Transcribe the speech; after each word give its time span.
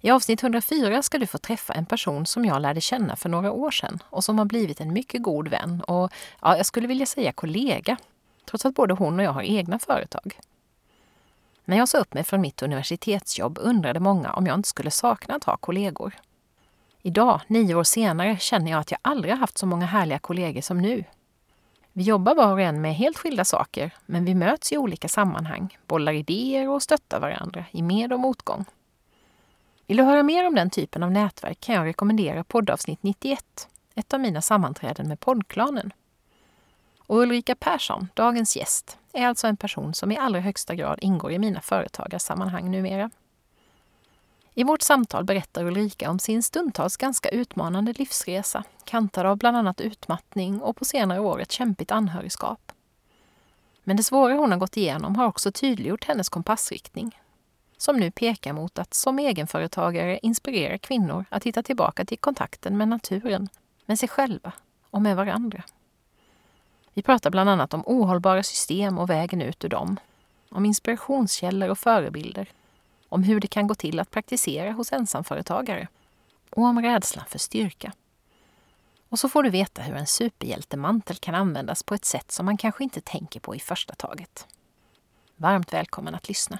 I 0.00 0.10
avsnitt 0.10 0.42
104 0.42 1.02
ska 1.02 1.18
du 1.18 1.26
få 1.26 1.38
träffa 1.38 1.72
en 1.72 1.86
person 1.86 2.26
som 2.26 2.44
jag 2.44 2.62
lärde 2.62 2.80
känna 2.80 3.16
för 3.16 3.28
några 3.28 3.52
år 3.52 3.70
sedan 3.70 4.02
och 4.04 4.24
som 4.24 4.38
har 4.38 4.44
blivit 4.44 4.80
en 4.80 4.92
mycket 4.92 5.22
god 5.22 5.48
vän 5.48 5.82
och 5.86 6.12
ja, 6.42 6.56
jag 6.56 6.66
skulle 6.66 6.86
vilja 6.86 7.06
säga 7.06 7.32
kollega, 7.32 7.96
trots 8.44 8.66
att 8.66 8.74
både 8.74 8.94
hon 8.94 9.18
och 9.18 9.24
jag 9.24 9.32
har 9.32 9.42
egna 9.42 9.78
företag. 9.78 10.38
När 11.64 11.76
jag 11.76 11.88
sa 11.88 11.98
upp 11.98 12.14
mig 12.14 12.24
från 12.24 12.40
mitt 12.40 12.62
universitetsjobb 12.62 13.58
undrade 13.62 14.00
många 14.00 14.32
om 14.32 14.46
jag 14.46 14.54
inte 14.54 14.68
skulle 14.68 14.90
sakna 14.90 15.34
att 15.34 15.44
ha 15.44 15.56
kollegor. 15.56 16.14
Idag, 17.02 17.40
nio 17.46 17.74
år 17.74 17.84
senare, 17.84 18.38
känner 18.38 18.70
jag 18.70 18.80
att 18.80 18.90
jag 18.90 19.00
aldrig 19.02 19.34
haft 19.34 19.58
så 19.58 19.66
många 19.66 19.86
härliga 19.86 20.18
kollegor 20.18 20.60
som 20.60 20.82
nu. 20.82 21.04
Vi 21.92 22.02
jobbar 22.02 22.34
var 22.34 22.52
och 22.52 22.60
en 22.60 22.80
med 22.80 22.94
helt 22.94 23.18
skilda 23.18 23.44
saker, 23.44 23.90
men 24.06 24.24
vi 24.24 24.34
möts 24.34 24.72
i 24.72 24.76
olika 24.76 25.08
sammanhang, 25.08 25.78
bollar 25.86 26.12
idéer 26.12 26.68
och 26.68 26.82
stöttar 26.82 27.20
varandra 27.20 27.64
i 27.70 27.82
med 27.82 28.12
och 28.12 28.20
motgång. 28.20 28.64
Vill 29.86 29.96
du 29.96 30.02
höra 30.02 30.22
mer 30.22 30.46
om 30.46 30.54
den 30.54 30.70
typen 30.70 31.02
av 31.02 31.10
nätverk 31.10 31.60
kan 31.60 31.74
jag 31.74 31.86
rekommendera 31.86 32.44
poddavsnitt 32.44 33.02
91, 33.02 33.68
ett 33.94 34.14
av 34.14 34.20
mina 34.20 34.42
sammanträden 34.42 35.08
med 35.08 35.20
poddklanen. 35.20 35.92
Och 36.98 37.18
Ulrika 37.18 37.54
Persson, 37.54 38.08
dagens 38.14 38.56
gäst, 38.56 38.98
är 39.12 39.26
alltså 39.26 39.46
en 39.46 39.56
person 39.56 39.94
som 39.94 40.12
i 40.12 40.16
allra 40.16 40.40
högsta 40.40 40.74
grad 40.74 40.98
ingår 41.02 41.32
i 41.32 41.38
mina 41.38 41.60
företagarsammanhang 41.60 42.70
numera. 42.70 43.10
I 44.54 44.64
vårt 44.64 44.82
samtal 44.82 45.24
berättar 45.24 45.64
Ulrika 45.64 46.10
om 46.10 46.18
sin 46.18 46.42
stundtals 46.42 46.96
ganska 46.96 47.28
utmanande 47.28 47.92
livsresa, 47.92 48.64
kantad 48.84 49.26
av 49.26 49.36
bland 49.36 49.56
annat 49.56 49.80
utmattning 49.80 50.62
och 50.62 50.76
på 50.76 50.84
senare 50.84 51.20
år 51.20 51.40
ett 51.40 51.52
kämpigt 51.52 51.90
anhörigskap. 51.90 52.72
Men 53.84 53.96
det 53.96 54.02
svåra 54.02 54.34
hon 54.34 54.50
har 54.50 54.58
gått 54.58 54.76
igenom 54.76 55.16
har 55.16 55.26
också 55.26 55.52
tydliggjort 55.52 56.04
hennes 56.04 56.28
kompassriktning, 56.28 57.20
som 57.76 57.96
nu 57.96 58.10
pekar 58.10 58.52
mot 58.52 58.78
att 58.78 58.94
som 58.94 59.18
egenföretagare 59.18 60.18
inspirera 60.22 60.78
kvinnor 60.78 61.24
att 61.28 61.44
hitta 61.44 61.62
tillbaka 61.62 62.04
till 62.04 62.18
kontakten 62.18 62.76
med 62.76 62.88
naturen, 62.88 63.48
med 63.86 63.98
sig 63.98 64.08
själva 64.08 64.52
och 64.90 65.02
med 65.02 65.16
varandra. 65.16 65.62
Vi 66.94 67.02
pratar 67.02 67.30
bland 67.30 67.50
annat 67.50 67.74
om 67.74 67.82
ohållbara 67.86 68.42
system 68.42 68.98
och 68.98 69.10
vägen 69.10 69.42
ut 69.42 69.64
ur 69.64 69.68
dem, 69.68 69.96
om 70.48 70.64
inspirationskällor 70.64 71.68
och 71.68 71.78
förebilder, 71.78 72.48
om 73.08 73.22
hur 73.22 73.40
det 73.40 73.48
kan 73.48 73.66
gå 73.66 73.74
till 73.74 74.00
att 74.00 74.10
praktisera 74.10 74.72
hos 74.72 74.92
ensamföretagare 74.92 75.88
och 76.50 76.62
om 76.62 76.82
rädslan 76.82 77.24
för 77.28 77.38
styrka. 77.38 77.92
Och 79.08 79.18
så 79.18 79.28
får 79.28 79.42
du 79.42 79.50
veta 79.50 79.82
hur 79.82 79.96
en 79.96 80.06
superhjältemantel 80.06 81.16
kan 81.16 81.34
användas 81.34 81.82
på 81.82 81.94
ett 81.94 82.04
sätt 82.04 82.32
som 82.32 82.46
man 82.46 82.56
kanske 82.56 82.84
inte 82.84 83.00
tänker 83.00 83.40
på 83.40 83.54
i 83.54 83.60
första 83.60 83.94
taget. 83.94 84.46
Varmt 85.36 85.72
välkommen 85.72 86.14
att 86.14 86.28
lyssna. 86.28 86.58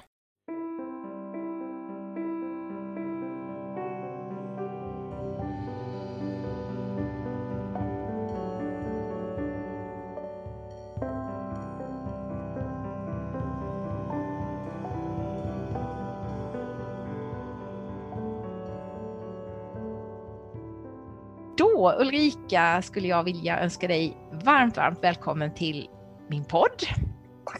Då 21.57 21.93
Ulrika 21.99 22.81
skulle 22.81 23.07
jag 23.07 23.23
vilja 23.23 23.59
önska 23.59 23.87
dig 23.87 24.17
varmt, 24.31 24.77
varmt 24.77 25.03
välkommen 25.03 25.53
till 25.53 25.89
min 26.29 26.45
podd. 26.45 26.83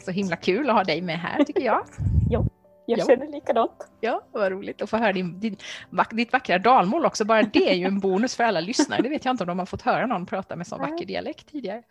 Så 0.04 0.10
himla 0.10 0.36
kul 0.36 0.70
att 0.70 0.76
ha 0.76 0.84
dig 0.84 1.02
med 1.02 1.18
här 1.18 1.44
tycker 1.44 1.60
jag. 1.60 1.84
ja, 2.30 2.46
jag 2.86 3.06
känner 3.06 3.32
likadant. 3.32 3.90
Ja, 4.00 4.22
vad 4.32 4.52
roligt 4.52 4.82
att 4.82 4.90
få 4.90 4.96
höra 4.96 5.12
din, 5.12 5.40
din, 5.40 5.56
ditt 6.10 6.32
vackra 6.32 6.58
dalmål 6.58 7.06
också. 7.06 7.24
Bara 7.24 7.42
det 7.42 7.70
är 7.70 7.74
ju 7.74 7.84
en 7.84 8.00
bonus 8.00 8.36
för 8.36 8.44
alla 8.44 8.60
lyssnare. 8.60 9.02
Det 9.02 9.08
vet 9.08 9.24
jag 9.24 9.32
inte 9.32 9.44
om 9.44 9.48
de 9.48 9.58
har 9.58 9.66
fått 9.66 9.82
höra 9.82 10.06
någon 10.06 10.26
prata 10.26 10.56
med 10.56 10.66
sån 10.66 10.80
vacker 10.80 11.06
dialekt 11.06 11.48
tidigare. 11.48 11.82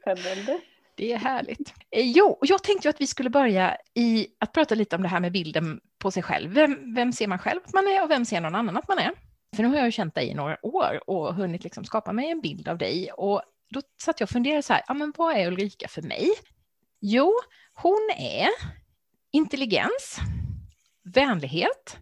Spännande. 0.00 0.60
Det 0.96 1.12
är 1.12 1.18
härligt. 1.18 1.74
Eh, 1.90 2.10
jo, 2.10 2.38
jag 2.40 2.62
tänkte 2.62 2.88
att 2.88 3.00
vi 3.00 3.06
skulle 3.06 3.30
börja 3.30 3.76
i 3.94 4.26
att 4.40 4.52
prata 4.52 4.74
lite 4.74 4.96
om 4.96 5.02
det 5.02 5.08
här 5.08 5.20
med 5.20 5.32
bilden 5.32 5.80
på 5.98 6.10
sig 6.10 6.22
själv. 6.22 6.50
Vem, 6.50 6.94
vem 6.94 7.12
ser 7.12 7.26
man 7.26 7.38
själv 7.38 7.60
att 7.64 7.74
man 7.74 7.86
är 7.86 8.02
och 8.02 8.10
vem 8.10 8.24
ser 8.24 8.40
någon 8.40 8.54
annan 8.54 8.76
att 8.76 8.88
man 8.88 8.98
är? 8.98 9.12
För 9.56 9.62
nu 9.62 9.68
har 9.68 9.76
jag 9.76 9.86
ju 9.86 9.92
känt 9.92 10.14
dig 10.14 10.28
i 10.28 10.34
några 10.34 10.66
år 10.66 11.10
och 11.10 11.34
hunnit 11.34 11.64
liksom 11.64 11.84
skapa 11.84 12.12
mig 12.12 12.30
en 12.30 12.40
bild 12.40 12.68
av 12.68 12.78
dig. 12.78 13.12
Och 13.12 13.42
då 13.70 13.82
satt 14.02 14.20
jag 14.20 14.26
och 14.26 14.30
funderade 14.30 14.62
så 14.62 14.72
här, 14.72 14.82
ja 14.86 14.94
men 14.94 15.12
vad 15.16 15.36
är 15.36 15.46
Ulrika 15.46 15.88
för 15.88 16.02
mig? 16.02 16.30
Jo, 17.00 17.32
hon 17.74 18.10
är 18.18 18.48
intelligens, 19.30 20.18
vänlighet, 21.04 21.98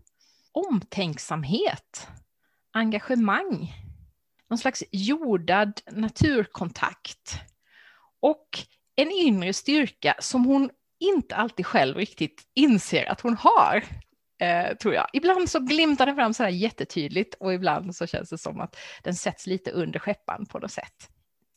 omtänksamhet, 0.52 2.08
engagemang, 2.72 3.74
någon 4.50 4.58
slags 4.58 4.84
jordad 4.92 5.80
naturkontakt 5.90 7.40
och 8.20 8.48
en 8.96 9.10
inre 9.10 9.52
styrka 9.52 10.16
som 10.18 10.44
hon 10.44 10.70
inte 10.98 11.36
alltid 11.36 11.66
själv 11.66 11.96
riktigt 11.96 12.42
inser 12.54 13.10
att 13.10 13.20
hon 13.20 13.36
har 13.36 13.84
eh, 14.40 14.76
tror 14.76 14.94
jag. 14.94 15.06
Ibland 15.12 15.48
så 15.48 15.60
glimtar 15.60 16.06
den 16.06 16.14
fram 16.14 16.34
så 16.34 16.42
här 16.42 16.50
jättetydligt 16.50 17.34
och 17.34 17.54
ibland 17.54 17.96
så 17.96 18.06
känns 18.06 18.30
det 18.30 18.38
som 18.38 18.60
att 18.60 18.76
den 19.02 19.14
sätts 19.14 19.46
lite 19.46 19.70
under 19.70 19.98
skeppan 19.98 20.46
på 20.46 20.58
något 20.58 20.70
sätt. 20.72 21.10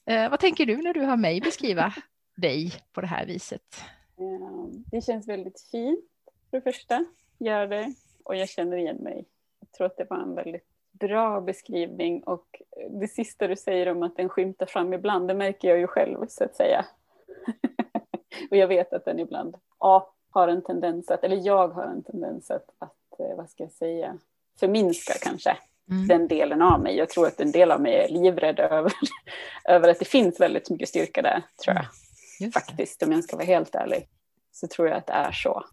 Eh, 0.05 0.29
vad 0.29 0.39
tänker 0.39 0.65
du 0.65 0.77
när 0.77 0.93
du 0.93 1.03
hör 1.03 1.17
mig 1.17 1.41
beskriva 1.41 1.93
dig 2.35 2.73
på 2.93 3.01
det 3.01 3.07
här 3.07 3.25
viset? 3.25 3.61
Det 4.91 5.01
känns 5.01 5.27
väldigt 5.27 5.61
fint 5.71 6.05
för 6.49 6.57
det 6.57 6.61
första, 6.61 7.05
gör 7.37 7.67
det. 7.67 7.93
Och 8.23 8.35
jag 8.35 8.49
känner 8.49 8.77
igen 8.77 8.97
mig. 8.97 9.25
Jag 9.59 9.71
tror 9.71 9.87
att 9.87 9.97
det 9.97 10.07
var 10.09 10.17
en 10.17 10.35
väldigt 10.35 10.67
bra 10.91 11.41
beskrivning 11.41 12.23
och 12.23 12.61
det 12.89 13.07
sista 13.07 13.47
du 13.47 13.55
säger 13.55 13.89
om 13.89 14.03
att 14.03 14.17
den 14.17 14.29
skymtar 14.29 14.65
fram 14.65 14.93
ibland, 14.93 15.27
det 15.27 15.33
märker 15.33 15.67
jag 15.67 15.79
ju 15.79 15.87
själv 15.87 16.25
så 16.27 16.43
att 16.43 16.55
säga. 16.55 16.85
och 18.51 18.57
jag 18.57 18.67
vet 18.67 18.93
att 18.93 19.05
den 19.05 19.19
ibland, 19.19 19.57
ja, 19.79 20.13
har 20.33 20.47
en 20.47 20.61
tendens 20.61 21.11
att, 21.11 21.23
eller 21.23 21.45
jag 21.45 21.67
har 21.67 21.83
en 21.83 22.03
tendens 22.03 22.51
att, 22.51 22.69
att 22.79 23.19
eh, 23.19 23.37
vad 23.37 23.49
ska 23.49 23.63
jag 23.63 23.71
säga, 23.71 24.17
förminska 24.59 25.13
kanske 25.21 25.57
mm. 25.89 26.07
den 26.07 26.27
delen 26.27 26.61
av 26.61 26.81
mig. 26.81 26.97
Jag 26.97 27.09
tror 27.09 27.27
att 27.27 27.39
en 27.39 27.51
del 27.51 27.71
av 27.71 27.81
mig 27.81 27.95
är 27.95 28.09
livrädd 28.09 28.59
över, 28.59 28.93
över 29.65 29.89
att 29.89 29.99
det 29.99 30.05
finns 30.05 30.39
väldigt 30.39 30.69
mycket 30.69 30.89
styrka 30.89 31.21
där, 31.21 31.43
tror 31.63 31.75
jag. 31.75 31.85
Mm. 32.39 32.51
Faktiskt, 32.51 33.03
om 33.03 33.11
jag 33.11 33.23
ska 33.23 33.35
vara 33.35 33.45
helt 33.45 33.75
ärlig, 33.75 34.07
så 34.51 34.67
tror 34.67 34.87
jag 34.87 34.97
att 34.97 35.07
det 35.07 35.13
är 35.13 35.31
så. 35.31 35.63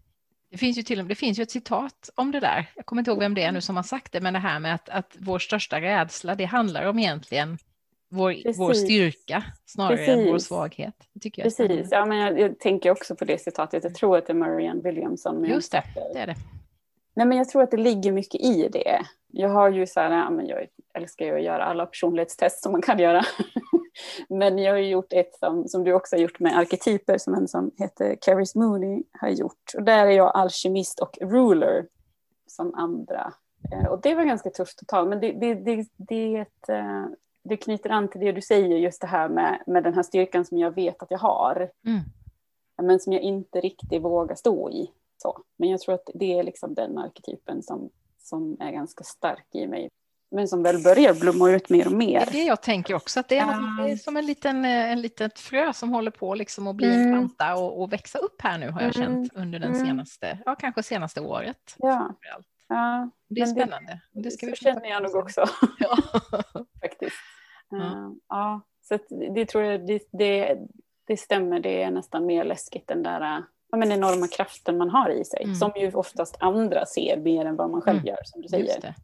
Det 0.51 0.57
finns 0.57 0.77
ju 0.77 0.83
till 0.83 0.99
och 0.99 1.05
med, 1.05 1.11
det 1.11 1.15
finns 1.15 1.39
ju 1.39 1.43
ett 1.43 1.51
citat 1.51 2.09
om 2.15 2.31
det 2.31 2.39
där. 2.39 2.71
Jag 2.75 2.85
kommer 2.85 2.99
inte 2.99 3.11
ihåg 3.11 3.19
vem 3.19 3.33
det 3.33 3.43
är 3.43 3.51
nu 3.51 3.61
som 3.61 3.75
har 3.75 3.83
sagt 3.83 4.11
det, 4.11 4.21
men 4.21 4.33
det 4.33 4.39
här 4.39 4.59
med 4.59 4.75
att, 4.75 4.89
att 4.89 5.15
vår 5.19 5.39
största 5.39 5.81
rädsla, 5.81 6.35
det 6.35 6.45
handlar 6.45 6.85
om 6.85 6.99
egentligen 6.99 7.57
vår, 8.11 8.57
vår 8.57 8.73
styrka 8.73 9.43
snarare 9.65 9.97
Precis. 9.97 10.15
än 10.15 10.31
vår 10.31 10.39
svaghet. 10.39 10.95
Tycker 11.21 11.41
jag 11.41 11.45
Precis, 11.57 11.87
ja, 11.91 12.05
men 12.05 12.17
jag, 12.17 12.39
jag, 12.39 12.59
tänker 12.59 12.91
också 12.91 13.15
på 13.15 13.25
det 13.25 13.37
citatet. 13.41 13.83
Jag 13.83 13.95
tror 13.95 14.17
att 14.17 14.27
det 14.27 14.33
är 14.33 14.35
Marianne 14.35 14.81
Williamson. 14.81 15.45
Just 15.45 15.71
det, 15.71 15.83
det 16.13 16.19
är 16.19 16.27
det. 16.27 16.35
Nej, 17.13 17.27
men 17.27 17.37
jag 17.37 17.49
tror 17.49 17.63
att 17.63 17.71
det 17.71 17.77
ligger 17.77 18.11
mycket 18.11 18.41
i 18.41 18.69
det. 18.71 19.01
Jag 19.27 19.49
har 19.49 19.69
ju 19.69 19.87
så 19.87 19.99
här, 19.99 20.11
ja, 20.11 20.29
men 20.29 20.47
jag 20.47 20.67
älskar 20.93 21.25
ju 21.25 21.35
att 21.35 21.43
göra 21.43 21.65
alla 21.65 21.85
personlighetstest 21.85 22.63
som 22.63 22.71
man 22.71 22.81
kan 22.81 22.99
göra. 22.99 23.23
men 24.29 24.57
jag 24.57 24.73
har 24.73 24.79
gjort 24.79 25.13
ett 25.13 25.35
som, 25.39 25.67
som 25.67 25.83
du 25.83 25.93
också 25.93 26.15
har 26.15 26.21
gjort 26.21 26.39
med 26.39 26.57
arketyper 26.57 27.17
som 27.17 27.33
en 27.33 27.47
som 27.47 27.71
heter 27.77 28.17
Caris 28.21 28.55
Mooney 28.55 29.03
har 29.11 29.29
gjort. 29.29 29.71
Och 29.75 29.83
där 29.83 30.07
är 30.07 30.11
jag 30.11 30.35
alkemist 30.35 30.99
och 30.99 31.17
ruler 31.21 31.87
som 32.47 32.75
andra. 32.75 33.33
Eh, 33.73 33.85
och 33.85 34.01
det 34.01 34.15
var 34.15 34.23
ganska 34.23 34.49
tufft 34.49 34.81
att 34.81 34.87
ta, 34.87 35.05
men 35.05 35.19
det, 35.19 35.31
det, 35.31 35.53
det, 35.53 35.87
det 35.97 36.35
är 36.35 36.41
ett 36.41 36.69
eh, 36.69 37.05
det 37.43 37.57
knyter 37.57 37.89
an 37.89 38.07
till 38.07 38.21
det 38.21 38.31
du 38.31 38.41
säger, 38.41 38.77
just 38.77 39.01
det 39.01 39.07
här 39.07 39.29
med, 39.29 39.63
med 39.67 39.83
den 39.83 39.93
här 39.93 40.03
styrkan 40.03 40.45
som 40.45 40.57
jag 40.57 40.75
vet 40.75 41.03
att 41.03 41.11
jag 41.11 41.19
har. 41.19 41.69
Mm. 41.85 42.01
Men 42.81 42.99
som 42.99 43.13
jag 43.13 43.21
inte 43.21 43.61
riktigt 43.61 44.01
vågar 44.01 44.35
stå 44.35 44.69
i. 44.71 44.91
Så. 45.17 45.43
Men 45.57 45.69
jag 45.69 45.79
tror 45.81 45.95
att 45.95 46.09
det 46.13 46.39
är 46.39 46.43
liksom 46.43 46.73
den 46.73 46.97
arketypen 46.97 47.63
som, 47.63 47.89
som 48.19 48.57
är 48.59 48.71
ganska 48.71 49.03
stark 49.03 49.47
i 49.51 49.67
mig. 49.67 49.89
Men 50.31 50.47
som 50.47 50.63
väl 50.63 50.83
börjar 50.83 51.13
blomma 51.13 51.51
ut 51.51 51.69
mer 51.69 51.87
och 51.87 51.93
mer. 51.93 52.19
Det 52.19 52.27
är 52.27 52.31
det 52.31 52.43
jag 52.43 52.61
tänker 52.61 52.93
också, 52.93 53.19
att 53.19 53.29
det 53.29 53.37
är, 53.37 53.45
något, 53.45 53.85
det 53.85 53.91
är 53.91 53.97
som 53.97 54.17
en 54.17 54.25
liten, 54.25 54.65
eh, 54.65 54.91
en 54.91 55.01
litet 55.01 55.39
frö 55.39 55.73
som 55.73 55.89
håller 55.89 56.11
på 56.11 56.35
liksom 56.35 56.67
att 56.67 56.75
bli 56.75 56.95
mm. 56.95 57.01
en 57.01 57.13
planta 57.13 57.55
och, 57.55 57.81
och, 57.81 57.93
växa 57.93 58.19
upp 58.19 58.41
här 58.41 58.57
nu 58.57 58.69
har 58.69 58.81
jag 58.81 58.93
känt 58.93 59.33
mm. 59.33 59.47
under 59.47 59.59
den 59.59 59.73
mm. 59.73 59.85
senaste, 59.85 60.39
ja 60.45 60.55
kanske 60.55 60.83
senaste 60.83 61.21
året. 61.21 61.75
Ja. 61.77 62.15
Ja, 62.67 63.09
det 63.27 63.41
är 63.41 63.45
spännande. 63.45 64.01
Det, 64.11 64.21
det 64.21 64.31
ska 64.31 64.45
så 64.45 64.49
vi 64.49 64.55
känner 64.55 64.89
jag 64.89 65.03
nog 65.03 65.15
också. 65.15 65.45
Ja. 65.79 65.97
Ja. 67.71 67.77
Uh, 67.77 68.11
ja, 68.29 68.61
så 68.81 68.97
det 69.33 69.45
tror 69.45 69.63
jag 69.63 69.87
det, 69.87 69.99
det, 70.11 70.57
det, 71.07 71.17
stämmer. 71.17 71.59
Det 71.59 71.83
är 71.83 71.91
nästan 71.91 72.25
mer 72.25 72.43
läskigt 72.43 72.87
den 72.87 73.03
där 73.03 73.43
ja, 73.71 73.77
men 73.77 73.91
enorma 73.91 74.27
kraften 74.27 74.77
man 74.77 74.89
har 74.89 75.09
i 75.09 75.25
sig. 75.25 75.43
Mm. 75.43 75.55
Som 75.55 75.71
ju 75.75 75.91
oftast 75.91 76.37
andra 76.39 76.85
ser 76.85 77.17
mer 77.17 77.45
än 77.45 77.55
vad 77.55 77.69
man 77.69 77.81
själv 77.81 77.97
mm. 77.97 78.07
gör 78.07 78.19
som 78.23 78.41
du 78.41 78.47
säger. 78.47 78.95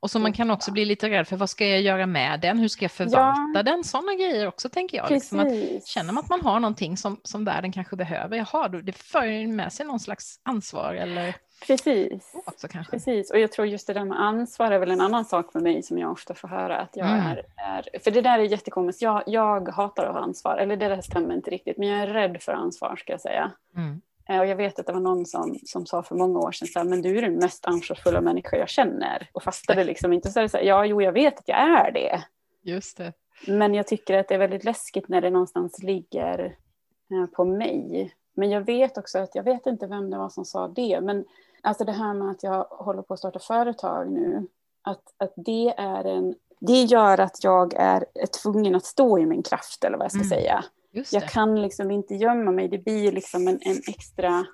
Och 0.00 0.10
så 0.10 0.18
man 0.18 0.32
kan 0.32 0.50
också 0.50 0.72
bli 0.72 0.84
lite 0.84 1.10
rädd 1.10 1.28
för 1.28 1.36
vad 1.36 1.50
ska 1.50 1.66
jag 1.66 1.80
göra 1.80 2.06
med 2.06 2.40
den? 2.40 2.58
Hur 2.58 2.68
ska 2.68 2.84
jag 2.84 2.92
förvalta 2.92 3.52
ja. 3.54 3.62
den? 3.62 3.84
Sådana 3.84 4.14
grejer 4.14 4.46
också 4.46 4.68
tänker 4.68 4.96
jag. 4.96 5.10
Liksom 5.10 5.40
att 5.40 5.86
känner 5.86 6.12
man 6.12 6.24
att 6.24 6.30
man 6.30 6.40
har 6.40 6.60
någonting 6.60 6.96
som, 6.96 7.20
som 7.22 7.44
världen 7.44 7.72
kanske 7.72 7.96
behöver, 7.96 8.36
jaha, 8.36 8.68
det 8.68 8.92
för 8.92 9.46
med 9.46 9.72
sig 9.72 9.86
någon 9.86 10.00
slags 10.00 10.40
ansvar 10.42 10.94
eller 10.94 11.36
Precis. 11.66 12.32
Också, 12.44 12.68
kanske. 12.68 12.90
Precis, 12.90 13.30
och 13.30 13.38
jag 13.38 13.52
tror 13.52 13.66
just 13.66 13.86
det 13.86 13.92
där 13.92 14.04
med 14.04 14.20
ansvar 14.20 14.70
är 14.70 14.78
väl 14.78 14.90
en 14.90 15.00
annan 15.00 15.24
sak 15.24 15.52
för 15.52 15.60
mig 15.60 15.82
som 15.82 15.98
jag 15.98 16.12
ofta 16.12 16.34
får 16.34 16.48
höra. 16.48 16.78
Att 16.78 16.96
jag 16.96 17.08
mm. 17.08 17.20
är, 17.20 17.42
är, 17.56 17.98
för 18.04 18.10
det 18.10 18.20
där 18.20 18.38
är 18.38 18.42
jättekomiskt, 18.42 19.02
jag, 19.02 19.22
jag 19.26 19.68
hatar 19.68 20.04
att 20.04 20.14
ha 20.14 20.20
ansvar, 20.20 20.56
eller 20.56 20.76
det 20.76 20.88
där 20.88 21.00
stämmer 21.00 21.34
inte 21.34 21.50
riktigt, 21.50 21.78
men 21.78 21.88
jag 21.88 22.02
är 22.02 22.06
rädd 22.06 22.42
för 22.42 22.52
ansvar 22.52 22.96
ska 22.96 23.12
jag 23.12 23.20
säga. 23.20 23.52
Mm. 23.76 24.00
Eh, 24.28 24.38
och 24.38 24.46
jag 24.46 24.56
vet 24.56 24.78
att 24.78 24.86
det 24.86 24.92
var 24.92 25.00
någon 25.00 25.26
som, 25.26 25.58
som 25.64 25.86
sa 25.86 26.02
för 26.02 26.14
många 26.14 26.38
år 26.38 26.52
sedan 26.52 26.68
så 26.68 26.78
här, 26.78 26.86
men 26.86 27.02
du 27.02 27.18
är 27.18 27.22
den 27.22 27.34
mest 27.34 27.66
ansvarsfulla 27.66 28.20
människa 28.20 28.56
jag 28.56 28.68
känner. 28.68 29.28
Och 29.32 29.42
fastade 29.42 29.84
liksom 29.84 30.12
inte 30.12 30.30
så 30.30 30.38
är 30.38 30.42
det 30.42 30.48
så 30.48 30.56
här, 30.56 30.64
ja 30.64 30.86
jo 30.86 31.02
jag 31.02 31.12
vet 31.12 31.38
att 31.38 31.48
jag 31.48 31.58
är 31.58 31.92
det. 31.92 32.24
Just 32.62 32.96
det. 32.96 33.12
Men 33.46 33.74
jag 33.74 33.86
tycker 33.86 34.18
att 34.18 34.28
det 34.28 34.34
är 34.34 34.38
väldigt 34.38 34.64
läskigt 34.64 35.08
när 35.08 35.20
det 35.20 35.30
någonstans 35.30 35.82
ligger 35.82 36.56
eh, 37.10 37.26
på 37.26 37.44
mig. 37.44 38.14
Men 38.34 38.50
jag 38.50 38.60
vet 38.60 38.98
också 38.98 39.18
att, 39.18 39.34
jag 39.34 39.42
vet 39.42 39.66
inte 39.66 39.86
vem 39.86 40.10
det 40.10 40.18
var 40.18 40.28
som 40.28 40.44
sa 40.44 40.68
det, 40.68 41.00
men 41.00 41.24
alltså 41.66 41.84
det 41.84 41.92
här 41.92 42.14
med 42.14 42.30
att 42.30 42.42
jag 42.42 42.64
håller 42.64 43.02
på 43.02 43.14
att 43.14 43.20
starta 43.20 43.38
företag 43.38 44.12
nu, 44.12 44.46
att, 44.82 45.02
att 45.18 45.32
det 45.36 45.74
är 45.76 46.04
en, 46.04 46.34
det 46.60 46.82
gör 46.82 47.20
att 47.20 47.44
jag 47.44 47.74
är 47.74 48.04
tvungen 48.42 48.74
att 48.74 48.84
stå 48.84 49.18
i 49.18 49.26
min 49.26 49.42
kraft 49.42 49.84
eller 49.84 49.98
vad 49.98 50.04
jag 50.04 50.12
ska 50.12 50.20
mm. 50.20 50.28
säga. 50.28 50.64
Jag 51.10 51.28
kan 51.28 51.62
liksom 51.62 51.90
inte 51.90 52.14
gömma 52.14 52.50
mig, 52.50 52.68
det 52.68 52.78
blir 52.78 53.12
liksom 53.12 53.48
en, 53.48 53.58
en 53.62 53.80
extra 53.88 54.46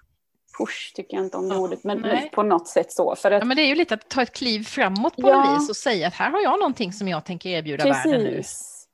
push 0.58 0.92
tycker 0.94 1.16
jag 1.16 1.26
inte 1.26 1.36
om 1.36 1.48
det 1.48 1.56
ordet, 1.56 1.84
men, 1.84 2.00
men, 2.00 2.28
på 2.28 2.42
något 2.42 2.68
sätt 2.68 2.92
så. 2.92 3.16
För 3.16 3.30
att, 3.30 3.40
ja, 3.40 3.44
men 3.44 3.56
det 3.56 3.62
är 3.62 3.68
ju 3.68 3.74
lite 3.74 3.94
att 3.94 4.08
ta 4.08 4.22
ett 4.22 4.32
kliv 4.32 4.64
framåt 4.64 5.16
på 5.16 5.28
ja, 5.28 5.56
vis 5.58 5.70
och 5.70 5.76
säga 5.76 6.08
att 6.08 6.14
här 6.14 6.30
har 6.30 6.40
jag 6.40 6.58
någonting 6.58 6.92
som 6.92 7.08
jag 7.08 7.24
tänker 7.24 7.50
erbjuda 7.50 7.84
precis, 7.84 8.12
världen 8.12 8.24
nu. 8.24 8.42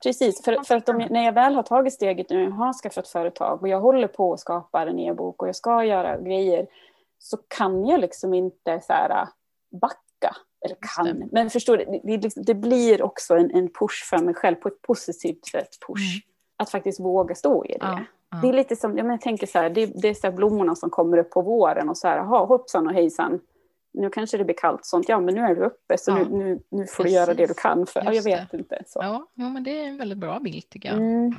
Precis, 0.03 0.43
för, 0.45 0.63
för 0.63 0.75
att 0.75 0.85
de, 0.85 0.97
när 0.97 1.25
jag 1.25 1.33
väl 1.33 1.55
har 1.55 1.63
tagit 1.63 1.93
steget 1.93 2.29
nu, 2.29 2.43
jag 2.43 2.51
har 2.51 2.73
skaffat 2.73 3.07
företag 3.07 3.61
och 3.61 3.67
jag 3.67 3.79
håller 3.79 4.07
på 4.07 4.33
att 4.33 4.39
skapa 4.39 4.81
en 4.81 4.99
e-bok 4.99 5.41
och 5.41 5.47
jag 5.47 5.55
ska 5.55 5.83
göra 5.83 6.17
grejer, 6.17 6.67
så 7.19 7.37
kan 7.37 7.85
jag 7.85 7.99
liksom 7.99 8.33
inte 8.33 8.81
så 8.81 8.93
här, 8.93 9.27
backa. 9.81 10.35
Eller 10.65 10.77
kan, 10.95 11.29
men 11.31 11.49
förstår 11.49 11.77
du, 11.77 11.85
det, 12.03 12.17
det, 12.17 12.33
det, 12.35 12.53
blir 12.53 13.01
också 13.01 13.35
en, 13.35 13.51
en 13.51 13.67
push 13.67 14.09
för 14.09 14.17
mig 14.17 14.33
själv 14.33 14.55
på 14.55 14.67
ett 14.67 14.81
positivt 14.81 15.45
sätt. 15.45 15.69
push. 15.87 16.15
Mm 16.15 16.29
att 16.59 16.69
faktiskt 16.69 16.99
våga 16.99 17.35
stå 17.35 17.65
i 17.65 17.67
det. 17.67 17.77
Ja, 17.79 17.99
ja. 18.31 18.37
Det 18.41 18.49
är 18.49 18.53
lite 18.53 18.75
som, 18.75 18.97
jag 18.97 19.21
tänker 19.21 19.47
så 19.47 19.59
här, 19.59 19.69
det, 19.69 19.85
det 19.85 20.07
är 20.07 20.13
så 20.13 20.31
blommorna 20.31 20.75
som 20.75 20.89
kommer 20.89 21.17
upp 21.17 21.31
på 21.31 21.41
våren 21.41 21.89
och 21.89 21.97
så 21.97 22.07
här, 22.07 22.17
jaha, 22.17 22.45
hoppsan 22.45 22.87
och 22.87 22.93
hejsan, 22.93 23.39
nu 23.93 24.09
kanske 24.09 24.37
det 24.37 24.45
blir 24.45 24.55
kallt 24.55 24.85
sånt, 24.85 25.09
ja 25.09 25.19
men 25.19 25.35
nu 25.35 25.41
är 25.41 25.55
du 25.55 25.61
uppe 25.61 25.97
så 25.97 26.11
ja, 26.11 26.15
nu, 26.17 26.37
nu, 26.37 26.59
nu 26.69 26.85
får 26.85 27.03
precis. 27.03 27.03
du 27.03 27.09
göra 27.09 27.33
det 27.33 27.45
du 27.45 27.53
kan 27.53 27.85
för, 27.85 28.03
ja, 28.05 28.13
jag 28.13 28.23
vet 28.23 28.51
det. 28.51 28.57
inte. 28.57 28.83
Så. 28.87 28.99
Ja, 29.01 29.27
ja, 29.33 29.49
men 29.49 29.63
det 29.63 29.81
är 29.81 29.87
en 29.87 29.97
väldigt 29.97 30.17
bra 30.17 30.39
bild 30.39 30.69
tycker 30.69 30.89
jag. 30.89 30.97
Mm. 30.97 31.35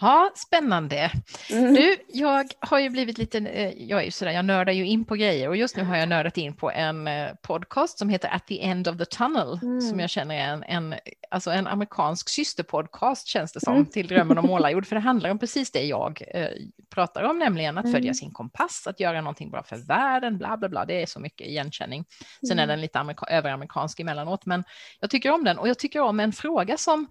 Ja. 0.00 0.30
Spännande. 0.34 1.10
Mm. 1.50 1.74
Du, 1.74 1.96
jag 2.08 2.46
har 2.60 2.78
ju 2.78 2.90
blivit 2.90 3.18
lite, 3.18 3.38
eh, 3.38 3.72
jag 3.82 4.00
är 4.00 4.04
ju 4.04 4.10
sådär, 4.10 4.32
jag 4.32 4.44
nördar 4.44 4.72
ju 4.72 4.86
in 4.86 5.04
på 5.04 5.14
grejer 5.14 5.48
och 5.48 5.56
just 5.56 5.76
nu 5.76 5.84
har 5.84 5.96
jag 5.96 6.08
nördat 6.08 6.36
in 6.36 6.56
på 6.56 6.70
en 6.70 7.08
eh, 7.08 7.30
podcast 7.42 7.98
som 7.98 8.08
heter 8.08 8.28
At 8.34 8.46
the 8.46 8.62
End 8.62 8.88
of 8.88 8.98
the 8.98 9.04
Tunnel 9.04 9.58
mm. 9.62 9.80
som 9.80 10.00
jag 10.00 10.10
känner 10.10 10.34
är 10.34 10.48
en, 10.48 10.62
en, 10.62 10.94
alltså 11.30 11.50
en 11.50 11.66
amerikansk 11.66 12.28
systerpodcast 12.28 13.26
känns 13.28 13.52
det 13.52 13.60
som 13.60 13.74
mm. 13.74 13.86
till 13.86 14.06
Drömmen 14.06 14.38
om 14.38 14.46
målarjord 14.48 14.86
för 14.86 14.96
det 14.96 15.00
handlar 15.00 15.30
om 15.30 15.38
precis 15.38 15.70
det 15.70 15.82
jag 15.82 16.22
eh, 16.34 16.48
pratar 16.90 17.22
om, 17.22 17.38
nämligen 17.38 17.78
att 17.78 17.84
följa 17.84 17.98
mm. 17.98 18.14
sin 18.14 18.30
kompass, 18.30 18.86
att 18.86 19.00
göra 19.00 19.20
någonting 19.20 19.50
bra 19.50 19.62
för 19.62 19.76
världen, 19.76 20.38
bla 20.38 20.56
bla 20.56 20.68
bla, 20.68 20.84
det 20.84 21.02
är 21.02 21.06
så 21.06 21.20
mycket 21.20 21.46
igenkänning. 21.46 22.04
Sen 22.48 22.58
är 22.58 22.62
mm. 22.62 22.68
den 22.68 22.80
lite 22.80 22.98
amerika 22.98 23.26
överamerikansk 23.26 24.00
emellanåt, 24.00 24.46
men 24.46 24.64
jag 25.00 25.10
tycker 25.10 25.30
om 25.30 25.44
den 25.44 25.58
och 25.58 25.68
jag 25.68 25.78
tycker 25.78 26.00
om 26.00 26.20
en 26.20 26.32
fråga 26.32 26.76
som 26.76 27.06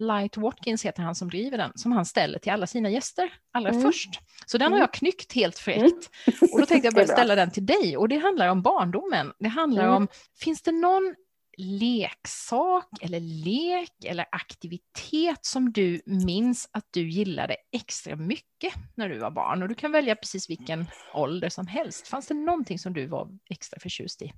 Light 0.00 0.36
Watkins 0.36 0.84
heter 0.84 1.02
han 1.02 1.14
som 1.14 1.28
driver 1.28 1.58
den, 1.58 1.72
som 1.74 1.92
han 1.92 2.06
ställer 2.06 2.38
till 2.38 2.52
alla 2.52 2.66
sina 2.66 2.90
gäster 2.90 3.32
allra 3.52 3.70
mm. 3.70 3.82
först. 3.82 4.20
Så 4.46 4.58
den 4.58 4.72
har 4.72 4.78
mm. 4.78 4.80
jag 4.80 4.92
knyckt 4.92 5.32
helt 5.32 5.58
fräckt. 5.58 6.10
Mm. 6.26 6.52
Och 6.52 6.60
då 6.60 6.66
tänkte 6.66 6.86
jag 6.86 6.94
börja 6.94 7.06
ställa 7.16 7.34
den 7.34 7.50
till 7.50 7.66
dig. 7.66 7.96
Och 7.96 8.08
det 8.08 8.18
handlar 8.18 8.48
om 8.48 8.62
barndomen. 8.62 9.32
Det 9.38 9.48
handlar 9.48 9.84
mm. 9.84 9.96
om, 9.96 10.08
finns 10.38 10.62
det 10.62 10.72
någon 10.72 11.14
leksak 11.56 12.88
eller 13.00 13.20
lek 13.20 14.04
eller 14.04 14.26
aktivitet 14.32 15.38
som 15.44 15.72
du 15.72 16.02
minns 16.04 16.68
att 16.72 16.86
du 16.90 17.10
gillade 17.10 17.56
extra 17.72 18.16
mycket 18.16 18.74
när 18.94 19.08
du 19.08 19.18
var 19.18 19.30
barn? 19.30 19.62
Och 19.62 19.68
du 19.68 19.74
kan 19.74 19.92
välja 19.92 20.16
precis 20.16 20.50
vilken 20.50 20.86
ålder 21.14 21.48
som 21.48 21.66
helst. 21.66 22.08
Fanns 22.08 22.26
det 22.26 22.34
någonting 22.34 22.78
som 22.78 22.92
du 22.92 23.06
var 23.06 23.38
extra 23.50 23.80
förtjust 23.80 24.22
i? 24.22 24.32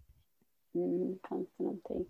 Mm, 0.75 1.19
fanns 1.29 1.49
det 1.59 1.65
någonting? 1.65 2.07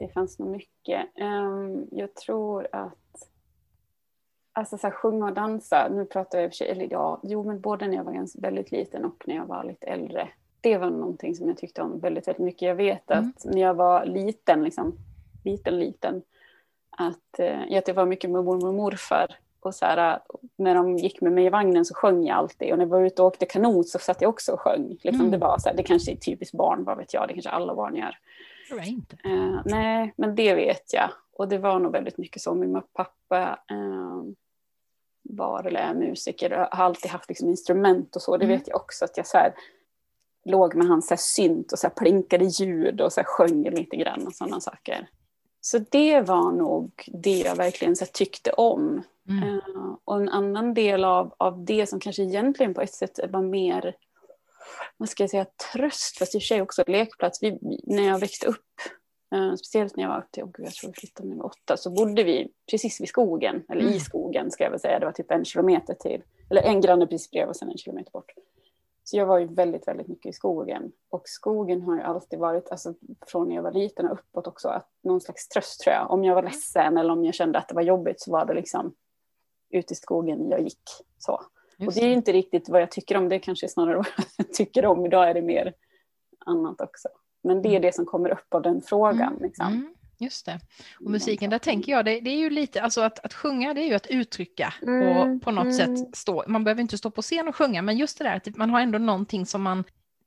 Det 0.00 0.08
fanns 0.08 0.38
nog 0.38 0.48
mycket. 0.48 1.06
Um, 1.20 1.88
jag 1.90 2.14
tror 2.14 2.66
att 2.72 2.96
Alltså 4.52 4.78
så 4.78 4.86
här, 4.86 4.94
sjunga 4.94 5.26
och 5.26 5.32
dansa, 5.32 5.88
nu 5.90 6.04
pratar 6.04 6.38
jag 6.38 6.44
i 6.44 6.48
och 6.48 6.52
för 6.52 6.56
sig, 6.56 6.70
eller 6.70 6.88
ja, 6.90 7.20
jo 7.22 7.44
men 7.44 7.60
både 7.60 7.86
när 7.86 7.96
jag 7.96 8.04
var 8.04 8.12
ganska, 8.12 8.38
väldigt 8.40 8.72
liten 8.72 9.04
och 9.04 9.24
när 9.26 9.36
jag 9.36 9.46
var 9.46 9.64
lite 9.64 9.86
äldre. 9.86 10.28
Det 10.60 10.78
var 10.78 10.90
någonting 10.90 11.34
som 11.34 11.48
jag 11.48 11.56
tyckte 11.56 11.82
om 11.82 12.00
väldigt, 12.00 12.28
väldigt 12.28 12.44
mycket. 12.44 12.62
Jag 12.62 12.74
vet 12.74 13.10
mm. 13.10 13.32
att 13.36 13.44
när 13.44 13.60
jag 13.60 13.74
var 13.74 14.04
liten, 14.06 14.64
liksom, 14.64 14.92
liten, 15.44 15.78
liten, 15.78 16.22
att, 16.90 17.38
eh, 17.38 17.78
att 17.78 17.86
det 17.86 17.92
var 17.92 18.06
mycket 18.06 18.30
med 18.30 18.44
mormor 18.44 18.68
och 18.68 18.74
morfar. 18.74 19.36
Och 19.60 19.74
så 19.74 19.84
här, 19.84 20.20
när 20.56 20.74
de 20.74 20.96
gick 20.96 21.20
med 21.20 21.32
mig 21.32 21.44
i 21.44 21.50
vagnen 21.50 21.84
så 21.84 21.94
sjöng 21.94 22.24
jag 22.24 22.36
alltid. 22.36 22.72
Och 22.72 22.78
när 22.78 22.84
jag 22.84 22.90
var 22.90 23.00
ute 23.00 23.22
och 23.22 23.28
åkte 23.28 23.46
kanot 23.46 23.88
så 23.88 23.98
satt 23.98 24.22
jag 24.22 24.28
också 24.28 24.52
och 24.52 24.60
sjöng. 24.60 24.88
Liksom, 24.88 25.20
mm. 25.20 25.30
det, 25.30 25.38
var 25.38 25.58
så 25.58 25.68
här, 25.68 25.76
det 25.76 25.82
kanske 25.82 26.12
är 26.12 26.16
typiskt 26.16 26.54
barn, 26.54 26.84
vad 26.84 26.98
vet 26.98 27.14
jag, 27.14 27.28
det 27.28 27.34
kanske 27.34 27.50
alla 27.50 27.74
barn 27.74 27.96
gör 27.96 28.16
tror 28.70 28.80
jag 28.80 28.88
inte. 28.88 29.16
Uh, 29.26 29.62
nej, 29.64 30.14
men 30.16 30.34
det 30.34 30.54
vet 30.54 30.92
jag. 30.92 31.10
Och 31.32 31.48
det 31.48 31.58
var 31.58 31.78
nog 31.78 31.92
väldigt 31.92 32.18
mycket 32.18 32.42
så. 32.42 32.54
Min 32.54 32.82
pappa 32.92 33.58
uh, 33.72 34.22
var 35.22 35.64
eller 35.64 35.80
är 35.80 35.94
musiker 35.94 36.52
och 36.52 36.76
har 36.76 36.84
alltid 36.84 37.10
haft 37.10 37.28
liksom 37.28 37.48
instrument 37.48 38.16
och 38.16 38.22
så. 38.22 38.36
Det 38.36 38.44
mm. 38.44 38.58
vet 38.58 38.68
jag 38.68 38.76
också 38.76 39.04
att 39.04 39.16
jag 39.16 39.26
så 39.26 39.38
här, 39.38 39.54
låg 40.44 40.74
med 40.74 40.86
hans 40.86 41.06
så 41.06 41.14
här, 41.14 41.20
synt 41.20 41.72
och 41.72 41.78
så 41.78 41.86
här, 41.86 41.94
plinkade 41.94 42.44
ljud 42.44 43.00
och 43.00 43.12
så 43.12 43.20
här, 43.20 43.26
sjöng 43.26 43.70
lite 43.70 43.96
grann 43.96 44.26
och 44.26 44.34
sådana 44.34 44.60
saker. 44.60 45.08
Så 45.60 45.78
det 45.78 46.20
var 46.20 46.52
nog 46.52 46.92
det 47.06 47.38
jag 47.38 47.56
verkligen 47.56 47.96
så 47.96 48.06
tyckte 48.06 48.52
om. 48.52 49.02
Mm. 49.28 49.44
Uh, 49.44 49.96
och 50.04 50.16
en 50.16 50.28
annan 50.28 50.74
del 50.74 51.04
av, 51.04 51.34
av 51.38 51.64
det 51.64 51.86
som 51.86 52.00
kanske 52.00 52.22
egentligen 52.22 52.74
på 52.74 52.80
ett 52.80 52.94
sätt 52.94 53.20
var 53.30 53.42
mer 53.42 53.94
vad 54.96 55.08
ska 55.08 55.22
jag 55.22 55.30
säga, 55.30 55.46
tröst, 55.72 56.18
fast 56.18 56.34
i 56.34 56.38
och 56.38 56.42
för 56.42 56.46
sig 56.46 56.62
också 56.62 56.84
lekplats. 56.86 57.42
Vi, 57.42 57.58
när 57.84 58.02
jag 58.02 58.18
växte 58.18 58.46
upp, 58.46 58.66
eh, 59.34 59.54
speciellt 59.54 59.96
när 59.96 60.04
jag 60.04 60.10
var 60.10 60.18
upp 60.18 60.30
till, 60.30 60.42
oh 60.42 60.50
jag 60.58 60.72
tror 60.72 60.90
jag 60.90 60.96
flyttade 60.96 61.28
när 61.28 61.36
jag 61.36 61.42
var 61.42 61.50
åtta, 61.50 61.76
så 61.76 61.90
bodde 61.90 62.22
vi 62.22 62.52
precis 62.70 63.00
vid 63.00 63.08
skogen, 63.08 63.64
eller 63.68 63.82
mm. 63.82 63.94
i 63.94 64.00
skogen 64.00 64.50
ska 64.50 64.64
jag 64.64 64.70
väl 64.70 64.80
säga, 64.80 64.98
det 64.98 65.06
var 65.06 65.12
typ 65.12 65.30
en 65.30 65.44
kilometer 65.44 65.94
till, 65.94 66.22
eller 66.50 66.62
en 66.62 66.80
granne 66.80 67.06
precis 67.06 67.30
bredvid 67.30 67.48
och 67.48 67.56
sen 67.56 67.70
en 67.70 67.78
kilometer 67.78 68.10
bort. 68.10 68.32
Så 69.04 69.16
jag 69.16 69.26
var 69.26 69.38
ju 69.38 69.46
väldigt, 69.46 69.88
väldigt 69.88 70.08
mycket 70.08 70.30
i 70.30 70.32
skogen. 70.32 70.92
Och 71.08 71.22
skogen 71.24 71.82
har 71.82 71.96
ju 71.96 72.02
alltid 72.02 72.38
varit, 72.38 72.70
alltså 72.70 72.94
från 73.26 73.48
när 73.48 73.54
jag 73.54 73.62
var 73.62 73.72
liten 73.72 74.06
och 74.06 74.12
uppåt 74.12 74.46
också, 74.46 74.68
att 74.68 74.88
någon 75.02 75.20
slags 75.20 75.48
tröst 75.48 75.80
tror 75.80 75.94
jag. 75.94 76.10
Om 76.10 76.24
jag 76.24 76.34
var 76.34 76.42
ledsen 76.42 76.96
eller 76.96 77.12
om 77.12 77.24
jag 77.24 77.34
kände 77.34 77.58
att 77.58 77.68
det 77.68 77.74
var 77.74 77.82
jobbigt 77.82 78.20
så 78.20 78.32
var 78.32 78.44
det 78.44 78.54
liksom 78.54 78.94
ute 79.70 79.92
i 79.92 79.96
skogen 79.96 80.50
jag 80.50 80.60
gick. 80.60 80.82
Så. 81.18 81.40
Och 81.86 81.92
det 81.92 82.00
är 82.00 82.12
inte 82.12 82.32
riktigt 82.32 82.68
vad 82.68 82.80
jag 82.80 82.90
tycker 82.90 83.16
om, 83.16 83.28
det 83.28 83.38
kanske 83.38 83.66
är 83.66 83.68
snarare 83.68 83.96
vad 83.96 84.06
jag 84.36 84.52
tycker 84.52 84.86
om. 84.86 85.06
Idag 85.06 85.30
är 85.30 85.34
det 85.34 85.42
mer 85.42 85.74
annat 86.46 86.80
också. 86.80 87.08
Men 87.42 87.62
det 87.62 87.68
är 87.68 87.70
mm. 87.70 87.82
det 87.82 87.94
som 87.94 88.06
kommer 88.06 88.30
upp 88.30 88.54
av 88.54 88.62
den 88.62 88.82
frågan. 88.82 89.32
Mm. 89.32 89.42
Liksom. 89.42 89.66
Mm. 89.66 89.94
Just 90.18 90.46
det. 90.46 90.60
Och 91.04 91.10
musiken, 91.10 91.50
där 91.50 91.58
tänker 91.58 91.92
jag, 91.92 92.04
det, 92.04 92.20
det, 92.20 92.30
är 92.30 92.36
ju 92.36 92.50
lite, 92.50 92.82
alltså 92.82 93.00
att, 93.00 93.24
att 93.24 93.34
sjunga 93.34 93.74
det 93.74 93.80
är 93.80 93.86
ju 93.86 93.94
att 93.94 94.06
uttrycka 94.06 94.74
mm, 94.82 95.16
och 95.16 95.42
på 95.42 95.50
något 95.50 95.80
mm. 95.80 95.96
sätt 95.96 96.16
stå, 96.16 96.44
man 96.46 96.64
behöver 96.64 96.82
inte 96.82 96.98
stå 96.98 97.10
på 97.10 97.22
scen 97.22 97.48
och 97.48 97.56
sjunga, 97.56 97.82
men 97.82 97.96
just 97.96 98.18
det 98.18 98.24
där 98.24 98.36
att 98.36 98.56
man 98.56 98.70
har 98.70 98.80
ändå 98.80 98.98
någonting 98.98 99.46
som 99.46 99.62
man 99.62 99.84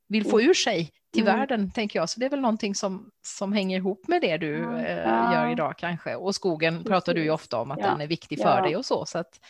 vill 0.08 0.26
få 0.26 0.40
ur 0.40 0.54
sig 0.54 0.90
till 1.12 1.22
mm. 1.22 1.38
världen, 1.38 1.70
tänker 1.70 1.98
jag. 1.98 2.10
Så 2.10 2.20
det 2.20 2.26
är 2.26 2.30
väl 2.30 2.40
någonting 2.40 2.74
som, 2.74 3.10
som 3.22 3.52
hänger 3.52 3.76
ihop 3.76 4.08
med 4.08 4.20
det 4.20 4.36
du 4.36 4.58
ja. 4.58 4.80
eh, 4.80 5.32
gör 5.32 5.52
idag 5.52 5.78
kanske. 5.78 6.14
Och 6.14 6.34
skogen 6.34 6.84
pratar 6.84 7.14
du 7.14 7.22
ju 7.22 7.30
ofta 7.30 7.60
om 7.60 7.70
att 7.70 7.78
ja. 7.80 7.86
den 7.90 8.00
är 8.00 8.06
viktig 8.06 8.38
för 8.38 8.56
ja. 8.56 8.62
dig 8.62 8.76
och 8.76 8.84
så. 8.84 9.06
så 9.06 9.18
att, 9.18 9.40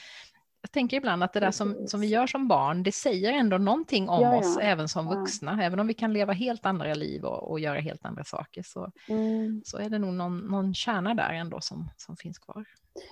jag 0.65 0.71
tänker 0.73 0.97
ibland 0.97 1.23
att 1.25 1.33
det 1.33 1.41
där 1.41 1.51
som, 1.51 1.87
som 1.87 2.01
vi 2.01 2.07
gör 2.07 2.27
som 2.27 2.49
barn, 2.49 2.83
det 2.83 2.93
säger 2.93 3.33
ändå 3.33 3.59
någonting 3.59 4.09
om 4.09 4.23
Ja, 4.23 4.37
oss 4.39 4.57
ja. 4.61 4.63
även 4.63 4.89
som 4.89 5.07
Ja. 5.07 5.13
vuxna. 5.21 5.63
Även 5.65 5.81
om 5.81 5.87
vi 5.87 5.95
kan 5.95 6.13
leva 6.13 6.33
helt 6.33 6.67
andra 6.67 6.95
liv 6.95 7.25
och, 7.25 7.51
och 7.51 7.61
göra 7.61 7.79
helt 7.81 8.05
andra 8.05 8.25
saker 8.25 8.63
så, 8.63 8.91
Mm. 9.09 9.63
så 9.65 9.79
är 9.79 9.91
det 9.91 9.99
nog 9.99 10.15
någon, 10.15 10.39
någon 10.39 10.75
kärna 10.75 11.15
där 11.15 11.31
ändå 11.33 11.61
som, 11.61 11.89
som 11.97 12.17
finns 12.17 12.39
kvar. 12.39 12.65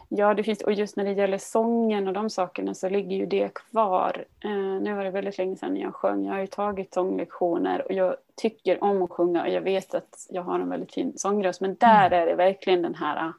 Ja, 0.09 0.35
det 0.35 0.43
finns, 0.43 0.63
och 0.63 0.73
just 0.73 0.97
när 0.97 1.05
det 1.05 1.13
gäller 1.13 1.39
sången 1.39 2.09
och 2.09 2.15
de 2.15 2.31
sakerna 2.31 2.75
så 2.75 2.89
ligger 2.89 3.17
ju 3.17 3.27
det 3.27 3.55
kvar. 3.55 4.25
Eh, 4.45 4.51
nu 4.83 4.95
var 4.95 5.05
det 5.05 5.11
väldigt 5.11 5.39
länge 5.39 5.57
sedan 5.57 5.77
jag 5.77 5.95
sjöng. 5.95 6.25
Jag 6.25 6.33
har 6.33 6.41
ju 6.41 6.47
tagit 6.47 6.95
sånglektioner 6.95 7.87
och 7.87 7.93
jag 7.93 8.17
tycker 8.37 8.85
om 8.85 9.03
att 9.03 9.11
sjunga 9.11 9.43
och 9.43 9.49
jag 9.51 9.61
vet 9.61 9.95
att 9.95 10.27
jag 10.31 10.43
har 10.43 10.61
en 10.61 10.69
väldigt 10.69 10.93
fin 10.95 11.13
sångröst. 11.17 11.61
Men 11.61 11.75
där 11.81 12.07
Mm. 12.07 12.23
är 12.23 12.27
det 12.27 12.35
verkligen 12.35 12.83
den 12.83 12.95
här, 12.95 13.33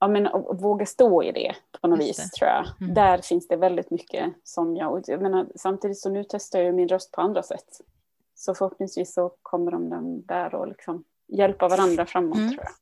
ja 0.00 0.08
men 0.08 0.26
att 0.26 0.62
våga 0.62 0.86
stå 0.86 1.22
i 1.22 1.32
det 1.32 1.54
på 1.80 1.88
något 1.88 1.98
Just 2.06 2.08
vis 2.20 2.30
det. 2.30 2.36
tror 2.38 2.50
jag. 2.50 2.64
Mm. 2.80 2.94
Där 2.94 3.18
finns 3.18 3.48
det 3.48 3.56
väldigt 3.56 3.90
mycket 3.90 4.32
som 4.44 4.76
jag, 4.76 4.92
och 4.92 5.00
jag 5.06 5.22
menar, 5.22 5.46
samtidigt 5.56 5.98
så 5.98 6.10
nu 6.10 6.24
testar 6.28 6.58
jag 6.58 6.74
min 6.74 6.88
röst 6.88 7.12
på 7.12 7.20
andra 7.20 7.42
sätt. 7.42 7.80
Så 8.34 8.54
förhoppningsvis 8.54 9.14
så 9.14 9.32
kommer 9.42 9.70
de 9.70 10.22
där 10.26 10.54
och 10.54 10.68
liksom 10.68 11.04
hjälpa 11.26 11.68
varandra 11.68 12.06
framåt 12.06 12.36
Mm. 12.38 12.50
tror 12.50 12.62
jag. 12.64 12.72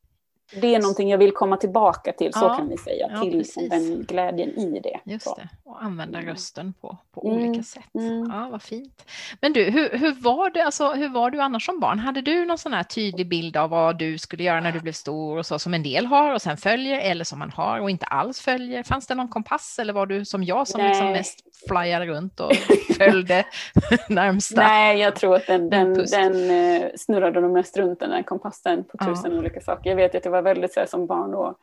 Det 0.53 0.75
är 0.75 0.79
någonting 0.81 1.11
jag 1.11 1.19
vill 1.19 1.33
komma 1.33 1.57
tillbaka 1.57 2.13
till, 2.13 2.33
så 2.33 2.39
Ja. 2.45 2.57
kan 2.57 2.69
vi 2.69 2.77
säga, 2.79 3.09
Ja, 3.13 3.21
till 3.21 3.33
precis. 3.33 3.71
den 3.71 4.03
glädjen 4.09 4.49
i 4.59 4.81
det. 4.81 5.01
Just 5.13 5.37
det, 5.37 5.49
och 5.65 5.83
använda 5.83 6.19
Mm. 6.19 6.31
rösten 6.31 6.75
på, 6.81 6.97
på 7.15 7.27
Mm, 7.29 7.37
olika 7.39 7.63
sätt. 7.63 7.95
mm. 7.95 8.31
Ja, 8.33 8.49
vad 8.53 8.63
fint. 8.63 9.05
Men 9.41 9.53
du, 9.53 9.65
hur, 9.65 9.89
hur, 9.99 10.13
var 10.13 10.51
det, 10.51 10.61
alltså, 10.65 10.93
hur 10.93 11.09
var 11.09 11.31
du 11.31 11.41
annars 11.41 11.67
som 11.67 11.81
barn? 11.81 11.99
Hade 11.99 12.21
du 12.21 12.45
någon 12.45 12.59
sån 12.59 12.73
här 12.73 12.83
tydlig 12.83 13.29
bild 13.29 13.57
av 13.57 13.71
vad 13.71 13.99
du 13.99 14.19
skulle 14.19 14.43
göra 14.43 14.61
när 14.61 14.73
du 14.73 14.81
blev 14.81 14.93
stor 14.93 15.39
och 15.39 15.47
så 15.47 15.59
som 15.59 15.75
en 15.75 15.83
del 15.83 16.07
har 16.07 16.35
och 16.35 16.43
sen 16.43 16.57
följer 16.57 16.99
eller 17.01 17.25
som 17.25 17.39
man 17.39 17.51
har 17.51 17.81
och 17.81 17.91
inte 17.91 18.07
alls 18.07 18.41
följer? 18.41 18.83
Fanns 18.83 19.07
det 19.07 19.15
någon 19.15 19.29
kompass 19.29 19.79
eller 19.79 19.93
var 19.93 20.07
du 20.07 20.25
som 20.25 20.45
jag 20.45 20.69
som 20.69 20.81
liksom 20.81 21.13
mest 21.13 21.39
flyade 21.69 22.07
runt 22.07 22.41
och 22.41 22.53
följde 22.99 23.45
närmsta? 24.09 24.61
Nej, 24.61 24.99
jag 24.99 25.17
tror 25.17 25.37
att 25.37 25.47
den, 25.47 25.71
den, 25.71 25.95
den 25.95 26.51
eh, 26.51 26.89
snurrade 26.97 27.41
nog 27.41 27.53
mest 27.53 27.77
runt 27.77 28.01
den 28.01 28.11
där 28.11 28.23
kompassen 28.23 28.85
på 28.85 28.97
Ja. 29.01 29.07
tusen 29.07 29.39
olika 29.39 29.61
saker. 29.61 29.91
Jag 29.91 29.97
vet 29.97 30.15
att 30.15 30.25
jag 30.25 30.33
var 30.37 30.43
väldigt 30.43 30.73
så 30.73 30.81
här, 30.81 30.87
som 30.87 31.07
barn 31.07 31.35
och 31.35 31.59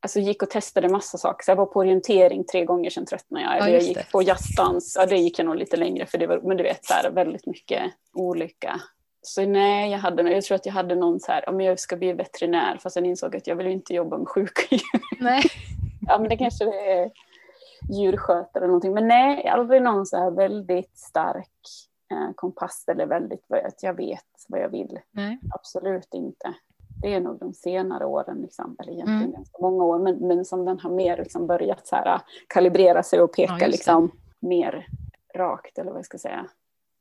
alltså, 0.00 0.18
gick 0.20 0.42
och 0.42 0.50
testade 0.50 0.88
massa 0.88 1.18
saker. 1.18 1.44
Så 1.44 1.50
jag 1.50 1.56
var 1.56 1.66
på 1.66 1.78
orientering 1.80 2.44
tre 2.44 2.64
gånger, 2.64 2.90
sen 2.90 3.06
tröttnade 3.06 3.44
jag. 3.44 3.54
Ja, 3.54 3.68
jag 3.68 3.82
gick 3.82 4.12
på 4.12 4.22
jazzdans, 4.22 4.96
ja, 4.98 5.06
det 5.06 5.16
gick 5.16 5.38
jag 5.38 5.46
nog 5.46 5.56
lite 5.56 5.76
längre 5.76 6.06
för 6.06 6.18
det 6.18 6.26
var, 6.26 6.40
men 6.40 6.56
du 6.56 6.62
vet, 6.62 6.84
så 6.84 6.94
här, 6.94 7.10
väldigt 7.10 7.46
mycket 7.46 7.82
olika. 8.12 8.80
Så 9.22 9.46
nej, 9.46 9.90
jag, 9.90 9.98
hade, 9.98 10.30
jag 10.32 10.44
tror 10.44 10.54
att 10.56 10.66
jag 10.66 10.72
hade 10.72 10.94
någon 10.94 11.20
så 11.20 11.32
här, 11.32 11.48
om 11.48 11.60
jag 11.60 11.78
ska 11.80 11.96
bli 11.96 12.12
veterinär, 12.12 12.78
fast 12.82 12.96
jag 12.96 13.06
insåg 13.06 13.36
att 13.36 13.46
jag 13.46 13.56
vill 13.56 13.66
inte 13.66 13.94
jobba 13.94 14.18
med 14.18 14.28
sjuka 14.28 14.62
djur. 14.70 15.02
Nej. 15.20 15.42
Ja, 16.08 16.18
men 16.18 16.28
det 16.28 16.36
kanske 16.36 16.64
är 16.64 17.10
djurskötare 17.92 18.48
eller 18.56 18.66
någonting. 18.66 18.94
Men 18.94 19.08
nej, 19.08 19.48
aldrig 19.48 19.82
någon 19.82 20.06
så 20.06 20.16
här 20.16 20.30
väldigt 20.30 20.98
stark 20.98 21.48
eh, 22.12 22.32
kompass 22.34 22.84
eller 22.88 23.06
väldigt, 23.06 23.44
vad 23.46 23.58
jag- 23.58 23.66
att 23.66 23.82
jag 23.82 23.94
vet 23.96 24.24
vad 24.48 24.60
jag 24.60 24.68
vill. 24.68 24.98
Nej. 25.10 25.38
Absolut 25.54 26.14
inte. 26.14 26.54
Det 27.02 27.14
är 27.14 27.20
nog 27.20 27.38
de 27.38 27.54
senare 27.54 28.04
åren, 28.06 28.38
liksom, 28.42 28.76
eller 28.78 28.92
egentligen 28.92 29.20
Mm. 29.20 29.32
ganska 29.32 29.58
många 29.60 29.84
år, 29.84 29.98
men, 29.98 30.16
men 30.16 30.44
som 30.44 30.64
den 30.64 30.78
har 30.80 30.90
mer 30.90 31.16
liksom 31.16 31.46
börjat 31.46 31.86
så 31.86 31.96
här, 31.96 32.20
kalibrera 32.46 33.02
sig 33.02 33.20
och 33.20 33.30
Ja, 33.38 33.46
peka 33.46 33.54
det. 33.64 33.68
liksom, 33.70 34.10
mer 34.40 34.86
rakt, 35.34 35.78
eller 35.78 35.90
vad 35.90 35.98
jag 35.98 36.04
ska 36.06 36.18
säga. 36.18 36.46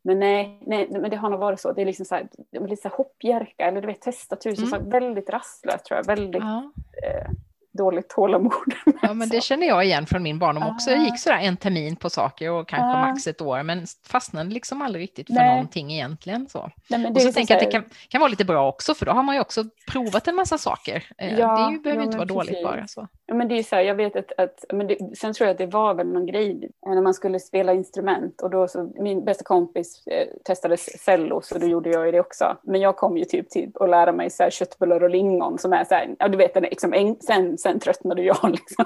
Men 0.03 0.19
nej, 0.19 0.57
nej, 0.67 0.87
men 0.91 1.09
det 1.09 1.15
har 1.15 1.29
nog 1.29 1.39
varit 1.39 1.59
så. 1.59 1.71
Det 1.73 1.81
är 1.81 1.85
liksom 1.85 2.05
så 2.05 2.15
här, 2.15 2.27
lite 2.51 2.81
så 2.81 2.87
här 2.89 2.95
hoppjerka, 2.97 3.65
eller 3.65 3.81
du 3.81 3.87
vet, 3.87 4.01
testa 4.01 4.35
tusen 4.35 4.67
Mm. 4.67 4.69
saker. 4.79 4.91
Väldigt 4.99 5.29
rastlös 5.29 5.83
tror 5.83 5.97
jag. 5.97 6.05
Väldigt 6.05 6.41
Ja. 6.43 6.71
eh, 7.03 7.29
dåligt 7.73 8.09
tålamod. 8.09 8.51
Ja, 9.01 9.13
men 9.13 9.29
det 9.29 9.43
känner 9.43 9.67
jag 9.67 9.85
igen 9.85 10.05
från 10.05 10.23
min 10.23 10.39
barndom 10.39 10.63
också. 10.63 10.91
Jag 10.91 11.03
gick 11.03 11.19
sådär 11.19 11.37
en 11.37 11.57
termin 11.57 11.95
på 11.95 12.09
saker 12.09 12.51
och 12.51 12.67
kanske 12.67 12.99
Ja. 12.99 13.07
max 13.07 13.27
ett 13.27 13.41
år, 13.41 13.63
men 13.63 13.85
fastnade 14.07 14.49
liksom 14.49 14.81
aldrig 14.81 15.03
riktigt 15.03 15.27
för 15.27 15.33
Nej. 15.33 15.49
någonting 15.49 15.91
egentligen. 15.91 16.49
Så. 16.49 16.71
Nej, 16.89 17.05
Och 17.05 17.21
så 17.21 17.33
tänker 17.33 17.53
jag 17.53 17.63
att 17.63 17.71
det 17.71 17.79
kan, 17.79 17.83
kan 18.09 18.21
vara 18.21 18.29
lite 18.29 18.45
bra 18.45 18.67
också, 18.69 18.93
för 18.93 19.05
då 19.05 19.11
har 19.11 19.23
man 19.23 19.35
ju 19.35 19.41
också 19.41 19.63
provat 19.91 20.27
en 20.27 20.35
massa 20.35 20.57
saker. 20.57 21.03
Eh, 21.17 21.39
Ja, 21.39 21.67
det 21.67 21.73
ju, 21.73 21.79
behöver 21.79 22.01
ja, 22.01 22.05
inte 22.05 22.17
vara 22.17 22.25
men 22.27 22.35
dåligt 22.35 22.49
precis. 22.49 22.63
bara. 22.63 22.87
Så. 22.87 23.07
Ja, 23.31 23.35
men 23.35 23.47
det 23.47 23.55
är 23.59 23.63
så 23.63 23.75
här, 23.75 23.83
jag 23.83 23.95
vet 23.95 24.15
att, 24.15 24.31
att 24.37 24.65
men 24.73 24.87
det, 24.87 24.97
sen 25.17 25.33
tror 25.33 25.45
jag 25.47 25.51
att 25.51 25.57
det 25.57 25.65
var 25.65 25.93
väl 25.93 26.07
någon 26.07 26.25
grej 26.25 26.69
eh, 26.85 26.93
när 26.93 27.01
man 27.01 27.13
skulle 27.13 27.39
spela 27.39 27.73
instrument 27.73 28.41
och 28.41 28.49
då 28.49 28.67
så 28.67 28.91
min 28.95 29.25
bästa 29.25 29.43
kompis 29.43 30.07
eh, 30.07 30.27
testade 30.43 30.77
cello 30.77 31.41
så 31.41 31.57
då 31.57 31.67
gjorde 31.67 31.89
jag 31.89 32.05
ju 32.05 32.11
det 32.11 32.19
också. 32.19 32.57
Men 32.63 32.81
jag 32.81 32.95
kom 32.97 33.17
ju 33.17 33.25
typ 33.25 33.49
till 33.49 33.71
att 33.75 33.89
lära 33.89 34.11
mig 34.11 34.29
så 34.29 34.43
här 34.43 34.49
köttbullar 34.49 35.03
och 35.03 35.09
lingon 35.09 35.57
som 35.57 35.73
är 35.73 35.83
så 35.83 35.95
här, 35.95 36.15
ja 36.19 36.27
du 36.27 36.37
vet, 36.37 36.55
liksom, 36.61 36.93
en, 36.93 37.15
sen, 37.15 37.57
sen 37.57 37.79
tröttnade 37.79 38.21
jag 38.21 38.37
liksom. 38.51 38.85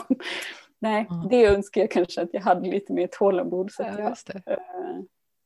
Nej, 0.79 1.07
Mm. 1.11 1.27
det 1.29 1.45
önskar 1.45 1.81
jag 1.81 1.91
kanske 1.91 2.21
att 2.21 2.29
jag 2.33 2.41
hade 2.41 2.69
lite 2.69 2.93
mer 2.93 3.07
tålamod. 3.07 3.71
Så 3.71 3.83
att 3.83 3.99
Ja, 3.99 4.15
jag, 4.33 4.53
eh, 4.53 4.57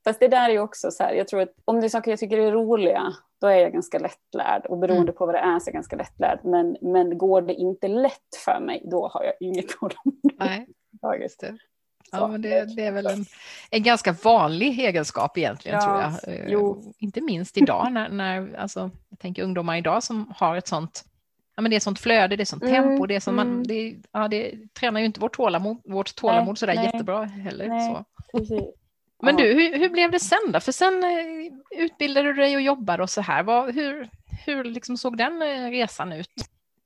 fast 0.10 0.20
det 0.20 0.28
där 0.28 0.50
är 0.50 0.60
också 0.60 0.92
så 0.92 1.04
här, 1.04 1.14
jag 1.14 1.28
tror 1.28 1.42
att 1.42 1.54
om 1.66 1.80
det 1.80 1.88
är 1.88 1.90
saker 1.90 2.12
jag 2.12 2.20
tycker 2.20 2.38
är 2.38 2.52
roliga, 2.52 3.14
då 3.42 3.48
är 3.48 3.56
jag 3.58 3.74
ganska 3.74 4.00
lättlärd 4.00 4.66
och 4.66 4.78
beroende 4.78 5.02
Mm. 5.02 5.16
på 5.16 5.26
vad 5.26 5.36
det 5.36 5.40
är 5.40 5.60
så 5.60 5.70
är 5.70 5.72
jag 5.72 5.74
ganska 5.74 5.96
lättlärd. 5.96 6.40
Men, 6.44 6.78
men 6.82 7.18
går 7.18 7.42
det 7.42 7.54
inte 7.54 7.88
lätt 7.88 8.36
för 8.46 8.60
mig, 8.60 8.82
då 8.92 9.08
har 9.08 9.24
jag 9.24 9.34
inget. 9.40 9.66
Nej, 10.40 10.68
just 11.22 11.40
det. 11.40 11.58
Så. 12.10 12.18
Ja, 12.18 12.28
men 12.28 12.42
det, 12.42 12.76
det 12.76 12.86
är 12.86 12.92
väl 12.92 13.06
en, 13.06 13.26
en 13.72 13.84
ganska 13.84 14.12
vanlig 14.24 14.80
egenskap 14.80 15.38
egentligen, 15.38 15.80
Ja, 15.82 15.86
tror 15.86 16.02
jag. 16.02 16.40
Eh, 16.40 16.52
jo. 16.52 16.94
Inte 16.98 17.22
minst 17.22 17.58
idag, 17.58 17.92
när, 17.92 18.10
när 18.10 18.56
alltså, 18.56 18.92
jag 19.10 19.20
tänker 19.20 19.44
ungdomar 19.44 19.78
idag 19.78 20.04
som 20.04 20.34
har 20.38 20.56
ett 20.56 20.68
sånt 20.68 21.06
Ja, 21.56 21.62
men 21.62 21.70
det 21.70 21.76
är 21.76 21.80
sånt 21.80 22.00
flöde, 22.00 22.36
det 22.36 22.44
är 22.44 22.46
sånt 22.46 22.64
Mm, 22.64 22.74
tempo, 22.76 23.06
det, 23.06 23.16
är 23.16 23.20
som 23.20 23.36
man, 23.36 23.48
mm. 23.48 23.64
det, 23.68 23.96
ja, 24.12 24.28
det 24.28 24.74
tränar 24.74 25.00
ju 25.00 25.06
inte 25.06 25.20
vårt 25.20 25.36
tålamod, 25.36 25.78
vårt 25.86 26.16
tålamod 26.16 26.48
Nej, 26.48 26.58
sådär 26.58 26.76
nej. 26.76 26.86
jättebra 26.86 27.24
heller. 27.24 27.68
Nej. 27.68 28.06
Så. 28.38 28.74
Men 29.22 29.36
du, 29.36 29.44
hur, 29.44 29.80
hur 29.80 29.90
blev 29.90 30.12
det 30.12 30.20
sen 30.20 30.52
då? 30.52 30.60
För 30.60 30.72
sen 30.72 31.04
eh, 31.04 31.84
utbildade 31.84 32.28
du 32.28 32.42
dig 32.42 32.56
och 32.56 32.62
jobbade 32.62 33.04
och 33.04 33.10
så 33.10 33.22
här. 33.22 33.44
Vad, 33.44 33.76
hur 33.76 34.10
hur 34.46 34.64
liksom 34.64 34.98
såg 34.98 35.18
den 35.18 35.42
eh, 35.42 35.70
resan 35.70 36.12
ut? 36.12 36.32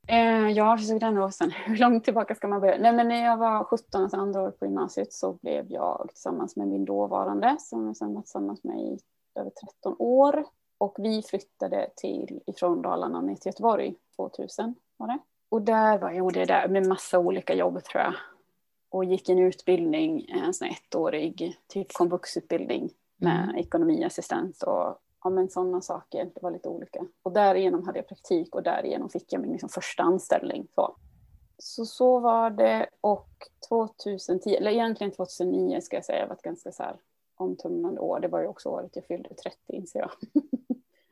Eh, 0.08 0.50
ja, 0.50 0.78
för 0.78 0.84
så 0.84 1.00
den 1.00 1.18
år 1.18 1.30
sedan. 1.30 1.52
Hur 1.66 1.78
långt 1.78 2.04
tillbaka 2.04 2.36
ska 2.36 2.48
man 2.48 2.62
börja? 2.62 2.78
Nej, 2.78 2.94
men 2.94 3.08
när 3.08 3.26
jag 3.26 3.38
var 3.38 3.64
17, 3.64 4.02
alltså 4.02 4.18
andra 4.18 4.42
året 4.42 4.60
på 4.60 4.66
gymnasiet, 4.66 5.14
så 5.14 5.34
blev 5.34 5.66
jag 5.72 6.10
tillsammans 6.10 6.56
med 6.56 6.68
min 6.68 6.86
dåvarande, 6.86 7.56
som 7.60 7.88
jag 7.88 7.98
sedan 7.98 8.14
var 8.14 8.22
tillsammans 8.22 8.64
med 8.64 8.80
i 8.80 9.00
över 9.40 9.52
13 9.82 9.96
år. 10.00 10.46
Och 10.78 10.96
vi 10.98 11.22
flyttade 11.22 11.90
till, 11.96 12.40
ifrån 12.46 12.82
Dalarna 12.82 13.22
ner 13.22 13.36
till 13.36 13.50
Göteborg 13.50 13.96
2000 14.16 14.76
var 14.98 15.08
det. 15.08 15.20
Och 15.50 15.62
där 15.62 15.98
var 15.98 16.12
jag 16.12 16.34
det 16.34 16.46
där 16.46 16.68
med 16.68 16.88
massa 16.88 17.20
olika 17.20 17.54
jobb 17.54 17.84
tror 17.84 18.04
jag. 18.04 18.14
Och 18.94 19.06
gick 19.06 19.30
en 19.30 19.40
utbildning, 19.40 20.26
en 20.30 20.54
sån 20.54 20.68
ettårig 20.68 21.58
typ 21.68 21.94
komvuxutbildning 21.94 22.90
med 23.18 23.44
Mm. 23.44 23.56
ekonomiassistent 23.56 24.64
och 24.64 24.98
ja, 25.24 25.30
men 25.30 25.50
sådana 25.50 25.82
saker. 25.82 26.26
Det 26.26 26.44
var 26.44 26.52
lite 26.52 26.70
olika. 26.70 27.06
Och 27.24 27.32
därigenom 27.32 27.86
hade 27.86 28.00
jag 28.00 28.08
praktik 28.08 28.56
och 28.56 28.64
därigenom 28.64 29.10
fick 29.10 29.34
jag 29.34 29.42
min 29.42 29.52
liksom 29.52 29.70
första 29.70 30.04
anställning. 30.04 30.68
Så. 30.76 30.96
så 31.58 31.86
så 31.86 32.20
var 32.20 32.50
det 32.50 32.90
och 33.02 33.30
2010, 33.70 34.50
eller 34.56 34.72
egentligen 34.72 35.12
2009 35.12 35.82
ska 35.82 35.98
jag 35.98 36.06
säga, 36.06 36.28
var 36.28 36.36
ett 36.36 36.42
ganska 36.42 36.72
så 36.72 36.84
här 36.84 36.96
omtumlande 37.36 38.02
år. 38.02 38.20
Det 38.20 38.28
var 38.28 38.42
ju 38.42 38.48
också 38.48 38.70
året 38.70 38.92
jag 38.96 39.06
fyllde 39.06 39.30
30 39.30 39.58
inser 39.68 40.00
jag. 40.00 40.12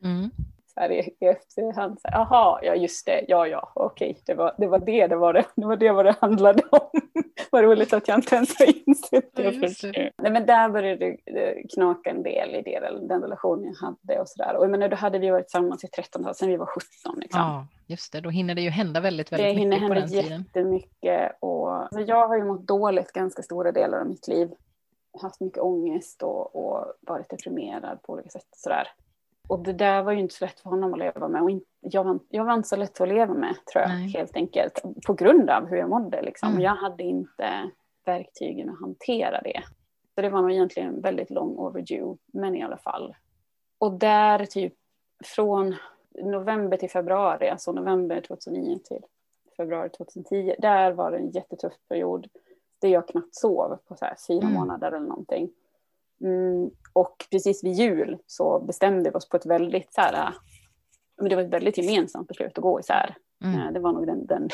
Mm. 0.03 0.29
Så 0.73 0.79
här 0.79 0.91
i, 0.91 1.15
i 1.19 1.25
efterhand, 1.25 2.01
så 2.01 2.07
här, 2.07 2.19
jaha, 2.19 2.59
ja 2.63 2.75
just 2.75 3.05
det, 3.05 3.25
ja 3.27 3.47
ja, 3.47 3.71
okej, 3.75 4.17
det 4.25 4.33
var 4.33 4.55
det 4.57 4.67
var 4.67 4.79
det 4.79 5.07
det 5.07 5.15
var 5.15 5.33
det, 5.33 5.45
det 5.55 5.65
var 5.65 5.75
det 5.75 5.91
vad 5.91 6.05
det 6.05 6.15
handlade 6.21 6.63
om. 6.71 6.79
Vad 7.53 7.63
roligt 7.63 7.93
att 7.93 8.07
jag 8.07 8.17
inte 8.17 8.35
ens 8.35 8.59
har 8.59 8.87
insett 8.87 9.35
det. 9.35 9.43
Ja, 9.43 9.51
det. 9.91 10.11
Nej 10.17 10.31
men 10.31 10.45
där 10.45 10.69
började 10.69 11.17
det 11.25 11.63
knaka 11.73 12.09
en 12.09 12.23
del 12.23 12.55
i 12.55 12.61
det, 12.61 12.79
den 13.01 13.21
relationen 13.21 13.65
jag 13.65 13.87
hade 13.87 14.21
och 14.21 14.29
sådär. 14.29 14.55
Och 14.55 14.63
jag 14.63 14.71
menar, 14.71 14.89
då 14.89 14.95
hade 14.95 15.19
vi 15.19 15.29
varit 15.29 15.45
tillsammans 15.47 15.83
i 15.83 15.87
13 15.87 16.25
år, 16.27 16.33
sen 16.33 16.49
vi 16.49 16.57
var 16.57 16.65
17 16.65 17.19
liksom. 17.19 17.39
Ja, 17.41 17.67
just 17.87 18.13
det. 18.13 18.21
Då 18.21 18.29
hinner 18.29 18.55
det 18.55 18.61
ju 18.61 18.69
hända 18.69 18.99
väldigt, 18.99 19.29
Det 19.29 19.35
väldigt 19.37 19.57
hinner 19.57 19.79
mycket 19.79 19.87
på 19.89 19.93
hända 19.93 20.15
den 20.15 20.23
tiden. 20.23 20.41
jättemycket. 20.47 21.31
Och, 21.39 21.73
alltså 21.73 21.99
jag 21.99 22.27
har 22.27 22.37
ju 22.37 22.43
mått 22.43 22.67
dåligt 22.67 23.11
ganska 23.11 23.41
stora 23.41 23.71
delar 23.71 23.99
av 23.99 24.07
mitt 24.07 24.27
liv. 24.27 24.51
Haft 25.21 25.41
mycket 25.41 25.59
ångest 25.59 26.23
och, 26.23 26.55
och 26.55 26.93
varit 27.01 27.29
deprimerad 27.29 28.01
på 28.03 28.13
olika 28.13 28.29
sätt. 28.29 28.47
Sådär. 28.55 28.87
Och 29.49 29.59
det 29.59 29.73
där 29.73 30.03
var 30.03 30.11
ju 30.11 30.19
inte 30.19 30.33
så 30.35 30.45
lätt 30.45 30.59
för 30.59 30.69
honom 30.69 30.93
att 30.93 30.99
leva 30.99 31.27
med. 31.27 31.41
Och 31.41 31.51
jag, 31.81 32.03
var, 32.03 32.19
jag 32.29 32.45
var 32.45 32.53
inte 32.53 32.69
så 32.69 32.75
lätt 32.75 33.01
att 33.01 33.07
leva 33.07 33.33
med, 33.33 33.55
tror 33.73 33.81
jag, 33.81 33.89
Nej. 33.89 34.07
helt 34.09 34.35
enkelt. 34.35 34.81
På 35.07 35.13
grund 35.13 35.49
av 35.49 35.65
hur 35.67 35.77
jag 35.77 35.89
mådde. 35.89 36.21
Liksom. 36.21 36.49
Mm. 36.49 36.61
Jag 36.61 36.75
hade 36.75 37.03
inte 37.03 37.71
verktygen 38.05 38.69
att 38.69 38.79
hantera 38.79 39.41
det. 39.41 39.63
Så 40.15 40.21
det 40.21 40.29
var 40.29 40.41
nog 40.41 40.51
egentligen 40.51 41.01
väldigt 41.01 41.29
lång 41.29 41.57
overdue, 41.57 42.17
men 42.33 42.55
i 42.55 42.63
alla 42.63 42.77
fall. 42.77 43.15
Och 43.77 43.91
där 43.91 44.45
typ 44.45 44.73
från 45.23 45.75
november 46.23 46.77
till 46.77 46.89
februari, 46.89 47.49
alltså 47.49 47.71
november 47.71 48.21
2009 48.21 48.79
till 48.83 49.01
februari 49.57 49.89
2010, 49.89 50.55
där 50.59 50.91
var 50.91 51.11
det 51.11 51.17
en 51.17 51.29
jättetuff 51.31 51.73
period 51.89 52.27
där 52.79 52.89
jag 52.89 53.07
knappt 53.07 53.35
sov 53.35 53.77
på 53.87 53.95
så 53.95 54.05
fyra 54.27 54.41
Mm. 54.47 54.53
månader 54.53 54.87
eller 54.91 55.07
någonting. 55.07 55.49
Mm, 56.21 56.69
och 56.93 57.15
precis 57.31 57.63
vid 57.63 57.73
jul 57.73 58.17
så 58.27 58.59
bestämde 58.59 59.09
vi 59.09 59.15
oss 59.15 59.29
på 59.29 59.37
ett 59.37 59.45
väldigt 59.45 59.93
så 59.93 60.01
här, 60.01 60.33
men 61.17 61.29
det 61.29 61.35
var 61.35 61.43
ett 61.43 61.53
väldigt 61.53 61.77
gemensamt 61.77 62.27
beslut 62.27 62.57
att 62.57 62.61
gå 62.63 62.79
isär. 62.79 63.15
Mm. 63.43 63.59
Eh, 63.59 63.71
Det 63.73 63.79
var 63.79 63.91
nog 63.93 64.07
den, 64.07 64.25
den 64.25 64.49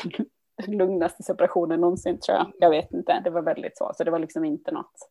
lugnaste 0.78 1.22
separationen 1.22 1.80
någonsin 1.80 2.18
tror 2.20 2.36
jag. 2.38 2.52
Jag 2.58 2.70
vet 2.70 2.92
inte, 2.92 3.20
det 3.24 3.30
var 3.30 3.42
väldigt 3.42 3.76
så. 3.76 3.92
Så 3.96 4.04
det 4.04 4.10
var 4.10 4.18
liksom 4.18 4.44
inte 4.44 4.72
något. 4.72 5.08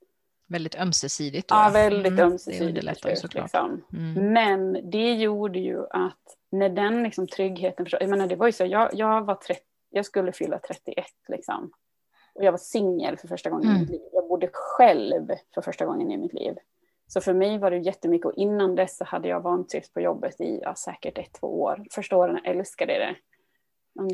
Väldigt 0.50 0.76
ömsesidigt. 0.76 1.50
Då. 1.50 1.56
Ja, 1.56 1.70
väldigt 1.74 2.12
Mm, 2.14 2.26
ömsesidigt. 2.32 2.86
Det 2.86 2.92
beslut, 2.92 3.20
såklart. 3.20 3.44
Liksom. 3.44 3.84
Mm. 3.94 4.34
Men 4.34 4.90
det 4.92 5.14
gjorde 5.14 5.60
ju 5.60 5.86
att 5.90 6.18
när 6.52 6.70
den 6.70 7.04
liksom 7.04 7.28
tryggheten, 7.28 7.86
jag 7.92 8.10
menar 8.10 8.28
det 8.28 8.36
var 8.36 8.46
ju 8.46 8.52
så, 8.52 8.66
jag, 8.66 8.90
jag 8.94 9.26
var 9.26 9.36
30, 9.36 9.62
jag 9.90 10.06
skulle 10.06 10.32
fylla 10.32 10.60
31 10.60 11.06
liksom. 11.28 11.72
Och 12.36 12.44
jag 12.44 12.52
var 12.52 12.60
singel 12.60 13.18
för 13.18 13.28
första 13.28 13.50
gången 13.50 13.66
i 13.66 13.70
Mm. 13.70 13.82
mitt 13.82 13.90
liv. 13.90 14.00
Jag 14.28 14.30
bodde 14.30 14.50
själv 14.54 15.28
för 15.54 15.62
första 15.62 15.86
gången 15.86 16.12
i 16.12 16.18
mitt 16.18 16.34
liv. 16.34 16.56
Så 17.08 17.22
för 17.22 17.34
mig 17.34 17.58
var 17.58 17.72
det 17.72 17.78
jättemycket 17.78 18.26
och 18.26 18.34
innan 18.34 18.76
dess 18.76 18.98
så 18.98 19.06
hade 19.06 19.28
jag 19.28 19.42
vantrivts 19.42 19.94
på 19.94 20.02
jobbet 20.02 20.42
i 20.42 20.60
ja, 20.64 20.76
säkert 20.76 21.18
ett, 21.18 21.34
två 21.40 21.62
år. 21.62 21.86
Första 21.92 22.18
åren 22.18 22.40
älskade 22.44 22.94
det. 22.94 23.16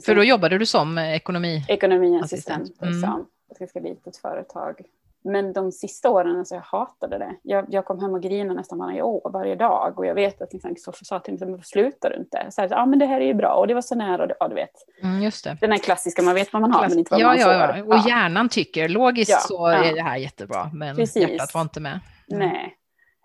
För 0.01 0.15
då 0.15 0.23
jobbade 0.23 0.57
du 0.57 0.65
som 0.65 0.97
ekonomi... 0.97 1.65
ekonomiassistent 1.69 2.81
Mm. 2.81 2.93
liksom, 2.93 3.27
ett 3.51 3.59
ganska 3.59 3.79
litet 3.79 4.17
företag. 4.17 4.81
Men 5.23 5.53
de 5.53 5.71
sista 5.71 6.09
åren, 6.09 6.39
alltså 6.39 6.55
jag 6.55 6.61
hatade 6.61 7.17
det. 7.17 7.35
Jag, 7.41 7.65
jag 7.69 7.85
kom 7.85 7.99
hem 7.99 8.13
och 8.13 8.21
grinade 8.21 8.53
nästan 8.59 8.77
varje, 8.79 9.01
år, 9.01 9.29
varje 9.33 9.55
dag. 9.55 9.93
Och 9.99 10.05
jag 10.05 10.15
vet 10.15 10.41
att 10.41 10.53
liksom, 10.53 10.75
Kristoffer 10.75 11.05
sa 11.05 11.19
till 11.19 11.33
mig, 11.39 11.49
"Men 11.49 11.63
slutar 11.63 12.09
du 12.09 12.15
inte? 12.15 12.45
Så 12.49 12.61
här, 12.61 12.67
ja 12.71 12.85
men 12.85 12.99
det 12.99 13.05
här 13.05 13.21
är 13.21 13.25
ju 13.25 13.33
bra 13.33 13.53
och 13.53 13.67
det 13.67 13.73
var 13.73 13.81
så 13.81 13.95
nära. 13.95 14.21
Och 14.21 14.27
det, 14.27 14.35
ja, 14.39 14.47
du 14.47 14.55
vet. 14.55 14.71
Mm, 15.03 15.21
just 15.21 15.43
det. 15.43 15.57
Den 15.61 15.71
här 15.71 15.77
klassiska, 15.77 16.21
man 16.21 16.35
vet 16.35 16.53
vad 16.53 16.61
man 16.61 16.71
har 16.71 16.89
men 16.89 16.99
inte 16.99 17.11
vad 17.13 17.21
ja, 17.21 17.27
man 17.27 17.37
får. 17.39 17.51
ja, 17.51 17.77
ja, 17.77 17.83
och 17.83 18.07
hjärnan 18.07 18.49
tycker 18.49 18.89
logiskt 18.89 19.31
Ja, 19.31 19.37
så 19.39 19.53
ja. 19.53 19.83
är 19.83 19.95
det 19.95 20.01
här 20.01 20.17
jättebra, 20.17 20.69
men 20.73 20.95
Precis. 20.95 21.29
hjärtat 21.29 21.53
var 21.53 21.61
inte 21.61 21.79
med. 21.79 21.99
Mm. 22.31 22.49
Nej. 22.49 22.77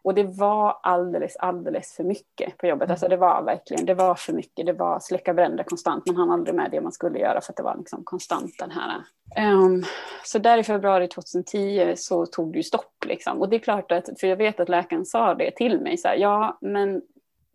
Och 0.08 0.14
det 0.14 0.24
var 0.24 0.78
alldeles, 0.82 1.36
alldeles 1.36 1.96
för 1.96 2.04
mycket 2.04 2.56
på 2.58 2.66
jobbet. 2.66 2.84
Mm. 2.84 2.90
Alltså 2.90 3.08
det 3.08 3.16
var 3.16 3.42
verkligen, 3.42 3.86
det 3.86 3.94
var 3.94 4.14
för 4.14 4.32
mycket. 4.32 4.66
Det 4.66 4.72
var 4.72 5.00
släcka 5.00 5.34
bränder 5.34 5.64
konstant. 5.64 6.06
Man 6.06 6.16
hann 6.16 6.30
aldrig 6.30 6.54
med 6.54 6.70
det 6.70 6.80
man 6.80 6.92
skulle 6.92 7.18
göra 7.18 7.40
för 7.40 7.52
att 7.52 7.56
det 7.56 7.62
var 7.62 7.76
liksom 7.76 8.04
konstant 8.04 8.54
den 8.58 8.70
här. 8.70 9.02
Ehm, 9.36 9.82
så 10.24 10.38
där 10.38 10.58
i 10.58 10.62
februari 10.62 11.08
2010 11.08 11.94
så 11.96 12.26
tog 12.26 12.52
det 12.52 12.56
ju 12.56 12.62
stopp 12.62 13.04
liksom. 13.06 13.40
Och 13.40 13.48
det 13.48 13.56
är 13.56 13.60
klart 13.60 13.92
att, 13.92 14.20
för 14.20 14.26
jag 14.26 14.36
vet 14.36 14.60
att 14.60 14.68
läkaren 14.68 15.06
sa 15.06 15.34
det 15.34 15.50
till 15.50 15.80
mig 15.80 15.96
så 15.96 16.08
här, 16.08 16.16
ja 16.16 16.58
men 16.60 17.02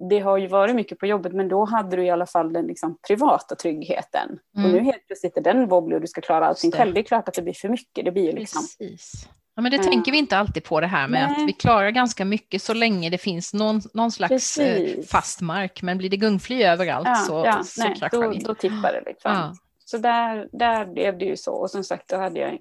det 0.09 0.19
har 0.19 0.37
ju 0.37 0.47
varit 0.47 0.75
mycket 0.75 0.99
på 0.99 1.05
jobbet 1.05 1.33
men 1.33 1.47
då 1.47 1.65
hade 1.65 1.95
du 1.95 2.05
i 2.05 2.09
alla 2.09 2.25
fall 2.25 2.53
den 2.53 2.67
liksom 2.67 2.97
privata 3.07 3.55
tryggheten. 3.55 4.39
Mm. 4.57 4.65
Och 4.65 4.75
nu 4.75 4.79
helt 4.79 5.07
plötsligt 5.07 5.37
är 5.37 5.41
den 5.41 5.67
wobblig 5.67 5.95
och 5.95 6.01
du 6.01 6.07
ska 6.07 6.21
klara 6.21 6.47
allting 6.47 6.71
själv. 6.71 6.93
Det 6.93 6.99
är 6.99 7.03
klart 7.03 7.27
att 7.27 7.33
det 7.33 7.41
blir 7.41 7.53
för 7.53 7.69
mycket. 7.69 8.05
Det 8.05 8.11
blir 8.11 8.33
liksom 8.33 8.61
Precis. 8.61 9.27
Ja, 9.55 9.61
men 9.61 9.71
det 9.71 9.77
Ja. 9.77 9.83
tänker 9.83 10.11
vi 10.11 10.17
inte 10.17 10.37
alltid 10.37 10.63
på 10.63 10.79
det 10.81 10.87
här 10.87 11.07
med 11.07 11.29
Nej. 11.29 11.41
att 11.43 11.47
vi 11.49 11.53
klarar 11.53 11.89
ganska 11.89 12.25
mycket 12.25 12.61
så 12.61 12.73
länge 12.73 13.09
det 13.09 13.17
finns 13.17 13.53
någon, 13.53 13.81
någon 13.93 14.11
slags 14.11 14.57
eh, 14.57 14.75
Precis. 14.77 15.09
fast 15.11 15.41
mark, 15.41 15.81
men 15.81 15.97
blir 15.97 16.09
det 16.09 16.17
gungfly 16.17 16.63
överallt 16.63 17.17
så, 17.27 17.61
så 17.65 17.83
nej, 17.83 17.95
kraschar 17.95 18.21
då, 18.21 18.29
vi. 18.29 18.37
då 18.39 18.55
tippar 18.55 18.93
det 18.93 19.03
liksom. 19.05 19.31
Ja. 19.31 19.53
Så 19.85 19.97
där, 19.97 20.49
där 20.51 20.85
blev 20.85 21.17
det 21.17 21.25
ju 21.25 21.37
så. 21.37 21.53
Och 21.53 21.71
som 21.71 21.83
sagt, 21.83 22.09
då 22.09 22.17
hade 22.17 22.39
jag, 22.39 22.51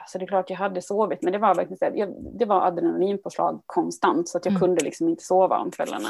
alltså 0.00 0.18
det 0.18 0.24
är 0.24 0.26
klart 0.26 0.50
jag 0.50 0.56
hade 0.56 0.82
sovit, 0.82 1.22
men 1.22 1.32
det 1.32 1.38
var 1.38 1.54
verkligen 1.54 1.78
så 1.78 1.90
jag, 1.94 2.14
det 2.38 2.44
var 2.44 2.66
adrenalinpåslag 2.66 3.62
konstant, 3.66 4.28
så 4.28 4.38
att 4.38 4.44
jag 4.44 4.52
Mm. 4.52 4.60
kunde 4.60 4.84
liksom 4.84 5.08
inte 5.08 5.24
sova 5.24 5.58
om 5.58 5.70
kvällarna. 5.70 6.08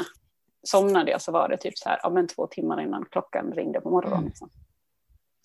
Somnade 0.63 1.11
jag 1.11 1.21
så 1.21 1.31
var 1.31 1.49
det 1.49 1.57
typ 1.57 1.77
så 1.77 1.89
här, 1.89 1.99
ja 2.03 2.09
men 2.09 2.27
två 2.27 2.47
timmar 2.47 2.81
innan 2.81 3.05
klockan 3.11 3.51
ringde 3.53 3.81
på 3.81 3.89
morgonen. 3.89 4.17
Mm. 4.17 4.27
Liksom. 4.29 4.49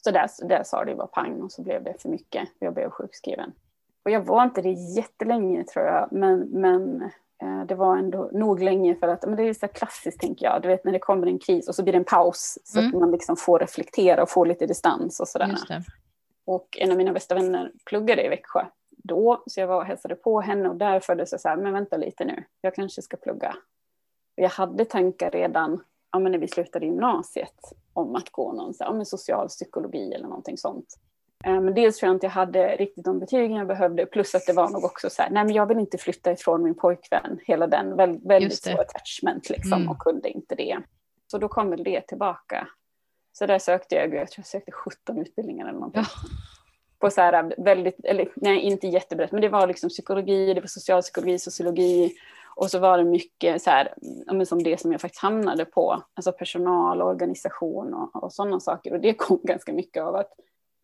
Så 0.04 0.10
där, 0.10 0.30
där 0.48 0.62
sa 0.64 0.84
det 0.84 0.94
bara 0.94 1.06
pang 1.06 1.42
och 1.42 1.52
så 1.52 1.62
blev 1.62 1.84
det 1.84 1.94
för 2.02 2.08
mycket. 2.08 2.48
Jag 2.58 2.74
blev 2.74 2.90
sjukskriven. 2.90 3.52
Och 4.04 4.10
jag 4.10 4.20
var 4.20 4.42
inte 4.44 4.62
det 4.62 4.70
jättelänge 4.72 5.64
tror 5.64 5.84
jag, 5.86 6.08
men, 6.12 6.40
men 6.40 7.02
eh, 7.42 7.64
det 7.68 7.74
var 7.74 7.96
ändå 7.96 8.30
nog 8.32 8.62
länge 8.62 8.94
för 8.94 9.08
att, 9.08 9.22
men 9.26 9.36
det 9.36 9.42
är 9.48 9.54
så 9.54 9.68
klassiskt 9.68 10.20
tänker 10.20 10.46
jag, 10.46 10.62
du 10.62 10.68
vet 10.68 10.84
när 10.84 10.92
det 10.92 10.98
kommer 10.98 11.26
en 11.26 11.38
kris 11.38 11.68
och 11.68 11.74
så 11.74 11.82
blir 11.82 11.92
det 11.92 11.98
en 11.98 12.04
paus 12.04 12.58
så 12.64 12.78
att 12.78 12.84
Mm. 12.84 12.98
man 13.00 13.10
liksom 13.10 13.36
får 13.36 13.58
reflektera 13.58 14.22
och 14.22 14.30
få 14.30 14.44
lite 14.44 14.66
distans 14.66 15.20
och 15.20 15.28
sådär. 15.28 15.46
Och 16.44 16.78
en 16.80 16.90
av 16.90 16.96
mina 16.96 17.12
bästa 17.12 17.34
vänner 17.34 17.72
pluggade 17.86 18.24
i 18.24 18.28
Växjö 18.28 18.64
då, 18.90 19.42
så 19.46 19.60
jag 19.60 19.66
var 19.66 19.76
och 19.76 19.84
hälsade 19.84 20.14
på 20.14 20.40
henne 20.40 20.68
och 20.68 20.76
där 20.76 21.00
föddes 21.00 21.30
det 21.30 21.38
så 21.38 21.48
här, 21.48 21.56
men 21.56 21.72
vänta 21.72 21.96
lite 21.96 22.24
nu, 22.24 22.44
jag 22.60 22.74
kanske 22.74 23.02
ska 23.02 23.16
plugga. 23.16 23.56
Och 24.36 24.42
jag 24.42 24.48
hade 24.50 24.84
tankar 24.84 25.30
redan, 25.30 25.84
ja, 26.12 26.18
men 26.18 26.32
när 26.32 26.38
vi 26.38 26.48
slutade 26.48 26.86
gymnasiet, 26.86 27.54
om 27.92 28.14
att 28.16 28.30
gå 28.30 28.52
någon 28.52 28.74
så 28.74 28.84
här, 28.84 28.90
ja, 28.90 28.96
men 28.96 29.06
social 29.06 29.48
psykologi 29.48 30.12
eller 30.12 30.26
någonting 30.28 30.58
sånt. 30.58 30.98
Eh, 31.44 31.60
Men 31.60 31.74
dels 31.74 31.96
tror 31.98 32.08
jag 32.08 32.16
inte 32.16 32.26
jag 32.26 32.30
hade 32.30 32.76
riktigt 32.76 33.04
de 33.04 33.18
betygen 33.18 33.56
jag 33.56 33.66
behövde, 33.66 34.06
plus 34.06 34.34
att 34.34 34.46
det 34.46 34.52
var 34.52 34.70
nog 34.70 34.84
också 34.84 35.10
så 35.10 35.22
här, 35.22 35.30
nej 35.30 35.44
men 35.44 35.54
jag 35.54 35.66
vill 35.66 35.78
inte 35.78 35.98
flytta 35.98 36.32
ifrån 36.32 36.62
min 36.62 36.74
pojkvän, 36.74 37.38
hela 37.44 37.66
den 37.66 37.96
väldigt, 37.96 38.26
väldigt 38.30 38.62
så 38.62 38.80
attachment 38.80 39.50
liksom, 39.50 39.72
Mm. 39.72 39.88
och 39.90 39.98
kunde 39.98 40.28
inte 40.28 40.54
det. 40.54 40.78
Så 41.26 41.38
då 41.38 41.48
kom 41.48 41.70
väl 41.70 41.84
det 41.84 42.00
tillbaka. 42.00 42.68
Så 43.32 43.46
där 43.46 43.58
sökte 43.58 43.94
jag, 43.94 44.14
jag 44.14 44.28
tror 44.30 44.40
jag 44.42 44.46
sökte 44.46 44.72
17 44.72 45.18
utbildningar 45.18 45.64
eller 45.68 45.78
någonting. 45.78 46.02
Ja. 46.02 46.28
På 46.98 47.10
så 47.10 47.20
här 47.20 47.54
väldigt, 47.58 48.04
eller 48.04 48.28
nej 48.36 48.60
inte 48.60 48.86
jättebrett, 48.86 49.32
men 49.32 49.40
det 49.40 49.48
var 49.48 49.66
liksom 49.66 49.88
psykologi, 49.88 50.54
det 50.54 50.60
var 50.60 50.66
socialpsykologi, 50.68 51.38
sociologi 51.38 52.12
och 52.54 52.70
så 52.70 52.78
var 52.78 52.98
det 52.98 53.04
mycket 53.04 53.62
så 53.62 53.70
här, 53.70 53.94
men 54.32 54.46
som 54.46 54.62
det 54.62 54.80
som 54.80 54.92
jag 54.92 55.00
faktiskt 55.00 55.22
hamnade 55.22 55.64
på, 55.64 56.02
alltså 56.14 56.32
personal, 56.32 57.02
organisation 57.02 57.94
och, 57.94 58.22
och 58.22 58.32
sådana 58.32 58.60
saker. 58.60 58.92
Och 58.92 59.00
det 59.00 59.14
kom 59.14 59.40
ganska 59.44 59.72
mycket 59.72 60.02
av 60.02 60.14
att 60.16 60.32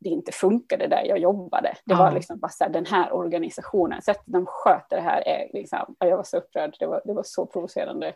det 0.00 0.09
inte 0.09 0.32
funkade 0.32 0.87
där 0.87 1.04
jag 1.04 1.18
jobbade. 1.18 1.68
Det 1.85 1.92
Ja. 1.94 1.98
var 1.98 2.12
liksom 2.12 2.38
bara 2.38 2.48
så 2.48 2.64
här, 2.64 2.70
den 2.70 2.87
här 2.87 3.12
organisationen, 3.14 4.02
sättet 4.02 4.22
de 4.26 4.46
sköter 4.46 4.96
det 4.96 5.02
här 5.02 5.28
är 5.28 5.50
liksom, 5.52 5.94
ja, 5.98 6.06
jag 6.06 6.16
var 6.16 6.24
så 6.24 6.37
upprörd, 6.37 6.76
det 6.78 6.87
var, 6.87 7.02
det 7.04 7.12
var 7.12 7.22
så 7.26 7.46
provocerande. 7.46 8.12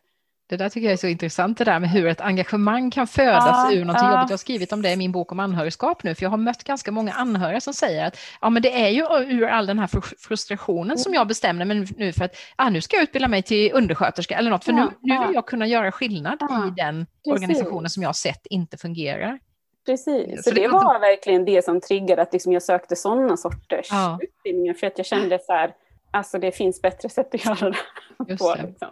Det 0.49 0.57
där 0.57 0.69
tycker 0.69 0.87
jag 0.87 0.93
är 0.93 0.97
så 0.97 1.07
intressant 1.07 1.59
det 1.59 1.65
där 1.65 1.79
med 1.79 1.91
hur 1.91 2.07
ett 2.07 2.21
engagemang 2.21 2.91
kan 2.91 3.07
födas 3.07 3.45
Ja, 3.47 3.73
ur 3.73 3.85
någonting 3.85 4.07
ja. 4.09 4.13
jobbigt. 4.13 4.31
Jag 4.31 4.33
har 4.33 4.39
skrivit 4.39 4.73
om 4.73 4.83
det 4.83 4.91
i 4.93 4.97
min 4.97 5.13
bok 5.13 5.33
om 5.33 5.41
anhörigskap 5.41 6.03
nu, 6.03 6.15
för 6.15 6.23
jag 6.23 6.31
har 6.31 6.37
mött 6.37 6.65
ganska 6.65 6.93
många 6.93 7.13
anhöriga 7.13 7.61
som 7.61 7.75
säger 7.75 8.07
att 8.07 8.17
ja, 8.41 8.51
men 8.51 8.63
det 8.63 8.85
är 8.85 8.89
ju 8.89 9.03
ur 9.37 9.45
all 9.47 9.67
den 9.67 9.79
här 9.79 9.87
fr- 9.87 10.15
frustrationen 10.19 10.99
som 10.99 11.15
jag 11.15 11.29
bestämde 11.29 11.65
mig 11.65 11.87
nu 11.97 12.13
för 12.13 12.25
att 12.25 12.35
ah, 12.57 12.71
nu 12.71 12.81
ska 12.81 12.97
jag 12.97 13.03
utbilda 13.03 13.29
mig 13.29 13.43
till 13.43 13.73
undersköterska 13.75 14.39
eller 14.39 14.51
något, 14.51 14.65
för 14.65 14.73
nu, 14.73 14.89
nu 15.01 15.19
vill 15.27 15.35
jag 15.35 15.47
kunna 15.47 15.67
göra 15.67 15.93
skillnad 15.93 16.39
i 16.43 16.71
den 16.77 17.07
precis. 17.07 17.33
organisationen 17.33 17.91
som 17.91 18.03
jag 18.03 18.17
sett 18.17 18.47
inte 18.47 18.77
fungerar. 18.77 19.39
Precis, 19.87 20.45
Så 20.45 20.51
det 20.51 20.61
det 20.61 20.69
var- 20.69 20.85
var 20.85 21.01
verkligen 21.01 21.45
det 21.45 21.65
som 21.65 21.81
triggade 21.81 22.23
att 22.23 22.33
liksom 22.33 22.53
jag 22.53 22.63
sökte 22.63 22.97
sådana 22.97 23.37
sorters 23.37 23.89
Ja. 23.91 24.19
utbildningar. 24.23 24.75
För 24.75 24.87
att 24.87 24.99
jag 24.99 25.07
kände 25.07 25.39
så 25.39 25.53
här, 25.53 25.75
alltså 26.11 26.39
det 26.39 26.53
finns 26.53 26.83
bättre 26.83 27.09
sätt 27.09 27.35
att 27.35 27.45
göra 27.45 27.71
det 28.19 28.37
på. 28.39 28.55
Liksom. 28.67 28.89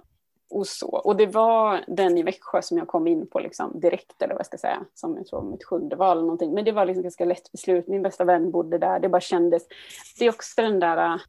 Och, 0.51 0.67
så. 0.67 0.89
och 0.89 1.17
det 1.17 1.27
var 1.27 1.81
den 1.87 2.19
i 2.19 2.23
Växjö 2.23 2.63
som 2.63 2.79
jag 2.79 2.87
kom 2.89 3.07
in 3.07 3.27
på 3.27 3.41
liksom 3.41 3.81
direkt, 3.81 4.23
eller 4.23 4.35
vad 4.35 4.41
jag 4.41 4.47
ska 4.47 4.59
säga, 4.59 4.79
som 4.95 5.17
jag 5.17 5.27
tror 5.27 5.43
mitt 5.51 5.65
sjunde 5.65 5.97
val 5.97 6.13
eller 6.17 6.23
någonting. 6.23 6.55
Men 6.55 6.65
det 6.65 6.73
var 6.73 6.85
liksom 6.87 7.03
ganska 7.03 7.25
lätt 7.25 7.53
beslut. 7.53 7.89
Min 7.89 8.03
bästa 8.03 8.25
vän 8.25 8.51
bodde 8.51 8.79
där, 8.79 8.99
det 9.01 9.09
bara 9.09 9.21
kändes. 9.21 9.63
Det 10.19 10.25
är 10.25 10.31
också 10.31 10.63
den 10.63 10.81
där, 10.81 11.21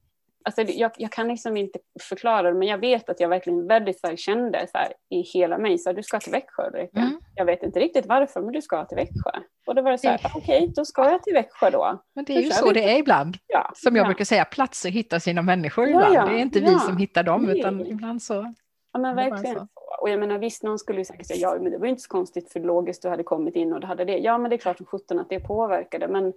alltså 0.44 0.62
jag, 0.62 0.92
jag 0.98 1.12
kan 1.12 1.28
liksom 1.28 1.58
inte 1.58 1.80
förklara 2.02 2.42
det, 2.52 2.54
men 2.54 2.68
jag 2.68 2.78
vet 2.78 3.10
att 3.10 3.20
jag 3.20 3.30
verkligen 3.30 3.68
väldigt 3.68 3.98
starkt 3.98 4.20
kände 4.20 4.68
så 4.72 4.78
här, 4.78 4.88
i 5.10 5.22
hela 5.22 5.58
mig, 5.58 5.78
så 5.78 5.90
här, 5.90 5.96
du 5.96 6.04
ska 6.04 6.20
till 6.20 6.32
Växjö 6.32 6.68
Ulrika. 6.68 7.00
Mm. 7.00 7.20
Jag 7.36 7.46
vet 7.46 7.64
inte 7.64 7.80
riktigt 7.80 8.06
varför, 8.06 8.42
men 8.42 8.52
du 8.54 8.62
ska 8.62 8.86
till 8.86 8.96
Växjö. 8.96 9.32
Och 9.68 9.76
då 9.76 9.82
var 9.82 9.92
det 9.92 9.98
så 9.98 10.08
här, 10.10 10.18
Det- 10.18 10.30
okej, 10.36 10.72
då 10.76 10.86
ska 10.86 11.10
jag 11.12 11.24
till 11.24 11.34
Växjö 11.34 11.70
då. 11.70 12.02
Men 12.16 12.26
det 12.26 12.38
är 12.38 12.42
ju 12.42 12.50
så 12.52 12.68
vi. 12.68 12.74
det 12.74 12.92
är 12.92 12.98
ibland. 12.98 13.38
Ja, 13.48 13.72
Som 13.76 13.96
jag 13.96 14.04
ja. 14.04 14.08
brukar 14.08 14.26
säga, 14.26 14.46
platser 14.46 14.90
hittar 14.90 15.20
sina 15.20 15.42
människor 15.42 15.88
Ja, 15.88 15.92
ibland. 15.92 16.16
ja, 16.16 16.26
Det 16.34 16.40
är 16.40 16.42
inte 16.42 16.60
vi 16.60 16.80
som 16.80 16.98
hittar 16.98 17.24
dem, 17.24 17.44
Nej. 17.44 17.60
utan 17.60 17.88
ibland 17.88 18.22
så. 18.22 18.54
Ja 18.94 19.00
men 19.00 19.16
verkligen 19.16 19.56
så. 19.56 19.68
Och 20.02 20.10
jag 20.10 20.20
menar 20.20 20.38
visst, 20.38 20.64
någon 20.64 20.80
skulle 20.80 21.00
ju 21.00 21.06
säkert 21.06 21.28
säga 21.28 21.40
ja 21.40 21.58
men 21.62 21.72
det 21.72 21.78
var 21.78 21.88
inte 21.88 22.02
så 22.02 22.10
konstigt 22.10 22.52
för 22.52 22.60
logiskt 22.60 23.02
du 23.02 23.10
hade 23.10 23.24
kommit 23.24 23.56
in 23.56 23.74
och 23.74 23.80
du 23.80 23.88
hade 23.88 24.06
det. 24.06 24.18
Ja 24.18 24.38
men 24.38 24.50
det 24.50 24.56
är 24.56 24.58
klart 24.58 24.78
som 24.78 24.86
sjutton 24.86 25.20
att 25.20 25.30
det 25.30 25.40
påverkade 25.40 26.08
men 26.08 26.34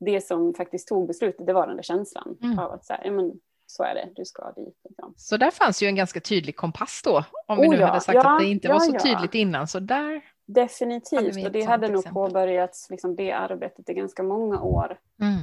det 0.00 0.20
som 0.26 0.54
faktiskt 0.54 0.88
tog 0.88 1.06
beslutet 1.06 1.46
det 1.46 1.52
var 1.52 1.66
den 1.66 1.76
där 1.76 1.82
känslan 1.82 2.36
Mm. 2.42 2.58
av 2.58 2.72
att 2.72 2.84
säga, 2.84 3.00
ja 3.04 3.10
men 3.10 3.32
så 3.66 3.82
är 3.82 3.94
det, 3.94 4.08
du 4.16 4.24
ska 4.24 4.52
dit. 4.52 4.78
Liksom. 4.88 5.14
Så 5.16 5.36
där 5.36 5.50
fanns 5.50 5.82
ju 5.82 5.86
en 5.86 5.96
ganska 5.96 6.20
tydlig 6.20 6.56
kompass 6.56 7.00
då, 7.04 7.24
om 7.46 7.60
vi 7.60 7.66
Oh 7.68 7.70
nu 7.70 7.76
ja, 7.76 7.86
hade 7.86 8.00
sagt 8.00 8.14
ja, 8.14 8.34
att 8.34 8.40
det 8.40 8.46
inte 8.46 8.68
ja, 8.68 8.74
var 8.74 8.80
så 8.80 8.92
tydligt 8.92 9.34
innan. 9.34 9.68
Så 9.68 9.80
där, 9.80 10.20
Definitivt, 10.46 11.46
och 11.46 11.52
det 11.52 11.62
hade 11.62 11.88
nog 11.88 11.98
exempel? 11.98 12.12
påbörjats, 12.22 12.90
liksom, 12.90 13.16
det 13.16 13.32
arbetet 13.32 13.88
i 13.88 13.94
ganska 13.94 14.22
många 14.22 14.62
år 14.62 14.98
mm. 15.20 15.38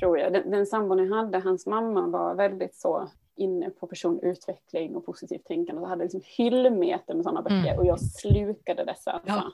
tror 0.00 0.18
jag. 0.18 0.32
Den, 0.32 0.50
den 0.50 0.66
sambon 0.66 0.98
jag 0.98 1.16
hade, 1.16 1.38
hans 1.38 1.66
mamma 1.66 2.06
var 2.06 2.34
väldigt 2.34 2.74
så 2.76 3.08
inne 3.36 3.70
på 3.70 3.86
personlig 3.86 4.28
utveckling 4.28 4.96
och 4.96 5.06
positivt 5.06 5.44
tänkande 5.44 5.82
och 5.82 5.88
hade 5.88 6.02
liksom 6.02 6.20
hyllmeter 6.24 7.14
med 7.14 7.22
sådana 7.24 7.42
böcker 7.42 7.56
Mm. 7.56 7.78
och 7.78 7.86
jag 7.86 8.00
slukade 8.00 8.84
dessa. 8.84 9.10
Alltså. 9.12 9.50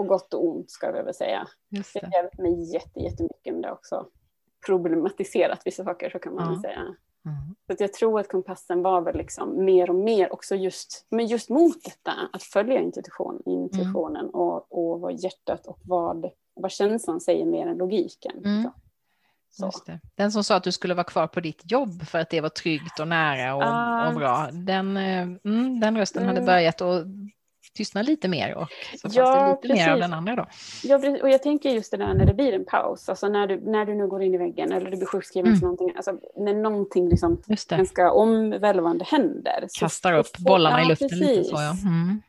På 0.00 0.04
gott 0.06 0.34
och 0.34 0.48
ont 0.48 0.70
ska 0.70 0.86
jag 0.96 1.04
väl 1.04 1.14
säga. 1.14 1.48
just 1.70 1.94
Det 1.94 2.00
det. 2.00 2.06
har 2.06 2.12
hjälpt 2.22 2.38
mig 2.38 2.72
jätte, 2.72 3.00
jättemycket 3.00 3.52
men 3.52 3.60
det 3.62 3.72
också 3.72 4.06
problematiserat 4.66 5.62
vissa 5.64 5.84
saker 5.84 6.10
så 6.10 6.18
kan 6.18 6.34
man 6.34 6.54
Ja. 6.54 6.62
säga. 6.62 6.80
Mm. 6.80 7.54
Så 7.66 7.72
att 7.72 7.80
jag 7.80 7.92
tror 7.92 8.20
att 8.20 8.28
kompassen 8.28 8.82
var 8.82 9.00
väl 9.00 9.16
liksom 9.16 9.64
mer 9.64 9.90
och 9.90 9.96
mer 9.96 10.32
också 10.32 10.54
just, 10.54 11.06
men 11.10 11.26
just 11.26 11.48
mot 11.50 11.84
detta, 11.84 12.12
att 12.32 12.42
följa 12.42 12.80
intuition, 12.80 13.42
intuitionen 13.46 14.16
Mm. 14.24 14.34
och, 14.34 14.66
och 14.78 15.00
vad 15.00 15.12
hjärtat 15.14 15.66
och 15.66 15.78
vad, 15.82 16.30
vad 16.54 16.70
känslan 16.70 17.20
säger 17.20 17.44
mer 17.46 17.66
än 17.66 17.76
logiken. 17.76 18.44
Mm. 18.44 18.70
Det. 19.86 20.00
Den 20.14 20.32
som 20.32 20.44
sa 20.44 20.56
att 20.56 20.64
du 20.64 20.72
skulle 20.72 20.94
vara 20.94 21.04
kvar 21.04 21.26
på 21.26 21.40
ditt 21.40 21.70
jobb 21.72 22.02
för 22.02 22.18
att 22.18 22.30
det 22.30 22.40
var 22.40 22.48
tryggt 22.48 23.00
och 23.00 23.08
nära 23.08 23.54
och, 23.54 23.62
Ah. 23.64 24.08
och 24.08 24.14
bra, 24.14 24.48
den, 24.52 24.96
eh, 24.96 25.22
mm, 25.44 25.80
den 25.80 25.96
rösten 25.98 26.22
hade 26.26 26.38
Mm. 26.38 26.46
börjat 26.46 26.80
att 26.80 27.04
tystnar 27.76 28.02
lite 28.02 28.28
mer 28.28 28.54
och 28.56 28.66
så 29.00 29.08
Ja, 29.12 29.24
fanns 29.34 29.60
det 29.62 29.68
lite 29.68 29.80
mer 29.80 29.88
av 29.90 29.94
precis. 29.94 30.04
den 30.04 30.14
andra 30.14 30.36
då. 30.36 30.46
Ja, 30.84 30.98
precis. 30.98 31.22
och 31.22 31.30
jag 31.30 31.42
tänker 31.42 31.70
just 31.70 31.90
det 31.90 31.96
där 31.96 32.14
när 32.14 32.26
det 32.26 32.34
blir 32.34 32.52
en 32.52 32.64
paus, 32.64 33.08
alltså 33.08 33.28
när 33.28 33.46
du, 33.46 33.60
när 33.60 33.84
du 33.84 33.94
nu 33.94 34.06
går 34.08 34.22
in 34.22 34.34
i 34.34 34.38
väggen 34.38 34.72
eller 34.72 34.90
du 34.90 34.96
blir 34.96 35.06
sjukskriven 35.06 35.46
Mm. 35.48 35.58
för 35.60 35.66
någonting, 35.66 35.92
alltså 35.96 36.18
när 36.36 36.54
någonting 36.54 37.08
liksom 37.08 37.42
ganska 37.68 38.12
omvälvande 38.12 39.04
händer. 39.04 39.64
så- 39.68 39.80
Kastar 39.80 40.12
så 40.12 40.18
upp 40.18 40.36
får- 40.36 40.44
bollarna 40.44 40.80
i 40.80 40.82
ja, 40.82 40.88
luften 40.88 41.08
lite 41.08 41.26
precis. 41.26 41.48
så 41.48 41.56
ja. 41.56 41.70
Mm. 41.88 42.22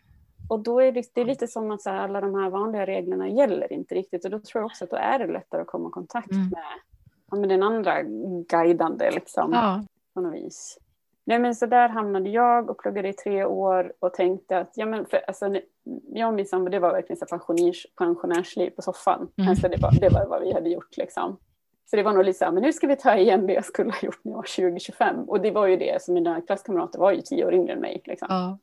Och 0.49 0.59
då 0.59 0.79
är 0.81 0.91
det, 0.91 1.03
det 1.13 1.21
är 1.21 1.25
lite 1.25 1.47
som 1.47 1.71
att 1.71 1.81
så 1.81 1.89
här, 1.89 1.97
alla 1.97 2.21
de 2.21 2.35
här 2.35 2.49
vanliga 2.49 2.85
reglerna 2.85 3.29
gäller 3.29 3.73
inte 3.73 3.95
riktigt 3.95 4.25
och 4.25 4.31
då 4.31 4.39
tror 4.39 4.61
jag 4.61 4.65
också 4.65 4.83
att 4.83 4.89
då 4.89 4.97
är 4.97 5.19
det 5.19 5.33
lättare 5.33 5.61
att 5.61 5.67
komma 5.67 5.89
i 5.89 5.91
kontakt 5.91 6.31
Mm. 6.31 6.43
med, 6.49 6.63
ja, 7.31 7.37
med 7.37 7.49
den 7.49 7.63
andra 7.63 8.01
guidande 8.49 9.11
liksom, 9.11 9.51
Ja. 9.53 9.83
på 10.13 10.21
något 10.21 10.33
vis. 10.33 10.77
Nej 11.25 11.39
men 11.39 11.55
så 11.55 11.65
där 11.65 11.89
hamnade 11.89 12.29
jag 12.29 12.69
och 12.69 12.77
pluggade 12.77 13.09
i 13.09 13.13
tre 13.13 13.45
år 13.45 13.93
och 13.99 14.13
tänkte 14.13 14.57
att, 14.57 14.71
ja 14.75 14.85
men 14.85 15.05
för, 15.05 15.21
alltså, 15.27 15.55
jag 16.13 16.27
och 16.27 16.33
min 16.33 16.45
sambo 16.45 16.69
det 16.69 16.79
var 16.79 16.91
verkligen 16.91 17.17
så 17.17 17.25
pensionärs, 17.25 17.87
pensionärsliv 17.97 18.69
på 18.69 18.81
soffan. 18.81 19.31
Mm. 19.37 19.49
Alltså, 19.49 19.67
det, 19.67 19.77
var, 19.81 19.91
det 19.91 20.09
var 20.09 20.25
vad 20.25 20.41
vi 20.41 20.53
hade 20.53 20.69
gjort 20.69 20.97
liksom. 20.97 21.37
Så 21.85 21.95
det 21.95 22.03
var 22.03 22.13
nog 22.13 22.25
lite 22.25 22.39
så 22.39 22.45
här, 22.45 22.51
men 22.51 22.63
nu 22.63 22.73
ska 22.73 22.87
vi 22.87 22.95
ta 22.95 23.15
igen 23.17 23.47
det 23.47 23.53
jag 23.53 23.65
skulle 23.65 23.91
ha 23.91 23.99
gjort 24.01 24.19
när 24.23 24.31
jag 24.31 24.37
var 24.37 24.43
20-25. 24.43 25.25
Och 25.25 25.41
det 25.41 25.51
var 25.51 25.67
ju 25.67 25.77
det, 25.77 26.01
som 26.01 26.13
mina 26.13 26.41
klasskamrater 26.41 26.99
var 26.99 27.11
ju 27.11 27.21
tio 27.21 27.45
år 27.45 27.53
yngre 27.53 27.73
än 27.73 27.79
mig. 27.79 28.01
Liksom. 28.05 28.27
Ja. 28.29 28.57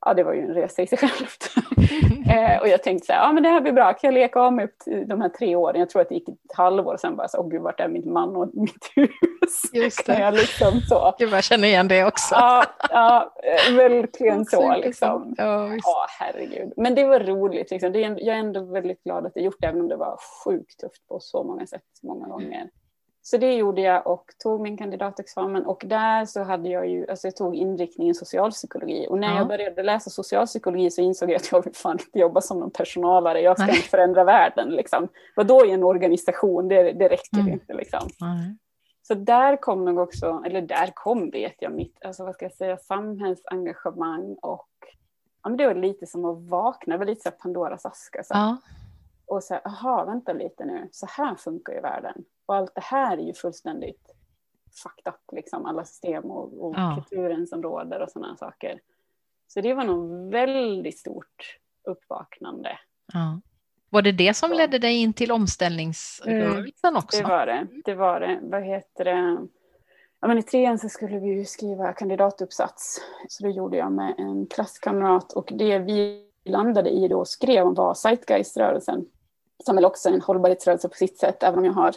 Ja, 0.00 0.14
det 0.14 0.24
var 0.24 0.32
ju 0.32 0.40
en 0.40 0.54
resa 0.54 0.82
i 0.82 0.86
sig 0.86 0.98
självt. 0.98 1.54
eh, 2.30 2.60
och 2.60 2.68
jag 2.68 2.82
tänkte 2.82 3.06
så 3.06 3.12
här, 3.12 3.20
ja 3.20 3.32
men 3.32 3.42
det 3.42 3.48
här 3.48 3.60
blir 3.60 3.72
bra, 3.72 3.92
kan 3.92 4.08
jag 4.08 4.14
leka 4.14 4.40
av 4.40 4.52
mig 4.52 4.64
upp 4.64 4.78
till 4.78 5.08
de 5.08 5.20
här 5.20 5.28
tre 5.28 5.56
åren? 5.56 5.80
Jag 5.80 5.90
tror 5.90 6.02
att 6.02 6.08
det 6.08 6.14
gick 6.14 6.28
ett 6.28 6.56
halvår 6.56 6.92
och 6.92 7.00
sen 7.00 7.16
bara 7.16 7.28
så, 7.28 7.38
åh 7.38 7.48
gud, 7.48 7.62
vart 7.62 7.80
är 7.80 7.88
min 7.88 8.12
man 8.12 8.36
och 8.36 8.50
mitt 8.54 8.92
hus? 8.94 9.62
Just 9.72 10.06
Kan 10.06 10.14
det. 10.14 10.22
jag 10.22 10.34
liksom 10.34 10.80
så. 10.80 11.14
Gud, 11.18 11.30
jag 11.30 11.44
känner 11.44 11.68
igen 11.68 11.88
det 11.88 12.04
också. 12.04 12.34
Ja, 12.34 12.64
ja 12.90 13.34
verkligen 13.70 14.44
så 14.44 14.76
liksom. 14.76 15.34
Ja. 15.38 15.68
Ja, 15.82 16.06
herregud. 16.18 16.72
Men 16.76 16.94
det 16.94 17.04
var 17.04 17.20
roligt. 17.20 17.70
Liksom. 17.70 17.92
Det 17.92 18.04
är, 18.04 18.16
jag 18.18 18.36
är 18.36 18.40
ändå 18.40 18.64
väldigt 18.64 19.04
glad 19.04 19.26
att 19.26 19.32
jag 19.34 19.44
gjort 19.44 19.56
det, 19.58 19.66
även 19.66 19.80
om 19.80 19.88
det 19.88 19.96
var 19.96 20.18
sjukt 20.44 20.80
tufft 20.80 21.08
på 21.08 21.20
så 21.20 21.44
många 21.44 21.66
sätt, 21.66 21.82
många 22.02 22.26
gånger. 22.26 22.68
Så 23.22 23.36
det 23.36 23.54
gjorde 23.54 23.80
jag 23.80 24.06
och 24.06 24.24
tog 24.42 24.60
min 24.60 24.76
kandidatexamen 24.76 25.66
och 25.66 25.82
där 25.86 26.24
så 26.24 26.42
hade 26.42 26.68
jag 26.68 26.88
ju, 26.88 27.06
alltså 27.10 27.26
jag 27.26 27.36
tog 27.36 27.56
inriktningen 27.56 28.14
socialpsykologi 28.14 29.06
och 29.10 29.18
när 29.18 29.28
Ja. 29.28 29.36
jag 29.38 29.48
började 29.48 29.82
läsa 29.82 30.10
socialpsykologi 30.10 30.90
så 30.90 31.00
insåg 31.00 31.30
jag 31.30 31.36
att 31.36 31.52
jag 31.52 31.64
vill 31.64 31.74
fan 31.74 31.92
inte 32.04 32.18
jobba 32.18 32.40
som 32.40 32.58
någon 32.60 32.70
personalare, 32.70 33.40
jag 33.40 33.56
ska 33.56 33.66
Nej. 33.66 33.76
inte 33.76 33.88
förändra 33.88 34.24
världen 34.24 34.68
liksom. 34.68 35.08
Vadå 35.36 35.66
i 35.66 35.70
en 35.70 35.82
organisation, 35.84 36.68
det, 36.68 36.92
det 36.92 37.08
räcker 37.08 37.38
Mm. 37.40 37.52
inte 37.52 37.74
liksom. 37.74 38.08
Nej. 38.20 38.56
Så 39.02 39.14
där 39.14 39.56
kom 39.56 39.84
nog 39.84 39.98
också, 39.98 40.42
eller 40.46 40.62
där 40.62 40.90
kom 40.94 41.30
vet 41.30 41.54
jag 41.58 41.72
mitt, 41.72 42.04
alltså 42.04 42.24
vad 42.24 42.34
ska 42.34 42.44
jag 42.44 42.52
säga, 42.52 42.76
samhällsengagemang 42.76 44.36
och 44.42 44.68
ja, 45.42 45.48
men 45.48 45.56
det 45.56 45.66
var 45.66 45.74
lite 45.74 46.06
som 46.06 46.24
att 46.24 46.48
vakna, 46.48 46.94
det 46.94 46.98
var 46.98 47.06
lite 47.06 47.22
så 47.22 47.30
Pandoras 47.30 47.86
ask. 47.86 48.16
Alltså. 48.16 48.34
Ja. 48.34 48.56
Och 49.28 49.44
så 49.44 49.54
här, 49.54 49.66
aha, 49.66 50.04
vänta 50.04 50.32
lite 50.32 50.64
nu, 50.64 50.88
så 50.92 51.06
här 51.06 51.34
funkar 51.34 51.72
ju 51.72 51.80
världen. 51.80 52.24
Och 52.46 52.54
allt 52.54 52.74
det 52.74 52.84
här 52.84 53.18
är 53.18 53.22
ju 53.22 53.34
fullständigt 53.34 54.14
fucked 54.82 55.12
up, 55.12 55.32
liksom, 55.32 55.66
alla 55.66 55.84
system 55.84 56.24
och, 56.24 56.66
och 56.66 56.74
Ja. 56.76 56.94
kulturen 56.94 57.46
som 57.46 57.62
råder 57.62 58.00
och 58.00 58.10
sådana 58.10 58.36
saker. 58.36 58.80
Så 59.48 59.60
det 59.60 59.74
var 59.74 59.84
nog 59.84 60.30
väldigt 60.32 60.98
stort 60.98 61.58
uppvaknande. 61.84 62.78
Ja. 63.12 63.40
Var 63.90 64.02
det 64.02 64.12
det 64.12 64.34
som 64.34 64.52
ledde 64.52 64.78
dig 64.78 64.96
in 64.96 65.12
till 65.12 65.32
omställningsrörelsen 65.32 66.96
också? 66.96 67.22
Det 67.22 67.28
var 67.28 67.46
det. 67.46 67.66
Det 67.84 67.94
var 67.94 68.20
det. 68.20 68.38
Vad 68.42 68.62
heter 68.62 69.04
det? 69.04 69.46
Ja, 70.20 70.28
men 70.28 70.38
I 70.38 70.42
trean 70.42 70.78
så 70.78 70.88
skulle 70.88 71.18
vi 71.18 71.26
ju 71.28 71.44
skriva 71.44 71.92
kandidatuppsats. 71.92 73.00
Så 73.28 73.42
det 73.42 73.50
gjorde 73.50 73.76
jag 73.76 73.92
med 73.92 74.14
en 74.18 74.46
klasskamrat. 74.46 75.32
Och 75.32 75.48
det 75.52 75.78
vi 75.78 76.24
landade 76.44 76.90
i 76.90 77.08
då 77.08 77.24
skrev 77.24 77.66
om 77.66 77.74
var 77.74 77.94
Zeitgeist-rörelsen. 77.94 79.06
Som 79.64 79.74
väl 79.74 79.84
också 79.84 80.08
är 80.08 80.12
en 80.12 80.20
hållbarhetsrörelse 80.20 80.88
på 80.88 80.94
sitt 80.94 81.18
sätt. 81.18 81.42
Även 81.42 81.58
om 81.58 81.64
jag 81.64 81.72
har 81.72 81.94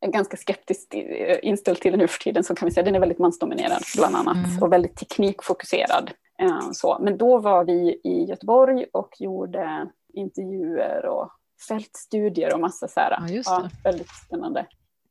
en 0.00 0.10
ganska 0.10 0.36
skeptisk 0.36 0.94
eh, 0.94 1.38
inställd 1.42 1.80
till 1.80 1.92
den 1.92 1.98
nu 1.98 2.08
för 2.08 2.18
tiden 2.18 2.44
så 2.44 2.54
kan 2.54 2.66
vi 2.66 2.74
säga 2.74 2.84
den 2.84 2.94
är 2.94 3.00
väldigt 3.00 3.18
mansdominerad 3.18 3.82
bland 3.96 4.16
annat. 4.16 4.36
Mm. 4.36 4.62
Och 4.62 4.72
väldigt 4.72 4.96
teknikfokuserad. 4.96 6.10
Eh, 6.38 6.70
Så. 6.72 6.98
Men 7.00 7.18
då 7.18 7.38
var 7.38 7.64
vi 7.64 8.00
i 8.04 8.24
Göteborg 8.24 8.86
och 8.92 9.16
gjorde 9.18 9.88
intervjuer 10.12 11.06
och 11.06 11.30
fältstudier 11.68 12.54
och 12.54 12.60
massa 12.60 12.88
så 12.88 13.00
här. 13.00 13.18
Ja, 13.28 13.58
det. 13.62 13.70
väldigt 13.84 14.10
spännande. 14.26 14.66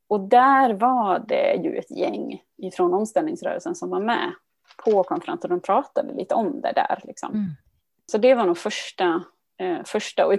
Och 0.08 0.20
där 0.20 0.74
var 0.74 1.20
det 1.28 1.54
ju 1.64 1.78
ett 1.78 1.92
gäng 1.92 2.42
ifrån 2.58 2.94
omställningsrörelsen 2.94 3.76
som 3.76 3.90
var 3.90 4.00
med 4.00 4.32
på 4.86 5.04
konferensen. 5.04 5.50
De 5.50 5.60
pratade 5.60 6.14
lite 6.14 6.36
om 6.36 6.62
det 6.62 6.72
där. 6.76 7.02
Liksom. 7.04 7.34
Mm. 7.34 7.46
Så 8.06 8.18
det 8.18 8.36
var 8.36 8.46
nog 8.46 8.58
första, 8.58 9.24
eh, 9.58 9.84
första 9.86 10.26
och 10.28 10.34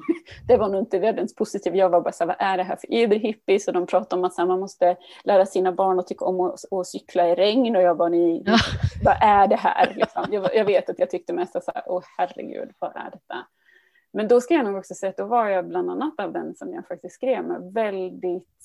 det 0.48 0.56
var 0.56 0.68
nog 0.68 0.80
inte 0.82 0.98
världens 0.98 1.34
positiva. 1.34 1.76
Jag 1.76 1.90
var 1.90 2.00
bara 2.00 2.12
så 2.12 2.24
här, 2.24 2.28
vad 2.28 2.36
är 2.38 2.56
det 2.56 2.62
här 2.62 2.76
för 2.76 2.88
überhippies? 2.94 3.68
Och 3.68 3.74
de 3.74 3.86
pratade 3.86 4.20
om 4.20 4.24
att 4.24 4.36
här, 4.38 4.46
man 4.46 4.60
måste 4.60 4.96
lära 5.24 5.46
sina 5.46 5.72
barn 5.72 5.98
att 5.98 6.06
tycka 6.06 6.24
om 6.24 6.40
att, 6.40 6.72
att 6.72 6.86
cykla 6.86 7.28
i 7.28 7.34
regn. 7.34 7.76
Och 7.76 7.82
jag 7.82 7.96
bara, 7.96 8.08
ni, 8.08 8.44
vad 9.04 9.16
är 9.20 9.46
det 9.46 9.56
här? 9.56 9.94
Liksom. 9.96 10.26
Jag, 10.30 10.54
jag 10.56 10.64
vet 10.64 10.90
att 10.90 10.98
jag 10.98 11.10
tyckte 11.10 11.32
mest 11.32 11.52
så 11.52 11.72
här, 11.74 11.82
åh 11.86 12.02
herregud, 12.18 12.70
vad 12.78 12.96
är 12.96 13.10
detta? 13.10 13.46
Men 14.12 14.28
då 14.28 14.40
ska 14.40 14.54
jag 14.54 14.64
nog 14.64 14.76
också 14.76 14.94
säga 14.94 15.10
att 15.10 15.16
då 15.16 15.24
var 15.26 15.48
jag 15.48 15.68
bland 15.68 15.90
annat 15.90 16.20
av 16.20 16.32
den 16.32 16.54
som 16.54 16.72
jag 16.72 16.86
faktiskt 16.86 17.14
skrev 17.14 17.44
med 17.44 17.72
väldigt, 17.72 18.58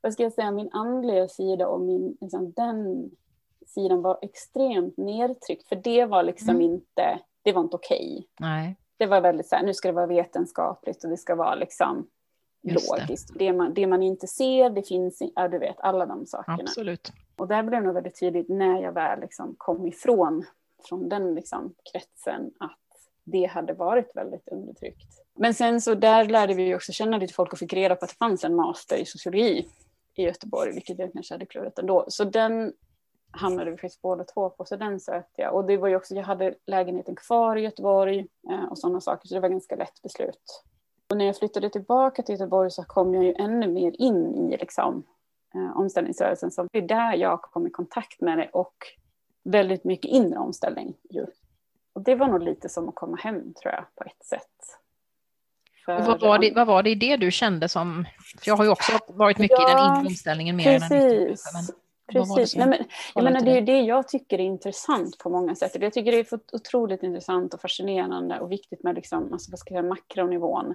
vad 0.00 0.12
ska 0.12 0.22
jag 0.22 0.32
säga, 0.32 0.50
min 0.50 0.70
andliga 0.72 1.28
sida 1.28 1.68
och 1.68 1.80
min, 1.80 2.16
liksom, 2.20 2.52
den 2.52 3.10
sidan 3.66 4.02
var 4.02 4.18
extremt 4.22 4.96
nedtryckt. 4.96 5.68
För 5.68 5.76
det 5.76 6.04
var 6.04 6.22
liksom 6.22 6.48
Mm. 6.50 6.62
inte, 6.62 7.18
det 7.42 7.52
var 7.52 7.60
inte 7.62 7.76
okej. 7.76 8.26
Nej. 8.40 8.76
Det 9.04 9.08
var 9.08 9.20
väldigt 9.20 9.46
så 9.46 9.56
här, 9.56 9.62
nu 9.62 9.74
ska 9.74 9.88
det 9.88 9.94
vara 9.94 10.06
vetenskapligt 10.06 11.04
och 11.04 11.10
det 11.10 11.16
ska 11.16 11.34
vara 11.34 11.54
liksom 11.54 12.06
Just 12.62 12.92
det. 12.94 13.00
logiskt. 13.00 13.30
Det. 13.34 13.52
man, 13.52 13.74
det 13.74 13.86
man 13.86 14.02
inte 14.02 14.26
ser, 14.26 14.70
det 14.70 14.82
finns, 14.82 15.22
ja 15.34 15.48
du 15.48 15.58
vet, 15.58 15.80
alla 15.80 16.06
de 16.06 16.26
sakerna. 16.26 16.58
Absolut. 16.60 17.12
Och 17.36 17.48
där 17.48 17.62
blev 17.62 17.80
det 17.80 17.86
nog 17.86 17.94
väldigt 17.94 18.20
tydligt 18.20 18.48
när 18.48 18.82
jag 18.82 18.92
väl 18.92 19.20
liksom 19.20 19.54
kom 19.58 19.86
ifrån 19.86 20.44
från 20.88 21.08
den 21.08 21.34
liksom 21.34 21.74
kretsen 21.92 22.50
att 22.58 22.78
det 23.24 23.44
hade 23.44 23.74
varit 23.74 24.16
väldigt 24.16 24.48
undertryckt. 24.48 25.08
Men 25.38 25.54
sen 25.54 25.80
så 25.80 25.94
där 25.94 26.24
lärde 26.24 26.54
vi 26.54 26.74
också 26.74 26.92
känna 26.92 27.18
lite 27.18 27.34
folk 27.34 27.52
och 27.52 27.58
fick 27.58 27.72
reda 27.72 27.96
på 27.96 28.04
att 28.04 28.10
det 28.10 28.16
fanns 28.16 28.44
en 28.44 28.54
master 28.54 28.96
i 28.96 29.04
sociologi 29.04 29.68
i 30.14 30.22
Göteborg, 30.22 30.72
vilket 30.72 30.98
jag 30.98 31.12
kanske 31.12 31.34
hade 31.34 31.46
klurat 31.46 31.78
ändå. 31.78 32.04
Så 32.08 32.24
den 32.24 32.72
hamnade 33.36 33.70
vi 33.70 33.76
faktiskt 33.76 34.02
båda 34.02 34.24
två 34.24 34.50
på, 34.50 34.64
så 34.64 34.76
den 34.76 35.00
sökte 35.00 35.42
jag. 35.42 35.54
Och 35.54 35.64
det 35.64 35.76
var 35.76 35.88
ju 35.88 35.96
också, 35.96 36.14
jag 36.14 36.24
hade 36.24 36.54
lägenheten 36.66 37.16
kvar 37.16 37.56
i 37.56 37.60
Göteborg 37.60 38.26
eh, 38.50 38.64
och 38.64 38.78
sådana 38.78 39.00
saker, 39.00 39.28
så 39.28 39.34
det 39.34 39.40
var 39.40 39.48
ganska 39.48 39.76
lätt 39.76 40.02
beslut. 40.02 40.64
Och 41.10 41.16
när 41.16 41.24
jag 41.24 41.36
flyttade 41.36 41.70
tillbaka 41.70 42.22
till 42.22 42.32
Göteborg 42.32 42.70
så 42.70 42.84
kom 42.84 43.14
jag 43.14 43.24
ju 43.24 43.34
ännu 43.38 43.68
mer 43.68 43.92
in 43.98 44.34
i 44.34 44.56
liksom, 44.56 45.02
eh, 45.54 45.76
omställningsrörelsen. 45.76 46.50
Så 46.50 46.68
det 46.72 46.78
är 46.78 46.88
där 46.88 47.14
jag 47.14 47.42
kom 47.42 47.66
i 47.66 47.70
kontakt 47.70 48.20
med 48.20 48.38
det 48.38 48.48
och 48.52 48.74
väldigt 49.44 49.84
mycket 49.84 50.10
inre 50.10 50.38
omställning. 50.38 50.94
Ju. 51.10 51.26
Och 51.92 52.02
det 52.02 52.14
var 52.14 52.28
nog 52.28 52.42
lite 52.42 52.68
som 52.68 52.88
att 52.88 52.94
komma 52.94 53.16
hem 53.16 53.54
tror 53.54 53.74
jag 53.74 53.84
på 53.94 54.04
ett 54.04 54.26
sätt. 54.26 54.40
För, 55.84 55.98
Och 55.98 56.04
vad, 56.04 56.20
var 56.20 56.38
det, 56.38 56.52
vad 56.54 56.66
var 56.66 56.82
det 56.82 56.90
i 56.90 56.94
det 56.94 57.16
du 57.16 57.30
kände 57.30 57.68
som, 57.68 58.04
för 58.40 58.48
jag 58.48 58.56
har 58.56 58.64
ju 58.64 58.70
också 58.70 58.98
varit 59.08 59.38
mycket 59.38 59.60
i 59.60 59.62
den 59.62 59.70
Ja, 59.70 59.98
inre 59.98 60.08
omställningen 60.08 60.56
mer 60.56 60.68
än 60.68 60.80
den 60.80 60.98
yttre. 60.98 61.26
Precis. 61.26 61.54
Men 61.54 61.76
Precis. 62.12 62.56
Nej, 62.56 62.66
men, 62.66 62.78
jag 63.14 63.24
menar, 63.24 63.40
det 63.40 63.50
är 63.50 63.54
ju 63.54 63.60
det 63.60 63.80
jag 63.80 64.08
tycker 64.08 64.38
är 64.40 64.44
intressant 64.44 65.18
på 65.18 65.30
många 65.30 65.54
sätt. 65.54 65.76
Jag 65.80 65.92
tycker 65.92 66.12
det 66.12 66.18
är 66.32 66.40
otroligt 66.52 67.02
intressant 67.02 67.54
och 67.54 67.60
fascinerande 67.60 68.40
och 68.40 68.52
viktigt 68.52 68.82
med 68.82 68.94
liksom, 68.94 69.32
alltså, 69.32 69.50
vad 69.50 69.58
ska 69.58 69.74
jag 69.74 69.82
säga, 69.82 69.88
makronivån. 69.88 70.74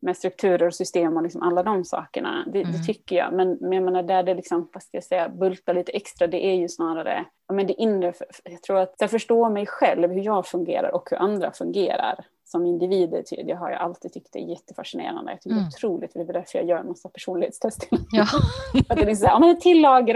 Med 0.00 0.16
strukturer 0.16 0.66
och 0.66 0.74
system 0.74 1.16
och 1.16 1.22
liksom 1.22 1.42
alla 1.42 1.62
de 1.62 1.84
sakerna. 1.84 2.44
Det, 2.52 2.60
Mm. 2.60 2.72
det 2.72 2.78
tycker 2.78 3.16
jag. 3.16 3.32
Men, 3.32 3.58
men 3.60 3.72
jag 3.72 3.82
menar, 3.82 4.02
där 4.02 4.22
det 4.22 4.34
liksom, 4.34 4.68
vad 4.72 4.82
ska 4.82 4.96
jag 4.96 5.04
säga, 5.04 5.28
bultar 5.28 5.74
lite 5.74 5.92
extra, 5.92 6.26
det 6.26 6.46
är 6.46 6.54
ju 6.54 6.68
snarare 6.68 7.24
men 7.52 7.66
det 7.66 7.72
inre. 7.72 8.12
Jag 8.44 8.62
tror 8.62 8.78
att 8.78 8.94
jag 8.98 9.10
förstår 9.10 9.50
mig 9.50 9.66
själv, 9.66 10.10
hur 10.10 10.22
jag 10.22 10.46
fungerar 10.46 10.94
och 10.94 11.08
hur 11.10 11.16
andra 11.16 11.52
fungerar 11.52 12.24
som 12.52 12.66
individer. 12.66 13.22
ty- 13.22 13.42
Det 13.42 13.52
har 13.52 13.70
jag 13.70 13.80
alltid 13.80 14.12
tyckt 14.12 14.36
är 14.36 14.40
jättefascinerande. 14.40 15.32
Jag 15.32 15.40
tycker 15.40 15.56
Mm. 15.56 15.64
det 15.64 15.66
är 15.68 15.88
otroligt, 15.88 16.16
och 16.16 16.24
det 16.24 16.30
är 16.30 16.34
därför 16.34 16.58
jag 16.58 16.68
gör 16.68 16.78
en 16.78 16.88
massa 16.88 17.08
personlighetstester. 17.08 17.88
Ja. 18.12 18.22
Att 18.88 18.96
det 18.96 19.10
är 19.10 19.14
så 19.14 19.26
här, 19.26 19.32
ja, 19.32 19.38
men 19.38 19.50
ett 19.50 19.60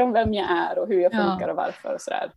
om 0.00 0.12
vem 0.12 0.34
jag 0.34 0.50
är 0.50 0.78
och 0.78 0.88
hur 0.88 1.00
jag 1.00 1.14
Ja. 1.14 1.18
funkar 1.18 1.48
och 1.48 1.56
varför 1.56 1.94
och 1.94 2.00
sådär. 2.00 2.30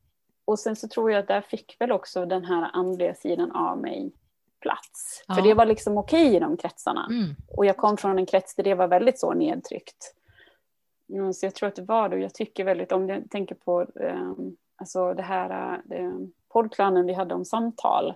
Och 0.46 0.60
sen 0.60 0.76
så 0.76 0.88
tror 0.88 1.12
jag 1.12 1.20
att 1.20 1.28
där 1.28 1.42
fick 1.42 1.76
väl 1.80 1.92
också 1.92 2.26
den 2.26 2.46
här 2.46 2.70
andliga 2.74 3.14
sidan 3.16 3.52
av 3.52 3.78
mig 3.78 4.12
plats. 4.60 5.24
Ja. 5.28 5.36
För 5.36 5.42
det 5.42 5.54
var 5.54 5.66
liksom 5.66 5.98
okej 5.98 6.36
i 6.36 6.40
de 6.40 6.58
kretsarna. 6.58 7.08
Mm. 7.10 7.36
Och 7.58 7.66
jag 7.66 7.78
kom 7.78 7.98
från 7.98 8.20
en 8.20 8.26
krets 8.26 8.56
där 8.56 8.64
det 8.64 8.74
var 8.76 8.88
väldigt 8.88 9.20
så 9.20 9.34
nedtryckt. 9.34 10.16
Mm, 11.14 11.34
så 11.34 11.46
jag 11.46 11.56
tror 11.56 11.68
att 11.70 11.76
det 11.76 11.82
var 11.82 12.10
det. 12.10 12.18
Jag 12.18 12.34
tycker 12.34 12.64
väldigt, 12.64 12.92
om 12.92 13.10
jag 13.10 13.30
tänker 13.32 13.56
på 13.56 13.82
eh, 13.82 14.32
alltså 14.76 15.14
det 15.14 15.24
här 15.24 15.74
eh, 15.92 16.12
poddklanen 16.54 17.06
vi 17.06 17.14
hade 17.14 17.36
om 17.36 17.46
samtal. 17.46 18.14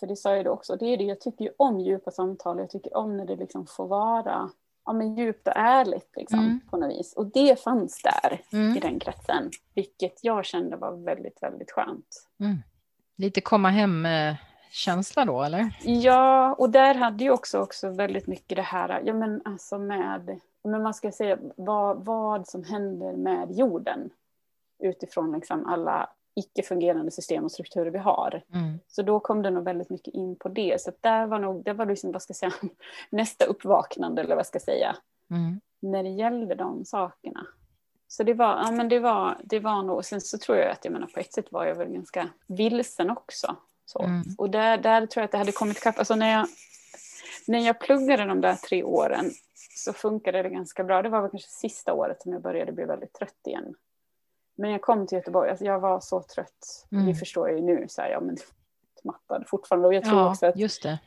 För 0.00 0.06
det 0.06 0.16
sa 0.16 0.36
jag 0.36 0.44
då 0.44 0.50
också, 0.50 0.76
det 0.76 0.86
är 0.86 0.96
det, 0.96 1.04
jag 1.04 1.20
tycker 1.20 1.44
ju 1.44 1.50
om 1.56 1.80
djupa 1.80 2.10
samtal. 2.10 2.58
Jag 2.58 2.70
tycker 2.70 2.96
om 2.96 3.16
när 3.16 3.24
det 3.26 3.36
liksom 3.36 3.66
får 3.66 3.86
vara 3.86 4.50
ja, 4.84 4.92
men 4.92 5.14
djupt 5.16 5.46
och 5.48 5.52
ärligt 5.56 6.10
liksom, 6.16 6.38
Mm. 6.38 6.60
på 6.70 6.76
något 6.76 6.90
vis. 6.90 7.12
Och 7.16 7.26
det 7.26 7.60
fanns 7.62 8.02
där 8.02 8.40
Mm. 8.52 8.76
i 8.76 8.80
den 8.80 8.98
kretsen. 8.98 9.50
Vilket 9.74 10.24
jag 10.24 10.44
kände 10.44 10.76
var 10.76 10.92
väldigt, 10.92 11.42
väldigt 11.42 11.70
skönt. 11.70 12.28
Mm. 12.40 12.56
Lite 13.16 13.40
komma 13.40 13.68
hem 13.68 14.06
eh, 14.06 14.34
känsla 14.70 15.24
då 15.24 15.42
eller? 15.42 15.76
Ja, 15.82 16.54
och 16.54 16.70
där 16.70 16.94
hade 16.94 17.24
ju 17.24 17.30
också, 17.30 17.58
också 17.60 17.90
väldigt 17.90 18.26
mycket 18.26 18.56
det 18.56 18.62
här, 18.62 19.02
ja 19.04 19.14
men 19.14 19.42
alltså 19.44 19.78
med, 19.78 20.40
men 20.64 20.82
man 20.82 20.94
ska 20.94 21.12
säga 21.12 21.38
vad, 21.56 22.04
vad 22.04 22.48
som 22.48 22.64
händer 22.64 23.12
med 23.12 23.52
jorden 23.58 24.10
utifrån 24.82 25.32
liksom 25.32 25.66
alla 25.66 26.10
icke-fungerande 26.34 27.10
system 27.10 27.44
och 27.44 27.52
strukturer 27.52 27.90
vi 27.90 27.98
har. 27.98 28.42
Mm. 28.54 28.78
Så 28.88 29.02
då 29.02 29.20
kom 29.20 29.42
det 29.42 29.50
nog 29.50 29.64
väldigt 29.64 29.90
mycket 29.90 30.14
in 30.14 30.36
på 30.36 30.48
det. 30.48 30.80
Så 30.80 30.92
där 31.00 31.26
var 31.26 31.38
nog, 31.38 31.64
det 31.64 31.72
var 31.72 31.86
liksom, 31.86 32.12
vad 32.12 32.22
ska 32.22 32.30
jag 32.30 32.36
säga, 32.36 32.52
nästa 33.10 33.44
uppvaknande 33.44 34.22
eller 34.22 34.36
vad 34.36 34.46
ska 34.46 34.56
jag 34.56 34.62
säga, 34.62 34.96
mm. 35.30 35.60
när 35.80 36.02
det 36.02 36.08
gällde 36.08 36.54
de 36.54 36.84
sakerna. 36.84 37.46
Så 38.08 38.22
det 38.22 38.34
var, 38.34 38.62
ja 38.64 38.70
men 38.70 38.88
det 38.88 38.98
var, 38.98 39.38
det 39.44 39.60
var 39.60 39.82
nog, 39.82 40.04
sen 40.04 40.20
så 40.20 40.38
tror 40.38 40.58
jag 40.58 40.70
att 40.70 40.84
jag 40.84 40.92
menar 40.92 41.06
på 41.06 41.20
ett 41.20 41.32
sätt 41.32 41.52
var 41.52 41.64
jag 41.64 41.74
väl 41.74 41.88
ganska 41.88 42.28
vilsen 42.46 43.10
också. 43.10 43.56
Så. 43.86 44.02
Mm. 44.02 44.22
Och 44.38 44.50
där, 44.50 44.78
där 44.78 45.06
tror 45.06 45.20
jag 45.20 45.24
att 45.24 45.32
det 45.32 45.38
hade 45.38 45.52
kommit 45.52 45.76
ikapp, 45.76 45.98
alltså 45.98 46.14
när 46.14 46.32
jag, 46.32 46.46
när 47.46 47.58
jag 47.58 47.80
pluggade 47.80 48.24
de 48.24 48.40
där 48.40 48.54
tre 48.54 48.82
åren 48.82 49.30
så 49.76 49.92
funkade 49.92 50.42
det 50.42 50.48
ganska 50.48 50.84
bra. 50.84 51.02
Det 51.02 51.08
var 51.08 51.20
väl 51.20 51.30
kanske 51.30 51.50
sista 51.50 51.92
året 51.92 52.22
som 52.22 52.32
jag 52.32 52.42
började 52.42 52.72
bli 52.72 52.84
väldigt 52.84 53.12
trött 53.12 53.46
igen. 53.46 53.74
Men 54.60 54.70
jag 54.70 54.82
kom 54.82 55.06
till 55.06 55.18
Göteborg, 55.18 55.50
alltså 55.50 55.64
jag 55.64 55.80
var 55.80 56.00
så 56.00 56.22
trött. 56.22 56.86
Mm. 56.92 57.06
Det 57.06 57.14
förstår 57.14 57.48
jag 57.48 57.58
ju 57.58 57.64
nu, 57.64 57.86
så 57.88 58.02
här, 58.02 58.10
ja 58.10 58.20
men 58.20 58.36
mattad 59.04 59.44
fortfarande. 59.46 59.88
Och 59.88 59.94
jag 59.94 60.04
tror 60.04 60.18
ja, 60.18 60.30
också 60.30 60.46
att, 60.46 60.56
just 60.56 60.82
det. 60.82 60.98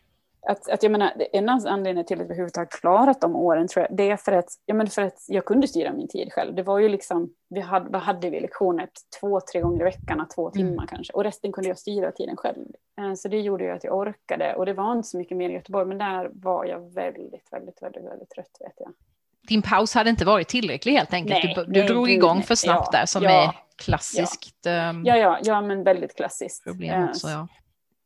Att, 0.47 0.69
att 0.69 0.83
jag 0.83 0.91
menar, 0.91 1.11
en 1.31 1.49
anledning 1.49 2.05
till 2.05 2.15
att 2.15 2.19
jag 2.19 2.25
överhuvudtaget 2.25 2.71
klarat 2.71 3.21
de 3.21 3.35
åren 3.35 3.67
tror 3.67 3.85
jag, 3.89 3.97
det 3.97 4.09
är 4.09 4.17
för 4.17 4.31
att, 4.31 4.49
ja, 4.65 4.73
men 4.73 4.87
för 4.87 5.01
att 5.01 5.25
jag 5.27 5.45
kunde 5.45 5.67
styra 5.67 5.93
min 5.93 6.07
tid 6.07 6.33
själv. 6.33 6.55
Det 6.55 6.63
var 6.63 6.79
ju 6.79 6.89
liksom, 6.89 7.33
vi 7.49 7.59
hade, 7.59 7.89
vad 7.89 8.01
hade 8.01 8.29
vi 8.29 8.39
lektioner? 8.39 8.89
Två, 9.19 9.39
tre 9.39 9.61
gånger 9.61 9.81
i 9.81 9.83
veckan, 9.83 10.27
två 10.35 10.47
mm. 10.47 10.51
timmar 10.51 10.83
mm. 10.83 10.87
kanske. 10.87 11.13
Och 11.13 11.23
resten 11.23 11.51
kunde 11.51 11.69
jag 11.69 11.77
styra 11.77 12.11
tiden 12.11 12.37
själv. 12.37 12.65
Eh, 12.97 13.13
så 13.13 13.27
det 13.27 13.41
gjorde 13.41 13.63
ju 13.63 13.71
att 13.71 13.83
jag 13.83 13.97
orkade. 13.97 14.55
Och 14.55 14.65
det 14.65 14.73
var 14.73 14.91
inte 14.91 15.07
så 15.07 15.17
mycket 15.17 15.37
mer 15.37 15.49
i 15.49 15.53
Göteborg, 15.53 15.85
men 15.87 15.97
där 15.97 16.31
var 16.33 16.65
jag 16.65 16.93
väldigt, 16.93 17.53
väldigt, 17.53 17.81
väldigt, 17.81 18.03
väldigt 18.03 18.29
trött 18.29 18.57
vet 18.59 18.73
jag 18.77 18.93
din 19.47 19.61
paus 19.61 19.93
hade 19.93 20.09
inte 20.09 20.25
varit 20.25 20.47
tillräcklig 20.47 20.93
helt 20.93 21.13
enkelt. 21.13 21.43
Nej, 21.43 21.53
du, 21.55 21.65
du 21.65 21.79
nej, 21.79 21.87
drog 21.87 22.09
igång 22.09 22.37
nej. 22.37 22.45
för 22.45 22.55
snabbt 22.55 22.89
ja, 22.91 22.99
där 22.99 23.05
som 23.05 23.23
ja, 23.23 23.29
är 23.29 23.51
klassiskt. 23.75 24.57
Ja. 24.61 24.89
Um, 24.89 25.05
ja, 25.05 25.17
ja, 25.17 25.39
ja, 25.43 25.61
men 25.61 25.83
väldigt 25.83 26.15
klassiskt. 26.15 26.63
Problem 26.63 27.03
också, 27.09 27.27
ja. 27.27 27.47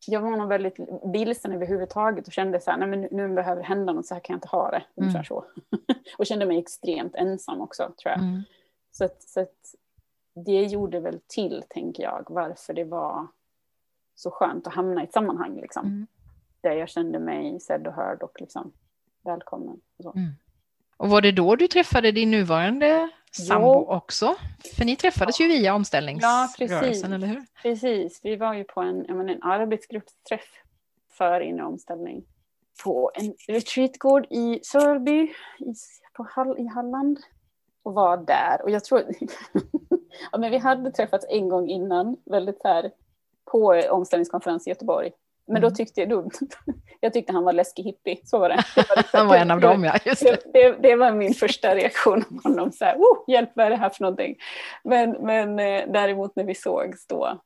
Jag 0.10 0.22
var 0.22 0.38
nog 0.38 0.50
väldigt 0.50 0.76
vilsen 1.14 1.52
överhuvudtaget 1.52 2.28
och 2.28 2.34
kände 2.34 2.60
så 2.60 2.72
här, 2.72 2.78
nej 2.78 2.88
men 2.88 3.02
nu 3.02 3.36
behöver 3.36 3.62
det 3.62 3.68
hända 3.68 3.94
något, 3.94 4.06
så 4.06 4.14
här 4.14 4.22
kan 4.22 4.34
jag 4.34 4.38
inte 4.38 4.48
ha 4.48 4.72
det. 4.72 4.84
Mm. 5.02 5.24
så. 5.24 5.46
och 6.18 6.26
kände 6.26 6.46
mig 6.46 6.60
extremt 6.60 7.16
ensam 7.16 7.62
också, 7.62 7.84
tror 7.84 8.12
jag. 8.12 8.20
Mm. 8.20 8.44
Så, 8.92 9.06
att, 9.06 9.24
så 9.24 9.42
att 9.42 9.76
det 10.46 10.64
gjorde 10.64 11.00
väl 11.00 11.20
till, 11.28 11.64
tänker 11.70 12.04
jag, 12.04 12.26
varför 12.30 12.74
det 12.74 12.84
var 12.84 13.28
så 14.16 14.32
skönt 14.32 14.68
att 14.68 14.74
hamna 14.74 15.02
i 15.02 15.04
ett 15.04 15.14
sammanhang, 15.14 15.56
liksom. 15.56 15.86
Mm. 15.86 16.08
Där 16.62 16.72
jag 16.72 16.90
kände 16.90 17.20
mig 17.20 17.60
sedd 17.60 17.88
och 17.88 17.94
hörd 17.94 18.24
och 18.24 18.42
liksom 18.42 18.72
välkommen. 19.24 19.80
Och 19.98 20.04
så. 20.04 20.12
Mm. 20.12 20.32
Och 20.98 21.10
var 21.10 21.22
det 21.22 21.32
då 21.32 21.56
du 21.56 21.68
träffade 21.68 22.12
din 22.12 22.32
nuvarande 22.32 23.10
sambo 23.32 23.74
jo. 23.74 23.88
också? 23.90 24.36
För 24.78 24.86
ni 24.86 24.96
träffades 24.96 25.42
ju 25.42 25.48
via 25.48 25.76
omställningsrörelsen, 25.76 27.12
ja, 27.12 27.16
eller 27.16 27.28
hur? 27.28 27.46
Precis, 27.62 28.20
vi 28.24 28.36
var 28.36 28.54
ju 28.54 28.64
på 28.64 28.82
en, 28.82 28.98
menar, 28.98 29.34
en 29.34 29.44
arbetsgruppsträff 29.44 30.50
för 31.18 31.40
inre 31.40 31.66
omställning 31.66 32.24
på 32.84 33.12
en 33.16 33.34
retreatgård 33.48 34.28
i 34.30 34.60
Sörby 34.64 35.22
i, 35.60 35.74
på 36.14 36.28
Hall, 36.30 36.60
i 36.60 36.68
Halland 36.68 37.20
och 37.84 37.94
var 37.94 38.18
där. 38.18 38.62
Och 38.64 38.72
jag 38.72 38.84
tror, 38.84 39.04
ja, 40.32 40.38
men 40.38 40.52
vi 40.52 40.58
hade 40.58 40.92
träffats 40.92 41.26
en 41.30 41.50
gång 41.50 41.70
innan, 41.70 42.18
väldigt 42.26 42.64
här 42.64 42.92
på 43.52 43.82
omställningskonferens 43.90 44.68
i 44.68 44.70
Göteborg 44.70 45.12
men 45.48 45.62
då 45.62 45.68
mm. 45.68 45.76
tyckte 45.76 46.02
jag, 46.02 46.10
då, 46.10 46.30
jag 47.00 47.14
tyckte 47.14 47.34
han 47.34 47.44
var 47.44 47.54
läskig 47.54 47.84
hippie, 47.84 48.18
så 48.24 48.40
var 48.40 48.50
det. 48.50 48.64
det 48.76 48.86
var 48.90 49.06
han 49.20 49.28
var 49.28 49.36
en 49.36 49.52
av 49.52 49.60
dem 49.60 49.84
ja, 49.84 49.98
just 50.06 50.22
det. 50.54 50.78
Det, 50.82 50.96
var 50.96 51.12
min 51.12 51.34
första 51.34 51.76
reaktion 51.76 52.24
på 52.24 52.50
honom, 52.50 52.72
så 52.72 52.86
här, 52.86 52.96
oh, 52.98 53.24
hjälp 53.28 53.50
vad 53.56 53.66
är 53.66 53.70
det 53.70 53.76
här 53.76 53.90
för 53.90 54.04
någonting? 54.04 54.36
Men, 54.84 55.12
men 55.12 55.60
eh, 55.60 55.92
däremot 55.92 56.36
när 56.36 56.44
vi 56.44 56.56
sågs 56.56 57.08
då, 57.08 57.42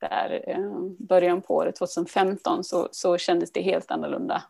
där 0.00 0.44
eh, 0.46 0.70
början 1.08 1.42
på 1.42 1.54
året 1.54 1.76
2015, 1.76 2.64
så, 2.64 2.88
så 2.92 3.18
kändes 3.18 3.52
det 3.52 3.62
helt 3.62 3.90
annorlunda. 3.90 4.42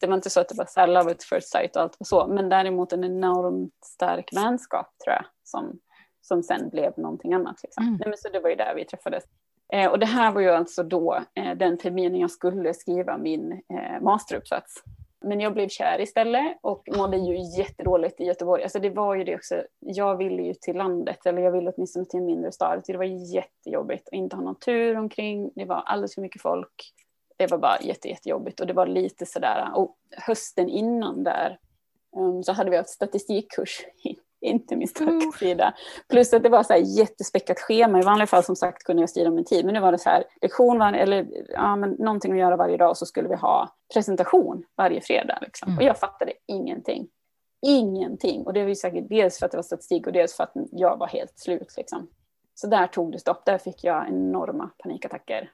Det 0.00 0.06
var 0.06 0.14
inte 0.14 0.30
så 0.30 0.40
att 0.40 0.48
det 0.48 0.54
var 0.54 0.66
så 0.68 0.80
här 0.80 0.86
love 0.86 1.10
at 1.10 1.24
first 1.24 1.48
sight 1.48 1.76
och 1.76 1.82
allt 1.82 1.96
var 1.98 2.04
så, 2.04 2.26
men 2.26 2.48
däremot 2.48 2.92
en 2.92 3.04
enormt 3.04 3.84
stark 3.84 4.30
vänskap 4.32 4.86
tror 5.04 5.14
jag, 5.14 5.24
som, 5.44 5.78
som 6.20 6.42
sen 6.42 6.68
blev 6.68 6.92
någonting 6.96 7.34
annat. 7.34 7.62
Liksom. 7.62 7.84
Mm. 7.84 7.96
Nej, 8.00 8.08
men 8.08 8.18
så 8.18 8.28
det 8.28 8.40
var 8.40 8.50
ju 8.50 8.56
där 8.56 8.74
vi 8.74 8.84
träffades. 8.84 9.24
Eh, 9.72 9.90
och 9.90 9.98
det 9.98 10.06
här 10.06 10.32
var 10.32 10.40
ju 10.40 10.50
alltså 10.50 10.82
då 10.82 11.20
eh, 11.34 11.56
den 11.56 11.78
terminen 11.78 12.20
jag 12.20 12.30
skulle 12.30 12.74
skriva 12.74 13.18
min 13.18 13.52
eh, 13.52 14.00
masteruppsats. 14.02 14.82
Men 15.20 15.40
jag 15.40 15.52
blev 15.52 15.68
kär 15.68 16.00
istället 16.00 16.58
och 16.60 16.88
mådde 16.96 17.16
ju 17.16 17.58
jättedåligt 17.58 18.20
i 18.20 18.24
Göteborg. 18.24 18.62
Alltså 18.62 18.78
det 18.78 18.90
var 18.90 19.14
ju 19.14 19.24
det 19.24 19.34
också, 19.34 19.62
jag 19.78 20.16
ville 20.16 20.42
ju 20.42 20.54
till 20.54 20.76
landet, 20.76 21.26
eller 21.26 21.42
jag 21.42 21.52
ville 21.52 21.72
åtminstone 21.76 22.04
till 22.04 22.20
en 22.20 22.26
mindre 22.26 22.52
stad. 22.52 22.82
Det 22.86 22.96
var 22.96 23.34
jättejobbigt 23.34 24.08
att 24.08 24.12
inte 24.12 24.36
ha 24.36 24.42
någon 24.42 24.58
tur 24.58 24.98
omkring, 24.98 25.50
det 25.54 25.64
var 25.64 25.76
alldeles 25.76 26.14
för 26.14 26.22
mycket 26.22 26.42
folk. 26.42 26.92
Det 27.36 27.50
var 27.50 27.58
bara 27.58 27.80
jätte, 27.80 28.08
jättejobbigt 28.08 28.60
och 28.60 28.66
det 28.66 28.72
var 28.72 28.86
lite 28.86 29.26
sådär, 29.26 29.70
och 29.74 29.96
hösten 30.16 30.68
innan 30.68 31.24
där 31.24 31.58
um, 32.16 32.42
så 32.42 32.52
hade 32.52 32.70
vi 32.70 32.76
haft 32.76 32.90
statistikkurs 32.90 33.80
inte 34.46 34.76
min 34.76 34.88
starka 34.88 35.38
sida. 35.38 35.74
Plus 36.08 36.32
att 36.32 36.42
det 36.42 36.48
var 36.48 36.62
så 36.62 36.72
här 36.72 36.80
jättespäckat 36.80 37.58
schema. 37.58 37.98
I 37.98 38.02
vanliga 38.02 38.26
fall 38.26 38.44
som 38.44 38.56
sagt 38.56 38.84
kunde 38.84 39.02
jag 39.02 39.10
styra 39.10 39.30
min 39.30 39.44
tid. 39.44 39.64
Men 39.64 39.74
nu 39.74 39.80
var 39.80 39.92
det 39.92 39.98
så 39.98 40.10
här 40.10 40.24
lektion 40.42 40.78
var, 40.78 40.92
eller 40.92 41.26
ja, 41.48 41.76
men 41.76 41.90
någonting 41.90 42.32
att 42.32 42.38
göra 42.38 42.56
varje 42.56 42.76
dag 42.76 42.90
och 42.90 42.98
så 42.98 43.06
skulle 43.06 43.28
vi 43.28 43.34
ha 43.34 43.76
presentation 43.94 44.64
varje 44.76 45.00
fredag. 45.00 45.38
Liksom. 45.42 45.68
Mm. 45.68 45.78
Och 45.78 45.84
jag 45.84 45.98
fattade 45.98 46.32
ingenting. 46.46 47.08
Ingenting. 47.66 48.46
Och 48.46 48.52
det 48.52 48.62
var 48.62 48.68
ju 48.68 48.74
säkert 48.74 49.08
dels 49.08 49.38
för 49.38 49.46
att 49.46 49.52
det 49.52 49.58
var 49.58 49.62
statistik 49.62 50.06
och 50.06 50.12
dels 50.12 50.36
för 50.36 50.44
att 50.44 50.52
jag 50.72 50.96
var 50.98 51.06
helt 51.06 51.38
slut. 51.38 51.74
Liksom. 51.76 52.08
Så 52.54 52.66
där 52.66 52.86
tog 52.86 53.12
det 53.12 53.18
stopp. 53.18 53.44
Där 53.44 53.58
fick 53.58 53.84
jag 53.84 54.08
enorma 54.08 54.70
panikattacker. 54.78 55.50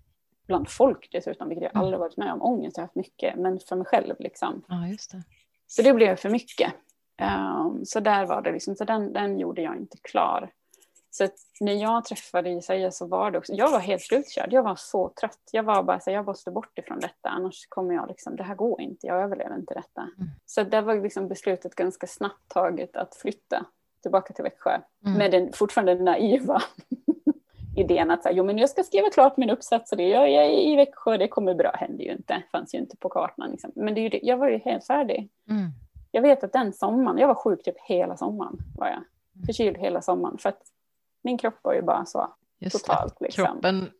Bland 0.46 0.70
folk 0.70 1.08
dessutom, 1.12 1.48
vilket 1.48 1.62
jag 1.62 1.74
mm. 1.74 1.84
aldrig 1.84 2.00
varit 2.00 2.16
med 2.16 2.32
om. 2.32 2.42
Ångest 2.42 2.76
har 2.76 2.82
jag 2.82 2.86
haft 2.86 2.94
mycket, 2.94 3.36
men 3.36 3.60
för 3.60 3.76
mig 3.76 3.86
själv. 3.86 4.14
Liksom. 4.18 4.64
Ja, 4.68 4.86
just 4.86 5.12
det. 5.12 5.22
Så 5.66 5.82
det 5.82 5.92
blev 5.92 6.16
för 6.16 6.30
mycket. 6.30 6.72
Um, 7.20 7.84
så 7.84 8.00
där 8.00 8.26
var 8.26 8.42
det 8.42 8.52
liksom, 8.52 8.76
så 8.76 8.84
den, 8.84 9.12
den 9.12 9.38
gjorde 9.38 9.62
jag 9.62 9.76
inte 9.76 9.98
klar. 10.02 10.50
Så 11.14 11.28
när 11.60 11.72
jag 11.72 12.04
träffade 12.04 12.50
Jesaja 12.50 12.90
så 12.90 13.06
var 13.06 13.30
det 13.30 13.38
också, 13.38 13.52
jag 13.52 13.70
var 13.70 13.78
helt 13.78 14.02
slutkörd, 14.02 14.52
jag 14.52 14.62
var 14.62 14.76
så 14.76 15.12
trött. 15.20 15.40
Jag 15.52 15.62
var 15.62 15.82
bara 15.82 16.00
så 16.00 16.10
jag 16.10 16.26
måste 16.26 16.50
bort 16.50 16.78
ifrån 16.78 17.00
detta, 17.00 17.28
annars 17.28 17.66
kommer 17.68 17.94
jag 17.94 18.08
liksom, 18.08 18.36
det 18.36 18.42
här 18.42 18.54
går 18.54 18.80
inte, 18.80 19.06
jag 19.06 19.22
överlever 19.22 19.56
inte 19.56 19.74
detta. 19.74 20.00
Mm. 20.00 20.30
Så 20.46 20.62
det 20.62 20.80
var 20.80 20.94
liksom 21.02 21.28
beslutet 21.28 21.74
ganska 21.74 22.06
snabbt 22.06 22.48
taget 22.48 22.96
att 22.96 23.14
flytta 23.14 23.66
tillbaka 24.02 24.34
till 24.34 24.44
Växjö. 24.44 24.80
Mm. 25.04 25.18
Med 25.18 25.30
den 25.30 25.52
fortfarande 25.52 25.94
naiva 25.94 26.62
idén 27.76 28.10
att 28.10 28.22
så 28.22 28.28
här, 28.28 28.36
jo, 28.36 28.44
men 28.44 28.58
jag 28.58 28.70
ska 28.70 28.82
skriva 28.82 29.10
klart 29.10 29.36
min 29.36 29.50
uppsats 29.50 29.92
och 29.92 29.98
det 29.98 30.08
gör 30.08 30.26
jag 30.26 30.54
i 30.54 30.76
Växjö, 30.76 31.16
det 31.16 31.28
kommer 31.28 31.54
bra, 31.54 31.72
hände 31.74 32.02
ju 32.02 32.12
inte, 32.12 32.42
fanns 32.52 32.74
ju 32.74 32.78
inte 32.78 32.96
på 32.96 33.08
kartan. 33.08 33.50
Liksom. 33.50 33.72
Men 33.74 33.94
det, 33.94 34.20
jag 34.22 34.36
var 34.36 34.48
ju 34.48 34.58
helt 34.58 34.86
färdig. 34.86 35.28
Mm 35.50 35.72
jag 36.14 36.22
vet 36.22 36.44
att 36.44 36.52
den 36.52 36.72
sommaren, 36.72 37.18
jag 37.18 37.28
var 37.28 37.34
sjuk 37.34 37.62
typ 37.62 37.80
hela 37.80 38.16
sommaren. 38.16 38.58
Var 38.76 38.86
jag. 38.86 38.96
Mm. 38.96 39.46
Förkyld 39.46 39.78
hela 39.78 40.02
sommaren. 40.02 40.38
För 40.38 40.48
att 40.48 40.62
min 41.22 41.38
kropp 41.38 41.58
var 41.62 41.74
ju 41.74 41.82
bara 41.82 42.04
så 42.04 42.34
Just 42.58 42.86
totalt. 42.86 43.20
Liksom. 43.20 43.44
Kroppen 43.44 43.90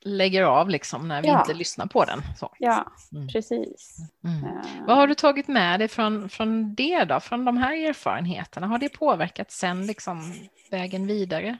lägger 0.00 0.42
av 0.42 0.68
liksom 0.68 1.08
när 1.08 1.22
vi 1.22 1.28
ja. 1.28 1.40
inte 1.40 1.54
lyssnar 1.54 1.86
på 1.86 2.04
den. 2.04 2.22
Så. 2.36 2.52
Ja, 2.58 2.92
mm. 3.12 3.28
precis. 3.28 3.96
Mm. 4.24 4.44
Uh, 4.44 4.86
Vad 4.86 4.96
har 4.96 5.06
du 5.06 5.14
tagit 5.14 5.48
med 5.48 5.80
dig 5.80 5.88
från, 5.88 6.28
från 6.28 6.74
det 6.74 7.04
då, 7.04 7.20
från 7.20 7.44
de 7.44 7.56
här 7.56 7.88
erfarenheterna? 7.88 8.66
Har 8.66 8.78
det 8.78 8.88
påverkat 8.88 9.50
sen 9.50 9.86
liksom 9.86 10.34
vägen 10.70 11.06
vidare? 11.06 11.58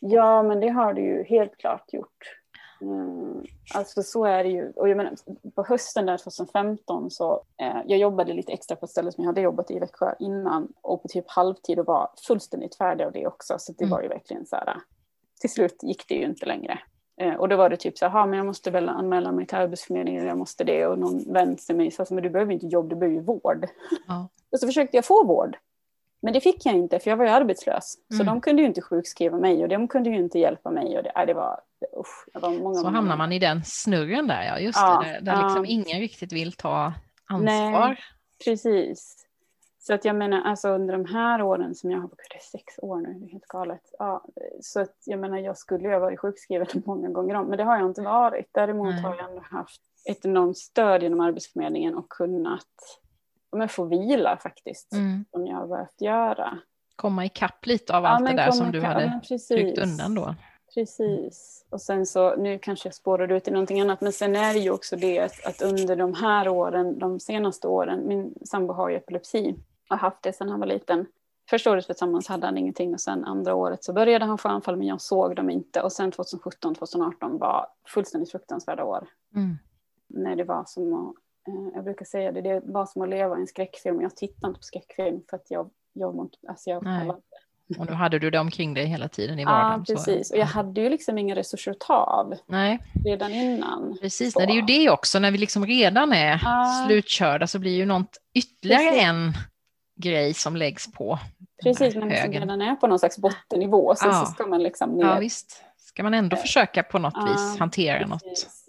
Ja, 0.00 0.42
men 0.42 0.60
det 0.60 0.68
har 0.68 0.94
det 0.94 1.00
ju 1.00 1.24
helt 1.24 1.56
klart 1.56 1.92
gjort. 1.92 2.40
Mm, 2.84 3.44
alltså 3.74 4.02
så 4.02 4.24
är 4.24 4.44
det 4.44 4.50
ju. 4.50 4.72
Och 4.76 4.88
jag 4.88 4.96
menar, 4.96 5.14
på 5.54 5.62
hösten 5.62 6.06
där 6.06 6.18
2015 6.18 7.10
så 7.10 7.42
eh, 7.60 7.76
jag 7.86 7.98
jobbade 7.98 8.32
lite 8.32 8.52
extra 8.52 8.76
på 8.76 8.84
ett 8.84 8.90
ställe 8.90 9.12
som 9.12 9.24
jag 9.24 9.28
hade 9.28 9.40
jobbat 9.40 9.70
i 9.70 9.78
Växjö 9.78 10.14
innan 10.18 10.72
och 10.80 11.02
på 11.02 11.08
typ 11.08 11.30
halvtid 11.30 11.78
och 11.78 11.86
var 11.86 12.10
fullständigt 12.26 12.76
färdig 12.76 13.04
av 13.04 13.12
det 13.12 13.26
också. 13.26 13.54
Så 13.58 13.72
det 13.72 13.84
mm. 13.84 13.90
var 13.90 14.02
ju 14.02 14.08
verkligen 14.08 14.46
så 14.46 14.56
här. 14.56 14.76
Till 15.40 15.50
slut 15.50 15.82
gick 15.82 16.08
det 16.08 16.14
ju 16.14 16.24
inte 16.24 16.46
längre. 16.46 16.78
Eh, 17.20 17.34
och 17.34 17.48
då 17.48 17.56
var 17.56 17.70
det 17.70 17.76
typ 17.76 17.98
så 17.98 18.08
här, 18.08 18.26
men 18.26 18.36
jag 18.36 18.46
måste 18.46 18.70
väl 18.70 18.88
anmäla 18.88 19.32
mig 19.32 19.46
till 19.46 19.58
Arbetsförmedlingen, 19.58 20.26
jag 20.26 20.38
måste 20.38 20.64
det. 20.64 20.86
Och 20.86 20.98
någon 20.98 21.32
vän 21.32 21.56
till 21.56 21.76
mig 21.76 21.90
sa, 21.90 22.06
men 22.10 22.22
du 22.22 22.30
behöver 22.30 22.52
inte 22.52 22.66
jobb, 22.66 22.88
du 22.88 22.96
behöver 22.96 23.16
ju 23.16 23.22
vård. 23.22 23.66
Ja. 24.06 24.28
och 24.52 24.60
så 24.60 24.66
försökte 24.66 24.96
jag 24.96 25.04
få 25.04 25.24
vård. 25.24 25.56
Men 26.24 26.32
det 26.32 26.40
fick 26.40 26.66
jag 26.66 26.74
inte 26.74 26.98
för 26.98 27.10
jag 27.10 27.16
var 27.16 27.24
ju 27.24 27.30
arbetslös. 27.30 27.94
Mm. 28.10 28.18
Så 28.18 28.24
de 28.24 28.40
kunde 28.40 28.62
ju 28.62 28.68
inte 28.68 28.82
sjukskriva 28.82 29.38
mig 29.38 29.62
och 29.62 29.68
de 29.68 29.88
kunde 29.88 30.10
ju 30.10 30.16
inte 30.16 30.38
hjälpa 30.38 30.70
mig. 30.70 30.96
Och 30.98 31.02
det, 31.02 31.24
det 31.26 31.34
var, 31.34 31.60
usch, 32.00 32.26
det 32.32 32.38
var 32.38 32.50
många, 32.50 32.74
Så 32.74 32.88
hamnar 32.88 33.16
man 33.16 33.32
i 33.32 33.38
den 33.38 33.64
snurren 33.64 34.26
där, 34.26 34.42
ja 34.42 34.58
just 34.58 34.78
ja, 34.78 35.02
det, 35.04 35.10
där, 35.12 35.36
där 35.36 35.42
liksom 35.42 35.64
ingen 35.64 36.00
riktigt 36.00 36.32
vill 36.32 36.52
ta 36.52 36.92
ansvar. 37.24 37.88
Nej, 37.88 37.98
precis. 38.44 39.26
Så 39.78 39.94
att 39.94 40.04
jag 40.04 40.16
menar, 40.16 40.42
alltså 40.42 40.68
under 40.68 40.92
de 40.92 41.04
här 41.04 41.42
åren 41.42 41.74
som 41.74 41.90
jag 41.90 41.98
har, 41.98 42.08
det 42.08 42.36
är 42.36 42.58
sex 42.58 42.78
år 42.78 42.96
nu, 42.96 43.14
det 43.14 43.26
är 43.26 43.30
helt 43.30 43.48
galet. 43.48 43.94
Ja, 43.98 44.24
så 44.60 44.80
att 44.80 44.96
jag 45.04 45.20
menar, 45.20 45.38
jag 45.38 45.58
skulle 45.58 45.88
ju 45.88 45.92
ha 45.94 46.00
varit 46.00 46.20
sjukskriven 46.20 46.66
många 46.86 47.08
gånger 47.08 47.34
om, 47.34 47.46
men 47.46 47.58
det 47.58 47.64
har 47.64 47.76
jag 47.78 47.86
inte 47.86 48.02
varit. 48.02 48.48
Däremot 48.52 48.94
Nej. 48.94 49.02
har 49.02 49.16
jag 49.16 49.28
ändå 49.28 49.42
haft 49.50 49.80
ett 50.10 50.24
enormt 50.24 50.58
stöd 50.58 51.02
genom 51.02 51.20
Arbetsförmedlingen 51.20 51.94
och 51.94 52.08
kunnat 52.08 53.00
men, 53.54 53.68
få 53.68 53.84
vila 53.84 54.36
faktiskt, 54.36 54.92
mm. 54.92 55.24
som 55.30 55.46
jag 55.46 55.56
har 55.56 55.66
behövt 55.66 56.00
göra. 56.00 56.58
Komma 56.96 57.24
ikapp 57.24 57.66
lite 57.66 57.96
av 57.96 58.04
ja, 58.04 58.08
allt 58.08 58.26
det 58.26 58.36
där 58.36 58.50
som 58.50 58.72
du 58.72 58.80
hade 58.80 59.20
tryckt 59.48 59.78
undan 59.78 60.14
då. 60.14 60.34
Precis. 60.74 61.66
Och 61.70 61.80
sen 61.80 62.06
så, 62.06 62.36
nu 62.36 62.58
kanske 62.58 62.86
jag 62.86 62.94
spårar 62.94 63.32
ut 63.32 63.48
i 63.48 63.50
någonting 63.50 63.80
annat, 63.80 64.00
men 64.00 64.12
sen 64.12 64.36
är 64.36 64.54
det 64.54 64.58
ju 64.58 64.70
också 64.70 64.96
det 64.96 65.20
att, 65.44 65.62
under 65.62 65.96
de 65.96 66.14
här 66.14 66.48
åren, 66.48 66.98
de 66.98 67.20
senaste 67.20 67.68
åren, 67.68 68.08
min 68.08 68.34
sambo 68.44 68.72
har 68.72 68.88
ju 68.88 68.96
epilepsi 68.96 69.56
och 69.90 69.98
haft 69.98 70.22
det 70.22 70.32
sedan 70.32 70.48
han 70.48 70.60
var 70.60 70.66
liten. 70.66 71.06
Första 71.50 71.70
året 71.70 71.86
tillsammans 71.86 72.28
hade 72.28 72.46
han 72.46 72.58
ingenting 72.58 72.94
och 72.94 73.00
sen 73.00 73.24
andra 73.24 73.54
året 73.54 73.84
så 73.84 73.92
började 73.92 74.24
han 74.24 74.38
få 74.38 74.48
anfall 74.48 74.76
men 74.76 74.86
jag 74.86 75.00
såg 75.00 75.36
dem 75.36 75.50
inte 75.50 75.82
och 75.82 75.92
sen 75.92 76.10
2017, 76.10 76.74
2018 76.74 77.38
var 77.38 77.66
fullständigt 77.88 78.30
fruktansvärda 78.30 78.84
år. 78.84 79.08
Mm. 79.36 79.58
När 80.08 80.36
det 80.36 80.44
var 80.44 80.64
som 80.66 80.94
att, 80.94 81.14
jag 81.74 81.84
brukar 81.84 82.04
säga 82.04 82.32
det, 82.32 82.40
det 82.40 82.60
var 82.64 82.86
som 82.86 83.02
att 83.02 83.08
leva 83.08 83.36
i 83.36 83.40
en 83.40 83.46
skräckfilm. 83.46 84.02
Jag 84.02 84.16
tittade 84.16 84.46
inte 84.46 84.58
på 84.58 84.64
skräckfilm 84.64 85.22
för 85.30 85.36
att 85.36 85.50
jag, 85.50 85.70
jag, 85.92 86.28
alltså 86.48 86.70
jag 86.70 86.82
och 87.78 87.86
nu 87.86 87.92
hade 87.92 88.18
du 88.18 88.30
det 88.30 88.38
omkring 88.38 88.74
dig 88.74 88.86
hela 88.86 89.08
tiden 89.08 89.38
i 89.38 89.44
vardagen. 89.44 89.84
Ja, 89.88 89.94
precis. 89.94 90.30
Och 90.30 90.38
jag 90.38 90.46
hade 90.46 90.80
ju 90.80 90.88
liksom 90.88 91.18
inga 91.18 91.34
resurser 91.34 91.70
att 91.70 91.80
ta 91.80 91.96
av 91.96 92.34
Nej. 92.46 92.78
redan 93.04 93.32
innan. 93.32 93.98
Precis, 94.00 94.36
Nej, 94.36 94.46
det 94.46 94.52
är 94.52 94.54
ju 94.54 94.62
det 94.62 94.90
också. 94.90 95.18
När 95.18 95.30
vi 95.30 95.38
liksom 95.38 95.66
redan 95.66 96.12
är 96.12 96.40
ah. 96.44 96.86
slutkörda 96.86 97.46
så 97.46 97.58
blir 97.58 97.76
ju 97.76 97.86
något 97.86 98.16
ytterligare 98.34 98.90
precis. 98.90 99.02
en 99.02 99.32
grej 99.96 100.34
som 100.34 100.56
läggs 100.56 100.92
på. 100.92 101.18
Precis, 101.62 101.94
men 101.94 102.08
liksom 102.08 102.32
redan 102.32 102.62
är 102.62 102.74
på 102.74 102.86
någon 102.86 102.98
slags 102.98 103.18
bottennivå 103.18 103.94
så, 103.96 104.06
ja. 104.06 104.12
så 104.12 104.32
ska 104.32 104.46
man 104.46 104.62
liksom 104.62 104.90
ner. 104.90 105.04
Ja, 105.04 105.18
visst. 105.18 105.62
Ska 105.76 106.02
man 106.02 106.14
ändå 106.14 106.36
försöka 106.36 106.82
på 106.82 106.98
något 106.98 107.14
ah, 107.16 107.26
vis 107.26 107.58
hantera 107.58 107.98
precis. 107.98 108.10
något 108.10 108.63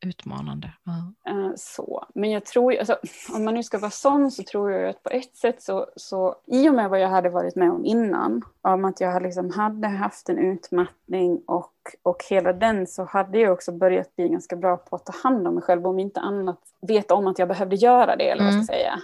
utmanande. 0.00 0.72
Uh. 0.88 1.52
Så, 1.56 2.04
men 2.14 2.30
jag 2.30 2.44
tror, 2.44 2.76
alltså, 2.76 2.96
om 3.34 3.44
man 3.44 3.54
nu 3.54 3.62
ska 3.62 3.78
vara 3.78 3.90
sån 3.90 4.30
så 4.30 4.42
tror 4.42 4.72
jag 4.72 4.90
att 4.90 5.02
på 5.02 5.10
ett 5.10 5.36
sätt 5.36 5.62
så, 5.62 5.86
så 5.96 6.36
i 6.46 6.68
och 6.68 6.74
med 6.74 6.90
vad 6.90 7.00
jag 7.00 7.08
hade 7.08 7.28
varit 7.28 7.56
med 7.56 7.70
om 7.70 7.84
innan, 7.84 8.42
om 8.62 8.84
att 8.84 9.00
jag 9.00 9.22
liksom 9.22 9.50
hade 9.50 9.88
haft 9.88 10.28
en 10.28 10.38
utmattning 10.38 11.42
och, 11.46 11.72
och 12.02 12.24
hela 12.30 12.52
den 12.52 12.86
så 12.86 13.04
hade 13.04 13.38
jag 13.38 13.52
också 13.52 13.72
börjat 13.72 14.16
bli 14.16 14.28
ganska 14.28 14.56
bra 14.56 14.76
på 14.76 14.96
att 14.96 15.06
ta 15.06 15.12
hand 15.22 15.48
om 15.48 15.54
mig 15.54 15.62
själv, 15.62 15.86
om 15.86 15.98
inte 15.98 16.20
annat 16.20 16.60
veta 16.80 17.14
om 17.14 17.26
att 17.26 17.38
jag 17.38 17.48
behövde 17.48 17.76
göra 17.76 18.16
det, 18.16 18.30
eller 18.30 18.44
vad 18.44 18.64
ska 18.64 18.74
jag 18.74 18.80
mm. 18.82 19.00
säga. 19.00 19.02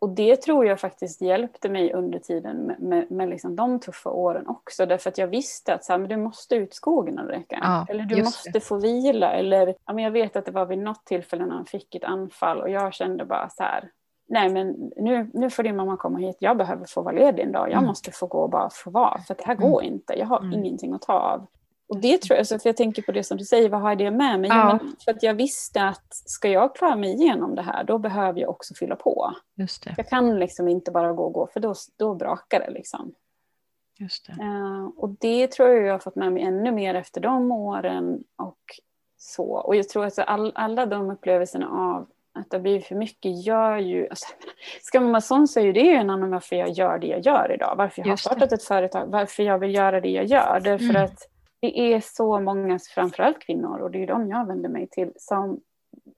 Och 0.00 0.08
det 0.08 0.36
tror 0.36 0.66
jag 0.66 0.80
faktiskt 0.80 1.20
hjälpte 1.20 1.68
mig 1.68 1.92
under 1.92 2.18
tiden 2.18 2.56
med, 2.56 2.80
med, 2.80 3.10
med 3.10 3.28
liksom 3.28 3.56
de 3.56 3.80
tuffa 3.80 4.10
åren 4.10 4.46
också. 4.46 4.86
Därför 4.86 5.10
att 5.10 5.18
jag 5.18 5.26
visste 5.26 5.74
att 5.74 5.84
så 5.84 5.92
här, 5.92 5.98
men 5.98 6.08
du 6.08 6.16
måste 6.16 6.54
ut 6.54 6.74
skogen 6.74 7.18
Ulrika. 7.18 7.58
Ja, 7.62 7.86
eller 7.88 8.04
du 8.04 8.22
måste 8.22 8.50
det. 8.50 8.60
få 8.60 8.76
vila. 8.76 9.32
Eller 9.32 9.74
ja, 9.86 9.92
men 9.92 10.04
jag 10.04 10.10
vet 10.10 10.36
att 10.36 10.44
det 10.44 10.52
var 10.52 10.66
vid 10.66 10.78
något 10.78 11.04
tillfälle 11.04 11.46
när 11.46 11.54
han 11.54 11.66
fick 11.66 11.94
ett 11.94 12.04
anfall 12.04 12.60
och 12.60 12.70
jag 12.70 12.94
kände 12.94 13.24
bara 13.24 13.48
så 13.50 13.62
här. 13.62 13.90
Nej 14.28 14.48
men 14.48 14.92
nu, 14.96 15.30
nu 15.34 15.50
får 15.50 15.62
din 15.62 15.76
mamma 15.76 15.96
komma 15.96 16.18
hit. 16.18 16.36
Jag 16.40 16.56
behöver 16.56 16.84
få 16.84 17.02
vara 17.02 17.14
ledig 17.14 17.42
en 17.42 17.52
dag. 17.52 17.68
Jag 17.68 17.72
mm. 17.72 17.86
måste 17.86 18.10
få 18.10 18.26
gå 18.26 18.38
och 18.38 18.50
bara 18.50 18.70
få 18.72 18.90
vara. 18.90 19.18
För 19.18 19.34
det 19.34 19.44
här 19.44 19.54
mm. 19.54 19.70
går 19.70 19.82
inte. 19.82 20.18
Jag 20.18 20.26
har 20.26 20.40
mm. 20.40 20.52
ingenting 20.52 20.92
att 20.92 21.02
ta 21.02 21.12
av. 21.12 21.46
Och 21.88 21.98
det 21.98 22.22
tror 22.22 22.36
jag, 22.38 22.48
för 22.48 22.60
jag 22.64 22.76
tänker 22.76 23.02
på 23.02 23.12
det 23.12 23.22
som 23.22 23.38
du 23.38 23.44
säger, 23.44 23.68
vad 23.68 23.80
har 23.80 23.88
jag 23.90 23.98
det 23.98 24.10
med 24.10 24.40
mig? 24.40 24.50
Ja. 24.50 24.78
för 25.04 25.10
att 25.10 25.22
jag 25.22 25.34
visste 25.34 25.82
att 25.82 26.14
ska 26.14 26.48
jag 26.48 26.76
klara 26.76 26.96
mig 26.96 27.12
igenom 27.12 27.54
det 27.54 27.62
här, 27.62 27.84
då 27.84 27.98
behöver 27.98 28.40
jag 28.40 28.50
också 28.50 28.74
fylla 28.74 28.96
på. 28.96 29.34
Just 29.54 29.84
det. 29.84 29.94
Jag 29.96 30.08
kan 30.08 30.38
liksom 30.38 30.68
inte 30.68 30.90
bara 30.90 31.12
gå 31.12 31.24
och 31.24 31.32
gå, 31.32 31.46
för 31.46 31.60
då, 31.60 31.74
då 31.96 32.14
brakar 32.14 32.60
det 32.60 32.70
liksom. 32.70 33.14
Just 33.98 34.26
det. 34.26 34.42
Uh, 34.44 34.88
och 34.96 35.08
det 35.08 35.46
tror 35.46 35.68
jag 35.68 35.86
jag 35.86 35.94
har 35.94 35.98
fått 35.98 36.16
med 36.16 36.32
mig 36.32 36.42
ännu 36.42 36.72
mer 36.72 36.94
efter 36.94 37.20
de 37.20 37.52
åren. 37.52 38.24
Och 38.36 38.58
så. 39.16 39.44
Och 39.44 39.76
jag 39.76 39.88
tror 39.88 40.04
att 40.04 40.18
all, 40.18 40.52
alla 40.54 40.86
de 40.86 41.10
upplevelserna 41.10 41.68
av 41.68 42.06
att 42.38 42.50
det 42.50 42.56
har 42.56 42.62
blivit 42.62 42.86
för 42.86 42.94
mycket 42.94 43.46
gör 43.46 43.76
ju... 43.78 44.08
Alltså, 44.08 44.26
ska 44.82 45.00
man 45.00 45.10
vara 45.10 45.20
sån 45.20 45.48
så 45.48 45.60
är 45.60 45.72
det 45.72 45.80
ju 45.80 45.94
en 45.94 46.10
annan 46.10 46.30
varför 46.30 46.56
jag 46.56 46.70
gör 46.70 46.98
det 46.98 47.06
jag 47.06 47.20
gör 47.20 47.52
idag. 47.54 47.74
Varför 47.76 48.02
jag 48.02 48.08
Just 48.08 48.26
har 48.26 48.34
startat 48.34 48.50
det. 48.50 48.56
ett 48.56 48.62
företag, 48.64 49.06
varför 49.06 49.42
jag 49.42 49.58
vill 49.58 49.74
göra 49.74 50.00
det 50.00 50.10
jag 50.10 50.24
gör. 50.24 50.60
Därför 50.64 50.90
mm. 50.90 51.04
att 51.04 51.28
det 51.60 51.78
är 51.94 52.00
så 52.00 52.40
många, 52.40 52.78
framförallt 52.78 53.38
kvinnor, 53.38 53.78
och 53.78 53.90
det 53.90 54.02
är 54.02 54.06
de 54.06 54.28
jag 54.28 54.46
vänder 54.46 54.68
mig 54.68 54.88
till, 54.88 55.12
som, 55.16 55.60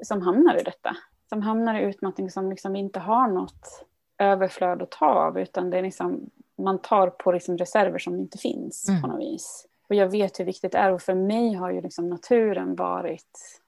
som 0.02 0.22
hamnar 0.22 0.60
i 0.60 0.62
detta. 0.62 0.96
Som 1.28 1.42
hamnar 1.42 1.80
i 1.80 1.82
utmattning 1.82 2.30
som 2.30 2.50
liksom 2.50 2.76
inte 2.76 3.00
har 3.00 3.28
något 3.28 3.84
överflöd 4.18 4.82
att 4.82 4.90
ta 4.90 5.06
av, 5.06 5.38
utan 5.38 5.70
det 5.70 5.78
är 5.78 5.82
liksom, 5.82 6.30
man 6.58 6.78
tar 6.78 7.10
på 7.10 7.32
liksom 7.32 7.58
reserver 7.58 7.98
som 7.98 8.18
inte 8.18 8.38
finns 8.38 8.88
mm. 8.88 9.02
på 9.02 9.08
något 9.08 9.20
vis. 9.20 9.66
Och 9.88 9.94
jag 9.94 10.08
vet 10.08 10.40
hur 10.40 10.44
viktigt 10.44 10.72
det 10.72 10.78
är, 10.78 10.92
och 10.92 11.02
för 11.02 11.14
mig 11.14 11.54
har 11.54 11.70
ju 11.70 11.80
liksom 11.80 12.08
naturen 12.08 12.74
varit 12.74 13.62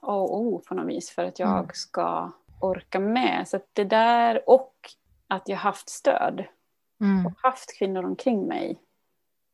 A 0.00 0.16
och 0.16 0.40
O 0.40 0.62
på 0.68 0.74
något 0.74 0.86
vis, 0.86 1.10
för 1.10 1.24
att 1.24 1.38
jag 1.38 1.58
mm. 1.58 1.70
ska 1.74 2.30
orka 2.60 3.00
med. 3.00 3.48
Så 3.48 3.60
det 3.72 3.84
där, 3.84 4.48
och 4.50 4.74
att 5.28 5.48
jag 5.48 5.56
haft 5.56 5.88
stöd, 5.88 6.44
mm. 7.00 7.26
och 7.26 7.32
haft 7.36 7.78
kvinnor 7.78 8.04
omkring 8.04 8.46
mig 8.46 8.78